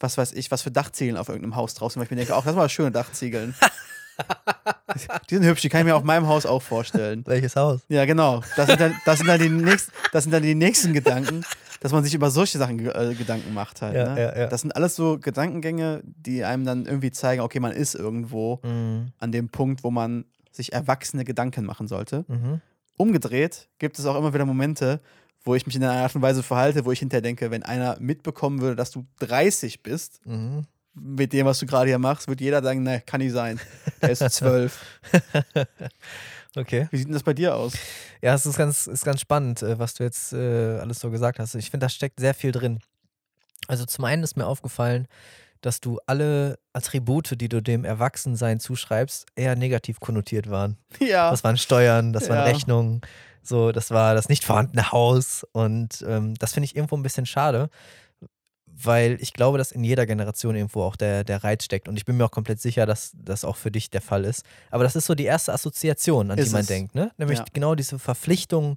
was 0.00 0.16
weiß 0.18 0.32
ich, 0.32 0.50
was 0.50 0.62
für 0.62 0.70
Dachziegeln 0.70 1.16
auf 1.16 1.28
irgendeinem 1.28 1.56
Haus 1.56 1.74
draußen, 1.74 1.98
weil 1.98 2.04
ich 2.04 2.10
mir 2.10 2.16
denke, 2.16 2.34
auch 2.36 2.44
das 2.44 2.56
war 2.56 2.68
schöne 2.68 2.90
Dachziegeln. 2.92 3.54
die 5.30 5.34
sind 5.34 5.44
hübsch, 5.44 5.62
die 5.62 5.68
kann 5.68 5.80
ich 5.80 5.86
mir 5.86 5.96
auf 5.96 6.02
meinem 6.02 6.26
Haus 6.26 6.46
auch 6.46 6.62
vorstellen. 6.62 7.22
Welches 7.26 7.56
Haus? 7.56 7.80
Ja, 7.88 8.04
genau. 8.04 8.42
Das 8.56 8.66
sind 8.68 8.80
dann, 8.80 8.94
das 9.04 9.18
sind 9.18 9.26
dann, 9.28 9.40
die, 9.40 9.48
nächsten, 9.48 9.92
das 10.12 10.24
sind 10.24 10.32
dann 10.32 10.42
die 10.42 10.54
nächsten 10.54 10.92
Gedanken, 10.92 11.44
dass 11.80 11.92
man 11.92 12.02
sich 12.02 12.14
über 12.14 12.30
solche 12.30 12.58
Sachen 12.58 12.78
äh, 12.80 13.14
Gedanken 13.14 13.54
macht 13.54 13.82
halt. 13.82 13.94
Ja, 13.94 14.14
ne? 14.14 14.20
ja, 14.20 14.38
ja. 14.40 14.46
Das 14.46 14.62
sind 14.62 14.74
alles 14.74 14.96
so 14.96 15.18
Gedankengänge, 15.18 16.02
die 16.04 16.44
einem 16.44 16.64
dann 16.64 16.86
irgendwie 16.86 17.10
zeigen, 17.12 17.42
okay, 17.42 17.60
man 17.60 17.72
ist 17.72 17.94
irgendwo 17.94 18.60
Mhm. 18.64 19.12
an 19.18 19.32
dem 19.32 19.48
Punkt, 19.50 19.84
wo 19.84 19.90
man 19.90 20.24
sich 20.50 20.72
erwachsene 20.72 21.24
Gedanken 21.24 21.64
machen 21.64 21.86
sollte. 21.86 22.24
Mhm. 22.26 22.60
Umgedreht 22.96 23.68
gibt 23.78 23.98
es 23.98 24.06
auch 24.06 24.16
immer 24.16 24.34
wieder 24.34 24.44
Momente, 24.44 25.00
wo 25.48 25.54
ich 25.54 25.64
mich 25.66 25.74
in 25.76 25.82
einer 25.82 26.02
Art 26.02 26.14
und 26.14 26.20
Weise 26.22 26.42
verhalte, 26.42 26.84
wo 26.84 26.92
ich 26.92 26.98
hinterher 26.98 27.22
denke, 27.22 27.50
wenn 27.50 27.62
einer 27.62 27.96
mitbekommen 28.00 28.60
würde, 28.60 28.76
dass 28.76 28.90
du 28.90 29.06
30 29.20 29.82
bist, 29.82 30.20
Mhm. 30.26 30.66
mit 30.94 31.32
dem, 31.32 31.46
was 31.46 31.58
du 31.58 31.66
gerade 31.66 31.88
hier 31.88 31.98
machst, 31.98 32.28
wird 32.28 32.40
jeder 32.40 32.62
sagen, 32.62 32.82
ne, 32.82 33.00
kann 33.06 33.20
nicht 33.20 33.32
sein. 33.32 33.58
Der 34.02 34.10
ist 34.10 34.18
12. 34.30 34.78
Okay. 36.56 36.88
Wie 36.90 36.96
sieht 36.96 37.06
denn 37.06 37.14
das 37.14 37.22
bei 37.22 37.34
dir 37.34 37.54
aus? 37.54 37.74
Ja, 38.20 38.34
es 38.34 38.44
ist 38.46 38.56
ganz, 38.56 38.86
ist 38.86 39.04
ganz 39.04 39.20
spannend, 39.20 39.62
äh, 39.62 39.78
was 39.78 39.94
du 39.94 40.02
jetzt 40.04 40.32
äh, 40.32 40.78
alles 40.80 40.98
so 41.00 41.10
gesagt 41.10 41.38
hast. 41.38 41.54
Ich 41.54 41.70
finde, 41.70 41.84
da 41.84 41.88
steckt 41.88 42.18
sehr 42.20 42.34
viel 42.34 42.52
drin. 42.52 42.80
Also 43.68 43.84
zum 43.84 44.04
einen 44.04 44.22
ist 44.22 44.36
mir 44.36 44.46
aufgefallen, 44.46 45.06
dass 45.60 45.80
du 45.80 45.98
alle 46.06 46.58
Attribute, 46.72 47.40
die 47.40 47.48
du 47.48 47.60
dem 47.62 47.84
Erwachsensein 47.84 48.60
zuschreibst, 48.60 49.26
eher 49.36 49.56
negativ 49.56 50.00
konnotiert 50.00 50.50
waren. 50.50 50.76
Ja. 51.00 51.30
Das 51.30 51.44
waren 51.44 51.56
Steuern, 51.58 52.12
das 52.12 52.28
waren 52.28 52.38
Ja. 52.38 52.44
Rechnungen, 52.44 53.00
so, 53.42 53.72
das 53.72 53.90
war 53.90 54.14
das 54.14 54.28
nicht 54.28 54.44
vorhandene 54.44 54.92
Haus. 54.92 55.44
Und 55.52 56.04
ähm, 56.06 56.34
das 56.34 56.52
finde 56.54 56.66
ich 56.66 56.76
irgendwo 56.76 56.96
ein 56.96 57.02
bisschen 57.02 57.26
schade, 57.26 57.70
weil 58.66 59.16
ich 59.20 59.32
glaube, 59.32 59.58
dass 59.58 59.72
in 59.72 59.82
jeder 59.82 60.06
Generation 60.06 60.54
irgendwo 60.54 60.82
auch 60.82 60.94
der, 60.96 61.24
der 61.24 61.42
Reiz 61.42 61.64
steckt. 61.64 61.88
Und 61.88 61.96
ich 61.96 62.04
bin 62.04 62.16
mir 62.16 62.24
auch 62.26 62.30
komplett 62.30 62.60
sicher, 62.60 62.86
dass 62.86 63.12
das 63.14 63.44
auch 63.44 63.56
für 63.56 63.70
dich 63.72 63.90
der 63.90 64.02
Fall 64.02 64.24
ist. 64.24 64.44
Aber 64.70 64.84
das 64.84 64.94
ist 64.94 65.06
so 65.06 65.14
die 65.14 65.24
erste 65.24 65.52
Assoziation, 65.52 66.30
an 66.30 66.38
Ist 66.38 66.48
die 66.48 66.52
man 66.52 66.60
es. 66.60 66.66
denkt, 66.68 66.94
ne? 66.94 67.10
Nämlich 67.16 67.38
Ja. 67.40 67.44
genau 67.52 67.74
diese 67.74 67.98
Verpflichtung, 67.98 68.76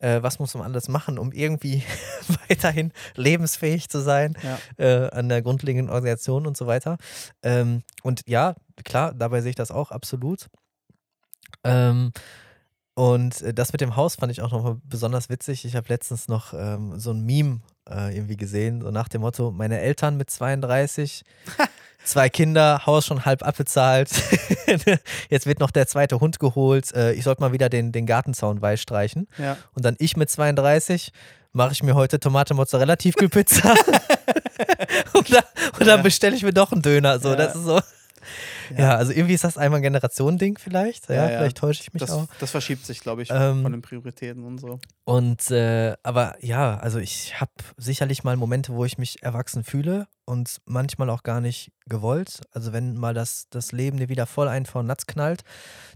äh, 0.00 0.22
was 0.22 0.38
muss 0.38 0.54
man 0.54 0.64
alles 0.64 0.88
machen, 0.88 1.18
um 1.18 1.32
irgendwie 1.32 1.82
weiterhin 2.48 2.92
lebensfähig 3.16 3.88
zu 3.88 4.00
sein 4.00 4.36
Ja. 4.42 4.58
äh, 4.76 5.10
an 5.10 5.28
der 5.28 5.42
grundlegenden 5.42 5.92
Organisation 5.92 6.46
und 6.46 6.56
so 6.56 6.66
weiter. 6.66 6.98
Ähm, 7.42 7.82
und 8.02 8.22
ja, 8.26 8.54
klar, 8.84 9.12
dabei 9.14 9.40
sehe 9.40 9.50
ich 9.50 9.56
das 9.56 9.70
auch 9.70 9.90
absolut. 9.90 10.46
Ähm, 11.64 12.12
und 12.94 13.42
äh, 13.42 13.54
das 13.54 13.72
mit 13.72 13.80
dem 13.80 13.96
Haus 13.96 14.16
fand 14.16 14.32
ich 14.32 14.42
auch 14.42 14.50
noch 14.52 14.76
besonders 14.84 15.28
witzig. 15.28 15.64
Ich 15.64 15.76
habe 15.76 15.88
letztens 15.88 16.28
noch 16.28 16.52
ähm, 16.54 16.98
so 16.98 17.12
ein 17.12 17.20
Meme 17.24 17.60
äh, 17.88 18.14
irgendwie 18.16 18.36
gesehen, 18.36 18.80
so 18.82 18.90
nach 18.90 19.08
dem 19.08 19.20
Motto: 19.20 19.50
Meine 19.52 19.80
Eltern 19.80 20.16
mit 20.16 20.30
32, 20.30 21.24
zwei 22.08 22.28
Kinder, 22.28 22.82
Haus 22.86 23.06
schon 23.06 23.24
halb 23.24 23.42
abbezahlt. 23.46 24.10
Jetzt 25.30 25.46
wird 25.46 25.60
noch 25.60 25.70
der 25.70 25.86
zweite 25.86 26.20
Hund 26.20 26.40
geholt. 26.40 26.92
Äh, 26.94 27.12
ich 27.12 27.24
sollte 27.24 27.40
mal 27.40 27.52
wieder 27.52 27.68
den, 27.68 27.92
den 27.92 28.06
Gartenzaun 28.06 28.60
weiß 28.60 28.80
streichen. 28.80 29.28
Ja. 29.38 29.56
Und 29.74 29.84
dann 29.84 29.96
ich 29.98 30.16
mit 30.16 30.30
32 30.30 31.12
mache 31.52 31.72
ich 31.72 31.82
mir 31.82 31.94
heute 31.94 32.18
Tomate 32.20 32.54
Mozzarella 32.54 32.96
Tiefkühlpizza. 32.96 33.70
und, 35.14 35.32
da, 35.32 35.38
und 35.78 35.86
dann 35.86 35.98
Ja. 35.98 36.02
bestelle 36.02 36.36
ich 36.36 36.42
mir 36.42 36.52
doch 36.52 36.72
einen 36.72 36.82
Döner. 36.82 37.18
So, 37.20 37.30
Ja. 37.30 37.36
das 37.36 37.54
ist 37.54 37.64
so. 37.64 37.80
Ja. 38.76 38.96
also 38.96 39.12
irgendwie 39.12 39.34
ist 39.34 39.44
das 39.44 39.56
einmal 39.58 39.78
ein 39.80 39.82
Generationending 39.82 40.58
vielleicht. 40.58 41.08
Ja, 41.08 41.14
Ja, 41.14 41.30
ja. 41.30 41.38
vielleicht 41.38 41.58
täusche 41.58 41.82
ich 41.82 41.92
mich 41.94 42.00
Das, 42.00 42.10
auch. 42.10 42.26
das 42.40 42.50
verschiebt 42.50 42.84
sich, 42.86 43.00
glaube 43.00 43.22
ich, 43.22 43.30
Ähm, 43.30 43.62
von 43.62 43.72
den 43.72 43.82
Prioritäten 43.82 44.44
und 44.44 44.58
so. 44.58 44.78
Und 45.04 45.50
äh, 45.50 45.94
aber 46.02 46.36
ja, 46.40 46.76
also 46.78 46.98
ich 46.98 47.40
habe 47.40 47.52
sicherlich 47.76 48.24
mal 48.24 48.36
Momente, 48.36 48.74
wo 48.74 48.84
ich 48.84 48.98
mich 48.98 49.22
erwachsen 49.22 49.64
fühle 49.64 50.06
und 50.26 50.58
manchmal 50.66 51.08
auch 51.08 51.22
gar 51.22 51.40
nicht 51.40 51.72
gewollt. 51.86 52.42
Also 52.52 52.74
wenn 52.74 52.94
mal 52.96 53.14
das, 53.14 53.46
das 53.48 53.72
Leben 53.72 53.96
dir 53.96 54.10
wieder 54.10 54.26
voll 54.26 54.46
einen 54.48 54.66
vor 54.66 54.82
den 54.82 54.88
Natz 54.88 55.06
knallt, 55.06 55.40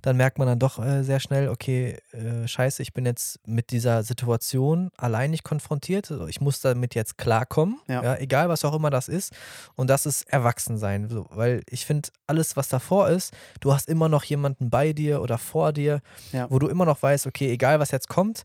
dann 0.01 0.17
merkt 0.17 0.39
man 0.39 0.49
dann 0.49 0.59
doch 0.59 0.79
äh, 0.83 1.03
sehr 1.03 1.21
schnell, 1.21 1.51
okay, 1.51 1.99
äh, 2.13 2.49
scheiße, 2.49 2.81
ich 2.81 2.95
bin 2.95 3.05
jetzt 3.05 3.39
mit 3.47 3.71
dieser 3.73 4.03
Situation 4.03 4.89
allein 4.97 5.31
nicht 5.33 5.45
konfrontiert. 5.45 6.11
Also 6.11 6.27
ich 6.29 6.41
muss 6.41 6.61
damit 6.63 6.95
jetzt 6.95 7.19
klarkommen, 7.19 7.79
Ja. 7.89 8.03
ja. 8.03 8.17
egal 8.17 8.49
was 8.49 8.65
auch 8.65 8.75
immer 8.75 8.89
das 8.89 9.09
ist. 9.09 9.35
Und 9.75 9.91
das 9.91 10.07
ist 10.07 10.23
Erwachsensein. 10.33 11.11
So, 11.11 11.27
weil 11.31 11.63
ich 11.69 11.85
finde, 11.85 12.09
alles, 12.27 12.57
was 12.57 12.62
davor 12.69 13.09
ist, 13.09 13.33
du 13.61 13.73
hast 13.73 13.89
immer 13.89 14.09
noch 14.09 14.25
jemanden 14.25 14.71
bei 14.71 14.93
dir 14.93 15.21
oder 15.23 15.39
vor 15.39 15.73
dir, 15.73 16.01
Ja. 16.33 16.47
wo 16.51 16.59
du 16.59 16.69
immer 16.69 16.85
noch 16.85 17.03
weißt, 17.03 17.27
okay, 17.27 17.51
egal 17.53 17.81
was 17.81 17.91
jetzt 17.91 18.09
kommt, 18.09 18.43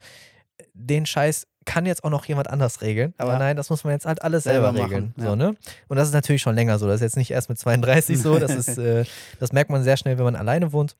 den 0.74 1.05
Scheiß 1.05 1.47
kann 1.65 1.86
jetzt 1.86 2.03
auch 2.05 2.09
noch 2.09 2.24
jemand 2.26 2.49
anders 2.49 2.82
regeln. 2.82 3.13
Aber 3.18 3.34
Ja. 3.34 3.39
nein, 3.39 3.57
das 3.57 3.70
muss 3.70 3.84
man 3.84 3.91
jetzt 3.93 4.05
halt 4.05 4.22
alles 4.22 4.45
selber, 4.45 4.72
Selber 4.72 4.86
regeln. 4.86 5.13
machen, 5.18 5.24
ja. 5.24 5.30
So, 5.32 5.36
ne? 5.36 5.55
Und 5.89 5.97
das 5.97 6.07
ist 6.07 6.13
natürlich 6.13 6.41
schon 6.41 6.55
länger 6.55 6.80
so. 6.80 6.88
Das 6.88 6.95
ist 6.95 7.01
jetzt 7.01 7.18
nicht 7.18 7.32
erst 7.32 7.49
mit 7.49 7.59
32 7.59 8.18
so. 8.22 8.39
Das, 8.39 8.51
ist, 8.55 8.78
äh, 8.78 9.03
das 9.39 9.51
merkt 9.51 9.70
man 9.70 9.84
sehr 9.84 9.97
schnell, 9.97 10.18
wenn 10.18 10.24
man 10.24 10.36
alleine 10.38 10.72
wohnt 10.72 10.95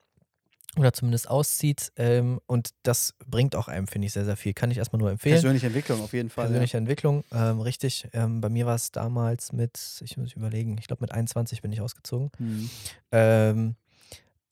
oder 0.76 0.92
zumindest 0.92 1.28
auszieht. 1.30 1.92
Ähm, 1.96 2.40
und 2.46 2.70
das 2.82 3.14
bringt 3.26 3.56
auch 3.56 3.68
einem, 3.68 3.86
finde 3.86 4.06
ich, 4.06 4.12
sehr, 4.12 4.24
sehr 4.24 4.36
viel. 4.36 4.52
Kann 4.54 4.70
ich 4.70 4.78
erstmal 4.78 4.98
nur 5.00 5.10
empfehlen. 5.10 5.34
Persönliche 5.34 5.66
Entwicklung 5.66 6.00
auf 6.02 6.12
jeden 6.12 6.30
Fall. 6.30 6.46
Persönliche 6.46 6.76
Entwicklung, 6.76 7.24
ähm, 7.32 7.60
richtig. 7.60 8.06
Ähm, 8.12 8.40
bei 8.40 8.48
mir 8.48 8.66
war 8.66 8.74
es 8.74 8.92
damals 8.92 9.52
mit, 9.52 9.78
ich 10.04 10.16
muss 10.16 10.32
überlegen, 10.34 10.76
ich 10.78 10.86
glaube 10.86 11.02
mit 11.02 11.12
21 11.12 11.62
bin 11.62 11.72
ich 11.72 11.80
ausgezogen. 11.80 12.30
Ja. 12.38 12.46
Hm. 12.46 12.70
Ähm, 13.12 13.76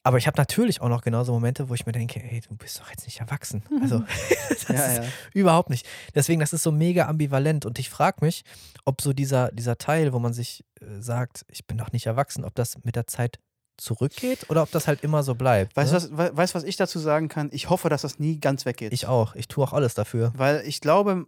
aber 0.03 0.19
ich 0.19 0.29
habe 0.29 0.39
natürlich 0.39 0.81
auch 0.81 0.89
noch 0.89 1.03
genauso 1.03 1.33
Momente, 1.33 1.69
wo 1.69 1.75
ich 1.75 1.85
mir 1.85 1.91
denke, 1.91 2.23
ey, 2.23 2.41
du 2.41 2.55
bist 2.57 2.79
doch 2.79 2.89
jetzt 2.91 3.07
nicht 3.07 3.19
erwachsen. 3.19 3.65
Also, 3.83 4.05
das 4.49 4.69
Ja, 4.69 4.75
ist 4.87 4.97
ja. 4.99 5.05
überhaupt 5.35 5.69
nicht. 5.69 5.85
Deswegen, 6.15 6.39
das 6.39 6.53
ist 6.53 6.63
so 6.63 6.71
mega 6.71 7.09
ambivalent. 7.09 7.67
Und 7.67 7.81
ich 7.81 7.91
frage 7.91 8.25
mich, 8.25 8.45
ob 8.85 9.01
so 9.01 9.13
dieser, 9.13 9.51
dieser 9.51 9.79
Teil, 9.79 10.13
wo 10.13 10.21
man 10.21 10.33
sich 10.33 10.65
äh, 10.81 11.01
sagt, 11.01 11.45
ich 11.49 11.67
bin 11.67 11.77
doch 11.77 11.91
nicht 11.91 12.07
erwachsen, 12.07 12.45
ob 12.45 12.55
das 12.55 12.77
mit 12.85 12.95
der 12.95 13.09
Zeit 13.09 13.41
zurückgeht 13.77 14.49
oder 14.49 14.63
ob 14.63 14.71
das 14.71 14.87
halt 14.89 15.03
immer 15.03 15.23
so 15.23 15.35
bleibt. 15.35 15.77
Weißt 15.77 15.93
ne? 15.93 16.01
du, 16.01 16.17
was, 16.17 16.37
weißt, 16.37 16.55
du, 16.55 16.59
was 16.59 16.65
ich 16.65 16.77
dazu 16.77 16.99
sagen 16.99 17.29
kann? 17.29 17.49
Ich 17.53 17.69
hoffe, 17.71 17.89
dass 17.89 18.03
das 18.03 18.19
nie 18.19 18.39
ganz 18.41 18.65
weggeht. 18.67 18.93
Ich 18.93 19.07
auch. 19.07 19.35
Ich 19.35 19.49
tue 19.49 19.65
auch 19.65 19.73
alles 19.73 19.95
dafür. 19.95 20.33
Weil 20.37 20.63
ich 20.67 20.81
glaube, 20.81 21.27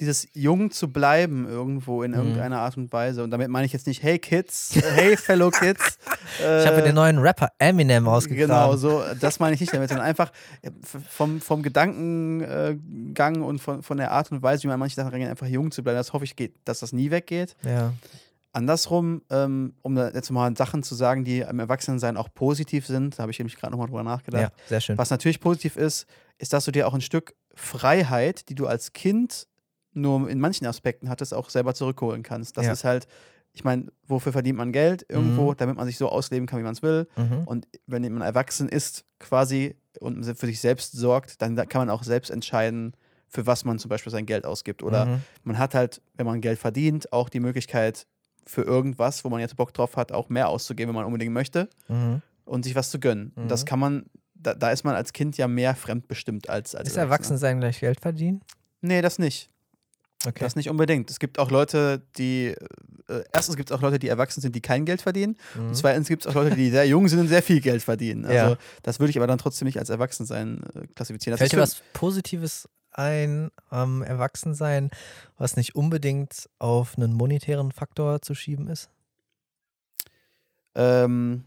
dieses 0.00 0.28
jung 0.32 0.70
zu 0.70 0.92
bleiben 0.92 1.48
irgendwo 1.48 2.04
in 2.04 2.12
Mhm. 2.12 2.16
irgendeiner 2.18 2.60
Art 2.60 2.76
und 2.76 2.92
Weise, 2.92 3.24
und 3.24 3.32
damit 3.32 3.48
meine 3.48 3.66
ich 3.66 3.72
jetzt 3.72 3.88
nicht, 3.88 4.00
hey 4.04 4.20
Kids, 4.20 4.76
äh, 4.76 4.82
hey 4.94 5.16
Fellow 5.16 5.50
Kids. 5.50 5.98
äh, 6.40 6.60
Ich 6.60 6.66
habe 6.68 6.76
mir 6.76 6.82
den 6.84 6.94
neuen 6.94 7.18
Rapper 7.18 7.48
Eminem 7.58 8.06
ausgegraben. 8.06 8.46
Genau, 8.48 8.76
so, 8.76 9.02
das 9.20 9.40
meine 9.40 9.54
ich 9.56 9.60
nicht 9.60 9.74
damit, 9.74 9.88
sondern 9.88 10.06
einfach 10.06 10.30
äh, 10.62 10.70
vom, 11.10 11.40
vom 11.40 11.64
Gedankengang 11.64 13.42
und 13.42 13.58
von, 13.60 13.82
von 13.82 13.96
der 13.96 14.12
Art 14.12 14.30
und 14.30 14.42
Weise, 14.42 14.62
wie 14.64 14.68
man 14.68 14.78
manche 14.78 14.94
Sachen 14.96 15.12
einfach 15.14 15.46
jung 15.46 15.70
zu 15.70 15.82
bleiben. 15.82 15.96
Das 15.98 16.12
hoffe 16.12 16.24
ich, 16.24 16.36
geht, 16.36 16.54
dass 16.64 16.78
das 16.80 16.92
nie 16.92 17.10
weggeht. 17.10 17.56
Ja. 17.64 17.92
Andersrum, 18.58 19.22
ähm, 19.30 19.74
um 19.82 19.94
da 19.94 20.10
jetzt 20.10 20.30
mal 20.30 20.54
Sachen 20.56 20.82
zu 20.82 20.94
sagen, 20.94 21.24
die 21.24 21.40
im 21.40 21.58
Erwachsenensein 21.60 22.16
auch 22.16 22.28
positiv 22.34 22.86
sind, 22.86 23.18
da 23.18 23.22
habe 23.22 23.30
ich 23.32 23.38
nämlich 23.38 23.56
gerade 23.56 23.70
nochmal 23.72 23.86
drüber 23.86 24.02
nachgedacht. 24.02 24.42
ja, 24.42 24.50
sehr 24.66 24.80
schön. 24.80 24.98
Was 24.98 25.10
natürlich 25.10 25.40
positiv 25.40 25.76
ist, 25.76 26.06
ist, 26.38 26.52
dass 26.52 26.64
du 26.64 26.72
dir 26.72 26.86
auch 26.88 26.94
ein 26.94 27.00
Stück 27.00 27.34
Freiheit, 27.54 28.48
die 28.48 28.54
du 28.54 28.66
als 28.66 28.92
Kind 28.92 29.46
nur 29.92 30.28
in 30.28 30.40
manchen 30.40 30.66
Aspekten 30.66 31.08
hattest, 31.08 31.32
auch 31.34 31.50
selber 31.50 31.74
zurückholen 31.74 32.22
kannst. 32.22 32.56
Das 32.56 32.66
Ja. 32.66 32.72
ist 32.72 32.84
halt, 32.84 33.06
ich 33.52 33.64
meine, 33.64 33.86
wofür 34.06 34.32
verdient 34.32 34.58
man 34.58 34.72
Geld 34.72 35.04
irgendwo, 35.08 35.52
Mhm. 35.52 35.56
damit 35.56 35.76
man 35.76 35.86
sich 35.86 35.96
so 35.98 36.08
ausleben 36.08 36.46
kann, 36.46 36.58
wie 36.60 36.64
man 36.64 36.74
es 36.74 36.82
will. 36.82 37.08
Mhm. 37.16 37.42
Und 37.46 37.66
wenn 37.86 38.02
man 38.12 38.22
erwachsen 38.22 38.68
ist 38.68 39.04
quasi 39.18 39.76
und 40.00 40.24
für 40.24 40.46
sich 40.46 40.60
selbst 40.60 40.92
sorgt, 40.92 41.40
dann 41.42 41.56
da 41.56 41.64
kann 41.66 41.80
man 41.82 41.90
auch 41.90 42.02
selbst 42.02 42.30
entscheiden, 42.30 42.92
für 43.28 43.46
was 43.46 43.64
man 43.64 43.78
zum 43.78 43.88
Beispiel 43.88 44.10
sein 44.12 44.26
Geld 44.26 44.44
ausgibt. 44.46 44.82
Oder 44.82 45.06
Mhm. 45.06 45.22
man 45.44 45.58
hat 45.58 45.74
halt, 45.74 46.00
wenn 46.14 46.26
man 46.26 46.40
Geld 46.40 46.58
verdient, 46.58 47.12
auch 47.12 47.28
die 47.28 47.40
Möglichkeit 47.40 48.06
für 48.48 48.62
irgendwas, 48.62 49.24
wo 49.24 49.28
man 49.28 49.40
jetzt 49.40 49.56
Bock 49.56 49.72
drauf 49.74 49.96
hat, 49.96 50.10
auch 50.12 50.28
mehr 50.28 50.48
auszugeben, 50.48 50.88
wenn 50.90 50.96
man 50.96 51.04
unbedingt 51.04 51.32
möchte 51.32 51.68
Mhm. 51.88 52.22
und 52.44 52.64
sich 52.64 52.74
was 52.74 52.90
zu 52.90 52.98
gönnen. 52.98 53.32
Und 53.36 53.48
das 53.50 53.62
Mhm. 53.62 53.66
kann 53.66 53.78
man, 53.78 54.06
da, 54.34 54.54
da 54.54 54.70
ist 54.70 54.84
man 54.84 54.94
als 54.94 55.12
Kind 55.12 55.36
ja 55.36 55.46
mehr 55.48 55.74
fremdbestimmt 55.76 56.48
als 56.48 56.74
als 56.74 56.88
Ist. 56.90 56.96
Erwachsensein 56.96 57.60
gleich 57.60 57.80
Geld 57.80 58.00
verdienen? 58.00 58.40
Nee, 58.80 59.02
das 59.02 59.18
nicht. 59.18 59.50
Okay. 60.26 60.38
Das 60.40 60.56
nicht 60.56 60.68
unbedingt. 60.68 61.10
Es 61.10 61.20
gibt 61.20 61.38
auch 61.38 61.50
Leute, 61.52 62.02
die, 62.16 62.46
äh, 63.08 63.22
erstens 63.32 63.56
gibt 63.56 63.70
es 63.70 63.76
auch 63.76 63.82
Leute, 63.82 64.00
die 64.00 64.08
erwachsen 64.08 64.40
sind, 64.40 64.54
die 64.56 64.60
kein 64.60 64.84
Geld 64.84 65.00
verdienen. 65.00 65.36
Mhm. 65.54 65.68
Und 65.68 65.74
zweitens 65.76 66.08
gibt 66.08 66.24
es 66.24 66.26
auch 66.26 66.34
Leute, 66.34 66.56
die 66.56 66.70
sehr 66.70 66.86
jung 66.88 67.06
sind 67.06 67.20
und 67.20 67.28
sehr 67.28 67.42
viel 67.42 67.60
Geld 67.60 67.82
verdienen. 67.82 68.24
Also 68.24 68.34
Ja. 68.52 68.56
das 68.82 68.98
würde 68.98 69.10
ich 69.10 69.16
aber 69.16 69.28
dann 69.28 69.38
trotzdem 69.38 69.66
nicht 69.66 69.78
als 69.78 69.90
Erwachsensein 69.90 70.60
äh, 70.74 70.86
klassifizieren. 70.94 71.34
Das 71.34 71.38
Fällt 71.40 71.52
dir 71.52 71.58
was 71.62 71.82
Positives 71.92 72.68
ein 72.98 73.50
am 73.70 74.02
Erwachsensein, 74.02 74.90
was 75.38 75.56
nicht 75.56 75.74
unbedingt 75.74 76.48
auf 76.58 76.96
einen 76.96 77.14
monetären 77.14 77.72
Faktor 77.72 78.20
zu 78.22 78.34
schieben 78.34 78.68
ist? 78.68 78.90
ähm, 80.74 81.44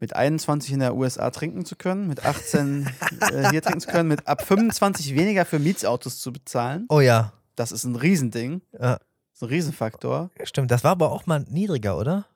mit 0.00 0.16
21 0.16 0.72
in 0.72 0.80
der 0.80 0.94
USA 0.96 1.30
trinken 1.30 1.64
zu 1.64 1.76
können, 1.76 2.08
mit 2.08 2.24
18 2.24 2.86
äh, 3.20 3.50
hier 3.50 3.62
trinken 3.62 3.80
zu 3.80 3.88
können, 3.88 4.08
mit 4.08 4.26
ab 4.26 4.44
25 4.44 5.14
weniger 5.14 5.44
für 5.44 5.58
Mietsautos 5.58 6.18
zu 6.18 6.32
bezahlen. 6.32 6.86
Oh 6.88 7.00
ja, 7.00 7.32
Das 7.56 7.72
ist 7.72 7.84
ein 7.84 7.96
Riesending. 7.96 8.60
ja 8.72 8.96
Das 8.98 9.00
ist 9.34 9.42
ein 9.42 9.48
Riesenfaktor. 9.48 10.30
stimmt. 10.42 10.70
Das 10.70 10.82
war 10.84 10.90
aber 10.92 11.12
auch 11.12 11.26
mal 11.26 11.44
niedriger, 11.48 11.96
oder? 11.96 12.26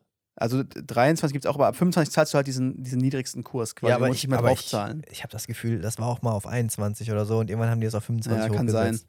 Also 0.41 0.63
23 0.63 1.33
gibt 1.33 1.45
es 1.45 1.51
auch, 1.51 1.57
aber 1.57 1.67
ab 1.67 1.77
25 1.77 2.15
zahlst 2.15 2.33
du 2.33 2.37
halt 2.37 2.47
diesen, 2.47 2.83
diesen 2.83 3.01
niedrigsten 3.01 3.43
Kurs 3.43 3.75
quasi. 3.75 3.91
Ja, 3.91 3.97
aber 3.97 4.07
ich, 4.07 4.13
nicht 4.13 4.29
mehr 4.29 4.39
aber 4.39 4.53
ich, 4.53 4.73
ich 5.11 5.23
habe 5.23 5.33
das 5.33 5.49
Gefühl, 5.49 5.81
das 5.81 5.99
war 5.99 6.07
auch 6.07 6.23
mal 6.23 6.31
auf 6.31 6.47
21 6.47 7.11
oder 7.11 7.27
so 7.27 7.39
und 7.39 7.51
irgendwann 7.51 7.71
haben 7.71 7.81
die 7.81 7.87
es 7.87 7.95
auf 7.95 8.05
25 8.05 8.51
Ja, 8.51 8.57
kann 8.57 8.69
sein. 8.69 9.01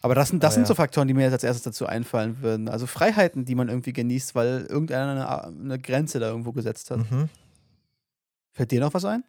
Aber 0.00 0.16
das 0.16 0.30
sind, 0.30 0.42
das 0.42 0.48
Aber 0.48 0.54
sind 0.54 0.62
ja. 0.64 0.66
so 0.66 0.74
Faktoren, 0.74 1.06
die 1.06 1.14
mir 1.14 1.22
jetzt 1.22 1.34
als 1.34 1.44
erstes 1.44 1.62
dazu 1.62 1.86
einfallen 1.86 2.42
würden. 2.42 2.68
Also 2.68 2.88
Freiheiten, 2.88 3.44
die 3.44 3.54
man 3.54 3.68
irgendwie 3.68 3.92
genießt, 3.92 4.34
weil 4.34 4.66
irgendeiner 4.68 5.12
eine, 5.12 5.44
eine 5.44 5.78
Grenze 5.78 6.18
da 6.18 6.28
irgendwo 6.28 6.50
gesetzt 6.50 6.90
hat. 6.90 6.98
Mhm. 7.10 7.28
Fällt 8.50 8.72
dir 8.72 8.80
noch 8.80 8.92
was 8.92 9.04
ein? 9.04 9.22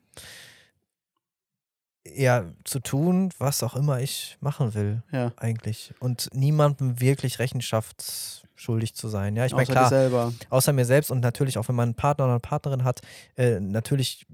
Ja, 2.06 2.44
zu 2.66 2.80
tun, 2.80 3.30
was 3.38 3.64
auch 3.64 3.76
immer 3.76 4.02
ich 4.02 4.38
machen 4.42 4.74
will, 4.74 5.04
Ja. 5.12 5.32
eigentlich. 5.38 5.94
Und 6.00 6.30
niemandem 6.34 7.00
wirklich 7.00 7.40
Rechenschaft 7.40 8.44
schuldig 8.56 8.94
zu 8.94 9.08
sein. 9.08 9.36
Ja, 9.38 9.46
ich 9.46 9.54
meine, 9.54 9.66
klar, 9.68 9.88
selber. 9.90 10.34
außer 10.50 10.74
mir 10.74 10.86
selbst 10.86 11.12
und 11.12 11.22
natürlich 11.22 11.58
auch, 11.58 11.68
wenn 11.70 11.76
man 11.76 11.90
einen 11.90 11.96
Partner 11.96 12.26
oder 12.26 12.34
eine 12.34 12.40
Partnerin 12.42 12.84
hat, 12.84 13.02
äh, 13.38 13.60
natürlich 13.60 14.26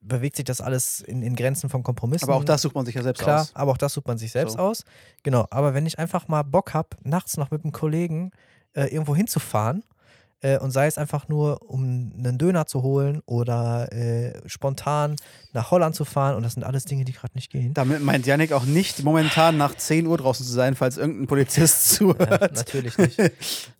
bewegt 0.00 0.36
sich 0.36 0.44
das 0.44 0.60
alles 0.60 1.00
in, 1.00 1.22
in 1.22 1.36
Grenzen 1.36 1.68
von 1.68 1.82
Kompromissen. 1.82 2.28
Aber 2.28 2.36
auch 2.38 2.44
das 2.44 2.62
sucht 2.62 2.74
man 2.74 2.86
sich 2.86 2.94
ja 2.94 3.02
selbst 3.02 3.22
Klar, 3.22 3.42
aus. 3.42 3.50
aber 3.54 3.72
auch 3.72 3.76
das 3.76 3.92
sucht 3.92 4.06
man 4.06 4.16
sich 4.18 4.32
selbst 4.32 4.54
So. 4.54 4.58
aus. 4.58 4.84
Genau, 5.22 5.46
aber 5.50 5.74
wenn 5.74 5.84
ich 5.86 5.98
einfach 5.98 6.28
mal 6.28 6.42
Bock 6.42 6.72
habe, 6.74 6.88
nachts 7.02 7.36
noch 7.36 7.50
mit 7.50 7.62
einem 7.64 7.72
Kollegen 7.72 8.30
äh, 8.74 8.84
irgendwo 8.86 9.14
hinzufahren 9.16 9.84
äh, 10.40 10.58
und 10.58 10.70
sei 10.70 10.86
es 10.86 10.98
einfach 10.98 11.28
nur, 11.28 11.68
um 11.68 12.12
einen 12.18 12.38
Döner 12.38 12.66
zu 12.66 12.82
holen 12.82 13.20
oder 13.26 13.92
äh, 13.92 14.32
spontan 14.46 15.16
nach 15.52 15.70
Holland 15.70 15.94
zu 15.94 16.04
fahren 16.04 16.36
und 16.36 16.42
das 16.42 16.54
sind 16.54 16.62
alles 16.62 16.84
Dinge, 16.84 17.04
die 17.04 17.12
gerade 17.12 17.32
nicht 17.34 17.50
gehen. 17.50 17.74
Damit 17.74 18.02
meint 18.02 18.26
Yannick 18.26 18.52
auch 18.52 18.64
nicht, 18.64 19.02
momentan 19.02 19.56
nach 19.56 19.74
10 19.74 20.06
Uhr 20.06 20.18
draußen 20.18 20.44
zu 20.44 20.52
sein, 20.52 20.74
falls 20.76 20.96
irgendein 20.96 21.26
Polizist 21.26 21.90
Ja, 21.92 21.96
zuhört. 21.98 22.54
natürlich 22.54 22.96
nicht. 22.98 23.18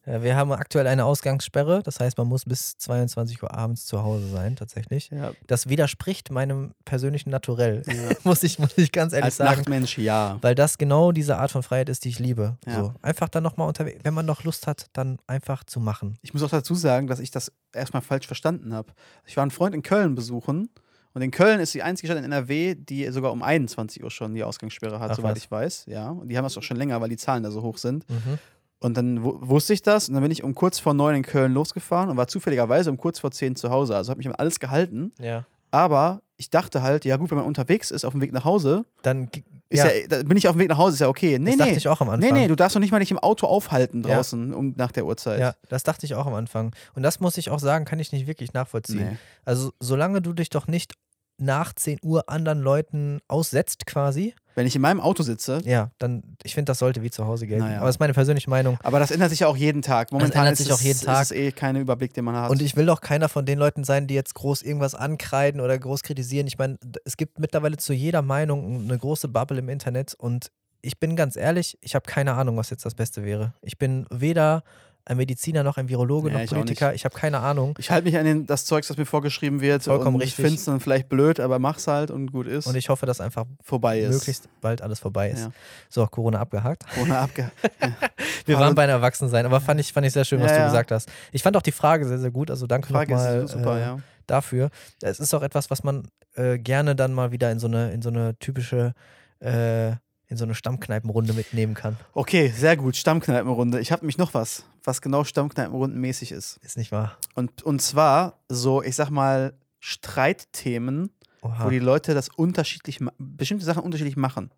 Ja, 0.06 0.22
wir 0.22 0.34
haben 0.36 0.50
aktuell 0.52 0.86
eine 0.86 1.04
Ausgangssperre, 1.04 1.82
das 1.82 2.00
heißt, 2.00 2.16
man 2.16 2.26
muss 2.26 2.46
bis 2.46 2.78
22 2.78 3.42
Uhr 3.42 3.52
abends 3.54 3.84
zu 3.84 4.02
Hause 4.02 4.28
sein, 4.30 4.56
tatsächlich. 4.56 5.10
Ja, 5.10 5.32
Das 5.46 5.68
widerspricht 5.68 6.30
meinem 6.30 6.72
persönlichen 6.86 7.28
Naturell, 7.30 7.82
Ja. 7.86 8.16
muss, 8.24 8.42
ich, 8.42 8.58
muss 8.58 8.76
ich 8.78 8.90
ganz 8.90 9.12
ehrlich 9.12 9.26
als 9.26 9.36
sagen. 9.36 9.56
Nachtmensch, 9.60 9.98
ja. 9.98 10.38
Weil 10.40 10.54
das 10.54 10.78
genau 10.78 11.12
diese 11.12 11.36
Art 11.36 11.50
von 11.50 11.62
Freiheit 11.62 11.90
ist, 11.90 12.04
die 12.06 12.08
ich 12.08 12.18
liebe. 12.18 12.56
Ja. 12.66 12.74
So, 12.76 12.94
einfach 13.02 13.28
dann 13.28 13.42
nochmal 13.42 13.68
unterwegs, 13.68 14.00
wenn 14.02 14.14
man 14.14 14.24
noch 14.24 14.44
Lust 14.44 14.66
hat, 14.66 14.86
dann 14.94 15.18
einfach 15.26 15.64
zu 15.64 15.78
machen. 15.80 16.18
Ich 16.22 16.32
muss 16.32 16.42
auch 16.42 16.47
dazu 16.50 16.74
sagen, 16.74 17.06
dass 17.06 17.20
ich 17.20 17.30
das 17.30 17.52
erstmal 17.74 18.02
falsch 18.02 18.26
verstanden 18.26 18.74
habe. 18.74 18.92
Ich 19.26 19.36
war 19.36 19.42
einen 19.42 19.50
Freund 19.50 19.74
in 19.74 19.82
Köln 19.82 20.14
besuchen 20.14 20.68
und 21.14 21.22
in 21.22 21.30
Köln 21.30 21.60
ist 21.60 21.74
die 21.74 21.82
einzige 21.82 22.08
Stadt 22.08 22.18
in 22.18 22.24
NRW, 22.24 22.74
die 22.74 23.06
sogar 23.10 23.32
um 23.32 23.42
21 23.42 24.02
Uhr 24.04 24.10
schon 24.10 24.34
die 24.34 24.44
Ausgangssperre 24.44 25.00
hat, 25.00 25.10
Ach, 25.12 25.16
soweit 25.16 25.36
was. 25.36 25.42
ich 25.44 25.50
weiß. 25.50 25.84
Ja, 25.88 26.10
und 26.10 26.28
die 26.28 26.36
haben 26.36 26.44
das 26.44 26.56
auch 26.58 26.62
schon 26.62 26.76
länger, 26.76 27.00
weil 27.00 27.08
die 27.08 27.16
Zahlen 27.16 27.42
da 27.42 27.50
so 27.50 27.62
hoch 27.62 27.78
sind. 27.78 28.08
Mhm. 28.10 28.38
Und 28.80 28.96
dann 28.96 29.24
wu- 29.24 29.38
wusste 29.40 29.72
ich 29.72 29.82
das 29.82 30.08
und 30.08 30.14
dann 30.14 30.22
bin 30.22 30.30
ich 30.30 30.44
um 30.44 30.54
kurz 30.54 30.78
vor 30.78 30.94
neun 30.94 31.16
in 31.16 31.22
Köln 31.22 31.52
losgefahren 31.52 32.10
und 32.10 32.16
war 32.16 32.28
zufälligerweise 32.28 32.90
um 32.90 32.96
kurz 32.96 33.18
vor 33.18 33.32
zehn 33.32 33.56
zu 33.56 33.70
Hause. 33.70 33.96
Also 33.96 34.10
habe 34.10 34.18
mich 34.18 34.28
an 34.28 34.34
alles 34.36 34.60
gehalten. 34.60 35.12
Ja. 35.20 35.44
Aber 35.72 36.22
ich 36.36 36.48
dachte 36.50 36.80
halt, 36.82 37.04
ja 37.04 37.16
gut, 37.16 37.30
wenn 37.30 37.38
man 37.38 37.46
unterwegs 37.46 37.90
ist, 37.90 38.04
auf 38.04 38.12
dem 38.12 38.20
Weg 38.22 38.32
nach 38.32 38.44
Hause, 38.44 38.84
Dann 39.02 39.28
ist 39.70 39.84
ja. 39.84 39.90
da 40.08 40.22
bin 40.22 40.36
ich 40.36 40.48
auf 40.48 40.54
dem 40.56 40.60
Weg 40.60 40.68
nach 40.70 40.78
Hause, 40.78 40.94
ist 40.94 41.00
ja 41.00 41.08
okay. 41.08 41.38
Nee, 41.38 41.50
das 41.50 41.58
nee. 41.58 41.64
dachte 41.66 41.78
ich 41.78 41.88
auch 41.88 42.00
am 42.00 42.08
Nee, 42.08 42.14
Anfang. 42.14 42.32
nee, 42.32 42.48
du 42.48 42.56
darfst 42.56 42.74
doch 42.76 42.80
nicht 42.80 42.90
mal 42.90 43.00
dich 43.00 43.10
im 43.10 43.18
Auto 43.18 43.46
aufhalten 43.46 44.02
Ja. 44.02 44.16
draußen 44.16 44.54
um, 44.54 44.74
nach 44.76 44.92
der 44.92 45.04
Uhrzeit. 45.04 45.40
ja, 45.40 45.54
das 45.68 45.82
dachte 45.82 46.06
ich 46.06 46.14
auch 46.14 46.26
am 46.26 46.34
Anfang. 46.34 46.74
Und 46.94 47.02
das 47.02 47.20
muss 47.20 47.36
ich 47.36 47.50
auch 47.50 47.58
sagen, 47.60 47.84
kann 47.84 47.98
ich 47.98 48.12
nicht 48.12 48.26
wirklich 48.26 48.52
nachvollziehen. 48.54 49.10
Nee. 49.10 49.16
Also, 49.44 49.72
solange 49.80 50.22
du 50.22 50.32
dich 50.32 50.48
doch 50.50 50.66
nicht 50.68 50.94
nach 51.36 51.72
10 51.72 51.98
Uhr 52.02 52.28
anderen 52.28 52.60
Leuten 52.60 53.20
aussetzt, 53.28 53.86
quasi, 53.86 54.34
Wenn 54.58 54.66
ich 54.66 54.74
in 54.74 54.82
meinem 54.82 55.00
Auto 55.00 55.22
sitze, 55.22 55.60
ja, 55.64 55.92
dann, 55.98 56.36
ich 56.42 56.54
finde, 56.54 56.70
das 56.70 56.80
sollte 56.80 57.00
wie 57.00 57.12
zu 57.12 57.24
Hause 57.24 57.46
gelten. 57.46 57.62
Naja. 57.62 57.76
Aber 57.76 57.86
das 57.86 57.94
ist 57.94 58.00
meine 58.00 58.12
persönliche 58.12 58.50
Meinung. 58.50 58.76
aber 58.82 58.98
das 58.98 59.12
ändert 59.12 59.30
sich 59.30 59.38
ja 59.38 59.46
auch 59.46 59.56
jeden 59.56 59.82
Tag. 59.82 60.10
Momentan 60.10 60.46
ändert 60.46 60.58
ist, 60.58 60.66
sich 60.66 60.72
auch 60.72 60.80
jeden 60.80 60.98
Tag. 61.00 61.22
ist 61.22 61.30
es 61.30 61.36
eh 61.36 61.52
kein 61.52 61.76
Überblick, 61.76 62.12
den 62.12 62.24
man 62.24 62.34
hat. 62.34 62.50
Und 62.50 62.60
ich 62.60 62.74
will 62.74 62.84
doch 62.84 63.00
keiner 63.00 63.28
von 63.28 63.46
den 63.46 63.56
Leuten 63.56 63.84
sein, 63.84 64.08
die 64.08 64.14
jetzt 64.14 64.34
groß 64.34 64.62
irgendwas 64.62 64.96
ankreiden 64.96 65.60
oder 65.60 65.78
groß 65.78 66.02
kritisieren. 66.02 66.48
Ich 66.48 66.58
meine, 66.58 66.76
es 67.04 67.16
gibt 67.16 67.38
mittlerweile 67.38 67.76
zu 67.76 67.92
jeder 67.92 68.20
Meinung 68.20 68.82
eine 68.82 68.98
große 68.98 69.28
Bubble 69.28 69.60
im 69.60 69.68
Internet 69.68 70.14
und 70.14 70.50
ich 70.82 70.98
bin 70.98 71.14
ganz 71.14 71.36
ehrlich, 71.36 71.78
ich 71.80 71.94
habe 71.94 72.10
keine 72.10 72.34
Ahnung, 72.34 72.56
was 72.56 72.70
jetzt 72.70 72.84
das 72.84 72.96
Beste 72.96 73.22
wäre. 73.22 73.54
Ich 73.62 73.78
bin 73.78 74.06
weder 74.10 74.64
ein 75.08 75.16
Mediziner 75.16 75.62
noch 75.62 75.78
ein 75.78 75.88
Virologe 75.88 76.28
Nee, 76.28 76.34
noch 76.34 76.40
ich 76.42 76.50
Politiker. 76.50 76.94
Ich 76.94 77.04
habe 77.04 77.14
keine 77.14 77.40
Ahnung. 77.40 77.74
ich 77.78 77.90
halte 77.90 78.04
mich 78.04 78.18
an 78.18 78.24
den, 78.24 78.46
das 78.46 78.66
Zeugs, 78.66 78.88
das 78.88 78.96
mir 78.96 79.06
vorgeschrieben 79.06 79.60
wird. 79.60 79.82
Vollkommen 79.82 80.16
und 80.16 80.22
richtig. 80.22 80.38
Ich 80.38 80.44
finde 80.44 80.58
es 80.58 80.64
dann 80.66 80.80
vielleicht 80.80 81.08
blöd, 81.08 81.40
aber 81.40 81.58
mach's 81.58 81.86
halt 81.86 82.10
und 82.10 82.30
gut 82.32 82.46
ist. 82.46 82.66
Und 82.66 82.76
ich 82.76 82.88
hoffe, 82.88 83.06
dass 83.06 83.20
einfach 83.20 83.44
vorbei 83.62 84.00
ist. 84.00 84.14
möglichst 84.14 84.48
bald 84.60 84.82
alles 84.82 85.00
vorbei 85.00 85.30
ist. 85.30 85.40
Ja. 85.40 85.50
So, 85.88 86.06
Corona 86.06 86.40
abgehakt. 86.40 86.84
Ohne 87.00 87.18
abge 87.18 87.50
Wir 88.44 88.56
Hallo. 88.56 88.66
waren 88.66 88.74
bei 88.74 88.84
Erwachsensein, 88.84 89.46
aber 89.46 89.60
fand 89.60 89.80
ich, 89.80 89.92
fand 89.92 90.06
ich 90.06 90.12
sehr 90.12 90.24
schön, 90.24 90.40
was 90.40 90.50
Ja, 90.50 90.56
du 90.56 90.62
ja. 90.62 90.66
gesagt 90.68 90.90
hast. 90.90 91.08
Ich 91.32 91.42
fand 91.42 91.56
auch 91.56 91.62
die 91.62 91.72
Frage 91.72 92.06
sehr, 92.06 92.18
sehr 92.18 92.30
gut. 92.30 92.50
Also 92.50 92.66
danke 92.66 92.92
nochmal 92.92 93.46
äh, 93.48 93.80
ja. 93.80 93.98
dafür. 94.26 94.70
Es 95.02 95.20
ist 95.20 95.34
auch 95.34 95.42
etwas, 95.42 95.70
was 95.70 95.82
man 95.84 96.08
äh, 96.34 96.58
gerne 96.58 96.94
dann 96.94 97.12
mal 97.14 97.32
wieder 97.32 97.50
in 97.50 97.58
so 97.58 97.66
eine, 97.66 97.92
in 97.92 98.02
so 98.02 98.10
eine 98.10 98.38
typische, 98.38 98.94
äh, 99.40 99.92
in 100.28 100.36
so 100.36 100.44
eine 100.44 100.54
Stammkneipenrunde 100.54 101.32
mitnehmen 101.32 101.74
kann. 101.74 101.96
Okay, 102.12 102.48
sehr 102.54 102.76
gut. 102.76 102.96
Stammkneipenrunde. 102.96 103.80
Ich 103.80 103.92
habe 103.92 104.04
mich 104.04 104.18
noch 104.18 104.34
was, 104.34 104.64
was 104.84 105.00
genau 105.00 105.24
Stammkneipenrundenmäßig 105.24 106.32
ist. 106.32 106.58
Ist 106.62 106.76
nicht 106.76 106.92
wahr? 106.92 107.16
Und, 107.34 107.62
und 107.62 107.80
zwar 107.80 108.38
so, 108.48 108.82
ich 108.82 108.94
sag 108.94 109.10
mal, 109.10 109.54
Streitthemen, 109.80 111.10
Oha. 111.42 111.64
wo 111.64 111.70
die 111.70 111.78
Leute 111.78 112.12
das 112.14 112.28
unterschiedlich, 112.28 112.98
bestimmte 113.18 113.64
Sachen 113.64 113.82
unterschiedlich 113.82 114.16
machen. 114.16 114.50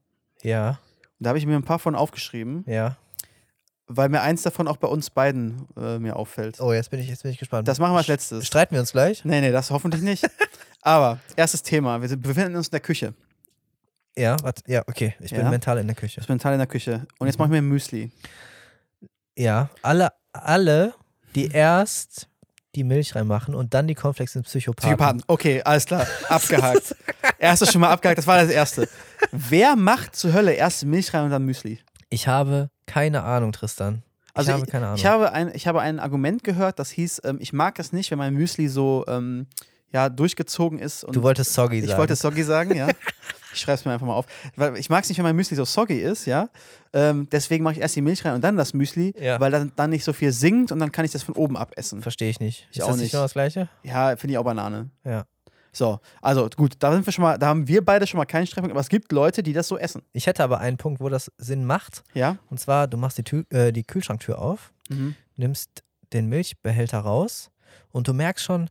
ja, 0.42 0.70
Und 0.70 0.76
da 1.20 1.28
habe 1.28 1.38
ich 1.38 1.46
mir 1.46 1.54
ein 1.56 1.62
paar 1.62 1.78
von 1.78 1.94
aufgeschrieben, 1.94 2.64
ja. 2.66 2.96
weil 3.86 4.08
mir 4.08 4.22
eins 4.22 4.42
davon 4.42 4.66
auch 4.66 4.78
bei 4.78 4.88
uns 4.88 5.10
beiden 5.10 5.68
äh, 5.76 5.98
mir 5.98 6.16
auffällt. 6.16 6.60
Oh, 6.60 6.72
jetzt 6.72 6.90
bin 6.90 6.98
ich, 6.98 7.08
jetzt 7.08 7.22
bin 7.22 7.30
ich 7.30 7.38
gespannt. 7.38 7.68
Das 7.68 7.78
machen 7.78 7.92
wir 7.92 7.98
als 7.98 8.08
letztes. 8.08 8.46
Streiten 8.46 8.74
wir 8.74 8.80
uns 8.80 8.92
gleich? 8.92 9.24
Nee, 9.24 9.40
nee, 9.40 9.52
das 9.52 9.70
hoffentlich 9.70 10.02
nicht. 10.02 10.28
Aber 10.82 11.20
erstes 11.36 11.62
Thema. 11.62 12.00
Wir 12.02 12.16
befinden 12.16 12.56
uns 12.56 12.68
in 12.68 12.72
der 12.72 12.80
Küche. 12.80 13.14
Ja, 14.16 14.36
warte. 14.42 14.62
Ja, 14.66 14.82
okay. 14.86 15.14
Ich 15.20 15.30
bin 15.30 15.40
Ja. 15.40 15.50
mental 15.50 15.78
in 15.78 15.86
der 15.86 15.96
Küche. 15.96 16.20
Ich 16.20 16.26
bin 16.26 16.34
mental 16.34 16.52
in 16.52 16.58
der 16.58 16.66
Küche. 16.66 17.06
Und 17.18 17.26
jetzt 17.26 17.36
Mhm. 17.38 17.42
mache 17.42 17.48
ich 17.48 17.52
mir 17.52 17.58
ein 17.58 17.68
Müsli. 17.68 18.10
Ja, 19.36 19.70
alle, 19.82 20.12
alle, 20.32 20.94
die 21.34 21.48
erst 21.50 22.28
die 22.74 22.84
Milch 22.84 23.14
reinmachen 23.16 23.54
und 23.54 23.74
dann 23.74 23.88
die 23.88 23.94
Cornflakes 23.94 24.34
sind 24.34 24.44
Psychopathen. 24.46 24.90
Psychopathen. 24.96 25.22
Okay, 25.26 25.62
alles 25.62 25.86
klar. 25.86 26.06
Abgehakt. 26.28 26.94
Erstes 27.38 27.72
schon 27.72 27.80
mal 27.80 27.90
abgehakt. 27.90 28.18
Das 28.18 28.26
war 28.26 28.36
das 28.42 28.50
erste. 28.50 28.88
Wer 29.32 29.74
macht 29.76 30.14
zur 30.14 30.32
Hölle 30.32 30.52
erst 30.52 30.84
Milch 30.84 31.12
rein 31.14 31.24
und 31.24 31.30
dann 31.30 31.44
Müsli? 31.44 31.80
Ich 32.10 32.28
habe 32.28 32.70
keine 32.86 33.22
Ahnung, 33.22 33.52
Tristan. 33.52 34.02
Ich 34.28 34.36
Also 34.36 34.52
habe 34.52 34.66
keine 34.66 34.86
Ahnung. 34.86 34.98
Ich 34.98 35.06
habe, 35.06 35.32
ein, 35.32 35.50
ich 35.54 35.66
habe 35.66 35.80
ein 35.80 35.98
Argument 35.98 36.44
gehört, 36.44 36.78
das 36.78 36.90
hieß, 36.90 37.22
ähm, 37.24 37.38
ich 37.40 37.52
mag 37.52 37.78
es 37.78 37.92
nicht, 37.92 38.10
wenn 38.12 38.18
mein 38.18 38.34
Müsli 38.34 38.68
so 38.68 39.04
ähm, 39.08 39.46
ja, 39.92 40.08
durchgezogen 40.08 40.78
ist. 40.78 41.04
Und 41.04 41.16
du 41.16 41.22
wolltest 41.22 41.52
soggy 41.52 41.78
ich 41.80 41.86
sagen. 41.86 41.98
wollte 41.98 42.16
soggy 42.16 42.42
sagen, 42.42 42.74
ja. 42.76 42.88
Ich 43.52 43.58
schreibe 43.62 43.74
es 43.74 43.84
mir 43.84 43.90
einfach 43.92 44.06
mal 44.06 44.14
auf. 44.14 44.26
Weil 44.54 44.76
ich 44.76 44.88
mag 44.90 45.02
es 45.02 45.08
nicht, 45.08 45.18
wenn 45.18 45.24
mein 45.24 45.34
Müsli 45.34 45.56
so 45.56 45.64
soggy 45.64 45.98
ist, 46.00 46.24
ja. 46.24 46.48
Ähm, 46.92 47.26
deswegen 47.32 47.64
mache 47.64 47.74
ich 47.74 47.80
erst 47.80 47.96
die 47.96 48.00
Milch 48.00 48.24
rein 48.24 48.34
und 48.34 48.42
dann 48.44 48.56
das 48.56 48.74
Müsli, 48.74 49.12
Ja. 49.20 49.40
weil 49.40 49.50
dann, 49.50 49.72
dann 49.74 49.90
nicht 49.90 50.04
so 50.04 50.12
viel 50.12 50.30
sinkt 50.30 50.70
und 50.70 50.78
dann 50.78 50.92
kann 50.92 51.04
ich 51.04 51.10
das 51.10 51.24
von 51.24 51.34
oben 51.34 51.56
abessen. 51.56 52.00
Verstehe 52.00 52.30
ich 52.30 52.38
nicht. 52.38 52.68
Ich 52.70 52.76
ist 52.78 52.84
auch 52.84 52.88
das 52.90 52.96
nicht 52.98 53.02
nicht. 53.06 53.10
genau 53.10 53.24
das 53.24 53.32
Gleiche? 53.32 53.68
Ja, 53.82 54.14
finde 54.16 54.34
ich 54.34 54.38
auch 54.38 54.44
Banane. 54.44 54.90
Ja. 55.04 55.24
So, 55.72 55.98
also 56.22 56.48
gut, 56.56 56.74
da 56.78 56.92
sind 56.92 57.04
wir 57.06 57.12
schon 57.12 57.22
mal, 57.22 57.38
da 57.38 57.48
haben 57.48 57.66
wir 57.66 57.84
beide 57.84 58.06
schon 58.06 58.18
mal 58.18 58.24
keinen 58.24 58.46
Streitpunkt, 58.46 58.70
aber 58.72 58.80
es 58.80 58.88
gibt 58.88 59.10
Leute, 59.10 59.42
die 59.42 59.52
das 59.52 59.66
so 59.66 59.76
essen. 59.76 60.02
Ich 60.12 60.28
hätte 60.28 60.44
aber 60.44 60.58
einen 60.60 60.76
Punkt, 60.76 61.00
wo 61.00 61.08
das 61.08 61.32
Sinn 61.36 61.64
macht. 61.64 62.04
Ja? 62.14 62.36
Und 62.50 62.60
zwar, 62.60 62.86
du 62.86 62.96
machst 62.98 63.18
die, 63.18 63.24
Tür, 63.24 63.44
äh, 63.50 63.72
die 63.72 63.82
Kühlschranktür 63.82 64.38
auf, 64.40 64.72
Mhm. 64.90 65.16
nimmst 65.36 65.82
den 66.12 66.28
Milchbehälter 66.28 67.00
raus 67.00 67.50
und 67.90 68.06
du 68.06 68.12
merkst 68.14 68.44
schon, 68.44 68.68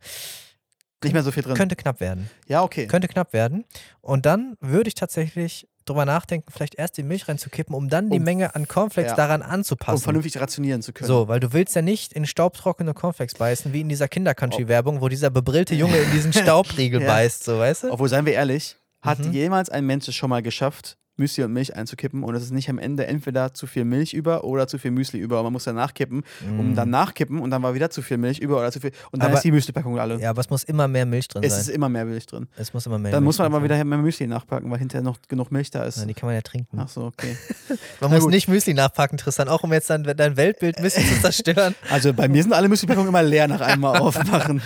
Nicht 1.03 1.13
mehr 1.13 1.23
so 1.23 1.31
viel 1.31 1.43
drin. 1.43 1.55
könnte 1.55 1.75
knapp 1.75 1.99
werden. 1.99 2.29
ja, 2.47 2.61
okay. 2.63 2.87
Könnte 2.87 3.07
knapp 3.07 3.33
werden. 3.33 3.65
Und 4.01 4.25
dann 4.25 4.55
würde 4.59 4.87
ich 4.89 4.95
tatsächlich 4.95 5.67
drüber 5.85 6.05
nachdenken, 6.05 6.51
vielleicht 6.51 6.75
erst 6.75 6.97
die 6.97 7.03
Milch 7.03 7.27
reinzukippen, 7.27 7.73
um 7.73 7.89
dann 7.89 8.09
die 8.11 8.17
Um- 8.19 8.23
Menge 8.23 8.53
an 8.53 8.67
Cornflakes 8.67 9.11
ja. 9.11 9.15
daran 9.15 9.41
um 9.41 9.49
anzupassen. 9.49 10.03
vernünftig 10.03 10.39
rationieren 10.39 10.83
zu 10.83 10.93
können. 10.93 11.07
so, 11.07 11.27
weil 11.27 11.39
du 11.39 11.51
willst 11.51 11.75
ja 11.75 11.81
nicht 11.81 12.13
in 12.13 12.27
staubtrockene 12.27 12.93
Cornflakes 12.93 13.33
beißen, 13.35 13.73
wie 13.73 13.81
in 13.81 13.89
dieser 13.89 14.07
Kinder-Country-Werbung, 14.07 15.01
wo 15.01 15.07
dieser 15.09 15.31
bebrillte 15.31 15.73
Junge 15.73 15.97
in 15.97 16.11
diesen 16.11 16.31
Staubriegel 16.33 17.01
Ja. 17.01 17.07
beißt, 17.07 17.43
so, 17.43 17.57
weißt 17.57 17.85
du? 17.85 17.91
Obwohl, 17.91 18.07
seien 18.07 18.25
wir 18.27 18.33
ehrlich, 18.33 18.75
hat 19.01 19.17
Mhm. 19.19 19.31
jemals 19.31 19.69
ein 19.69 19.85
Mensch 19.85 20.07
es 20.07 20.13
schon 20.13 20.29
mal 20.29 20.43
geschafft, 20.43 20.97
Müsli 21.19 21.43
und 21.43 21.53
Milch 21.53 21.75
einzukippen 21.75 22.23
und 22.23 22.33
es 22.33 22.43
ist 22.43 22.51
nicht 22.51 22.69
am 22.69 22.79
Ende 22.79 23.05
entweder 23.05 23.53
zu 23.53 23.67
viel 23.67 23.85
Milch 23.85 24.13
über 24.13 24.43
oder 24.43 24.67
zu 24.67 24.77
viel 24.79 24.91
Müsli 24.91 25.19
über. 25.19 25.37
Und 25.37 25.43
man 25.43 25.53
muss 25.53 25.65
dann 25.65 25.75
nachkippen, 25.75 26.23
um 26.57 26.71
Mm. 26.71 26.75
dann 26.75 26.89
nachkippen 26.89 27.39
und 27.39 27.51
dann 27.51 27.61
war 27.61 27.73
wieder 27.75 27.89
zu 27.89 28.01
viel 28.01 28.17
Milch 28.17 28.39
über 28.39 28.57
oder 28.57 28.71
zu 28.71 28.79
viel. 28.79 28.91
Und 29.11 29.21
dann 29.21 29.29
Aber- 29.29 29.37
ist 29.37 29.43
die 29.43 29.51
Müsli-Packung 29.51 29.99
alle. 29.99 30.19
Ja, 30.19 30.31
aber 30.31 30.39
es 30.41 30.49
muss 30.49 30.63
immer 30.63 30.87
mehr 30.87 31.05
Milch 31.05 31.27
drin 31.27 31.43
es 31.43 31.51
sein. 31.53 31.61
ist 31.61 31.69
immer 31.69 31.89
mehr 31.89 32.05
Milch 32.05 32.25
drin. 32.25 32.47
Es 32.55 32.73
muss 32.73 32.85
immer 32.85 32.97
mehr 32.97 33.11
Dann 33.11 33.21
Milch 33.23 33.27
muss 33.27 33.37
man 33.37 33.45
aber 33.53 33.63
wieder 33.63 33.83
mehr 33.83 33.97
Müsli 33.99 34.25
nachpacken, 34.27 34.71
weil 34.71 34.79
hinterher 34.79 35.03
noch 35.03 35.17
genug 35.27 35.51
Milch 35.51 35.69
da 35.69 35.83
ist. 35.83 35.97
Ja, 35.99 36.05
die 36.05 36.13
kann 36.13 36.27
man 36.27 36.35
ja 36.35 36.41
trinken. 36.41 36.79
Ach 36.79 36.87
so, 36.89 37.03
okay. 37.05 37.35
Man 38.01 38.11
muss 38.11 38.25
nicht 38.27 38.47
Müsli 38.47 38.73
nachpacken, 38.73 39.17
Tristan, 39.17 39.49
auch 39.49 39.63
um 39.63 39.73
jetzt 39.73 39.89
dann 39.89 40.03
dein 40.03 40.37
Weltbild 40.37 40.77
ein 40.77 40.83
bisschen 40.83 41.03
zu 41.05 41.19
zerstören. 41.21 41.75
Also 41.89 42.13
bei 42.13 42.27
mir 42.29 42.41
sind 42.41 42.53
alle 42.53 42.69
Müsli-Packungen 42.69 43.09
immer 43.09 43.21
leer 43.23 43.47
nach 43.47 43.59
einmal 43.61 43.97
aufmachen. 43.99 44.61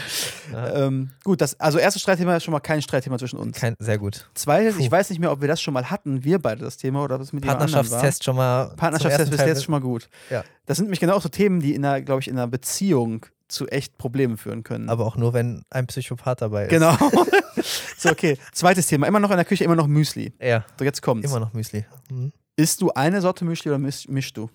Ja. 0.52 0.86
ähm, 0.86 1.10
gut, 1.24 1.42
das, 1.42 1.60
also 1.60 1.80
erstes 1.80 2.02
Streitthema 2.04 2.36
ist 2.36 2.44
schon 2.44 2.52
mal 2.52 2.60
kein 2.60 2.82
Streitthema 2.82 3.18
zwischen 3.18 3.38
uns. 3.40 3.58
Kein, 3.58 3.76
sehr 3.80 3.98
gut. 3.98 4.30
Zweites, 4.36 4.78
ich 4.78 4.92
weiß 4.92 5.10
nicht 5.10 5.20
mehr, 5.20 5.32
ob 5.32 5.42
wir 5.42 5.48
das 5.48 5.62
schon 5.62 5.74
mal 5.74 5.90
hatten, 5.90 6.24
wir 6.24 6.38
beide 6.44 6.64
das 6.64 6.78
Thema 6.78 7.04
oder 7.04 7.16
ob 7.16 7.22
es 7.22 7.34
mit. 7.34 7.44
Partnerschaftstest 7.46 8.24
schon 8.24 8.36
mal. 8.36 8.74
Partnerschaftstest 8.76 9.32
bis 9.32 9.42
jetzt 9.42 9.64
schon 9.64 9.72
mal 9.72 9.82
gut. 9.82 10.08
Ja. 10.30 10.44
Das 10.68 10.78
sind 10.78 10.86
nämlich 10.86 11.00
genau 11.00 11.16
auch 11.16 11.22
so 11.22 11.30
Themen, 11.30 11.60
die 11.60 11.74
in 11.74 11.84
einer, 11.84 12.02
glaube 12.02 12.22
ich, 12.22 12.28
in 12.28 12.38
einer 12.38 12.48
Beziehung 12.48 13.26
zu 13.48 13.68
echt 13.68 13.98
Problemen 13.98 14.38
führen 14.38 14.64
können. 14.64 14.90
Aber 14.90 15.06
auch 15.06 15.16
nur, 15.16 15.34
wenn 15.34 15.64
ein 15.70 15.88
Psychopath 15.88 16.42
dabei 16.42 16.64
ist. 16.66 16.70
genau. 16.70 16.96
so, 17.98 18.10
okay. 18.10 18.38
Zweites 18.52 18.88
Thema. 18.88 19.08
Immer 19.08 19.20
noch 19.20 19.32
in 19.32 19.38
der 19.38 19.46
Küche, 19.46 19.64
immer 19.64 19.76
noch 19.76 19.88
Müsli. 19.88 20.34
Ja, 20.40 20.66
So, 20.78 20.86
jetzt 20.86 21.02
kommt's. 21.02 21.30
immer 21.30 21.40
noch 21.40 21.54
Müsli. 21.54 21.86
Mhm. 22.10 22.32
Isst 22.56 22.82
du 22.82 22.92
eine 22.92 23.22
Sorte 23.22 23.46
Müsli 23.46 23.72
oder 23.72 23.80
misch, 23.80 24.08
mischst 24.08 24.38
du? 24.38 24.50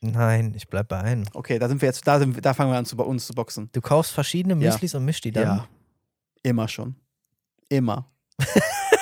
Nein, 0.00 0.52
ich 0.56 0.68
bleib 0.68 0.88
bei 0.88 0.98
einem. 1.00 1.24
Okay, 1.32 1.58
da 1.58 1.68
sind 1.68 1.80
wir 1.80 1.86
jetzt, 1.86 2.06
da, 2.06 2.18
sind, 2.18 2.44
da 2.44 2.54
fangen 2.54 2.70
wir 2.70 2.76
an, 2.78 2.84
zu, 2.86 2.96
bei 2.96 3.04
uns 3.04 3.26
zu 3.26 3.34
boxen. 3.34 3.70
Du 3.72 3.80
kaufst 3.80 4.12
verschiedene 4.12 4.54
Ja. 4.62 4.70
Müslis 4.72 4.94
und 4.94 5.04
mischst 5.04 5.24
die 5.24 5.32
dann. 5.32 5.42
Ja. 5.44 5.68
Immer 6.42 6.68
schon. 6.68 6.96
Immer. 7.68 8.06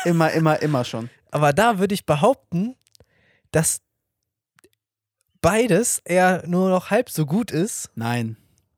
immer, 0.05 0.31
immer, 0.33 0.61
immer 0.63 0.85
schon. 0.85 1.11
Aber 1.35 1.53
da 1.53 1.81
würde 1.81 1.95
ich 1.95 2.07
behaupten, 2.07 2.77
dass 3.51 3.81
beides 5.41 5.99
eher 6.05 6.45
nur 6.47 6.69
noch 6.71 6.91
halb 6.91 7.11
so 7.11 7.27
gut 7.27 7.51
ist, 7.51 7.91
Nein. 7.97 8.37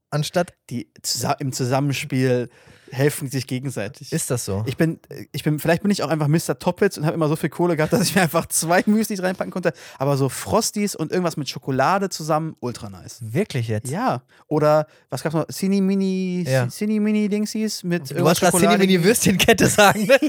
anstatt 0.08 0.54
Die 0.70 0.90
zusa 1.02 1.32
im 1.32 1.52
Zusammenspiel 1.52 2.48
helfen 2.90 3.28
sich 3.28 3.46
gegenseitig. 3.46 4.12
ist 4.12 4.30
das 4.30 4.44
so. 4.44 4.62
Ich 4.66 4.76
bin, 4.76 4.98
ich 5.32 5.42
bin, 5.42 5.58
vielleicht 5.58 5.82
bin 5.82 5.90
ich 5.90 6.02
auch 6.02 6.08
einfach 6.08 6.28
Mr. 6.28 6.58
Toppitz 6.58 6.96
und 6.98 7.04
habe 7.04 7.14
immer 7.14 7.28
so 7.28 7.36
viel 7.36 7.50
Kohle 7.50 7.76
gehabt, 7.76 7.92
dass 7.92 8.02
ich 8.02 8.14
mir 8.14 8.22
einfach 8.22 8.46
zwei 8.46 8.82
Müslis 8.86 9.22
reinpacken 9.22 9.52
konnte. 9.52 9.72
Aber 9.98 10.16
so 10.16 10.28
Frosties 10.28 10.94
und 10.94 11.10
irgendwas 11.12 11.36
mit 11.36 11.48
Schokolade 11.48 12.08
zusammen, 12.08 12.56
ultra 12.60 12.88
nice. 12.90 13.18
Wirklich 13.20 13.68
jetzt? 13.68 13.90
Ja. 13.90 14.22
Oder 14.48 14.86
was 15.10 15.22
gab's 15.22 15.34
noch? 15.34 15.46
Cini 15.48 15.80
Mini, 15.80 16.44
Ja. 16.46 16.68
Cini 16.68 17.00
Mini 17.00 17.28
Dingsies 17.28 17.82
mit 17.84 18.10
Du 18.10 18.22
wolltest 18.22 18.40
gerade 18.42 18.58
Cine 18.58 18.78
Mini 18.78 19.02
Würstchenkette 19.02 19.66
sagen, 19.66 20.06
ne? 20.06 20.16
ich 20.20 20.28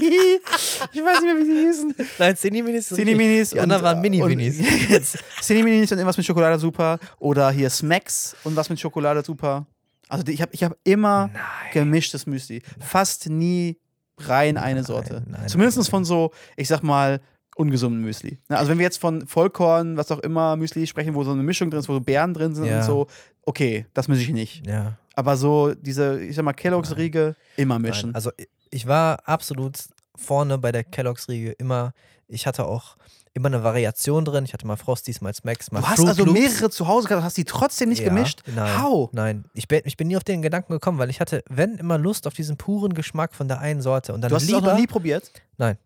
weiß 1.04 1.20
nicht 1.20 1.24
mehr, 1.24 1.36
wie 1.38 1.44
sie 1.44 1.66
hießen. 1.66 1.94
Nein, 2.18 2.36
Cine 2.36 2.62
Minis. 2.62 2.88
Cini 2.88 3.14
Minis. 3.14 3.50
Die 3.50 3.60
anderen 3.60 3.82
waren 3.82 4.00
Mini 4.00 4.22
Minis. 4.22 4.58
Cini 5.42 5.62
Minis 5.62 5.92
und 5.92 5.98
irgendwas 5.98 6.16
mit 6.16 6.26
Schokolade 6.26 6.58
super. 6.58 6.98
Oder 7.18 7.50
hier 7.50 7.70
Smacks 7.70 8.36
und 8.44 8.56
was 8.56 8.68
mit 8.68 8.80
Schokolade 8.80 9.22
super. 9.24 9.66
Also 10.08 10.24
ich 10.28 10.40
habe 10.42 10.52
ich 10.54 10.64
hab 10.64 10.76
immer 10.84 11.28
Nein. 11.32 11.42
gemischtes 11.72 12.26
Müsli. 12.26 12.62
Fast 12.80 13.28
nie 13.28 13.78
rein 14.18 14.56
eine 14.56 14.82
Sorte. 14.84 15.22
nein, 15.28 15.48
Zumindest 15.48 15.88
von 15.90 16.04
so, 16.04 16.32
ich 16.56 16.68
sag 16.68 16.82
mal, 16.82 17.20
ungesunden 17.56 18.00
Müsli. 18.02 18.38
Also 18.48 18.70
wenn 18.70 18.78
wir 18.78 18.84
jetzt 18.84 18.98
von 19.00 19.26
Vollkorn, 19.26 19.96
was 19.96 20.10
auch 20.12 20.20
immer, 20.20 20.56
Müsli 20.56 20.86
sprechen, 20.86 21.14
wo 21.14 21.24
so 21.24 21.32
eine 21.32 21.42
Mischung 21.42 21.70
drin 21.70 21.80
ist, 21.80 21.88
wo 21.88 21.94
so 21.94 22.00
Beeren 22.00 22.34
drin 22.34 22.54
sind 22.54 22.66
Ja. 22.66 22.78
und 22.78 22.84
so, 22.84 23.06
okay, 23.42 23.86
das 23.94 24.06
mische 24.08 24.22
ich 24.22 24.30
nicht. 24.32 24.66
Ja. 24.66 24.96
Aber 25.14 25.36
so 25.36 25.74
diese, 25.74 26.20
ich 26.20 26.36
sag 26.36 26.44
mal, 26.44 26.52
Kelloggs-Riege 26.52 27.34
immer 27.56 27.78
mischen. 27.78 28.14
Also 28.14 28.30
ich 28.70 28.86
war 28.86 29.26
absolut 29.26 29.76
vorne 30.14 30.58
bei 30.58 30.70
der 30.72 30.84
Kelloggs 30.84 31.28
Riege 31.28 31.52
immer. 31.52 31.92
Ich 32.28 32.46
hatte 32.46 32.66
auch 32.66 32.96
immer 33.38 33.48
eine 33.48 33.64
Variation 33.64 34.24
drin. 34.24 34.44
Ich 34.44 34.52
hatte 34.52 34.66
mal 34.66 34.76
Frosties, 34.76 35.20
mal 35.20 35.32
Smacks, 35.34 35.70
mal 35.72 35.80
du 35.80 35.86
hast 35.86 35.96
Fruit 35.96 36.08
also 36.08 36.24
Loops. 36.24 36.38
mehrere 36.38 36.70
zu 36.70 36.86
Hause 36.86 37.08
gehabt, 37.08 37.24
hast 37.24 37.36
die 37.36 37.44
trotzdem 37.44 37.88
nicht 37.88 38.02
Ja, 38.02 38.08
gemischt? 38.08 38.42
Nein. 38.54 38.82
How? 38.82 39.08
Nein. 39.12 39.44
Ich 39.54 39.66
bin, 39.68 39.80
ich 39.84 39.96
bin 39.96 40.08
nie 40.08 40.16
auf 40.16 40.24
den 40.24 40.42
Gedanken 40.42 40.72
gekommen, 40.72 40.98
weil 40.98 41.10
ich 41.10 41.20
hatte, 41.20 41.42
wenn 41.48 41.76
immer 41.76 41.96
Lust 41.98 42.26
auf 42.26 42.34
diesen 42.34 42.56
puren 42.56 42.92
Geschmack 42.94 43.34
von 43.34 43.48
der 43.48 43.60
einen 43.60 43.80
Sorte. 43.80 44.12
Und 44.12 44.20
dann 44.20 44.28
Du 44.28 44.36
hast 44.36 44.42
es 44.42 44.48
lieber, 44.48 44.58
auch 44.58 44.62
noch 44.72 44.78
nie 44.78 44.86
probiert? 44.86 45.30
Nein. 45.56 45.78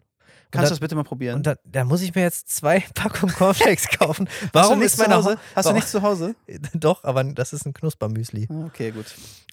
Kannst 0.52 0.70
du 0.70 0.74
das 0.74 0.80
bitte 0.80 0.94
mal 0.94 1.02
probieren? 1.04 1.36
Und 1.36 1.46
da, 1.46 1.56
da 1.64 1.84
muss 1.84 2.02
ich 2.02 2.14
mir 2.14 2.22
jetzt 2.22 2.48
zwei 2.54 2.80
Packungen 2.94 3.34
Cornflakes 3.34 3.88
kaufen. 3.98 4.28
Warum 4.52 4.80
ist 4.82 4.98
meine 4.98 5.16
Hause? 5.16 5.38
Hast 5.56 5.68
du 5.68 5.72
nichts 5.72 5.90
zu 5.90 6.02
Hause? 6.02 6.34
Doch, 6.74 7.02
aber 7.04 7.24
das 7.24 7.52
ist 7.52 7.66
ein 7.66 7.72
Knuspermüsli. 7.72 8.46
Ah, 8.50 8.66
Okay, 8.66 8.90
gut. 8.92 9.06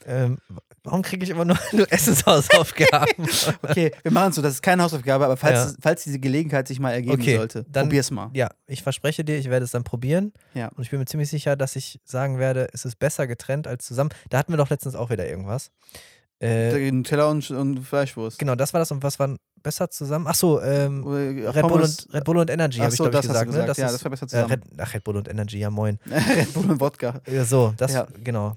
Ähm, 0.05 0.37
warum 0.83 1.01
kriege 1.01 1.23
ich 1.25 1.29
immer 1.29 1.43
nur, 1.43 1.57
nur 1.73 1.91
Essenshausaufgaben? 1.91 3.27
Okay, 3.63 3.91
wir 4.01 4.11
machen 4.11 4.29
es 4.29 4.35
so, 4.37 4.41
das 4.41 4.53
ist 4.53 4.61
keine 4.61 4.83
Hausaufgabe, 4.83 5.25
aber 5.25 5.35
falls, 5.37 5.71
Ja. 5.71 5.77
falls 5.81 6.03
diese 6.03 6.19
Gelegenheit 6.19 6.67
sich 6.69 6.79
mal 6.79 6.91
ergeben 6.91 7.21
Okay, 7.21 7.35
sollte, 7.37 7.65
dann- 7.69 7.87
probier's 7.87 8.09
mal. 8.11 8.29
ja, 8.33 8.49
ich 8.67 8.81
verspreche 8.83 9.23
dir, 9.25 9.37
ich 9.37 9.49
werde 9.49 9.65
es 9.65 9.71
dann 9.71 9.83
probieren. 9.83 10.31
Ja. 10.53 10.69
Und 10.69 10.83
ich 10.83 10.89
bin 10.89 10.99
mir 10.99 11.05
ziemlich 11.05 11.29
sicher, 11.29 11.55
dass 11.57 11.75
ich 11.75 11.99
sagen 12.05 12.39
werde, 12.39 12.69
es 12.73 12.85
ist 12.85 12.97
besser 12.97 13.27
getrennt 13.27 13.67
als 13.67 13.85
zusammen. 13.85 14.09
Da 14.29 14.37
hatten 14.37 14.53
wir 14.53 14.57
doch 14.57 14.69
letztens 14.69 14.95
auch 14.95 15.09
wieder 15.09 15.27
irgendwas. 15.27 15.71
Äh, 16.41 16.91
Nutella 16.91 17.25
und, 17.29 17.49
und 17.51 17.79
Fleischwurst. 17.83 18.39
genau, 18.39 18.55
das 18.55 18.73
war 18.73 18.79
das. 18.79 18.91
Und 18.91 19.03
was 19.03 19.19
war 19.19 19.35
besser 19.61 19.89
zusammen? 19.89 20.25
Ach 20.27 20.35
so, 20.35 20.61
ähm, 20.61 21.05
Oder 21.05 21.53
Red, 21.55 21.67
Bull 21.67 21.81
und, 21.81 22.07
Red 22.13 22.23
Bull 22.23 22.37
und 22.37 22.49
Energy, 22.49 22.79
habe 22.79 22.91
ich 22.91 22.95
glaube 22.95 23.09
ich 23.11 23.15
das 23.17 23.27
gesagt. 23.27 23.47
gesagt. 23.47 23.67
Ne? 23.67 23.81
Ja, 23.81 23.87
ist- 23.87 23.93
das 23.95 24.03
war 24.05 24.11
besser 24.11 24.23
äh, 24.25 24.29
zusammen. 24.29 24.49
Red, 24.51 24.61
ach, 24.77 24.93
Red 24.93 25.03
Bull 25.03 25.17
und 25.17 25.27
Energy, 25.27 25.59
ja 25.59 25.69
moin. 25.69 25.99
Red 26.05 26.53
Bull 26.53 26.69
und 26.71 26.79
Wodka. 26.79 27.19
Ja, 27.27 27.43
so, 27.43 27.73
das, 27.75 27.91
Ja. 27.93 28.07
genau. 28.23 28.55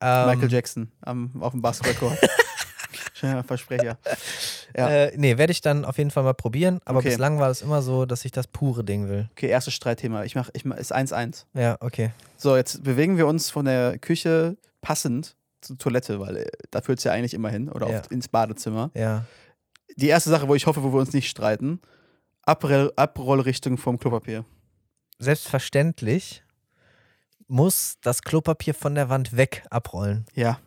Ähm, 0.00 0.26
Michael 0.26 0.52
Jackson 0.52 0.92
am, 1.00 1.30
auf 1.40 1.52
dem 1.52 1.62
Basketballcourt. 1.62 2.18
Schöner 3.14 3.42
Versprecher. 3.44 3.96
Ja. 4.76 4.88
Äh, 4.88 5.12
nee, 5.16 5.38
werde 5.38 5.52
ich 5.52 5.60
dann 5.60 5.84
auf 5.84 5.96
jeden 5.98 6.10
Fall 6.10 6.24
mal 6.24 6.34
probieren. 6.34 6.80
Aber 6.84 6.98
Okay. 6.98 7.08
bislang 7.10 7.38
war 7.38 7.48
es 7.48 7.62
immer 7.62 7.80
so, 7.80 8.04
dass 8.06 8.24
ich 8.24 8.32
das 8.32 8.46
pure 8.48 8.84
Ding 8.84 9.08
will. 9.08 9.28
Okay, 9.32 9.46
erstes 9.48 9.72
Streitthema. 9.74 10.24
Ich 10.24 10.34
mach, 10.34 10.50
ich 10.52 10.64
mach, 10.64 10.76
ist 10.76 10.94
1-1. 10.94 11.44
Ja, 11.54 11.76
okay. 11.80 12.10
So, 12.36 12.56
jetzt 12.56 12.82
bewegen 12.82 13.16
wir 13.16 13.26
uns 13.28 13.50
von 13.50 13.64
der 13.64 13.98
Küche 13.98 14.56
passend 14.82 15.36
zur 15.64 15.78
Toilette, 15.78 16.20
weil 16.20 16.36
äh, 16.38 16.46
da 16.70 16.80
führt 16.80 16.98
es 16.98 17.04
ja 17.04 17.12
eigentlich 17.12 17.34
immer 17.34 17.50
hin 17.50 17.68
oder 17.68 17.88
Ja. 17.90 17.98
oft 18.00 18.12
ins 18.12 18.28
Badezimmer. 18.28 18.90
Ja. 18.94 19.24
Die 19.96 20.08
erste 20.08 20.30
Sache, 20.30 20.48
wo 20.48 20.54
ich 20.54 20.66
hoffe, 20.66 20.82
wo 20.82 20.92
wir 20.92 21.00
uns 21.00 21.12
nicht 21.12 21.28
streiten: 21.28 21.80
Abrell 22.42 22.92
Abrollrichtung 22.96 23.76
vom 23.78 23.98
Klopapier. 23.98 24.44
Selbstverständlich 25.18 26.42
muss 27.46 27.96
das 28.02 28.22
Klopapier 28.22 28.74
von 28.74 28.94
der 28.94 29.08
Wand 29.08 29.36
weg 29.36 29.64
abrollen. 29.70 30.26
Ja. 30.34 30.58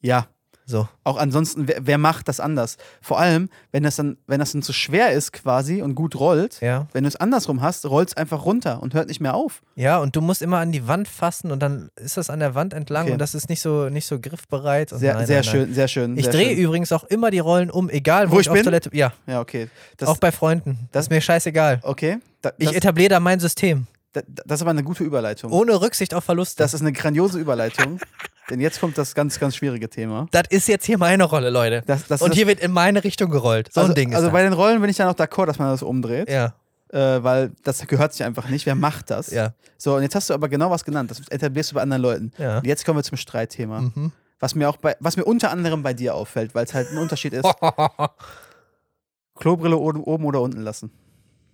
Ja. 0.00 0.28
So. 0.70 0.88
Auch 1.02 1.16
ansonsten, 1.16 1.66
wer, 1.66 1.78
wer 1.80 1.98
macht 1.98 2.28
das 2.28 2.38
anders? 2.38 2.76
Vor 3.02 3.18
allem, 3.18 3.48
wenn 3.72 3.82
das 3.82 3.96
dann, 3.96 4.16
wenn 4.28 4.38
das 4.38 4.52
dann 4.52 4.62
zu 4.62 4.72
schwer 4.72 5.10
ist 5.12 5.32
quasi 5.32 5.82
und 5.82 5.96
gut 5.96 6.14
rollt, 6.14 6.60
Ja. 6.60 6.86
wenn 6.92 7.02
du 7.02 7.08
es 7.08 7.16
andersrum 7.16 7.60
hast, 7.60 7.84
rollt 7.86 8.10
es 8.10 8.16
einfach 8.16 8.44
runter 8.44 8.80
und 8.82 8.94
hört 8.94 9.08
nicht 9.08 9.20
mehr 9.20 9.34
auf. 9.34 9.62
Ja, 9.74 9.98
und 9.98 10.14
du 10.14 10.20
musst 10.20 10.42
immer 10.42 10.58
an 10.58 10.70
die 10.70 10.86
Wand 10.86 11.08
fassen 11.08 11.50
und 11.50 11.60
dann 11.60 11.90
ist 11.96 12.16
das 12.16 12.30
an 12.30 12.38
der 12.38 12.54
Wand 12.54 12.72
entlang 12.72 13.06
Okay. 13.06 13.12
und 13.14 13.18
das 13.18 13.34
ist 13.34 13.48
nicht 13.48 13.60
so, 13.60 13.88
nicht 13.88 14.06
so 14.06 14.20
griffbereit. 14.20 14.92
Und 14.92 15.00
Sehr, 15.00 15.14
nein, 15.14 15.26
sehr 15.26 15.38
nein, 15.42 15.44
nein. 15.46 15.52
schön, 15.66 15.74
sehr 15.74 15.88
schön. 15.88 16.16
Ich 16.16 16.28
drehe 16.28 16.54
übrigens 16.54 16.92
auch 16.92 17.04
immer 17.04 17.30
die 17.32 17.40
Rollen 17.40 17.68
um, 17.70 17.90
egal 17.90 18.30
wo, 18.30 18.34
Wo 18.36 18.40
ich 18.40 18.46
ich 18.46 18.50
auf 18.50 18.54
bin? 18.54 18.64
Toilette. 18.64 18.90
Ja, 18.92 19.12
Ja, 19.26 19.40
okay. 19.40 19.68
Das, 19.96 20.08
auch 20.08 20.18
bei 20.18 20.30
Freunden. 20.30 20.88
Das 20.92 21.06
ist 21.06 21.10
mir 21.10 21.20
scheißegal. 21.20 21.80
okay. 21.82 22.18
Da, 22.42 22.52
Ich 22.58 22.72
etabliere 22.74 23.08
da 23.10 23.18
mein 23.20 23.40
System. 23.40 23.86
da, 24.12 24.22
das 24.26 24.58
ist 24.58 24.62
aber 24.62 24.70
eine 24.70 24.82
gute 24.84 25.04
Überleitung. 25.04 25.52
Ohne 25.52 25.80
Rücksicht 25.80 26.14
auf 26.14 26.24
Verluste. 26.24 26.62
Das 26.62 26.72
ist 26.74 26.80
eine 26.80 26.92
grandiose 26.92 27.38
Überleitung. 27.38 27.98
denn 28.50 28.60
jetzt 28.60 28.80
kommt 28.80 28.98
das 28.98 29.14
ganz, 29.14 29.38
ganz 29.40 29.56
schwierige 29.56 29.88
Thema. 29.88 30.26
Das 30.32 30.44
ist 30.50 30.68
jetzt 30.68 30.84
hier 30.86 30.98
meine 30.98 31.24
Rolle, 31.24 31.50
Leute. 31.50 31.82
Das, 31.86 32.06
das 32.06 32.20
und 32.22 32.34
hier 32.34 32.46
wird 32.46 32.60
in 32.60 32.72
meine 32.72 33.02
Richtung 33.04 33.30
gerollt. 33.30 33.72
So 33.72 33.80
also, 33.80 33.92
ein 33.92 33.94
Ding 33.94 34.10
ist 34.10 34.16
Also 34.16 34.26
das. 34.28 34.32
bei 34.32 34.42
den 34.42 34.52
Rollen 34.52 34.80
bin 34.80 34.90
ich 34.90 34.96
dann 34.96 35.08
auch 35.08 35.14
d'accord, 35.14 35.46
dass 35.46 35.58
man 35.58 35.70
das 35.70 35.82
umdreht. 35.82 36.28
Ja, 36.28 36.54
Äh, 36.92 37.22
weil 37.22 37.52
das 37.62 37.86
gehört 37.86 38.12
sich 38.12 38.24
einfach 38.24 38.48
nicht. 38.48 38.66
Wer 38.66 38.74
macht 38.74 39.10
das? 39.10 39.30
ja, 39.30 39.54
So, 39.78 39.94
und 39.96 40.02
jetzt 40.02 40.14
hast 40.16 40.28
du 40.30 40.34
aber 40.34 40.48
genau 40.48 40.70
was 40.70 40.84
genannt. 40.84 41.10
Das 41.10 41.20
etablierst 41.28 41.70
du 41.70 41.74
bei 41.76 41.82
anderen 41.82 42.02
Leuten. 42.02 42.32
ja. 42.38 42.58
Und 42.58 42.66
jetzt 42.66 42.84
kommen 42.84 42.98
wir 42.98 43.04
zum 43.04 43.16
Streitthema. 43.16 43.80
Mhm. 43.82 44.12
Was 44.40 44.54
mir 44.54 44.68
auch 44.68 44.76
bei, 44.78 44.96
was 45.00 45.16
mir 45.16 45.24
unter 45.24 45.50
anderem 45.50 45.82
bei 45.82 45.92
dir 45.94 46.14
auffällt, 46.14 46.54
weil 46.54 46.64
es 46.64 46.74
halt 46.74 46.90
ein 46.90 46.98
Unterschied 46.98 47.32
ist. 47.34 47.44
Klobrille 49.38 49.76
oben, 49.76 50.24
oder 50.24 50.40
unten 50.40 50.60
lassen. 50.60 50.90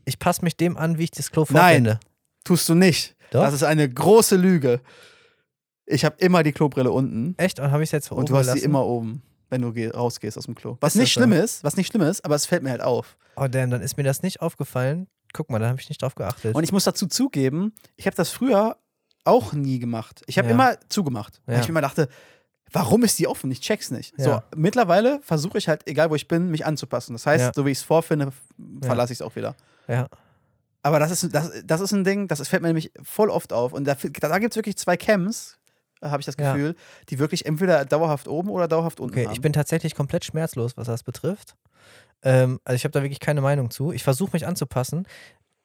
Ich 0.05 0.18
passe 0.18 0.42
mich 0.44 0.57
dem 0.57 0.76
an, 0.76 0.99
wie 0.99 1.05
ich 1.05 1.11
das 1.11 1.30
Klo 1.30 1.44
Nein. 1.51 1.61
vorfinde. 1.61 2.01
Tust 2.44 2.68
du 2.68 2.74
nicht. 2.74 3.14
Doch. 3.30 3.42
Das 3.42 3.55
ist 3.55 3.62
eine 3.64 3.88
große 3.88 4.36
Lüge. 4.36 4.80
Ich 5.87 6.05
habe 6.05 6.16
immer 6.18 6.43
die 6.43 6.53
Klobrille 6.53 6.91
unten 6.91 7.34
Echt? 7.39 7.61
Und 7.61 7.70
habe 7.70 7.82
ich 7.82 7.89
es 7.89 7.93
jetzt 7.93 8.11
und 8.11 8.18
oben 8.18 8.26
du 8.26 8.37
hast 8.37 8.51
sie 8.53 8.59
immer 8.61 8.84
oben, 8.84 9.22
wenn 9.51 9.62
du 9.62 9.72
geh, 9.72 9.89
rausgehst 9.89 10.37
aus 10.37 10.47
dem 10.47 10.55
Klo. 10.55 10.76
Was 10.80 10.95
Ist 10.95 11.01
nicht 11.01 11.16
das 11.16 11.22
so? 11.22 11.28
schlimm 11.28 11.32
ist, 11.45 11.64
was 11.64 11.76
nicht 11.76 11.87
schlimm 11.89 12.03
ist, 12.03 12.24
aber 12.24 12.34
es 12.34 12.47
fällt 12.47 12.62
mir 12.62 12.70
halt 12.70 12.82
auf. 12.82 13.16
Oh, 13.37 13.47
damn, 13.49 13.70
dann 13.70 13.80
ist 13.82 13.97
mir 13.97 14.03
das 14.03 14.22
nicht 14.22 14.41
aufgefallen. 14.43 15.07
Guck 15.32 15.51
mal, 15.51 15.59
da 15.59 15.68
habe 15.68 15.80
ich 15.80 15.89
nicht 15.89 16.03
drauf 16.03 16.14
geachtet. 16.14 16.55
Und 16.55 16.64
ich 16.64 16.72
muss 16.72 16.84
dazu 16.84 17.07
zugeben, 17.07 17.72
ich 17.97 18.07
habe 18.07 18.16
das 18.16 18.30
früher 18.30 18.76
auch 19.24 19.53
nie 19.53 19.78
gemacht. 19.78 20.22
Ich 20.26 20.39
habe 20.39 20.49
Ja. 20.49 20.55
immer 20.55 20.76
zugemacht. 20.89 21.41
Weil 21.47 21.57
Ja. 21.57 21.61
ich 21.61 21.66
mir 21.68 21.72
immer 21.72 21.80
dachte, 21.82 22.09
warum 22.72 23.05
ist 23.05 23.18
die 23.18 23.28
offen? 23.28 23.51
Ich 23.51 23.61
check's 23.61 23.91
nicht. 23.91 24.14
Ja. 24.18 24.24
So, 24.24 24.43
mittlerweile 24.57 25.20
versuche 25.22 25.59
ich 25.59 25.68
halt, 25.68 25.87
egal 25.87 26.11
wo 26.11 26.14
ich 26.14 26.26
bin, 26.26 26.51
mich 26.51 26.64
anzupassen. 26.66 27.12
Das 27.12 27.26
heißt, 27.26 27.45
Ja. 27.45 27.53
so 27.55 27.64
wie 27.66 27.70
ich 27.70 27.78
es 27.78 27.84
vorfinde, 27.84 28.32
verlasse 28.82 29.12
ich 29.12 29.18
es 29.18 29.22
auch 29.22 29.37
wieder. 29.37 29.55
ja. 29.89 30.09
Aber 30.82 31.01
das 31.01 31.11
ist, 31.11 31.34
das, 31.34 31.51
das 31.64 31.80
ist 31.80 31.91
ein 31.93 32.05
Ding, 32.05 32.28
das 32.28 32.47
fällt 32.47 32.62
mir 32.62 32.68
nämlich 32.68 32.93
voll 33.03 33.28
oft 33.28 33.53
auf. 33.53 33.72
Und 33.72 33.87
da, 33.87 33.97
da 34.20 34.39
gibt 34.39 34.53
es 34.53 34.57
wirklich 34.57 34.76
zwei 34.76 34.97
Cams, 34.97 35.59
habe 36.03 36.20
ich 36.20 36.26
das 36.26 36.36
Ja. 36.38 36.53
Gefühl, 36.53 36.74
die 37.09 37.18
wirklich 37.18 37.47
entweder 37.47 37.84
dauerhaft 37.84 38.28
oben 38.28 38.51
oder 38.51 38.68
dauerhaft 38.68 39.01
unten 39.01 39.14
Okay, 39.14 39.24
haben. 39.26 39.32
ich 39.32 39.40
bin 39.40 39.53
tatsächlich 39.53 39.94
komplett 39.94 40.24
schmerzlos, 40.24 40.76
was 40.76 40.86
das 40.86 41.03
betrifft. 41.03 41.55
Ähm, 42.22 42.61
also 42.64 42.76
ich 42.76 42.84
habe 42.84 42.92
da 42.92 43.03
wirklich 43.03 43.20
keine 43.20 43.40
Meinung 43.40 43.70
zu. 43.70 43.92
Ich 43.92 44.03
versuche 44.05 44.30
mich 44.32 44.47
anzupassen. 44.47 45.07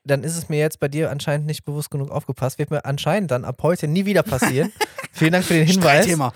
Dann 0.04 0.24
ist 0.24 0.36
es 0.36 0.50
mir 0.50 0.58
jetzt 0.60 0.80
bei 0.80 0.88
dir 0.88 1.12
anscheinend 1.12 1.46
nicht 1.46 1.64
bewusst 1.64 1.92
genug 1.92 2.10
aufgepasst. 2.10 2.58
Wird 2.60 2.72
mir 2.72 2.86
anscheinend 2.86 3.30
dann 3.32 3.46
ab 3.46 3.60
heute 3.62 3.88
nie 3.88 4.06
wieder 4.06 4.24
passieren. 4.24 4.72
Vielen 5.12 5.32
Dank 5.34 5.46
für 5.46 5.54
den 5.54 5.68
Hinweis. 5.68 6.04
Streitthema. 6.04 6.34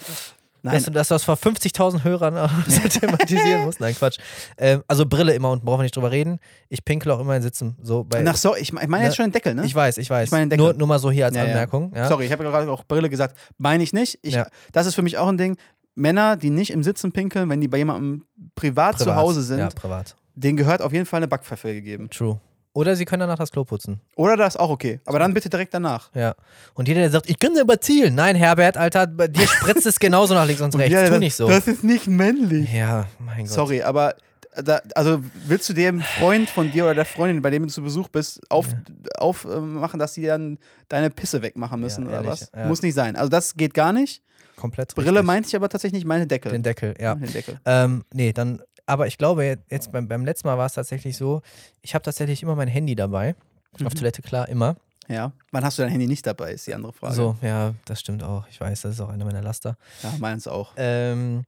Nein, 0.66 0.74
Dass, 0.74 0.84
du- 0.86 0.92
dass 0.92 1.08
du 1.10 1.14
das 1.16 1.24
vor 1.24 1.36
50.000 1.36 2.04
Hörern 2.04 2.34
thematisieren 2.90 3.66
musst. 3.66 3.80
Nein, 3.80 3.94
Quatsch. 3.96 4.18
Ähm, 4.58 4.84
also 4.88 5.06
Brille 5.06 5.34
immer 5.36 5.52
und 5.52 5.64
brauchen 5.64 5.80
wir 5.80 5.84
nicht 5.84 5.96
drüber 5.96 6.10
reden. 6.12 6.40
Ich 6.70 6.84
pinkel 6.84 7.12
auch 7.12 7.20
immer 7.20 7.36
in 7.36 7.44
Sitzen. 7.44 7.78
So 7.84 8.04
bei, 8.04 8.22
nach 8.24 8.36
so, 8.36 8.56
ich, 8.56 8.70
ich 8.70 8.74
meine 8.74 8.98
Ne? 8.98 9.04
jetzt 9.06 9.16
schon 9.16 9.26
den 9.28 9.32
Deckel, 9.32 9.54
ne? 9.54 9.64
ich 9.66 9.76
weiß, 9.76 9.98
ich 10.00 10.10
weiß. 10.10 10.26
Ich 10.26 10.32
meine 10.32 10.46
den 10.46 10.50
Deckel. 10.52 10.64
nur, 10.66 10.74
nur 10.74 10.88
mal 10.88 10.98
so 11.00 11.12
hier 11.12 11.26
als 11.26 11.36
Ja, 11.36 11.44
ja. 11.44 11.50
Anmerkung. 11.52 11.94
Ja. 11.96 12.08
Sorry, 12.08 12.26
ich 12.26 12.32
habe 12.32 12.44
gerade 12.44 12.70
auch 12.72 12.84
Brille 12.84 13.10
gesagt. 13.10 13.38
Meine 13.60 13.84
ich 13.84 13.94
nicht. 13.94 14.18
Ich, 14.24 14.34
Ja. 14.34 14.48
Das 14.72 14.88
ist 14.88 14.96
für 14.96 15.04
mich 15.04 15.18
auch 15.20 15.28
ein 15.28 15.38
Ding. 15.38 15.56
Männer, 15.94 16.36
die 16.36 16.50
nicht 16.50 16.72
im 16.72 16.84
Sitzen 16.84 17.12
pinkeln, 17.12 17.48
wenn 17.50 17.62
die 17.62 17.68
bei 17.68 17.78
jemandem 17.78 18.26
privat, 18.56 19.00
zu 19.00 19.16
Hause 19.16 19.44
sind, 19.44 19.60
Ja, 19.60 19.70
privat. 19.70 20.16
denen 20.34 20.58
gehört 20.58 20.82
auf 20.82 20.92
jeden 20.92 21.06
Fall 21.06 21.18
eine 21.20 21.28
Backpfeife 21.28 21.74
gegeben. 21.74 22.10
True. 22.10 22.40
Oder 22.76 22.98
sie 22.98 23.06
können 23.06 23.22
danach 23.22 23.38
das 23.38 23.52
Klo 23.52 23.64
putzen. 23.64 24.02
Oder 24.18 24.36
das 24.36 24.58
auch 24.58 24.70
okay. 24.70 25.00
Aber 25.06 25.18
dann 25.18 25.34
bitte 25.34 25.50
direkt 25.50 25.74
danach. 25.74 26.10
Ja. 26.14 26.36
Und 26.74 26.90
jeder, 26.90 27.00
der 27.00 27.10
sagt, 27.10 27.30
ich 27.30 27.40
kann 27.40 27.56
überzielen. 27.56 28.16
Nein, 28.16 28.36
Herbert, 28.36 28.76
Alter, 28.76 29.08
bei 29.08 29.30
dir 29.30 29.48
spritzt 29.48 29.86
es 29.86 29.98
genauso 29.98 30.34
nach 30.34 30.46
links 30.46 30.62
und 30.62 30.76
rechts. 30.76 30.92
Ja, 30.92 31.06
tu 31.06 31.12
das, 31.12 31.20
nicht 31.22 31.36
so. 31.36 31.48
Das 31.48 31.68
ist 31.68 31.86
nicht 31.86 32.08
männlich. 32.08 32.74
ja, 32.74 33.08
mein 33.18 33.46
Gott. 33.46 33.48
Sorry, 33.48 33.82
aber 33.82 34.16
da, 34.62 34.82
also 34.94 35.24
willst 35.48 35.70
du 35.70 35.74
dem 35.74 36.02
Freund 36.02 36.50
von 36.50 36.70
dir 36.70 36.84
oder 36.84 36.96
der 36.96 37.06
Freundin, 37.06 37.42
bei 37.42 37.50
dem 37.50 37.64
du 37.64 37.70
zu 37.70 37.82
Besuch 37.82 38.10
bist, 38.10 38.42
aufmachen, 38.52 39.04
auf, 39.20 39.46
äh, 39.46 39.98
dass 39.98 40.12
die 40.14 40.26
dann 40.26 40.58
deine 40.90 41.10
Pisse 41.10 41.42
wegmachen 41.42 41.80
müssen 41.80 42.02
Ja, 42.04 42.08
oder 42.10 42.16
ehrlich, 42.18 42.42
was? 42.42 42.52
ja. 42.54 42.66
Muss 42.68 42.82
nicht 42.82 42.94
sein. 42.94 43.16
Also 43.16 43.30
das 43.30 43.56
geht 43.56 43.74
gar 43.74 43.94
nicht. 43.94 44.22
Komplett 44.58 44.94
Brille 44.96 45.12
richtig. 45.12 45.26
meinte 45.26 45.48
ich 45.48 45.56
aber 45.56 45.70
tatsächlich 45.70 46.00
nicht, 46.00 46.08
meine 46.08 46.28
Deckel. 46.28 46.52
Den 46.52 46.64
Deckel, 46.64 46.94
ja. 47.00 47.16
Den 47.16 47.32
Deckel. 47.32 47.58
Ähm, 47.66 48.04
nee, 48.14 48.34
dann, 48.34 48.62
aber 48.86 49.08
ich 49.08 49.18
glaube, 49.18 49.58
jetzt- 49.70 49.92
beim, 49.92 50.08
beim 50.08 50.26
letzten 50.26 50.48
Mal 50.48 50.58
war 50.58 50.66
es 50.68 50.74
tatsächlich 50.74 51.18
so, 51.18 51.42
ich 51.82 51.94
habe 51.96 52.04
tatsächlich 52.04 52.44
immer 52.44 52.56
mein 52.56 52.68
Handy 52.68 52.96
dabei. 52.96 53.36
Auf 53.74 53.82
Mhm. 53.82 53.90
Toilette, 53.98 54.22
klar, 54.22 54.48
immer. 54.50 54.76
Ja. 55.08 55.34
Wann 55.52 55.64
hast 55.64 55.78
du 55.78 55.84
dein 55.84 55.92
Handy 55.92 56.08
nicht 56.08 56.26
dabei, 56.26 56.54
ist 56.54 56.66
die 56.66 56.74
andere 56.74 56.94
Frage. 56.94 57.14
So, 57.14 57.36
ja, 57.42 57.74
das 57.86 58.00
stimmt 58.00 58.24
auch. 58.24 58.48
Ich 58.50 58.60
weiß, 58.60 58.82
das 58.82 58.94
ist 58.94 59.00
auch 59.02 59.10
einer 59.10 59.26
meiner 59.26 59.42
Laster. 59.42 59.78
Ja, 60.02 60.14
meins 60.20 60.48
auch. 60.48 60.72
Ähm, 60.78 61.44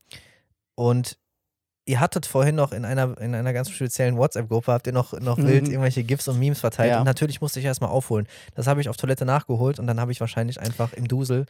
und 0.75 1.17
ihr 1.87 1.99
hattet 1.99 2.25
vorhin 2.25 2.55
noch 2.55 2.71
in 2.73 2.85
einer, 2.85 3.17
in 3.19 3.33
einer 3.33 3.53
ganz 3.53 3.69
speziellen 3.71 4.17
WhatsApp-Gruppe, 4.17 4.71
habt 4.71 4.85
ihr 4.87 4.93
noch, 4.93 5.13
noch 5.19 5.37
Mhm. 5.37 5.47
wild 5.47 5.67
irgendwelche 5.69 6.03
GIFs 6.03 6.27
und 6.27 6.37
Memes 6.37 6.59
verteilt. 6.59 6.91
Ja. 6.91 6.99
Und 6.99 7.05
natürlich 7.05 7.41
musste 7.41 7.59
ich 7.59 7.65
erstmal 7.65 7.89
aufholen. 7.89 8.27
Das 8.55 8.67
habe 8.67 8.81
ich 8.81 8.89
auf 8.89 8.97
Toilette 8.97 9.25
nachgeholt 9.25 9.79
und 9.79 9.87
dann 9.87 9.99
habe 9.99 10.11
ich 10.11 10.19
wahrscheinlich 10.19 10.59
einfach 10.59 10.93
im 10.93 11.07
Dusel 11.07 11.45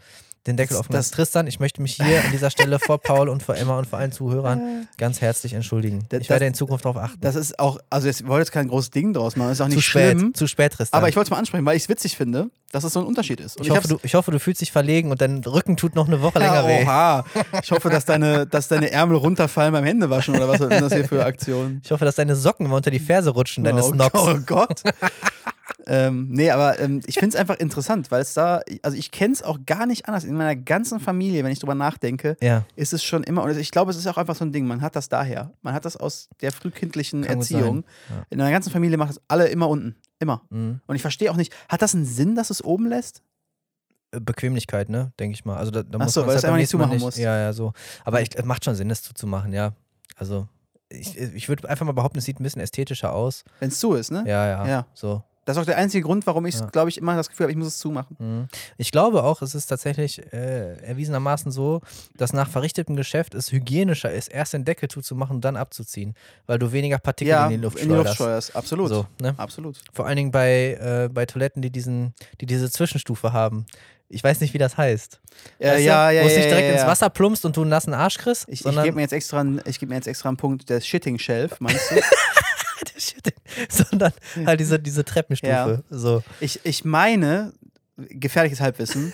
den 0.45 0.55
Deckel 0.55 0.75
Das- 0.75 0.79
aufgemacht. 0.81 0.99
das- 0.99 1.11
Tristan, 1.11 1.45
ich 1.47 1.59
möchte 1.59 1.81
mich 1.81 1.95
hier 1.95 2.23
an 2.23 2.31
dieser 2.31 2.49
Stelle 2.49 2.79
vor 2.79 2.99
Paul 3.01 3.27
und 3.27 3.43
vor 3.43 3.55
Emma 3.57 3.77
und 3.77 3.85
vor 3.85 3.99
allen 3.99 4.13
Zuhörern 4.13 4.87
ganz 4.97 5.19
herzlich 5.19 5.53
entschuldigen. 5.53 6.05
Das- 6.09 6.21
Ich 6.21 6.29
werde 6.29 6.45
das- 6.45 6.47
in 6.49 6.53
Zukunft 6.53 6.85
darauf 6.85 6.95
achten. 6.97 7.19
Das 7.19 7.35
ist 7.35 7.59
auch, 7.59 7.79
also 7.89 8.07
ich 8.07 8.25
wollte 8.25 8.43
jetzt 8.43 8.51
kein 8.51 8.69
großes 8.69 8.91
Ding 8.91 9.11
draus 9.13 9.35
machen, 9.35 9.49
das 9.49 9.57
ist 9.57 9.61
auch 9.61 9.69
zu 9.69 9.75
nicht 9.75 9.85
spät, 9.85 10.17
schlimm. 10.17 10.33
zu 10.33 10.47
spät, 10.47 10.71
Tristan. 10.73 10.97
Aber 10.97 11.09
ich 11.09 11.15
wollte 11.17 11.27
es 11.27 11.31
mal 11.31 11.37
ansprechen, 11.39 11.65
weil 11.65 11.75
ich 11.75 11.83
es 11.83 11.89
witzig 11.89 12.15
finde, 12.15 12.49
dass 12.71 12.83
es 12.85 12.93
so 12.93 12.99
ein 12.99 13.05
Unterschied 13.05 13.39
ist. 13.41 13.59
Ich, 13.59 13.69
hoffe, 13.71 13.87
du, 13.87 13.99
ich 14.03 14.13
hoffe, 14.15 14.31
du 14.31 14.39
fühlst 14.39 14.61
dich 14.61 14.71
verlegen 14.71 15.11
und 15.11 15.19
dein 15.21 15.43
Rücken 15.43 15.75
tut 15.77 15.95
noch 15.95 16.07
eine 16.07 16.21
Woche 16.21 16.39
länger 16.39 16.63
ja, 16.63 16.67
weh. 16.67 16.83
Oha. 16.83 17.25
Ich 17.63 17.71
hoffe, 17.71 17.89
dass 17.89 18.05
deine, 18.05 18.45
dass 18.47 18.67
deine 18.69 18.91
Ärmel 18.91 19.17
runterfallen 19.17 19.71
beim 19.73 19.83
Händewaschen 19.85 20.26
oder 20.35 20.47
was 20.47 20.59
sind 20.59 20.71
das 20.71 20.93
hier 20.93 21.05
für 21.05 21.25
Aktionen? 21.25 21.81
Ich 21.83 21.91
hoffe, 21.91 22.05
dass 22.05 22.15
deine 22.15 22.35
Socken 22.35 22.65
immer 22.65 22.75
unter 22.75 22.91
die 22.91 22.99
Ferse 22.99 23.29
rutschen, 23.31 23.63
deine 23.63 23.83
oh, 23.83 23.91
Snobs. 23.91 24.19
Oh 24.19 24.37
Gott. 24.45 24.81
ähm, 25.87 26.27
nee, 26.29 26.51
aber 26.51 26.79
ähm, 26.79 27.01
ich 27.05 27.15
finde 27.15 27.29
es 27.29 27.35
einfach 27.35 27.57
interessant, 27.57 28.11
weil 28.11 28.21
es 28.21 28.33
da, 28.33 28.61
also 28.83 28.97
ich 28.97 29.11
kenne 29.11 29.33
es 29.33 29.43
auch 29.43 29.59
gar 29.65 29.85
nicht 29.85 30.07
anders. 30.07 30.23
In 30.23 30.35
meiner 30.35 30.55
ganzen 30.55 30.99
Familie, 30.99 31.43
wenn 31.43 31.51
ich 31.51 31.59
drüber 31.59 31.75
nachdenke, 31.75 32.37
Ja, 32.41 32.65
ist 32.75 32.93
es 32.93 33.03
schon 33.03 33.23
immer, 33.23 33.43
und 33.43 33.57
ich 33.57 33.71
glaube, 33.71 33.91
es 33.91 33.97
ist 33.97 34.07
auch 34.07 34.17
einfach 34.17 34.35
so 34.35 34.45
ein 34.45 34.51
Ding, 34.51 34.67
man 34.67 34.81
hat 34.81 34.95
das 34.95 35.09
daher. 35.09 35.51
Man 35.61 35.73
hat 35.73 35.85
das 35.85 35.97
aus 35.97 36.29
der 36.41 36.51
frühkindlichen 36.51 37.23
Kann 37.23 37.37
Erziehung. 37.37 37.83
ja. 38.09 38.25
In 38.29 38.37
meiner 38.37 38.51
ganzen 38.51 38.71
Familie 38.71 38.97
macht 38.97 39.11
das 39.11 39.21
alle 39.27 39.47
immer 39.47 39.69
unten. 39.69 39.95
Immer. 40.19 40.41
mhm. 40.49 40.81
Und 40.87 40.95
ich 40.95 41.01
verstehe 41.01 41.31
auch 41.31 41.37
nicht, 41.37 41.53
hat 41.69 41.81
das 41.81 41.93
einen 41.93 42.05
Sinn, 42.05 42.35
dass 42.35 42.49
es 42.49 42.63
oben 42.63 42.87
lässt? 42.87 43.21
Bequemlichkeit, 44.11 44.89
ne, 44.89 45.11
denke 45.19 45.35
ich 45.35 45.45
mal. 45.45 45.57
Also 45.57 45.71
da, 45.71 45.83
da 45.83 45.97
Ach 45.99 46.05
muss 46.05 46.13
so, 46.13 46.21
man 46.21 46.29
weil 46.29 46.37
es 46.37 46.43
halt 46.43 46.53
einfach 46.53 46.57
nicht 46.57 46.73
Mal 46.73 46.83
zumachen 46.83 46.99
musst. 46.99 47.17
Ja, 47.17 47.37
ja, 47.37 47.53
so. 47.53 47.73
Aber 48.05 48.21
ich, 48.21 48.35
es 48.35 48.45
macht 48.45 48.63
schon 48.63 48.75
Sinn, 48.75 48.89
das 48.89 49.03
zuzumachen, 49.03 49.53
ja. 49.53 49.73
Also 50.17 50.47
ich, 50.89 51.17
ich 51.17 51.47
würde 51.49 51.69
einfach 51.69 51.85
mal 51.85 51.91
behaupten, 51.93 52.17
es 52.19 52.25
sieht 52.25 52.39
ein 52.39 52.43
bisschen 52.43 52.61
ästhetischer 52.61 53.13
aus. 53.13 53.43
Wenn 53.59 53.69
es 53.69 53.79
zu 53.79 53.93
ist, 53.93 54.11
ne? 54.11 54.23
Ja, 54.27 54.45
ja. 54.47 54.67
Ja. 54.67 54.85
So. 54.93 55.23
Das 55.45 55.55
ist 55.55 55.61
auch 55.61 55.65
der 55.65 55.77
einzige 55.77 56.03
Grund, 56.03 56.27
warum 56.27 56.45
ich, 56.45 56.55
Ja. 56.59 56.65
glaube 56.65 56.89
ich, 56.89 56.97
immer 56.97 57.15
das 57.15 57.29
Gefühl 57.29 57.45
habe, 57.45 57.51
ich 57.51 57.57
muss 57.57 57.67
es 57.69 57.77
zumachen. 57.77 58.17
Mhm. 58.19 58.47
Ich 58.75 58.91
glaube 58.91 59.23
auch, 59.23 59.41
es 59.41 59.55
ist 59.55 59.67
tatsächlich 59.67 60.21
äh, 60.33 60.73
erwiesenermaßen 60.81 61.53
so, 61.53 61.79
dass 62.17 62.33
nach 62.33 62.49
verrichtetem 62.49 62.97
Geschäft 62.97 63.33
es 63.33 63.53
hygienischer 63.53 64.11
ist, 64.11 64.27
erst 64.27 64.53
den 64.53 64.65
Deckel 64.65 64.89
zuzumachen 64.89 65.37
und 65.37 65.45
dann 65.45 65.55
abzuziehen, 65.55 66.15
weil 66.47 66.59
du 66.59 66.73
weniger 66.73 66.97
Partikel 66.97 67.29
ja, 67.31 67.45
in 67.45 67.51
die 67.51 67.57
Luft 67.63 67.79
in 67.79 67.87
die 67.87 67.95
Luft 67.95 68.15
steuerst. 68.15 68.57
Absolut. 68.57 68.89
So, 68.89 69.05
ne? 69.21 69.35
Absolut. 69.37 69.79
Vor 69.93 70.05
allen 70.05 70.17
Dingen 70.17 70.31
bei, 70.31 70.73
äh, 70.81 71.09
bei 71.09 71.25
Toiletten, 71.25 71.61
die, 71.61 71.69
diesen, 71.71 72.13
die 72.41 72.45
diese 72.45 72.69
Zwischenstufe 72.69 73.31
haben. 73.31 73.65
Ich 74.09 74.23
weiß 74.23 74.39
nicht, 74.41 74.53
wie 74.53 74.57
das 74.57 74.77
heißt. 74.77 75.19
Ja, 75.59 75.71
Weißt 75.73 75.79
du? 75.79 75.83
ja, 75.85 76.11
ja. 76.11 76.23
Wo 76.23 76.27
es 76.27 76.33
ja, 76.33 76.37
nicht 76.39 76.49
direkt 76.49 76.67
ja, 76.69 76.73
ja. 76.75 76.79
ins 76.81 76.87
Wasser 76.87 77.09
plumpst 77.09 77.43
und 77.45 77.57
du 77.57 77.61
einen 77.61 77.69
nassen 77.69 77.93
Arsch 77.93 78.17
kriegst, 78.17 78.45
Ich, 78.47 78.65
ich 78.65 78.71
gebe 78.83 78.93
mir, 78.93 79.01
jetzt 79.01 79.11
extra 79.13 79.41
einen- 79.41 79.61
ich 79.65 79.79
geb 79.79 79.89
mir 79.89 79.95
jetzt 79.95 80.07
extra 80.07 80.29
einen 80.29 80.37
Punkt, 80.37 80.69
der 80.69 80.79
Shitting 80.81 81.19
Shelf, 81.19 81.59
meinst 81.59 81.91
du? 81.91 81.95
Shit, 82.99 83.33
sondern 83.69 84.11
halt 84.45 84.59
diese, 84.59 84.79
diese 84.79 85.03
Treppenstufe. 85.05 85.83
So. 85.89 86.23
ich, 86.39 86.59
ich 86.63 86.83
meine, 86.85 87.53
gefährliches 87.97 88.59
Halbwissen, 88.61 89.13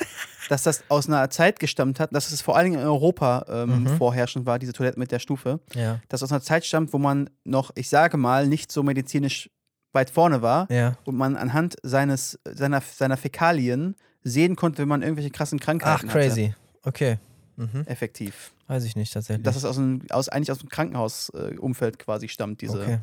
dass 0.49 0.63
das 0.63 0.83
aus 0.89 1.07
einer 1.07 1.29
Zeit 1.29 1.59
gestammt 1.59 1.99
hat, 1.99 2.13
dass 2.13 2.31
es 2.31 2.41
vor 2.41 2.55
allen 2.55 2.65
Dingen 2.71 2.81
in 2.81 2.85
Europa 2.87 3.45
ähm, 3.49 3.83
Mhm. 3.83 3.97
vorherrschend 3.97 4.45
war, 4.45 4.59
diese 4.59 4.73
Toilette 4.73 4.99
mit 4.99 5.11
der 5.11 5.19
Stufe, 5.19 5.59
Ja. 5.73 5.99
dass 6.09 6.21
aus 6.23 6.31
einer 6.31 6.41
Zeit 6.41 6.65
stammt, 6.65 6.93
wo 6.93 6.97
man 6.97 7.29
noch, 7.43 7.71
ich 7.75 7.89
sage 7.89 8.17
mal, 8.17 8.47
nicht 8.47 8.71
so 8.71 8.83
medizinisch 8.83 9.49
weit 9.91 10.09
vorne 10.09 10.41
war 10.41 10.67
Ja. 10.71 10.97
und 11.05 11.15
man 11.15 11.35
anhand 11.35 11.75
seines, 11.83 12.39
seiner, 12.45 12.81
seiner 12.81 13.17
Fäkalien 13.17 13.95
sehen 14.23 14.55
konnte, 14.55 14.79
wenn 14.81 14.89
man 14.89 15.01
irgendwelche 15.01 15.31
krassen 15.31 15.59
Ach, 15.61 15.65
Krankheiten 15.65 16.07
crazy. 16.07 16.53
Okay. 16.83 17.17
Mhm. 17.55 17.69
hatte. 17.73 17.89
Effektiv. 17.89 18.53
Weiß 18.67 18.83
ich 18.83 18.95
nicht 18.95 19.13
tatsächlich. 19.13 19.43
Dass 19.43 19.55
es 19.55 19.65
aus, 19.65 19.77
einem, 19.77 20.01
aus 20.09 20.29
eigentlich 20.29 20.51
aus 20.51 20.59
dem 20.59 20.69
Krankenhausumfeld 20.69 21.95
äh, 21.95 22.03
quasi 22.03 22.27
stammt, 22.27 22.61
diese. 22.61 22.81
okay. 22.81 22.99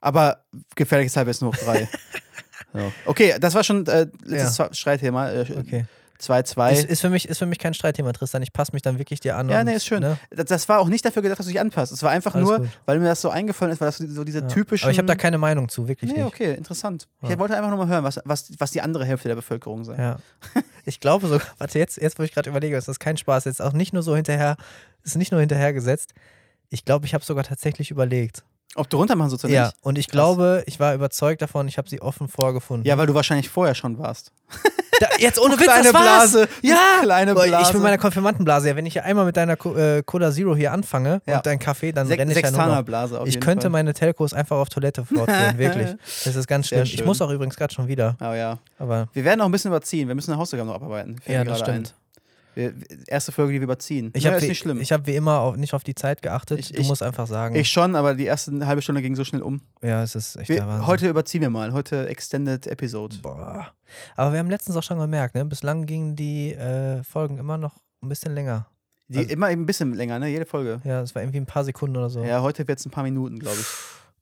Aber 0.00 0.44
gefährliches 0.76 1.16
Halbwissen 1.16 1.48
hoch 1.48 1.56
drei. 1.56 1.88
so. 2.72 2.92
Okay, 3.04 3.34
das 3.40 3.54
war 3.54 3.64
schon 3.64 3.86
äh, 3.86 4.06
letztes 4.24 4.78
Streitthema. 4.78 5.30
Äh, 5.30 5.46
okay. 5.58 5.86
2-2. 6.20 6.72
Ist, 6.72 6.84
ist, 6.86 7.00
für 7.00 7.10
mich, 7.10 7.28
ist 7.28 7.38
für 7.38 7.46
mich 7.46 7.58
kein 7.58 7.74
Streitthema, 7.74 8.12
Tristan. 8.12 8.42
Ich 8.42 8.52
passe 8.52 8.72
mich 8.72 8.82
dann 8.82 8.98
wirklich 8.98 9.20
dir 9.20 9.36
an. 9.36 9.48
Ja, 9.48 9.62
nee, 9.62 9.74
ist 9.74 9.86
schön. 9.86 10.00
Ne? 10.00 10.18
Das, 10.30 10.46
das 10.46 10.68
war 10.68 10.80
auch 10.80 10.88
nicht 10.88 11.04
dafür 11.04 11.22
gedacht, 11.22 11.38
dass 11.38 11.46
du 11.46 11.52
dich 11.52 11.60
anpasst. 11.60 11.92
Es 11.92 12.02
war 12.02 12.10
einfach 12.10 12.34
Alles 12.34 12.48
nur, 12.48 12.58
gut. 12.58 12.68
weil 12.86 12.98
mir 12.98 13.06
das 13.06 13.20
so 13.20 13.30
eingefallen 13.30 13.72
ist, 13.72 13.80
weil 13.80 13.88
das 13.88 13.98
so, 13.98 14.06
so 14.08 14.24
diese 14.24 14.40
Ja. 14.40 14.46
typischen. 14.48 14.84
Aber 14.84 14.90
ich 14.92 14.98
habe 14.98 15.06
da 15.06 15.14
keine 15.14 15.38
Meinung 15.38 15.68
zu, 15.68 15.86
wirklich 15.88 16.10
Nee, 16.10 16.18
nicht. 16.18 16.26
okay, 16.26 16.54
interessant. 16.54 17.06
Ich 17.22 17.28
Ja. 17.30 17.38
wollte 17.38 17.56
einfach 17.56 17.70
nur 17.70 17.78
mal 17.78 17.88
hören, 17.88 18.04
was, 18.04 18.20
was, 18.24 18.50
was 18.58 18.70
die 18.72 18.80
andere 18.80 19.04
Hälfte 19.04 19.28
der 19.28 19.36
Bevölkerung 19.36 19.84
sagt. 19.84 19.98
Ja. 19.98 20.16
Ich 20.84 21.00
glaube 21.00 21.26
sogar, 21.28 21.46
warte, 21.58 21.78
jetzt, 21.78 21.96
jetzt 21.98 22.18
wo 22.18 22.22
ich 22.22 22.32
gerade 22.32 22.50
überlege, 22.50 22.76
ist 22.76 22.88
das 22.88 22.98
kein 22.98 23.16
Spaß. 23.16 23.44
Jetzt 23.44 23.62
auch 23.62 23.72
nicht 23.72 23.92
nur 23.92 24.02
so 24.02 24.16
hinterher, 24.16 24.56
ist 25.04 25.16
nicht 25.16 25.30
nur 25.32 25.40
hinterhergesetzt. 25.40 26.14
Ich 26.70 26.84
glaube, 26.84 27.06
ich 27.06 27.14
habe 27.14 27.24
sogar 27.24 27.44
tatsächlich 27.44 27.90
überlegt. 27.90 28.42
Ob 28.78 28.88
du 28.90 28.96
runtermachen 28.96 29.30
sollst 29.30 29.44
oder 29.44 29.52
Ja, 29.54 29.64
nicht? 29.66 29.76
und 29.82 29.98
ich 29.98 30.08
glaube, 30.08 30.62
ich 30.66 30.78
war 30.80 30.94
überzeugt 30.94 31.42
davon, 31.42 31.68
ich 31.68 31.78
habe 31.78 31.88
sie 31.88 32.00
offen 32.00 32.28
vorgefunden. 32.28 32.86
Ja, 32.86 32.96
weil 32.98 33.06
du 33.06 33.14
wahrscheinlich 33.14 33.48
vorher 33.48 33.74
schon 33.74 33.98
warst. 33.98 34.32
Da, 35.00 35.06
jetzt 35.18 35.38
ohne 35.40 35.54
Witz, 35.56 35.64
Kleine 35.66 35.84
das 35.84 35.94
war's. 35.94 36.32
Blase. 36.32 36.48
Ja, 36.62 36.76
Kleine 37.02 37.32
Blase. 37.34 37.68
Ich 37.68 37.72
mit 37.72 37.82
meiner 37.82 37.98
Konfirmandenblase, 37.98 38.68
ja, 38.70 38.74
wenn 38.76 38.84
ich 38.84 38.94
hier 38.94 39.04
einmal 39.04 39.26
mit 39.26 39.36
deiner 39.36 39.54
Co 39.56 39.76
äh, 39.76 40.02
Cola 40.04 40.32
Zero 40.32 40.56
hier 40.56 40.72
anfange 40.72 41.22
Ja. 41.26 41.36
und 41.36 41.46
deinen 41.46 41.60
Kaffee, 41.60 41.92
dann 41.92 42.08
Sek 42.08 42.18
renne 42.18 42.32
ich 42.32 42.36
ja 42.38 42.42
nur 42.42 42.50
noch. 42.52 42.58
Sextanerblase 42.58 43.20
auf 43.20 43.28
Ich 43.28 43.38
könnte 43.38 43.62
Fall. 43.66 43.70
meine 43.70 43.94
Telcos 43.94 44.32
einfach 44.32 44.56
auf 44.56 44.68
Toilette 44.70 45.04
fortführen, 45.04 45.56
wirklich. 45.58 45.94
Das 46.24 46.34
ist 46.34 46.48
ganz 46.48 46.66
schlimm. 46.68 46.82
Ich 46.82 47.04
muss 47.04 47.22
auch 47.22 47.30
übrigens 47.30 47.54
gerade 47.56 47.72
schon 47.72 47.86
wieder, 47.86 48.16
Aber 48.18 48.36
ja. 48.36 48.58
aber 48.80 49.08
Wir 49.12 49.24
werden 49.24 49.40
auch 49.40 49.46
ein 49.46 49.52
bisschen 49.52 49.70
überziehen. 49.70 50.08
Wir 50.08 50.16
müssen 50.16 50.32
eine 50.32 50.40
Hausaufgabe 50.40 50.66
noch 50.68 50.74
abarbeiten. 50.76 51.16
Fällt 51.22 51.36
ja, 51.36 51.44
das 51.44 51.60
stimmt. 51.60 51.94
Ein. 51.94 52.07
Erste 53.06 53.32
Folge, 53.32 53.52
die 53.52 53.60
wir 53.60 53.64
überziehen. 53.64 54.10
Ich 54.14 54.24
ja, 54.24 54.30
habe 54.30 54.38
ist 54.38 54.44
wie, 54.44 54.48
nicht 54.48 54.58
schlimm. 54.58 54.80
ich 54.80 54.92
hab 54.92 55.06
wie 55.06 55.14
immer 55.16 55.40
auch 55.40 55.56
nicht 55.56 55.74
auf 55.74 55.84
die 55.84 55.94
Zeit 55.94 56.22
geachtet. 56.22 56.58
Ich- 56.58 56.72
du 56.72 56.80
ich- 56.80 56.88
musst 56.88 57.02
einfach 57.02 57.26
sagen, 57.26 57.54
Ich 57.54 57.70
schon, 57.70 57.94
aber 57.94 58.14
die 58.14 58.24
erste 58.24 58.66
halbe 58.66 58.82
Stunde 58.82 59.00
ging 59.02 59.14
so 59.16 59.24
schnell 59.24 59.42
um. 59.42 59.60
ja, 59.82 60.02
es 60.02 60.14
ist 60.14 60.36
echt 60.36 60.48
Wir, 60.48 60.56
der 60.56 60.66
Wahnsinn. 60.66 60.86
heute 60.86 61.08
überziehen 61.08 61.40
wir 61.42 61.50
mal. 61.50 61.72
Heute 61.72 62.08
Extended 62.08 62.66
Episode. 62.66 63.16
Boah. 63.22 63.68
Aber 64.16 64.32
wir 64.32 64.38
haben 64.40 64.50
letztens 64.50 64.76
auch 64.76 64.82
schon 64.82 64.98
gemerkt, 64.98 65.34
ne? 65.34 65.44
bislang 65.44 65.86
gingen 65.86 66.16
die 66.16 66.52
äh, 66.54 67.02
Folgen 67.04 67.38
immer 67.38 67.58
noch 67.58 67.74
ein 68.02 68.08
bisschen 68.08 68.34
länger. 68.34 68.66
Die, 69.08 69.18
Also- 69.18 69.30
immer 69.30 69.46
ein 69.46 69.64
bisschen 69.64 69.94
länger, 69.94 70.18
ne? 70.18 70.28
Jede 70.28 70.44
Folge. 70.44 70.80
Ja, 70.84 71.00
es 71.00 71.14
war 71.14 71.22
irgendwie 71.22 71.38
ein 71.40 71.46
paar 71.46 71.64
Sekunden 71.64 71.96
oder 71.96 72.10
so. 72.10 72.22
Ja, 72.24 72.42
heute 72.42 72.66
wird 72.68 72.78
es 72.78 72.84
ein 72.86 72.90
paar 72.90 73.04
Minuten, 73.04 73.38
glaube 73.38 73.56
ich. 73.58 73.66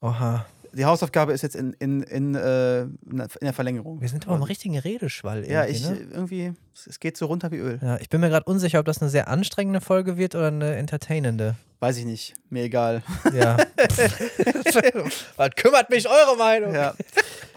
Oha. 0.00 0.44
Die 0.76 0.84
Hausaufgabe 0.84 1.32
ist 1.32 1.40
jetzt 1.42 1.56
in, 1.56 1.72
in, 1.74 2.02
in, 2.02 2.34
äh, 2.34 2.82
in 2.82 3.28
der 3.40 3.52
Verlängerung. 3.54 4.00
Wir 4.02 4.08
sind 4.08 4.26
aber 4.26 4.36
im 4.36 4.42
richtigen 4.42 4.78
Redeschwall. 4.78 5.48
Ja, 5.48 5.64
irgendwie, 5.64 5.76
ich 5.76 5.88
ne? 5.88 5.96
irgendwie, 6.12 6.52
es- 6.74 7.00
geht 7.00 7.16
so 7.16 7.26
runter 7.26 7.50
wie 7.50 7.56
Öl. 7.56 7.78
Ja, 7.82 7.96
ich 7.98 8.10
bin 8.10 8.20
mir 8.20 8.28
gerade 8.28 8.44
unsicher, 8.44 8.78
ob 8.80 8.84
das 8.86 9.00
eine 9.00 9.10
sehr 9.10 9.28
anstrengende 9.28 9.80
Folge 9.80 10.18
wird 10.18 10.34
oder 10.34 10.48
eine 10.48 10.76
entertainende. 10.76 11.54
Weiß 11.80 11.96
ich 11.96 12.04
nicht. 12.04 12.34
Mir 12.50 12.64
egal. 12.64 13.02
Ja. 13.34 13.56
Was 15.36 15.50
kümmert 15.56 15.88
mich 15.90 16.08
eure 16.08 16.36
Meinung? 16.36 16.74
ja. 16.74 16.94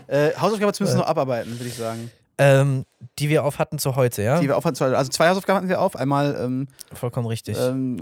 äh, 0.07 0.31
Hausaufgabe 0.35 0.71
müssen 0.79 0.93
wir 0.95 0.99
noch 1.01 1.07
abarbeiten, 1.07 1.51
würde 1.59 1.67
ich 1.67 1.75
sagen. 1.75 2.11
Ähm, 2.37 2.85
die 3.19 3.27
wir 3.27 3.43
auf 3.43 3.59
hatten 3.59 3.79
zu 3.79 3.97
heute, 3.97 4.23
ja? 4.23 4.39
Die 4.39 4.47
wir 4.47 4.55
auf, 4.55 4.65
also 4.65 5.09
zwei 5.09 5.27
Hausaufgaben 5.27 5.57
hatten 5.57 5.67
wir 5.69 5.81
auf. 5.81 5.97
Einmal 5.97 6.37
ähm, 6.41 6.67
Vollkommen 6.93 7.27
richtig. 7.27 7.57
ähm, 7.59 7.99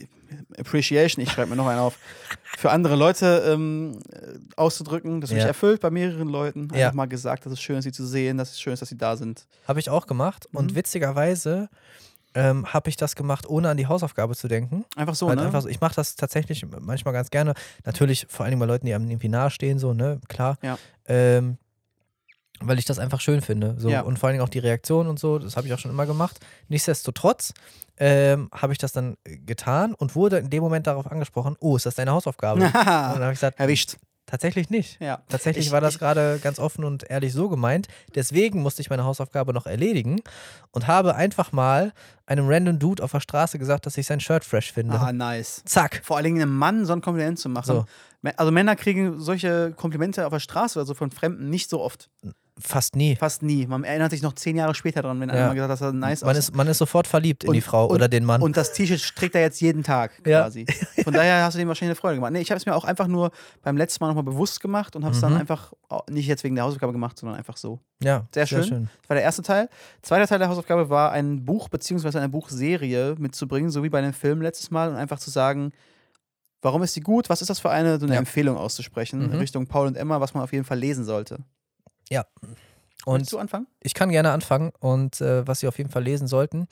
äh, 0.00 0.04
Appreciation, 0.58 1.22
ich 1.22 1.30
schreibe 1.30 1.50
mir 1.50 1.56
noch 1.56 1.66
einen 1.66 1.80
auf, 1.80 1.98
für 2.56 2.70
andere 2.70 2.96
Leute 2.96 3.44
ähm, 3.46 3.98
äh, 4.12 4.38
auszudrücken. 4.56 5.20
Das 5.20 5.30
Ja. 5.30 5.38
erfüllt 5.38 5.80
bei 5.80 5.90
mehreren 5.90 6.28
Leuten. 6.28 6.62
Einfach 6.64 6.76
Ja. 6.78 6.92
mal 6.92 7.06
gesagt, 7.06 7.44
dass 7.46 7.52
es 7.52 7.60
schön 7.60 7.76
ist, 7.78 7.84
sie 7.84 7.92
zu 7.92 8.06
sehen, 8.06 8.38
dass 8.38 8.52
es 8.52 8.60
schön 8.60 8.72
ist, 8.72 8.80
dass 8.80 8.88
sie 8.88 8.96
da 8.98 9.16
sind. 9.16 9.46
Habe 9.66 9.80
ich 9.80 9.90
auch 9.90 10.06
gemacht. 10.06 10.46
Und 10.52 10.72
Mhm. 10.72 10.76
witzigerweise 10.76 11.68
ähm, 12.36 12.72
habe 12.72 12.88
ich 12.90 12.96
das 12.96 13.14
gemacht, 13.14 13.48
ohne 13.48 13.68
an 13.68 13.76
die 13.76 13.86
Hausaufgabe 13.86 14.34
zu 14.34 14.48
denken. 14.48 14.84
Einfach 14.96 15.14
so, 15.14 15.28
halt 15.28 15.38
ne? 15.38 15.46
einfach 15.46 15.62
so. 15.62 15.68
Ich 15.68 15.80
mache 15.80 15.94
das 15.94 16.16
tatsächlich 16.16 16.66
manchmal 16.80 17.14
ganz 17.14 17.30
gerne. 17.30 17.54
Natürlich 17.84 18.26
vor 18.28 18.44
allem 18.44 18.58
bei 18.58 18.66
Leuten, 18.66 18.86
die 18.86 18.94
einem 18.94 19.08
irgendwie 19.08 19.28
nahestehen, 19.28 19.78
so, 19.78 19.94
ne? 19.94 20.20
Klar. 20.28 20.58
Ja. 20.62 20.76
Ähm, 21.06 21.58
weil 22.60 22.78
ich 22.78 22.84
das 22.84 22.98
einfach 22.98 23.20
schön 23.20 23.40
finde. 23.40 23.74
So. 23.78 23.88
Ja. 23.88 24.02
Und 24.02 24.18
vor 24.18 24.28
allen 24.28 24.34
Dingen 24.34 24.44
auch 24.44 24.48
die 24.50 24.58
Reaktion 24.58 25.06
und 25.06 25.18
so, 25.18 25.38
das 25.38 25.56
habe 25.56 25.66
ich 25.66 25.74
auch 25.74 25.78
schon 25.78 25.90
immer 25.90 26.06
gemacht. 26.06 26.38
Nichtsdestotrotz 26.68 27.52
ähm, 27.96 28.48
habe 28.52 28.72
ich 28.72 28.78
das 28.78 28.92
dann 28.92 29.16
getan 29.24 29.94
und 29.94 30.14
wurde 30.16 30.38
in 30.38 30.50
dem 30.50 30.62
Moment 30.62 30.86
darauf 30.86 31.10
angesprochen, 31.10 31.56
oh, 31.60 31.76
ist 31.76 31.86
das 31.86 31.94
deine 31.94 32.12
Hausaufgabe? 32.12 32.60
und 32.64 32.72
dann 32.74 32.84
habe 32.86 33.32
ich 33.32 33.38
gesagt, 33.38 33.58
Erwischt. 33.60 33.96
Tatsächlich 34.26 34.70
nicht. 34.70 34.98
Ja. 35.02 35.20
Tatsächlich 35.28 35.66
Ich- 35.66 35.72
war 35.72 35.82
das 35.82 35.98
gerade 35.98 36.40
ganz 36.42 36.58
offen 36.58 36.84
und 36.84 37.08
ehrlich 37.10 37.32
so 37.34 37.50
gemeint. 37.50 37.88
Deswegen 38.14 38.62
musste 38.62 38.80
ich 38.80 38.88
meine 38.88 39.04
Hausaufgabe 39.04 39.52
noch 39.52 39.66
erledigen 39.66 40.22
und 40.70 40.86
habe 40.86 41.14
einfach 41.14 41.52
mal 41.52 41.92
einem 42.24 42.48
random 42.48 42.78
Dude 42.78 43.02
auf 43.02 43.10
der 43.12 43.20
Straße 43.20 43.58
gesagt, 43.58 43.84
dass 43.84 43.98
ich 43.98 44.06
sein 44.06 44.20
Shirt 44.20 44.42
fresh 44.42 44.72
finde. 44.72 44.98
Ah, 44.98 45.12
nice. 45.12 45.62
Zack. 45.66 46.00
Vor 46.04 46.16
allen 46.16 46.24
Dingen 46.24 46.40
einem 46.40 46.56
Mann 46.56 46.86
so 46.86 46.94
ein 46.94 47.02
Kompliment 47.02 47.38
zu 47.38 47.50
machen. 47.50 47.66
So. 47.66 47.84
Also 48.36 48.50
Männer 48.52 48.76
kriegen 48.76 49.20
solche 49.20 49.72
Komplimente 49.76 50.26
auf 50.26 50.32
der 50.32 50.40
Straße 50.40 50.78
oder 50.78 50.86
so 50.86 50.94
von 50.94 51.10
Fremden 51.10 51.50
nicht 51.50 51.68
so 51.70 51.80
oft. 51.80 52.08
Fast 52.56 52.94
nie. 52.94 53.16
Fast 53.16 53.42
nie. 53.42 53.66
Man 53.66 53.82
erinnert 53.82 54.12
sich 54.12 54.22
noch 54.22 54.32
zehn 54.34 54.54
Jahre 54.56 54.76
später 54.76 55.02
dran, 55.02 55.18
wenn 55.18 55.28
Ja. 55.28 55.34
einer 55.34 55.46
mal 55.48 55.54
gesagt 55.54 55.70
hat, 55.72 55.80
dass 55.80 55.80
er 55.88 55.92
nice 55.92 56.20
Man 56.20 56.30
aussieht. 56.30 56.38
ist, 56.50 56.54
man 56.54 56.68
ist 56.68 56.78
sofort 56.78 57.08
verliebt 57.08 57.42
in 57.42 57.48
Und- 57.48 57.54
die 57.56 57.60
Frau 57.60 57.86
und- 57.86 57.96
oder 57.96 58.06
den 58.06 58.24
Mann. 58.24 58.40
Und 58.42 58.56
das 58.56 58.72
T-Shirt 58.72 59.16
trägt 59.16 59.34
er 59.34 59.40
jetzt 59.40 59.60
jeden 59.60 59.82
Tag 59.82 60.12
Ja. 60.24 60.42
quasi. 60.42 60.64
Von 61.02 61.12
daher 61.12 61.42
hast 61.44 61.54
du 61.54 61.58
dem 61.58 61.66
wahrscheinlich 61.66 61.90
eine 61.90 62.00
Freude 62.00 62.14
gemacht. 62.14 62.32
Nee, 62.32 62.40
ich 62.42 62.50
habe 62.52 62.58
es 62.58 62.64
mir 62.64 62.76
auch 62.76 62.84
einfach 62.84 63.08
nur 63.08 63.32
beim 63.62 63.76
letzten 63.76 64.04
Mal 64.04 64.08
nochmal 64.08 64.22
bewusst 64.22 64.60
gemacht 64.60 64.94
und 64.94 65.04
habe 65.04 65.16
es 65.16 65.20
dann 65.20 65.32
Mhm. 65.32 65.40
einfach 65.40 65.72
auch 65.88 66.06
nicht 66.08 66.28
jetzt 66.28 66.44
wegen 66.44 66.54
der 66.54 66.62
Hausaufgabe 66.62 66.92
gemacht, 66.92 67.18
sondern 67.18 67.36
einfach 67.36 67.56
so. 67.56 67.80
ja, 68.00 68.24
Sehr 68.32 68.46
schön. 68.46 68.60
Das 69.02 69.08
war 69.10 69.14
der 69.16 69.24
erste 69.24 69.42
Teil. 69.42 69.68
Zweiter 70.02 70.28
Teil 70.28 70.38
der 70.38 70.48
Hausaufgabe 70.48 70.88
war 70.88 71.10
ein 71.10 71.44
Buch 71.44 71.68
bzw. 71.68 72.16
eine 72.18 72.28
Buchserie 72.28 73.16
mitzubringen, 73.18 73.70
so 73.70 73.82
wie 73.82 73.88
bei 73.88 74.00
dem 74.00 74.12
Film 74.12 74.40
letztes 74.42 74.70
Mal 74.70 74.90
und 74.90 74.94
einfach 74.96 75.18
zu 75.18 75.30
sagen, 75.30 75.72
warum 76.64 76.82
ist 76.82 76.96
die 76.96 77.00
gut, 77.00 77.28
was 77.28 77.40
ist 77.42 77.48
das 77.50 77.60
für 77.60 77.70
eine, 77.70 77.98
so 78.00 78.06
eine 78.06 78.14
Ja. 78.14 78.18
Empfehlung 78.20 78.56
auszusprechen 78.56 79.28
Mhm. 79.28 79.34
Richtung 79.38 79.66
Paul 79.66 79.86
und 79.86 79.96
Emma, 79.96 80.20
was 80.20 80.34
man 80.34 80.42
auf 80.42 80.52
jeden 80.52 80.64
Fall 80.64 80.78
lesen 80.78 81.04
sollte. 81.04 81.38
Und 83.06 83.18
Willst 83.18 83.32
du 83.34 83.38
anfangen? 83.38 83.66
ich 83.80 83.92
kann 83.92 84.08
gerne 84.08 84.30
anfangen 84.32 84.72
und 84.80 85.20
äh, 85.20 85.46
was 85.46 85.60
Sie 85.60 85.68
auf 85.68 85.76
jeden 85.76 85.90
Fall 85.90 86.02
lesen 86.02 86.26
sollten, 86.26 86.68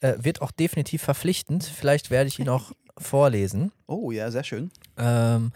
äh, 0.00 0.14
wird 0.18 0.40
auch 0.40 0.52
definitiv 0.52 1.02
verpflichtend. 1.02 1.64
Vielleicht 1.64 2.08
werde 2.10 2.28
ich 2.28 2.38
ihn 2.38 2.48
auch 2.48 2.70
vorlesen. 2.98 3.72
Oh 3.88 4.12
ja, 4.12 4.30
sehr 4.30 4.44
schön. 4.44 4.70
Ähm, 4.96 5.50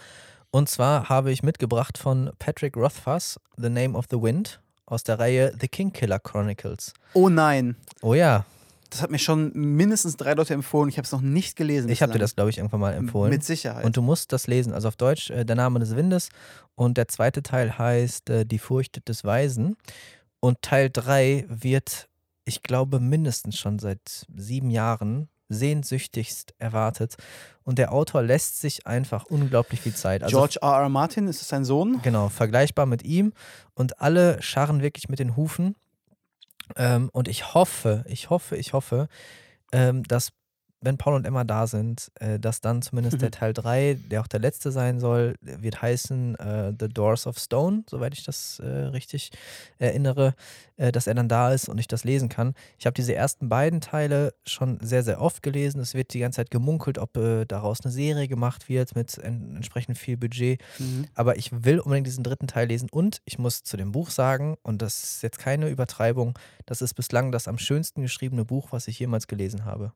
und 0.50 0.68
zwar 0.68 1.08
habe 1.08 1.30
ich 1.30 1.44
mitgebracht 1.44 1.96
von 1.96 2.32
Patrick 2.40 2.76
Rothfuss 2.76 3.38
The 3.56 3.68
Name 3.68 3.96
of 3.96 4.06
the 4.10 4.20
Wind 4.20 4.60
aus 4.84 5.04
der 5.04 5.20
Reihe 5.20 5.54
The 5.60 5.68
Kingkiller 5.68 6.18
Chronicles. 6.18 6.92
Oh 7.12 7.28
nein, 7.28 7.76
Oh 8.02 8.14
ja, 8.14 8.44
das 8.96 9.02
hat 9.02 9.10
mir 9.10 9.18
schon 9.18 9.52
mindestens 9.54 10.16
drei 10.16 10.32
Leute 10.32 10.54
empfohlen. 10.54 10.88
Ich 10.88 10.96
habe 10.96 11.04
es 11.04 11.12
noch 11.12 11.20
nicht 11.20 11.56
gelesen. 11.56 11.88
ich 11.90 12.02
habe 12.02 12.12
dir 12.12 12.18
das, 12.18 12.34
glaube 12.34 12.50
ich, 12.50 12.58
irgendwann 12.58 12.80
mal 12.80 12.94
empfohlen. 12.94 13.30
Mit 13.30 13.44
Sicherheit. 13.44 13.84
Und 13.84 13.96
du 13.96 14.02
musst 14.02 14.32
das 14.32 14.46
lesen. 14.46 14.72
Also 14.72 14.88
auf 14.88 14.96
Deutsch 14.96 15.30
äh, 15.30 15.44
Der 15.44 15.56
Name 15.56 15.78
des 15.78 15.94
Windes. 15.96 16.30
Und 16.74 16.96
der 16.96 17.08
zweite 17.08 17.42
Teil 17.42 17.76
heißt 17.78 18.30
äh, 18.30 18.46
Die 18.46 18.58
Furcht 18.58 19.06
des 19.08 19.24
Weisen. 19.24 19.76
Und 20.40 20.62
Teil 20.62 20.90
3 20.90 21.44
wird, 21.48 22.08
ich 22.44 22.62
glaube, 22.62 23.00
mindestens 23.00 23.58
schon 23.58 23.78
seit 23.78 24.26
sieben 24.34 24.70
Jahren 24.70 25.28
sehnsüchtigst 25.48 26.54
erwartet. 26.58 27.16
Und 27.64 27.78
der 27.78 27.92
Autor 27.92 28.22
lässt 28.22 28.60
sich 28.60 28.86
einfach 28.86 29.26
unglaublich 29.26 29.80
viel 29.80 29.94
Zeit. 29.94 30.22
Also 30.22 30.36
George 30.36 30.58
R. 30.62 30.82
R. 30.82 30.88
Martin, 30.88 31.28
ist 31.28 31.42
es 31.42 31.48
sein 31.48 31.64
Sohn? 31.64 32.00
Genau, 32.02 32.28
vergleichbar 32.28 32.86
mit 32.86 33.04
ihm. 33.04 33.32
Und 33.74 34.00
alle 34.00 34.40
scharren 34.42 34.82
wirklich 34.82 35.08
mit 35.08 35.18
den 35.18 35.36
Hufen. 35.36 35.76
Ähm, 36.76 37.10
und 37.12 37.28
ich 37.28 37.54
hoffe, 37.54 38.04
ich 38.08 38.30
hoffe, 38.30 38.56
ich 38.56 38.72
hoffe, 38.72 39.08
ähm, 39.72 40.02
dass, 40.04 40.32
wenn 40.86 40.96
Paul 40.96 41.14
und 41.14 41.26
Emma 41.26 41.44
da 41.44 41.66
sind, 41.66 42.10
äh, 42.20 42.38
dass 42.38 42.62
dann 42.62 42.80
zumindest 42.80 43.20
der 43.20 43.30
Teil 43.32 43.52
3, 43.52 43.98
der 44.10 44.22
auch 44.22 44.26
der 44.26 44.40
letzte 44.40 44.70
sein 44.70 45.00
soll, 45.00 45.34
wird 45.42 45.82
heißen 45.82 46.36
äh, 46.36 46.72
The 46.78 46.88
Doors 46.88 47.26
of 47.26 47.38
Stone, 47.38 47.84
soweit 47.90 48.14
ich 48.14 48.24
das 48.24 48.60
äh, 48.60 48.66
richtig 48.66 49.32
erinnere, 49.78 50.34
äh, 50.76 50.92
dass 50.92 51.06
er 51.06 51.14
dann 51.14 51.28
da 51.28 51.52
ist 51.52 51.68
und 51.68 51.78
ich 51.78 51.88
das 51.88 52.04
lesen 52.04 52.28
kann. 52.28 52.54
Ich 52.78 52.86
habe 52.86 52.94
diese 52.94 53.14
ersten 53.14 53.48
beiden 53.48 53.80
Teile 53.80 54.32
schon 54.46 54.78
sehr, 54.80 55.02
sehr 55.02 55.20
oft 55.20 55.42
gelesen. 55.42 55.80
Es 55.80 55.94
wird 55.94 56.14
die 56.14 56.20
ganze 56.20 56.36
Zeit 56.36 56.50
gemunkelt, 56.50 56.98
ob 56.98 57.16
äh, 57.16 57.44
daraus 57.44 57.80
eine 57.82 57.92
Serie 57.92 58.28
gemacht 58.28 58.68
wird 58.68 58.94
mit 58.94 59.18
en 59.18 59.56
entsprechend 59.56 59.98
viel 59.98 60.16
Budget. 60.16 60.62
Mhm. 60.78 61.06
Aber 61.14 61.36
ich 61.36 61.50
will 61.64 61.80
unbedingt 61.80 62.06
diesen 62.06 62.24
dritten 62.24 62.46
Teil 62.46 62.68
lesen 62.68 62.88
und 62.90 63.20
ich 63.24 63.38
muss 63.38 63.64
zu 63.64 63.76
dem 63.76 63.90
Buch 63.90 64.10
sagen, 64.10 64.56
und 64.62 64.82
das 64.82 65.02
ist 65.02 65.22
jetzt 65.22 65.38
keine 65.38 65.68
Übertreibung, 65.68 66.38
das 66.64 66.80
ist 66.80 66.94
bislang 66.94 67.32
das 67.32 67.48
am 67.48 67.58
schönsten 67.58 68.02
geschriebene 68.02 68.44
Buch, 68.44 68.68
was 68.70 68.86
ich 68.86 68.98
jemals 69.00 69.26
gelesen 69.26 69.64
habe. 69.64 69.92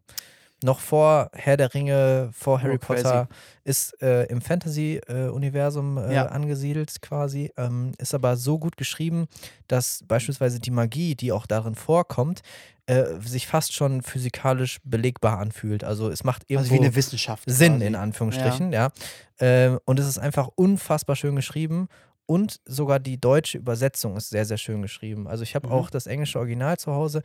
Noch 0.63 0.81
vor 0.81 1.31
Herr 1.33 1.57
der 1.57 1.73
Ringe, 1.75 2.31
vor 2.33 2.61
Harry 2.63 2.75
Oh. 2.75 2.79
Potter, 2.79 3.29
ist 3.65 4.01
äh, 4.03 4.25
im 4.25 4.41
Fantasy-Universum 4.41 5.99
äh, 5.99 6.15
Ja. 6.15 6.27
angesiedelt 6.27 7.01
quasi, 7.03 7.53
ähm, 7.57 7.93
ist 7.99 8.15
aber 8.15 8.37
so 8.37 8.59
gut 8.59 8.77
geschrieben, 8.77 9.27
dass 9.69 10.05
beispielsweise 10.07 10.61
die 10.61 10.71
Magie, 10.71 11.15
die 11.15 11.33
auch 11.33 11.47
darin 11.47 11.75
vorkommt, 11.75 12.41
äh, 12.87 13.05
sich 13.25 13.47
fast 13.47 13.73
schon 13.73 14.03
physikalisch 14.03 14.79
belegbar 14.85 15.39
anfühlt. 15.39 15.85
Also 15.85 16.11
es 16.11 16.25
macht 16.25 16.43
irgendwo 16.49 16.73
Also 16.75 16.83
wie 16.83 16.87
eine 16.87 16.95
Wissenschaft. 16.97 17.45
Sinn 17.47 17.75
quasi. 17.75 17.87
in 17.87 17.95
Anführungsstrichen, 17.95 18.73
ja. 18.73 18.91
Ähm, 19.39 19.79
und 19.85 19.99
es 19.99 20.07
ist 20.09 20.19
einfach 20.19 20.49
unfassbar 20.57 21.17
schön 21.17 21.37
geschrieben. 21.37 21.89
Und 22.27 22.61
sogar 22.65 23.01
die 23.01 23.21
deutsche 23.21 23.59
Übersetzung 23.59 24.17
ist 24.17 24.31
sehr, 24.31 24.45
sehr 24.45 24.57
schön 24.59 24.83
geschrieben. 24.83 25.27
Also 25.27 25.43
ich 25.43 25.55
habe 25.57 25.67
Mhm. 25.67 25.73
auch 25.73 25.91
das 25.91 26.07
englische 26.07 26.39
Original 26.39 26.77
zu 26.79 26.93
Hause. 26.93 27.23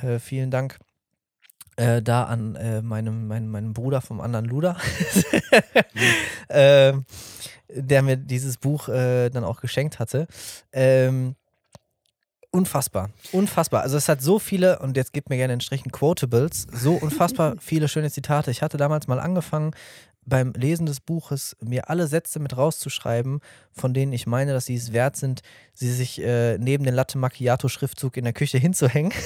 Äh, 0.00 0.18
vielen 0.20 0.50
Dank 0.52 0.78
äh, 1.76 2.02
da 2.02 2.24
an 2.24 2.54
äh, 2.56 2.82
meinem, 2.82 3.26
meinem, 3.26 3.50
meinem 3.50 3.72
Bruder 3.72 4.00
vom 4.00 4.20
anderen 4.20 4.46
Luder, 4.46 4.76
ähm, 6.48 7.04
der 7.68 8.02
mir 8.02 8.16
dieses 8.16 8.58
Buch 8.58 8.88
äh, 8.88 9.30
dann 9.30 9.44
auch 9.44 9.60
geschenkt 9.60 9.98
hatte. 9.98 10.26
Ähm, 10.72 11.34
unfassbar, 12.50 13.10
unfassbar. 13.32 13.82
Also 13.82 13.96
es 13.96 14.08
hat 14.08 14.22
so 14.22 14.38
viele, 14.38 14.78
und 14.78 14.96
jetzt 14.96 15.12
gebt 15.12 15.28
mir 15.28 15.36
gerne 15.36 15.54
einen 15.54 15.60
Strichen 15.60 15.90
Quotables, 15.90 16.66
so 16.72 16.94
unfassbar 16.94 17.56
viele 17.60 17.88
schöne 17.88 18.10
Zitate. 18.10 18.50
Ich 18.50 18.62
hatte 18.62 18.76
damals 18.76 19.08
mal 19.08 19.18
angefangen, 19.18 19.72
beim 20.26 20.52
Lesen 20.52 20.86
des 20.86 21.00
Buches 21.00 21.56
mir 21.60 21.90
alle 21.90 22.06
Sätze 22.06 22.38
mit 22.40 22.56
rauszuschreiben, 22.56 23.40
von 23.72 23.92
denen 23.94 24.12
ich 24.12 24.26
meine, 24.26 24.52
dass 24.52 24.66
sie 24.66 24.74
es 24.76 24.92
wert 24.92 25.16
sind, 25.16 25.42
sie 25.72 25.92
sich 25.92 26.20
äh, 26.22 26.56
neben 26.58 26.84
den 26.84 26.94
Latte 26.94 27.18
Macchiato 27.18 27.68
Schriftzug 27.68 28.16
in 28.16 28.24
der 28.24 28.32
Küche 28.32 28.58
hinzuhängen. 28.58 29.12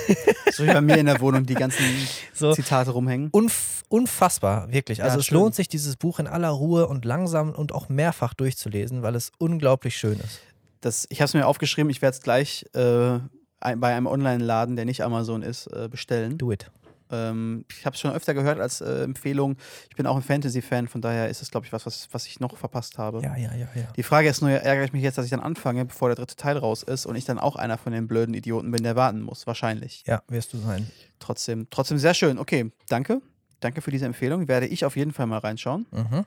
So 0.50 0.64
wie 0.64 0.72
bei 0.72 0.80
mir 0.80 0.96
in 0.96 1.06
der 1.06 1.20
Wohnung 1.20 1.44
die 1.46 1.54
ganzen 1.54 1.84
So. 2.34 2.52
Zitate 2.52 2.90
rumhängen. 2.90 3.28
Unf 3.30 3.84
unfassbar, 3.88 4.72
wirklich. 4.72 5.02
Also 5.04 5.16
Ja, 5.16 5.20
es 5.20 5.26
schön. 5.26 5.38
lohnt 5.38 5.54
sich, 5.54 5.68
dieses 5.68 5.96
Buch 5.96 6.18
in 6.18 6.26
aller 6.26 6.48
Ruhe 6.48 6.88
und 6.88 7.04
langsam 7.04 7.50
und 7.52 7.70
auch 7.72 7.88
mehrfach 7.88 8.34
durchzulesen, 8.34 9.02
weil 9.02 9.14
es 9.14 9.30
unglaublich 9.38 9.96
schön 9.96 10.18
ist. 10.18 10.40
Das, 10.80 11.06
ich 11.10 11.20
habe 11.20 11.26
es 11.26 11.34
mir 11.34 11.46
aufgeschrieben, 11.46 11.90
ich 11.90 12.02
werde 12.02 12.16
es 12.16 12.22
gleich 12.22 12.64
äh, 12.72 13.18
bei 13.60 13.94
einem 13.94 14.06
Online-Laden, 14.06 14.74
der 14.74 14.84
nicht 14.84 15.02
Amazon 15.02 15.42
ist, 15.42 15.66
äh, 15.68 15.88
bestellen. 15.88 16.38
Do 16.38 16.50
it. 16.50 16.70
Ähm, 17.10 17.64
ich 17.70 17.86
habe 17.86 17.94
es 17.94 18.00
schon 18.00 18.12
öfter 18.12 18.34
gehört 18.34 18.60
als 18.60 18.80
äh, 18.80 19.02
Empfehlung. 19.02 19.56
Ich 19.90 19.96
bin 19.96 20.06
auch 20.06 20.16
ein 20.16 20.22
Fantasy-Fan, 20.22 20.88
von 20.88 21.00
daher 21.00 21.28
ist 21.28 21.42
es, 21.42 21.50
glaube 21.50 21.66
ich, 21.66 21.72
was, 21.72 21.86
was, 21.86 22.08
was 22.12 22.26
ich 22.26 22.40
noch 22.40 22.56
verpasst 22.56 22.98
habe. 22.98 23.20
Ja, 23.22 23.36
ja, 23.36 23.54
ja, 23.54 23.68
ja. 23.74 23.88
Die 23.96 24.02
Frage 24.02 24.28
ist 24.28 24.40
nur, 24.40 24.50
ärgere 24.50 24.84
ich 24.84 24.92
mich 24.92 25.02
jetzt, 25.02 25.18
dass 25.18 25.24
ich 25.24 25.30
dann 25.30 25.40
anfange, 25.40 25.84
bevor 25.84 26.08
der 26.08 26.16
dritte 26.16 26.36
Teil 26.36 26.56
raus 26.58 26.82
ist 26.82 27.06
und 27.06 27.16
ich 27.16 27.24
dann 27.24 27.38
auch 27.38 27.56
einer 27.56 27.78
von 27.78 27.92
den 27.92 28.06
blöden 28.08 28.34
Idioten 28.34 28.70
bin, 28.70 28.82
der 28.82 28.96
warten 28.96 29.22
muss. 29.22 29.46
Wahrscheinlich. 29.46 30.04
Ja, 30.06 30.22
wirst 30.28 30.52
du 30.52 30.58
sein. 30.58 30.90
Trotzdem, 31.18 31.68
trotzdem 31.70 31.98
sehr 31.98 32.14
schön. 32.14 32.38
Okay, 32.38 32.70
danke. 32.88 33.20
Danke 33.60 33.80
für 33.82 33.90
diese 33.90 34.06
Empfehlung. 34.06 34.46
Werde 34.48 34.66
ich 34.66 34.84
auf 34.84 34.96
jeden 34.96 35.12
Fall 35.12 35.26
mal 35.26 35.38
reinschauen. 35.38 35.86
Mhm. 35.90 36.24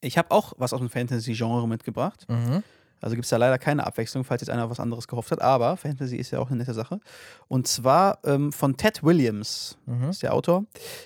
Ich 0.00 0.18
habe 0.18 0.30
auch 0.30 0.52
was 0.58 0.72
aus 0.72 0.80
dem 0.80 0.90
Fantasy-Genre 0.90 1.66
mitgebracht. 1.66 2.26
Mhm. 2.28 2.62
Also 3.04 3.16
gibt 3.16 3.24
es 3.26 3.30
da 3.30 3.36
leider 3.36 3.58
keine 3.58 3.86
Abwechslung, 3.86 4.24
falls 4.24 4.40
jetzt 4.40 4.48
einer 4.48 4.70
was 4.70 4.80
anderes 4.80 5.06
gehofft 5.06 5.30
hat. 5.30 5.42
Aber 5.42 5.76
Fantasy 5.76 6.16
ist 6.16 6.30
ja 6.30 6.38
auch 6.38 6.48
eine 6.48 6.56
nette 6.56 6.72
Sache. 6.74 7.00
Und 7.48 7.68
zwar 7.68 8.18
ähm, 8.24 8.50
von 8.52 8.76
Ted 8.76 9.02
Williams, 9.04 9.76
Mhm. 9.86 10.08
ist 10.10 10.22
der 10.22 10.32
Autor. 10.34 10.64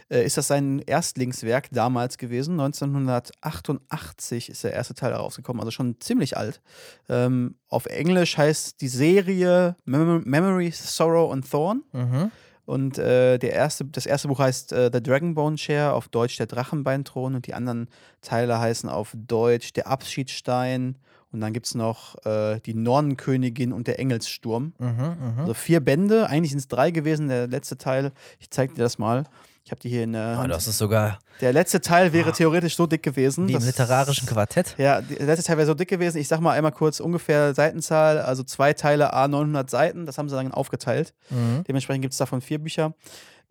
Äh, 0.08 0.24
ist 0.24 0.36
das 0.36 0.46
sein 0.48 0.78
Erstlingswerk 0.86 1.68
damals 1.72 2.16
gewesen? 2.16 2.58
1988 2.60 4.48
ist 4.50 4.64
der 4.64 4.72
erste 4.72 4.94
Teil 4.94 5.12
herausgekommen, 5.12 5.60
also 5.60 5.70
schon 5.70 6.00
ziemlich 6.00 6.36
alt. 6.36 6.60
Ähm, 7.08 7.56
auf 7.68 7.86
Englisch 7.86 8.36
heißt 8.38 8.80
die 8.80 8.88
Serie 8.88 9.76
Mem 9.84 10.22
Memory, 10.24 10.70
Sorrow 10.70 11.32
and 11.32 11.50
Thorn. 11.50 11.82
Mhm. 11.92 12.30
Und 12.66 12.98
äh, 12.98 13.38
der 13.38 13.52
erste, 13.54 13.86
das 13.86 14.04
erste 14.04 14.28
Buch 14.28 14.40
heißt 14.40 14.72
äh, 14.72 14.90
The 14.92 15.02
Dragonbone 15.02 15.56
Chair, 15.56 15.94
auf 15.94 16.08
Deutsch 16.08 16.36
der 16.36 16.46
Drachenbeinthron. 16.46 17.34
Und 17.34 17.46
die 17.46 17.54
anderen 17.54 17.88
Teile 18.20 18.58
heißen 18.60 18.90
auf 18.90 19.14
Deutsch 19.16 19.72
der 19.72 19.86
Abschiedsstein. 19.86 20.96
Und 21.32 21.40
dann 21.40 21.52
gibt 21.52 21.66
es 21.66 21.74
noch 21.74 22.16
äh, 22.24 22.58
die 22.60 22.74
Nornenkönigin 22.74 23.72
und 23.72 23.86
der 23.86 23.98
Engelssturm. 23.98 24.72
Mhm. 24.78 24.86
Mhm. 24.86 25.40
Also 25.40 25.54
vier 25.54 25.80
Bände, 25.80 26.28
eigentlich 26.28 26.50
sind 26.50 26.60
es 26.60 26.68
drei 26.68 26.90
gewesen, 26.90 27.28
der 27.28 27.46
letzte 27.48 27.76
Teil. 27.76 28.12
Ich 28.38 28.50
zeig 28.50 28.74
dir 28.74 28.82
das 28.82 28.98
mal. 28.98 29.24
Ich 29.64 29.70
habe 29.70 29.80
die 29.82 29.90
hier 29.90 30.04
in 30.04 30.12
der 30.14 30.36
Oh, 30.38 30.42
Hand. 30.42 30.50
das 30.54 30.66
ist 30.66 30.78
sogar 30.78 31.18
Der 31.42 31.52
letzte 31.52 31.82
Teil 31.82 32.14
wäre 32.14 32.32
theoretisch 32.32 32.74
so 32.74 32.86
dick 32.86 33.02
gewesen. 33.02 33.46
wie 33.48 33.52
im 33.52 33.62
literarischen 33.62 34.26
Quartett. 34.26 34.74
Ja, 34.78 35.02
der 35.02 35.26
letzte 35.26 35.44
Teil 35.44 35.58
wäre 35.58 35.66
so 35.66 35.74
dick 35.74 35.88
gewesen. 35.88 36.16
Ich 36.16 36.26
sag 36.28 36.40
mal 36.40 36.52
einmal 36.52 36.72
kurz 36.72 37.00
ungefähr 37.00 37.54
Seitenzahl. 37.54 38.18
Also 38.20 38.42
zwei 38.44 38.72
Teile 38.72 39.12
A 39.12 39.28
900 39.28 39.68
Seiten. 39.68 40.06
Das 40.06 40.16
haben 40.16 40.30
sie 40.30 40.36
dann 40.36 40.52
aufgeteilt. 40.52 41.12
Mhm. 41.28 41.64
Dementsprechend 41.68 42.00
gibt 42.00 42.12
es 42.12 42.18
davon 42.18 42.40
vier 42.40 42.58
Bücher. 42.58 42.94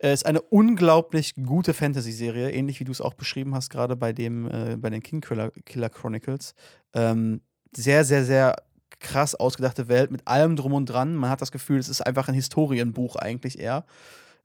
Es 0.00 0.20
ist 0.20 0.26
eine 0.26 0.40
unglaublich 0.40 1.34
gute 1.36 1.72
Fantasy-Serie, 1.74 2.50
ähnlich 2.50 2.78
wie 2.80 2.84
du 2.84 2.92
es 2.92 3.00
auch 3.00 3.14
beschrieben 3.14 3.54
hast, 3.54 3.68
gerade 3.70 3.96
bei 3.96 4.12
dem, 4.12 4.48
äh, 4.48 4.76
bei 4.76 4.90
den 4.90 5.02
King 5.02 5.20
Killer, 5.20 5.50
Killer 5.66 5.88
Chronicles. 5.88 6.54
Ähm, 6.94 7.40
sehr, 7.72 8.04
sehr, 8.04 8.24
sehr 8.24 8.56
krass 9.00 9.34
ausgedachte 9.34 9.88
Welt 9.88 10.10
mit 10.10 10.26
allem 10.26 10.56
drum 10.56 10.72
und 10.72 10.86
dran. 10.86 11.14
Man 11.14 11.30
hat 11.30 11.40
das 11.40 11.52
Gefühl, 11.52 11.78
es 11.78 11.88
ist 11.88 12.00
einfach 12.00 12.28
ein 12.28 12.34
Historienbuch 12.34 13.16
eigentlich 13.16 13.58
eher. 13.58 13.84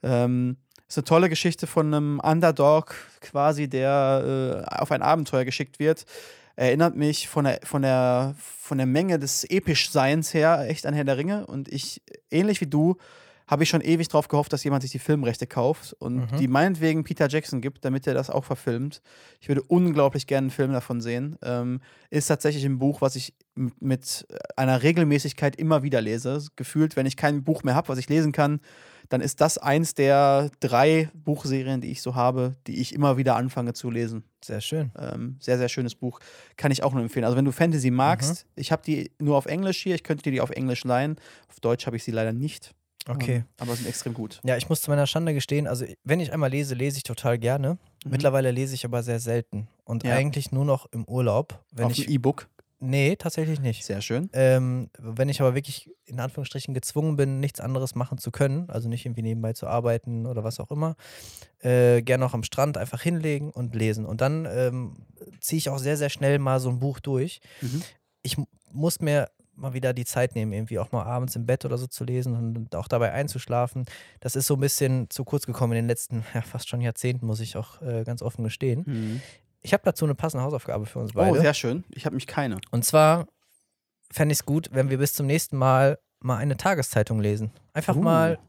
Ähm, 0.03 0.57
ist 0.87 0.97
eine 0.97 1.05
tolle 1.05 1.29
Geschichte 1.29 1.65
von 1.65 1.87
einem 1.87 2.19
Underdog 2.19 2.93
quasi, 3.21 3.67
der 3.67 4.65
äh, 4.69 4.75
auf 4.75 4.91
ein 4.91 5.01
Abenteuer 5.01 5.45
geschickt 5.45 5.79
wird. 5.79 6.05
erinnert 6.55 6.95
mich 6.95 7.27
von 7.27 7.45
der, 7.45 7.59
von 7.63 7.81
der, 7.81 8.35
von 8.37 8.77
der 8.77 8.85
Menge 8.85 9.17
des 9.17 9.43
Epischseins 9.43 10.33
her 10.35 10.65
echt 10.69 10.85
an 10.85 10.93
Herr 10.93 11.03
der 11.03 11.17
Ringe. 11.17 11.47
Und 11.47 11.67
ich, 11.67 12.03
ähnlich 12.29 12.61
wie 12.61 12.67
du, 12.67 12.97
habe 13.53 13.63
ich 13.63 13.69
schon 13.69 13.79
ewig 13.81 14.09
drauf 14.09 14.27
gehofft, 14.27 14.51
dass 14.51 14.63
jemand 14.65 14.81
sich 14.81 14.91
die 14.91 14.99
Filmrechte 14.99 15.47
kauft 15.47 15.93
und 15.99 16.31
Mhm. 16.31 16.37
die 16.37 16.47
meinetwegen 16.49 17.03
Peter 17.05 17.29
Jackson 17.29 17.61
gibt, 17.61 17.85
damit 17.85 18.05
er 18.07 18.13
das 18.13 18.29
auch 18.29 18.43
verfilmt. 18.43 19.01
Ich 19.39 19.47
würde 19.47 19.61
unglaublich 19.63 20.27
gerne 20.27 20.45
einen 20.45 20.51
Film 20.51 20.73
davon 20.73 20.99
sehen. 20.99 21.37
Ähm, 21.41 21.79
ist 22.09 22.27
tatsächlich 22.27 22.65
ein 22.65 22.79
Buch, 22.79 22.99
was 22.99 23.15
ich 23.15 23.33
mit 23.79 24.27
einer 24.57 24.83
Regelmäßigkeit 24.83 25.55
immer 25.55 25.83
wieder 25.83 26.01
lese. 26.01 26.45
Gefühlt, 26.55 26.95
wenn 26.97 27.05
ich 27.05 27.15
kein 27.15 27.43
Buch 27.43 27.63
mehr 27.63 27.75
habe, 27.75 27.87
was 27.87 27.99
ich 27.99 28.09
lesen 28.09 28.31
kann, 28.31 28.59
dann 29.09 29.21
ist 29.21 29.41
das 29.41 29.57
eins 29.59 29.93
der 29.93 30.49
drei 30.59 31.09
Buchserien, 31.13 31.79
die 31.81 31.91
ich 31.91 32.01
so 32.01 32.15
habe, 32.15 32.55
die 32.67 32.81
ich 32.81 32.93
immer 32.95 33.17
wieder 33.17 33.35
anfange 33.35 33.73
zu 33.73 33.91
lesen. 33.91 34.23
Sehr 34.43 34.61
schön. 34.61 34.91
Ähm, 34.97 35.37
sehr, 35.39 35.57
sehr 35.57 35.69
schönes 35.69 35.93
Buch. 35.95 36.19
Kann 36.57 36.71
ich 36.71 36.83
auch 36.83 36.93
nur 36.93 37.03
empfehlen. 37.03 37.25
Also, 37.25 37.37
wenn 37.37 37.45
du 37.45 37.51
Fantasy 37.51 37.91
magst, 37.91 38.45
ich 38.55 38.71
habe 38.71 38.81
die 38.83 39.11
nur 39.19 39.37
auf 39.37 39.45
Englisch 39.45 39.83
hier, 39.83 39.93
ich 39.95 40.03
könnte 40.03 40.23
dir 40.23 40.31
die 40.31 40.41
auf 40.41 40.49
Englisch 40.49 40.83
leihen. 40.83 41.17
Auf 41.49 41.59
Deutsch 41.59 41.85
habe 41.85 41.95
ich 41.97 42.03
sie 42.03 42.11
leider 42.11 42.33
nicht. 42.33 42.73
Okay. 43.07 43.35
Ähm, 43.37 43.45
aber 43.57 43.75
sind 43.75 43.87
extrem 43.87 44.13
gut. 44.13 44.39
Ja, 44.43 44.57
ich 44.57 44.69
muss 44.69 44.81
zu 44.81 44.89
meiner 44.89 45.07
Schande 45.07 45.33
gestehen, 45.33 45.67
also 45.67 45.85
wenn 46.03 46.19
ich 46.19 46.31
einmal 46.31 46.49
lese, 46.49 46.75
lese 46.75 46.97
ich 46.97 47.03
total 47.03 47.37
gerne. 47.37 47.73
Mhm. 48.05 48.11
Mittlerweile 48.11 48.51
lese 48.51 48.75
ich 48.75 48.85
aber 48.85 49.03
sehr 49.03 49.19
selten. 49.19 49.67
Und 49.83 50.03
Ja. 50.03 50.15
eigentlich 50.15 50.51
nur 50.51 50.65
noch 50.65 50.85
im 50.91 51.03
Urlaub. 51.05 51.63
Wenn 51.71 51.85
auf 51.87 51.97
ich. 51.97 52.09
E-Book. 52.09 52.47
Nee, 52.85 53.15
tatsächlich 53.15 53.61
nicht. 53.61 53.85
Sehr 53.85 54.01
schön. 54.01 54.29
Ähm, 54.33 54.89
wenn 54.99 55.29
ich 55.29 55.39
aber 55.39 55.55
wirklich 55.55 55.89
in 56.03 56.19
Anführungsstrichen 56.19 56.73
gezwungen 56.73 57.15
bin, 57.15 57.39
nichts 57.39 57.61
anderes 57.61 57.95
machen 57.95 58.17
zu 58.17 58.29
können, 58.29 58.69
also 58.69 58.89
nicht 58.89 59.05
irgendwie 59.05 59.21
nebenbei 59.21 59.53
zu 59.53 59.67
arbeiten 59.67 60.25
oder 60.25 60.43
was 60.43 60.59
auch 60.59 60.69
immer, 60.69 60.97
äh, 61.59 62.01
gerne 62.01 62.25
auch 62.25 62.33
am 62.33 62.43
Strand 62.43 62.77
einfach 62.77 63.01
hinlegen 63.01 63.51
und 63.51 63.73
lesen. 63.73 64.05
Und 64.05 64.19
dann 64.19 64.45
ähm, 64.51 64.95
ziehe 65.39 65.59
ich 65.59 65.69
auch 65.69 65.77
sehr, 65.79 65.95
sehr 65.95 66.09
schnell 66.09 66.39
mal 66.39 66.59
so 66.59 66.67
ein 66.69 66.79
Buch 66.79 66.99
durch. 66.99 67.39
Mhm. 67.61 67.83
Ich 68.21 68.35
muss 68.73 68.99
mir 68.99 69.29
mal 69.55 69.73
wieder 69.73 69.93
die 69.93 70.05
Zeit 70.05 70.35
nehmen, 70.35 70.51
irgendwie 70.53 70.79
auch 70.79 70.91
mal 70.91 71.03
abends 71.03 71.35
im 71.35 71.45
Bett 71.45 71.63
oder 71.65 71.77
so 71.77 71.87
zu 71.87 72.03
lesen 72.03 72.35
und 72.35 72.75
auch 72.75 72.87
dabei 72.87 73.11
einzuschlafen. 73.13 73.85
Das 74.19 74.35
ist 74.35 74.47
so 74.47 74.55
ein 74.55 74.59
bisschen 74.59 75.09
zu 75.09 75.23
kurz 75.23 75.45
gekommen 75.45 75.73
in 75.73 75.77
den 75.83 75.87
letzten, 75.87 76.23
ja, 76.33 76.41
fast 76.41 76.67
schon 76.69 76.81
Jahrzehnten, 76.81 77.25
muss 77.25 77.39
ich 77.39 77.55
auch 77.57 77.81
äh, 77.81 78.03
ganz 78.03 78.21
offen 78.21 78.43
gestehen. 78.43 78.83
Mhm. 78.85 79.21
Ich 79.61 79.71
habe 79.73 79.83
dazu 79.85 80.05
eine 80.05 80.15
passende 80.15 80.43
Hausaufgabe 80.43 80.85
für 80.85 80.99
uns 80.99 81.11
Oh, 81.11 81.19
beide. 81.19 81.39
sehr 81.39 81.53
schön. 81.53 81.83
Ich 81.91 82.05
habe 82.05 82.15
mich 82.15 82.27
keine. 82.27 82.57
Und 82.71 82.83
zwar 82.83 83.27
fände 84.11 84.33
ich 84.33 84.39
es 84.39 84.45
gut, 84.45 84.69
wenn 84.73 84.89
wir 84.89 84.97
bis 84.97 85.13
zum 85.13 85.25
nächsten 85.27 85.57
Mal 85.57 85.99
mal 86.19 86.37
eine 86.37 86.57
Tageszeitung 86.57 87.19
lesen. 87.19 87.51
Einfach 87.73 87.95
Uh, 87.95 88.01
mal 88.01 88.39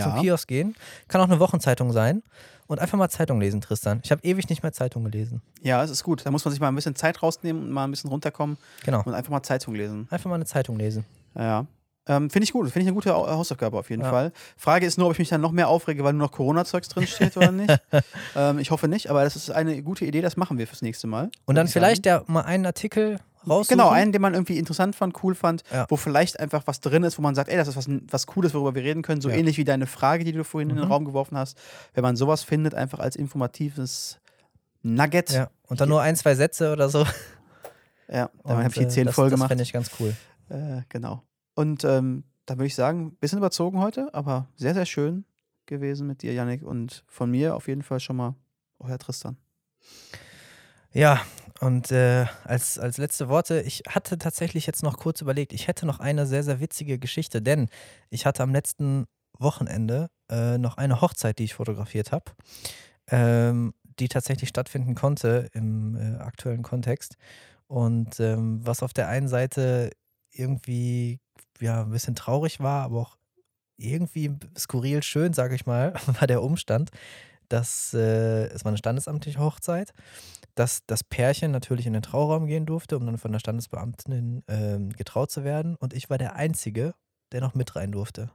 zum 0.00 0.14
Ja. 0.14 0.20
Kiosk 0.20 0.48
gehen. 0.48 0.74
Kann 1.08 1.20
auch 1.20 1.28
eine 1.28 1.40
Wochenzeitung 1.40 1.92
sein. 1.92 2.22
Und 2.68 2.78
einfach 2.78 2.96
mal 2.96 3.08
Zeitung 3.10 3.40
lesen, 3.40 3.60
Tristan. 3.60 4.00
Ich 4.02 4.10
habe 4.10 4.22
ewig 4.24 4.48
nicht 4.48 4.62
mehr 4.62 4.72
Zeitung 4.72 5.04
gelesen. 5.04 5.42
ja, 5.62 5.82
es 5.82 5.90
ist 5.90 6.04
gut. 6.04 6.24
Da 6.24 6.30
muss 6.30 6.44
man 6.44 6.52
sich 6.52 6.60
mal 6.60 6.68
ein 6.68 6.74
bisschen 6.74 6.94
Zeit 6.94 7.22
rausnehmen 7.22 7.64
und 7.64 7.70
mal 7.70 7.84
ein 7.84 7.90
bisschen 7.90 8.08
runterkommen 8.08 8.56
Genau. 8.84 9.02
und 9.04 9.12
einfach 9.14 9.30
mal 9.30 9.42
Zeitung 9.42 9.74
lesen. 9.74 10.06
Einfach 10.10 10.30
mal 10.30 10.36
eine 10.36 10.46
Zeitung 10.46 10.76
lesen. 10.78 11.04
Ja. 11.34 11.66
Ähm, 12.08 12.30
Finde 12.30 12.44
ich 12.44 12.52
gut. 12.52 12.64
Finde 12.66 12.80
ich 12.80 12.86
eine 12.86 12.94
gute 12.94 13.14
Au- 13.14 13.28
Hausaufgabe 13.28 13.78
auf 13.78 13.90
jeden 13.90 14.02
Ja. 14.02 14.10
Fall. 14.10 14.32
Frage 14.56 14.86
ist 14.86 14.96
nur, 14.98 15.06
ob 15.08 15.12
ich 15.12 15.18
mich 15.18 15.28
dann 15.28 15.40
noch 15.40 15.52
mehr 15.52 15.68
aufrege, 15.68 16.02
weil 16.02 16.14
nur 16.14 16.26
noch 16.26 16.32
Corona-Zeugs 16.32 16.88
drin 16.88 17.06
steht 17.06 17.36
oder 17.36 17.52
nicht. 17.52 17.78
ähm, 18.36 18.58
ich 18.58 18.70
hoffe 18.70 18.88
nicht, 18.88 19.08
aber 19.10 19.22
das 19.22 19.36
ist 19.36 19.50
eine 19.50 19.82
gute 19.82 20.04
Idee. 20.06 20.20
Das 20.22 20.36
machen 20.36 20.56
wir 20.58 20.66
fürs 20.66 20.82
nächste 20.82 21.06
Mal. 21.06 21.30
Und 21.44 21.54
dann 21.56 21.66
ich 21.66 21.72
vielleicht 21.72 22.06
ja 22.06 22.22
mal 22.26 22.40
einen 22.42 22.64
Artikel 22.66 23.18
raussuchen. 23.48 23.78
Genau, 23.78 23.90
einen, 23.90 24.12
den 24.12 24.22
man 24.22 24.34
irgendwie 24.34 24.58
interessant 24.58 24.94
fand, 24.96 25.22
cool 25.22 25.34
fand, 25.34 25.62
Ja. 25.72 25.86
wo 25.88 25.96
vielleicht 25.96 26.38
einfach 26.40 26.66
was 26.66 26.80
drin 26.80 27.02
ist, 27.04 27.18
wo 27.18 27.22
man 27.22 27.34
sagt, 27.34 27.48
ey, 27.50 27.56
das 27.56 27.68
ist 27.68 27.76
was, 27.76 27.86
was 28.10 28.26
Cooles, 28.26 28.54
worüber 28.54 28.74
wir 28.74 28.82
reden 28.82 29.02
können. 29.02 29.20
So 29.20 29.28
Ja. 29.30 29.36
ähnlich 29.36 29.58
wie 29.58 29.64
deine 29.64 29.86
Frage, 29.86 30.24
die 30.24 30.32
du 30.32 30.44
vorhin 30.44 30.70
in 30.70 30.76
den 30.76 30.84
Mhm. 30.86 30.92
Raum 30.92 31.04
geworfen 31.04 31.36
hast. 31.36 31.56
Wenn 31.94 32.02
man 32.02 32.16
sowas 32.16 32.42
findet, 32.42 32.74
einfach 32.74 32.98
als 33.00 33.16
informatives 33.16 34.18
Nugget. 34.82 35.30
Ja. 35.30 35.50
Und 35.68 35.80
dann 35.80 35.88
nur 35.88 36.02
ein, 36.02 36.16
zwei 36.16 36.34
Sätze 36.34 36.72
oder 36.72 36.88
so. 36.88 37.04
Ja, 38.08 38.28
dann 38.44 38.58
habe 38.58 38.68
ich 38.68 38.74
die 38.74 38.82
äh, 38.82 38.88
zehn 38.88 39.06
das, 39.06 39.14
voll 39.14 39.30
Das 39.30 39.36
gemacht. 39.38 39.48
fände 39.48 39.62
ich 39.62 39.72
ganz 39.72 39.90
cool. 39.98 40.14
Äh, 40.50 40.82
genau. 40.90 41.22
Und 41.54 41.82
ähm, 41.84 42.24
da 42.44 42.56
würde 42.56 42.66
ich 42.66 42.74
sagen, 42.74 43.06
ein 43.06 43.16
bisschen 43.16 43.38
überzogen 43.38 43.78
heute, 43.78 44.12
aber 44.12 44.48
sehr, 44.56 44.74
sehr 44.74 44.84
schön 44.84 45.24
gewesen 45.64 46.08
mit 46.08 46.20
dir, 46.20 46.34
Yannick. 46.34 46.62
Und 46.62 47.04
von 47.06 47.30
mir 47.30 47.54
auf 47.56 47.68
jeden 47.68 47.82
Fall 47.82 48.00
schon 48.00 48.16
mal 48.16 48.34
euer 48.80 48.98
Tristan. 48.98 49.38
Ja, 50.92 51.20
und 51.62 51.92
äh, 51.92 52.26
als, 52.42 52.76
als 52.80 52.98
letzte 52.98 53.28
Worte, 53.28 53.60
ich 53.60 53.84
hatte 53.88 54.18
tatsächlich 54.18 54.66
jetzt 54.66 54.82
noch 54.82 54.98
kurz 54.98 55.20
überlegt, 55.20 55.52
ich 55.52 55.68
hätte 55.68 55.86
noch 55.86 56.00
eine 56.00 56.26
sehr, 56.26 56.42
sehr 56.42 56.58
witzige 56.58 56.98
Geschichte, 56.98 57.40
denn 57.40 57.68
ich 58.10 58.26
hatte 58.26 58.42
am 58.42 58.50
letzten 58.50 59.06
Wochenende 59.38 60.10
äh, 60.28 60.58
noch 60.58 60.76
eine 60.76 61.00
Hochzeit, 61.00 61.38
die 61.38 61.44
ich 61.44 61.54
fotografiert 61.54 62.10
habe, 62.10 62.32
ähm, 63.06 63.74
die 64.00 64.08
tatsächlich 64.08 64.48
stattfinden 64.48 64.96
konnte 64.96 65.50
im 65.52 65.94
äh, 65.94 66.16
aktuellen 66.16 66.64
Kontext. 66.64 67.14
Und 67.68 68.18
ähm, 68.18 68.66
was 68.66 68.82
auf 68.82 68.92
der 68.92 69.06
einen 69.06 69.28
Seite 69.28 69.92
irgendwie 70.32 71.20
ja, 71.60 71.82
ein 71.82 71.90
bisschen 71.90 72.16
traurig 72.16 72.58
war, 72.58 72.82
aber 72.82 73.02
auch 73.02 73.16
irgendwie 73.76 74.36
skurril 74.58 75.04
schön, 75.04 75.32
sage 75.32 75.54
ich 75.54 75.64
mal, 75.64 75.94
war 76.18 76.26
der 76.26 76.42
Umstand, 76.42 76.90
dass 77.48 77.94
äh, 77.94 78.46
es 78.46 78.64
war 78.64 78.70
eine 78.70 78.78
standesamtliche 78.78 79.38
Hochzeit 79.38 79.92
dass 80.54 80.84
das 80.86 81.02
Pärchen 81.04 81.50
natürlich 81.50 81.86
in 81.86 81.92
den 81.92 82.02
Trauraum 82.02 82.46
gehen 82.46 82.66
durfte, 82.66 82.96
um 82.96 83.06
dann 83.06 83.18
von 83.18 83.32
der 83.32 83.38
Standesbeamtin 83.38 84.42
ähm, 84.48 84.90
getraut 84.90 85.30
zu 85.30 85.44
werden. 85.44 85.76
Und 85.76 85.94
ich 85.94 86.10
war 86.10 86.18
der 86.18 86.36
Einzige, 86.36 86.94
der 87.32 87.40
noch 87.40 87.54
mit 87.54 87.74
rein 87.74 87.92
durfte. 87.92 88.30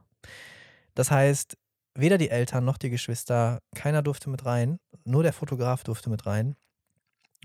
Das 0.94 1.10
heißt, 1.10 1.56
weder 1.94 2.18
die 2.18 2.30
Eltern 2.30 2.64
noch 2.64 2.78
die 2.78 2.90
Geschwister, 2.90 3.60
keiner 3.74 4.02
durfte 4.02 4.30
mit 4.30 4.44
rein, 4.44 4.78
nur 5.04 5.22
der 5.22 5.32
Fotograf 5.32 5.84
durfte 5.84 6.10
mit 6.10 6.26
rein. 6.26 6.56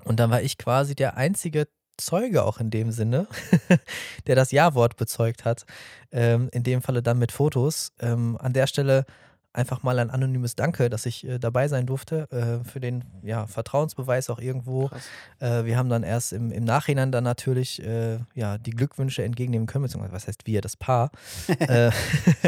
Und 0.04 0.20
dann 0.20 0.32
war 0.32 0.42
ich 0.42 0.58
quasi 0.58 0.96
der 0.96 1.18
einzige 1.18 1.68
Zeuge 1.98 2.44
auch 2.44 2.60
in 2.60 2.72
dem 2.72 2.92
Sinne, 2.92 3.28
der 4.28 4.36
das 4.36 4.52
Ja-Wort 4.52 4.98
bezeugt 4.98 5.46
hat. 5.46 5.66
Ähm, 6.12 6.50
in 6.52 6.64
dem 6.64 6.82
Falle 6.82 7.04
dann 7.04 7.20
mit 7.20 7.32
Fotos. 7.32 7.92
Ähm, 8.00 8.38
an 8.38 8.54
der 8.54 8.68
Stelle 8.68 9.06
einfach 9.54 9.84
mal 9.84 10.00
ein 10.00 10.10
anonymes 10.10 10.56
Danke, 10.56 10.90
dass 10.90 11.06
ich 11.06 11.28
äh, 11.28 11.40
dabei 11.40 11.68
sein 11.68 11.86
durfte, 11.86 12.28
äh, 12.32 12.68
für 12.68 12.80
den 12.80 13.04
ja, 13.22 13.48
Vertrauensbeweis 13.48 14.30
auch 14.30 14.40
irgendwo. 14.40 14.90
Äh, 15.40 15.66
wir 15.66 15.78
haben 15.78 15.90
dann 15.90 16.04
erst 16.04 16.34
im, 16.34 16.52
im 16.52 16.64
Nachhinein 16.64 17.12
dann 17.12 17.24
natürlich 17.24 17.82
äh, 17.84 18.20
ja, 18.34 18.58
die 18.58 18.72
Glückwünsche 18.72 19.24
entgegennehmen 19.24 19.68
können, 19.68 19.84
beziehungsweise 19.84 20.14
was 20.14 20.28
heißt 20.28 20.48
wir, 20.48 20.62
das 20.62 20.76
Paar, 20.76 21.12
äh, 21.60 21.92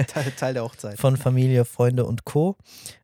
Teil, 0.08 0.32
Teil 0.38 0.54
der 0.54 0.64
Hochzeit. 0.64 1.00
von 1.00 1.18
Familie, 1.18 1.66
Freunde 1.66 2.06
und 2.06 2.26
Co. 2.26 2.58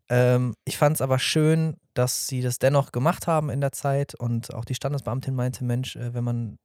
Ähm, 0.09 0.55
ich 0.65 0.77
fand 0.77 0.95
es 0.95 1.01
aber 1.01 1.19
schön, 1.19 1.77
dass 1.93 2.27
sie 2.27 2.41
das 2.41 2.59
dennoch 2.59 2.91
gemacht 2.91 3.27
haben 3.27 3.49
in 3.49 3.61
der 3.61 3.71
Zeit 3.71 4.15
und 4.15 4.53
auch 4.53 4.65
die 4.65 4.75
Standesbeamtin 4.75 5.35
meinte, 5.35 5.63
Mensch, 5.63 5.95
äh, 5.95 6.13
wenn 6.13 6.23
man 6.23 6.57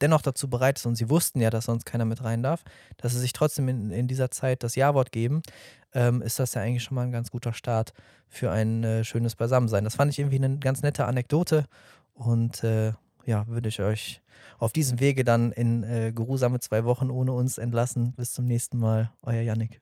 dennoch 0.00 0.22
dazu 0.22 0.48
bereit 0.50 0.78
ist 0.78 0.86
und 0.86 0.96
sie 0.96 1.08
wussten 1.08 1.40
ja, 1.40 1.50
dass 1.50 1.66
sonst 1.66 1.86
keiner 1.86 2.04
mit 2.04 2.22
rein 2.22 2.42
darf, 2.42 2.62
dass 2.96 3.12
sie 3.12 3.20
sich 3.20 3.32
trotzdem 3.32 3.68
in, 3.68 3.90
in 3.90 4.08
dieser 4.08 4.30
Zeit 4.30 4.62
das 4.62 4.74
Ja-Wort 4.74 5.12
geben, 5.12 5.42
ähm, 5.92 6.20
ist 6.20 6.38
das 6.38 6.54
ja 6.54 6.62
eigentlich 6.62 6.82
schon 6.82 6.96
mal 6.96 7.02
ein 7.02 7.12
ganz 7.12 7.30
guter 7.30 7.52
Start 7.52 7.92
für 8.28 8.50
ein 8.50 8.84
äh, 8.84 9.04
schönes 9.04 9.36
Beisammensein. 9.36 9.84
Das 9.84 9.94
fand 9.94 10.12
ich 10.12 10.18
irgendwie 10.18 10.36
eine 10.36 10.58
ganz 10.58 10.82
nette 10.82 11.06
Anekdote 11.06 11.66
und 12.12 12.64
äh, 12.64 12.92
ja, 13.24 13.46
würde 13.46 13.68
ich 13.68 13.80
euch 13.80 14.20
auf 14.58 14.72
diesem 14.72 15.00
Wege 15.00 15.24
dann 15.24 15.52
in 15.52 15.82
äh, 15.84 16.12
geruhsame 16.14 16.60
zwei 16.60 16.84
Wochen 16.84 17.10
ohne 17.10 17.32
uns 17.32 17.58
entlassen. 17.58 18.12
Bis 18.12 18.32
zum 18.32 18.44
nächsten 18.44 18.78
Mal, 18.78 19.10
euer 19.22 19.40
Yannick. 19.40 19.80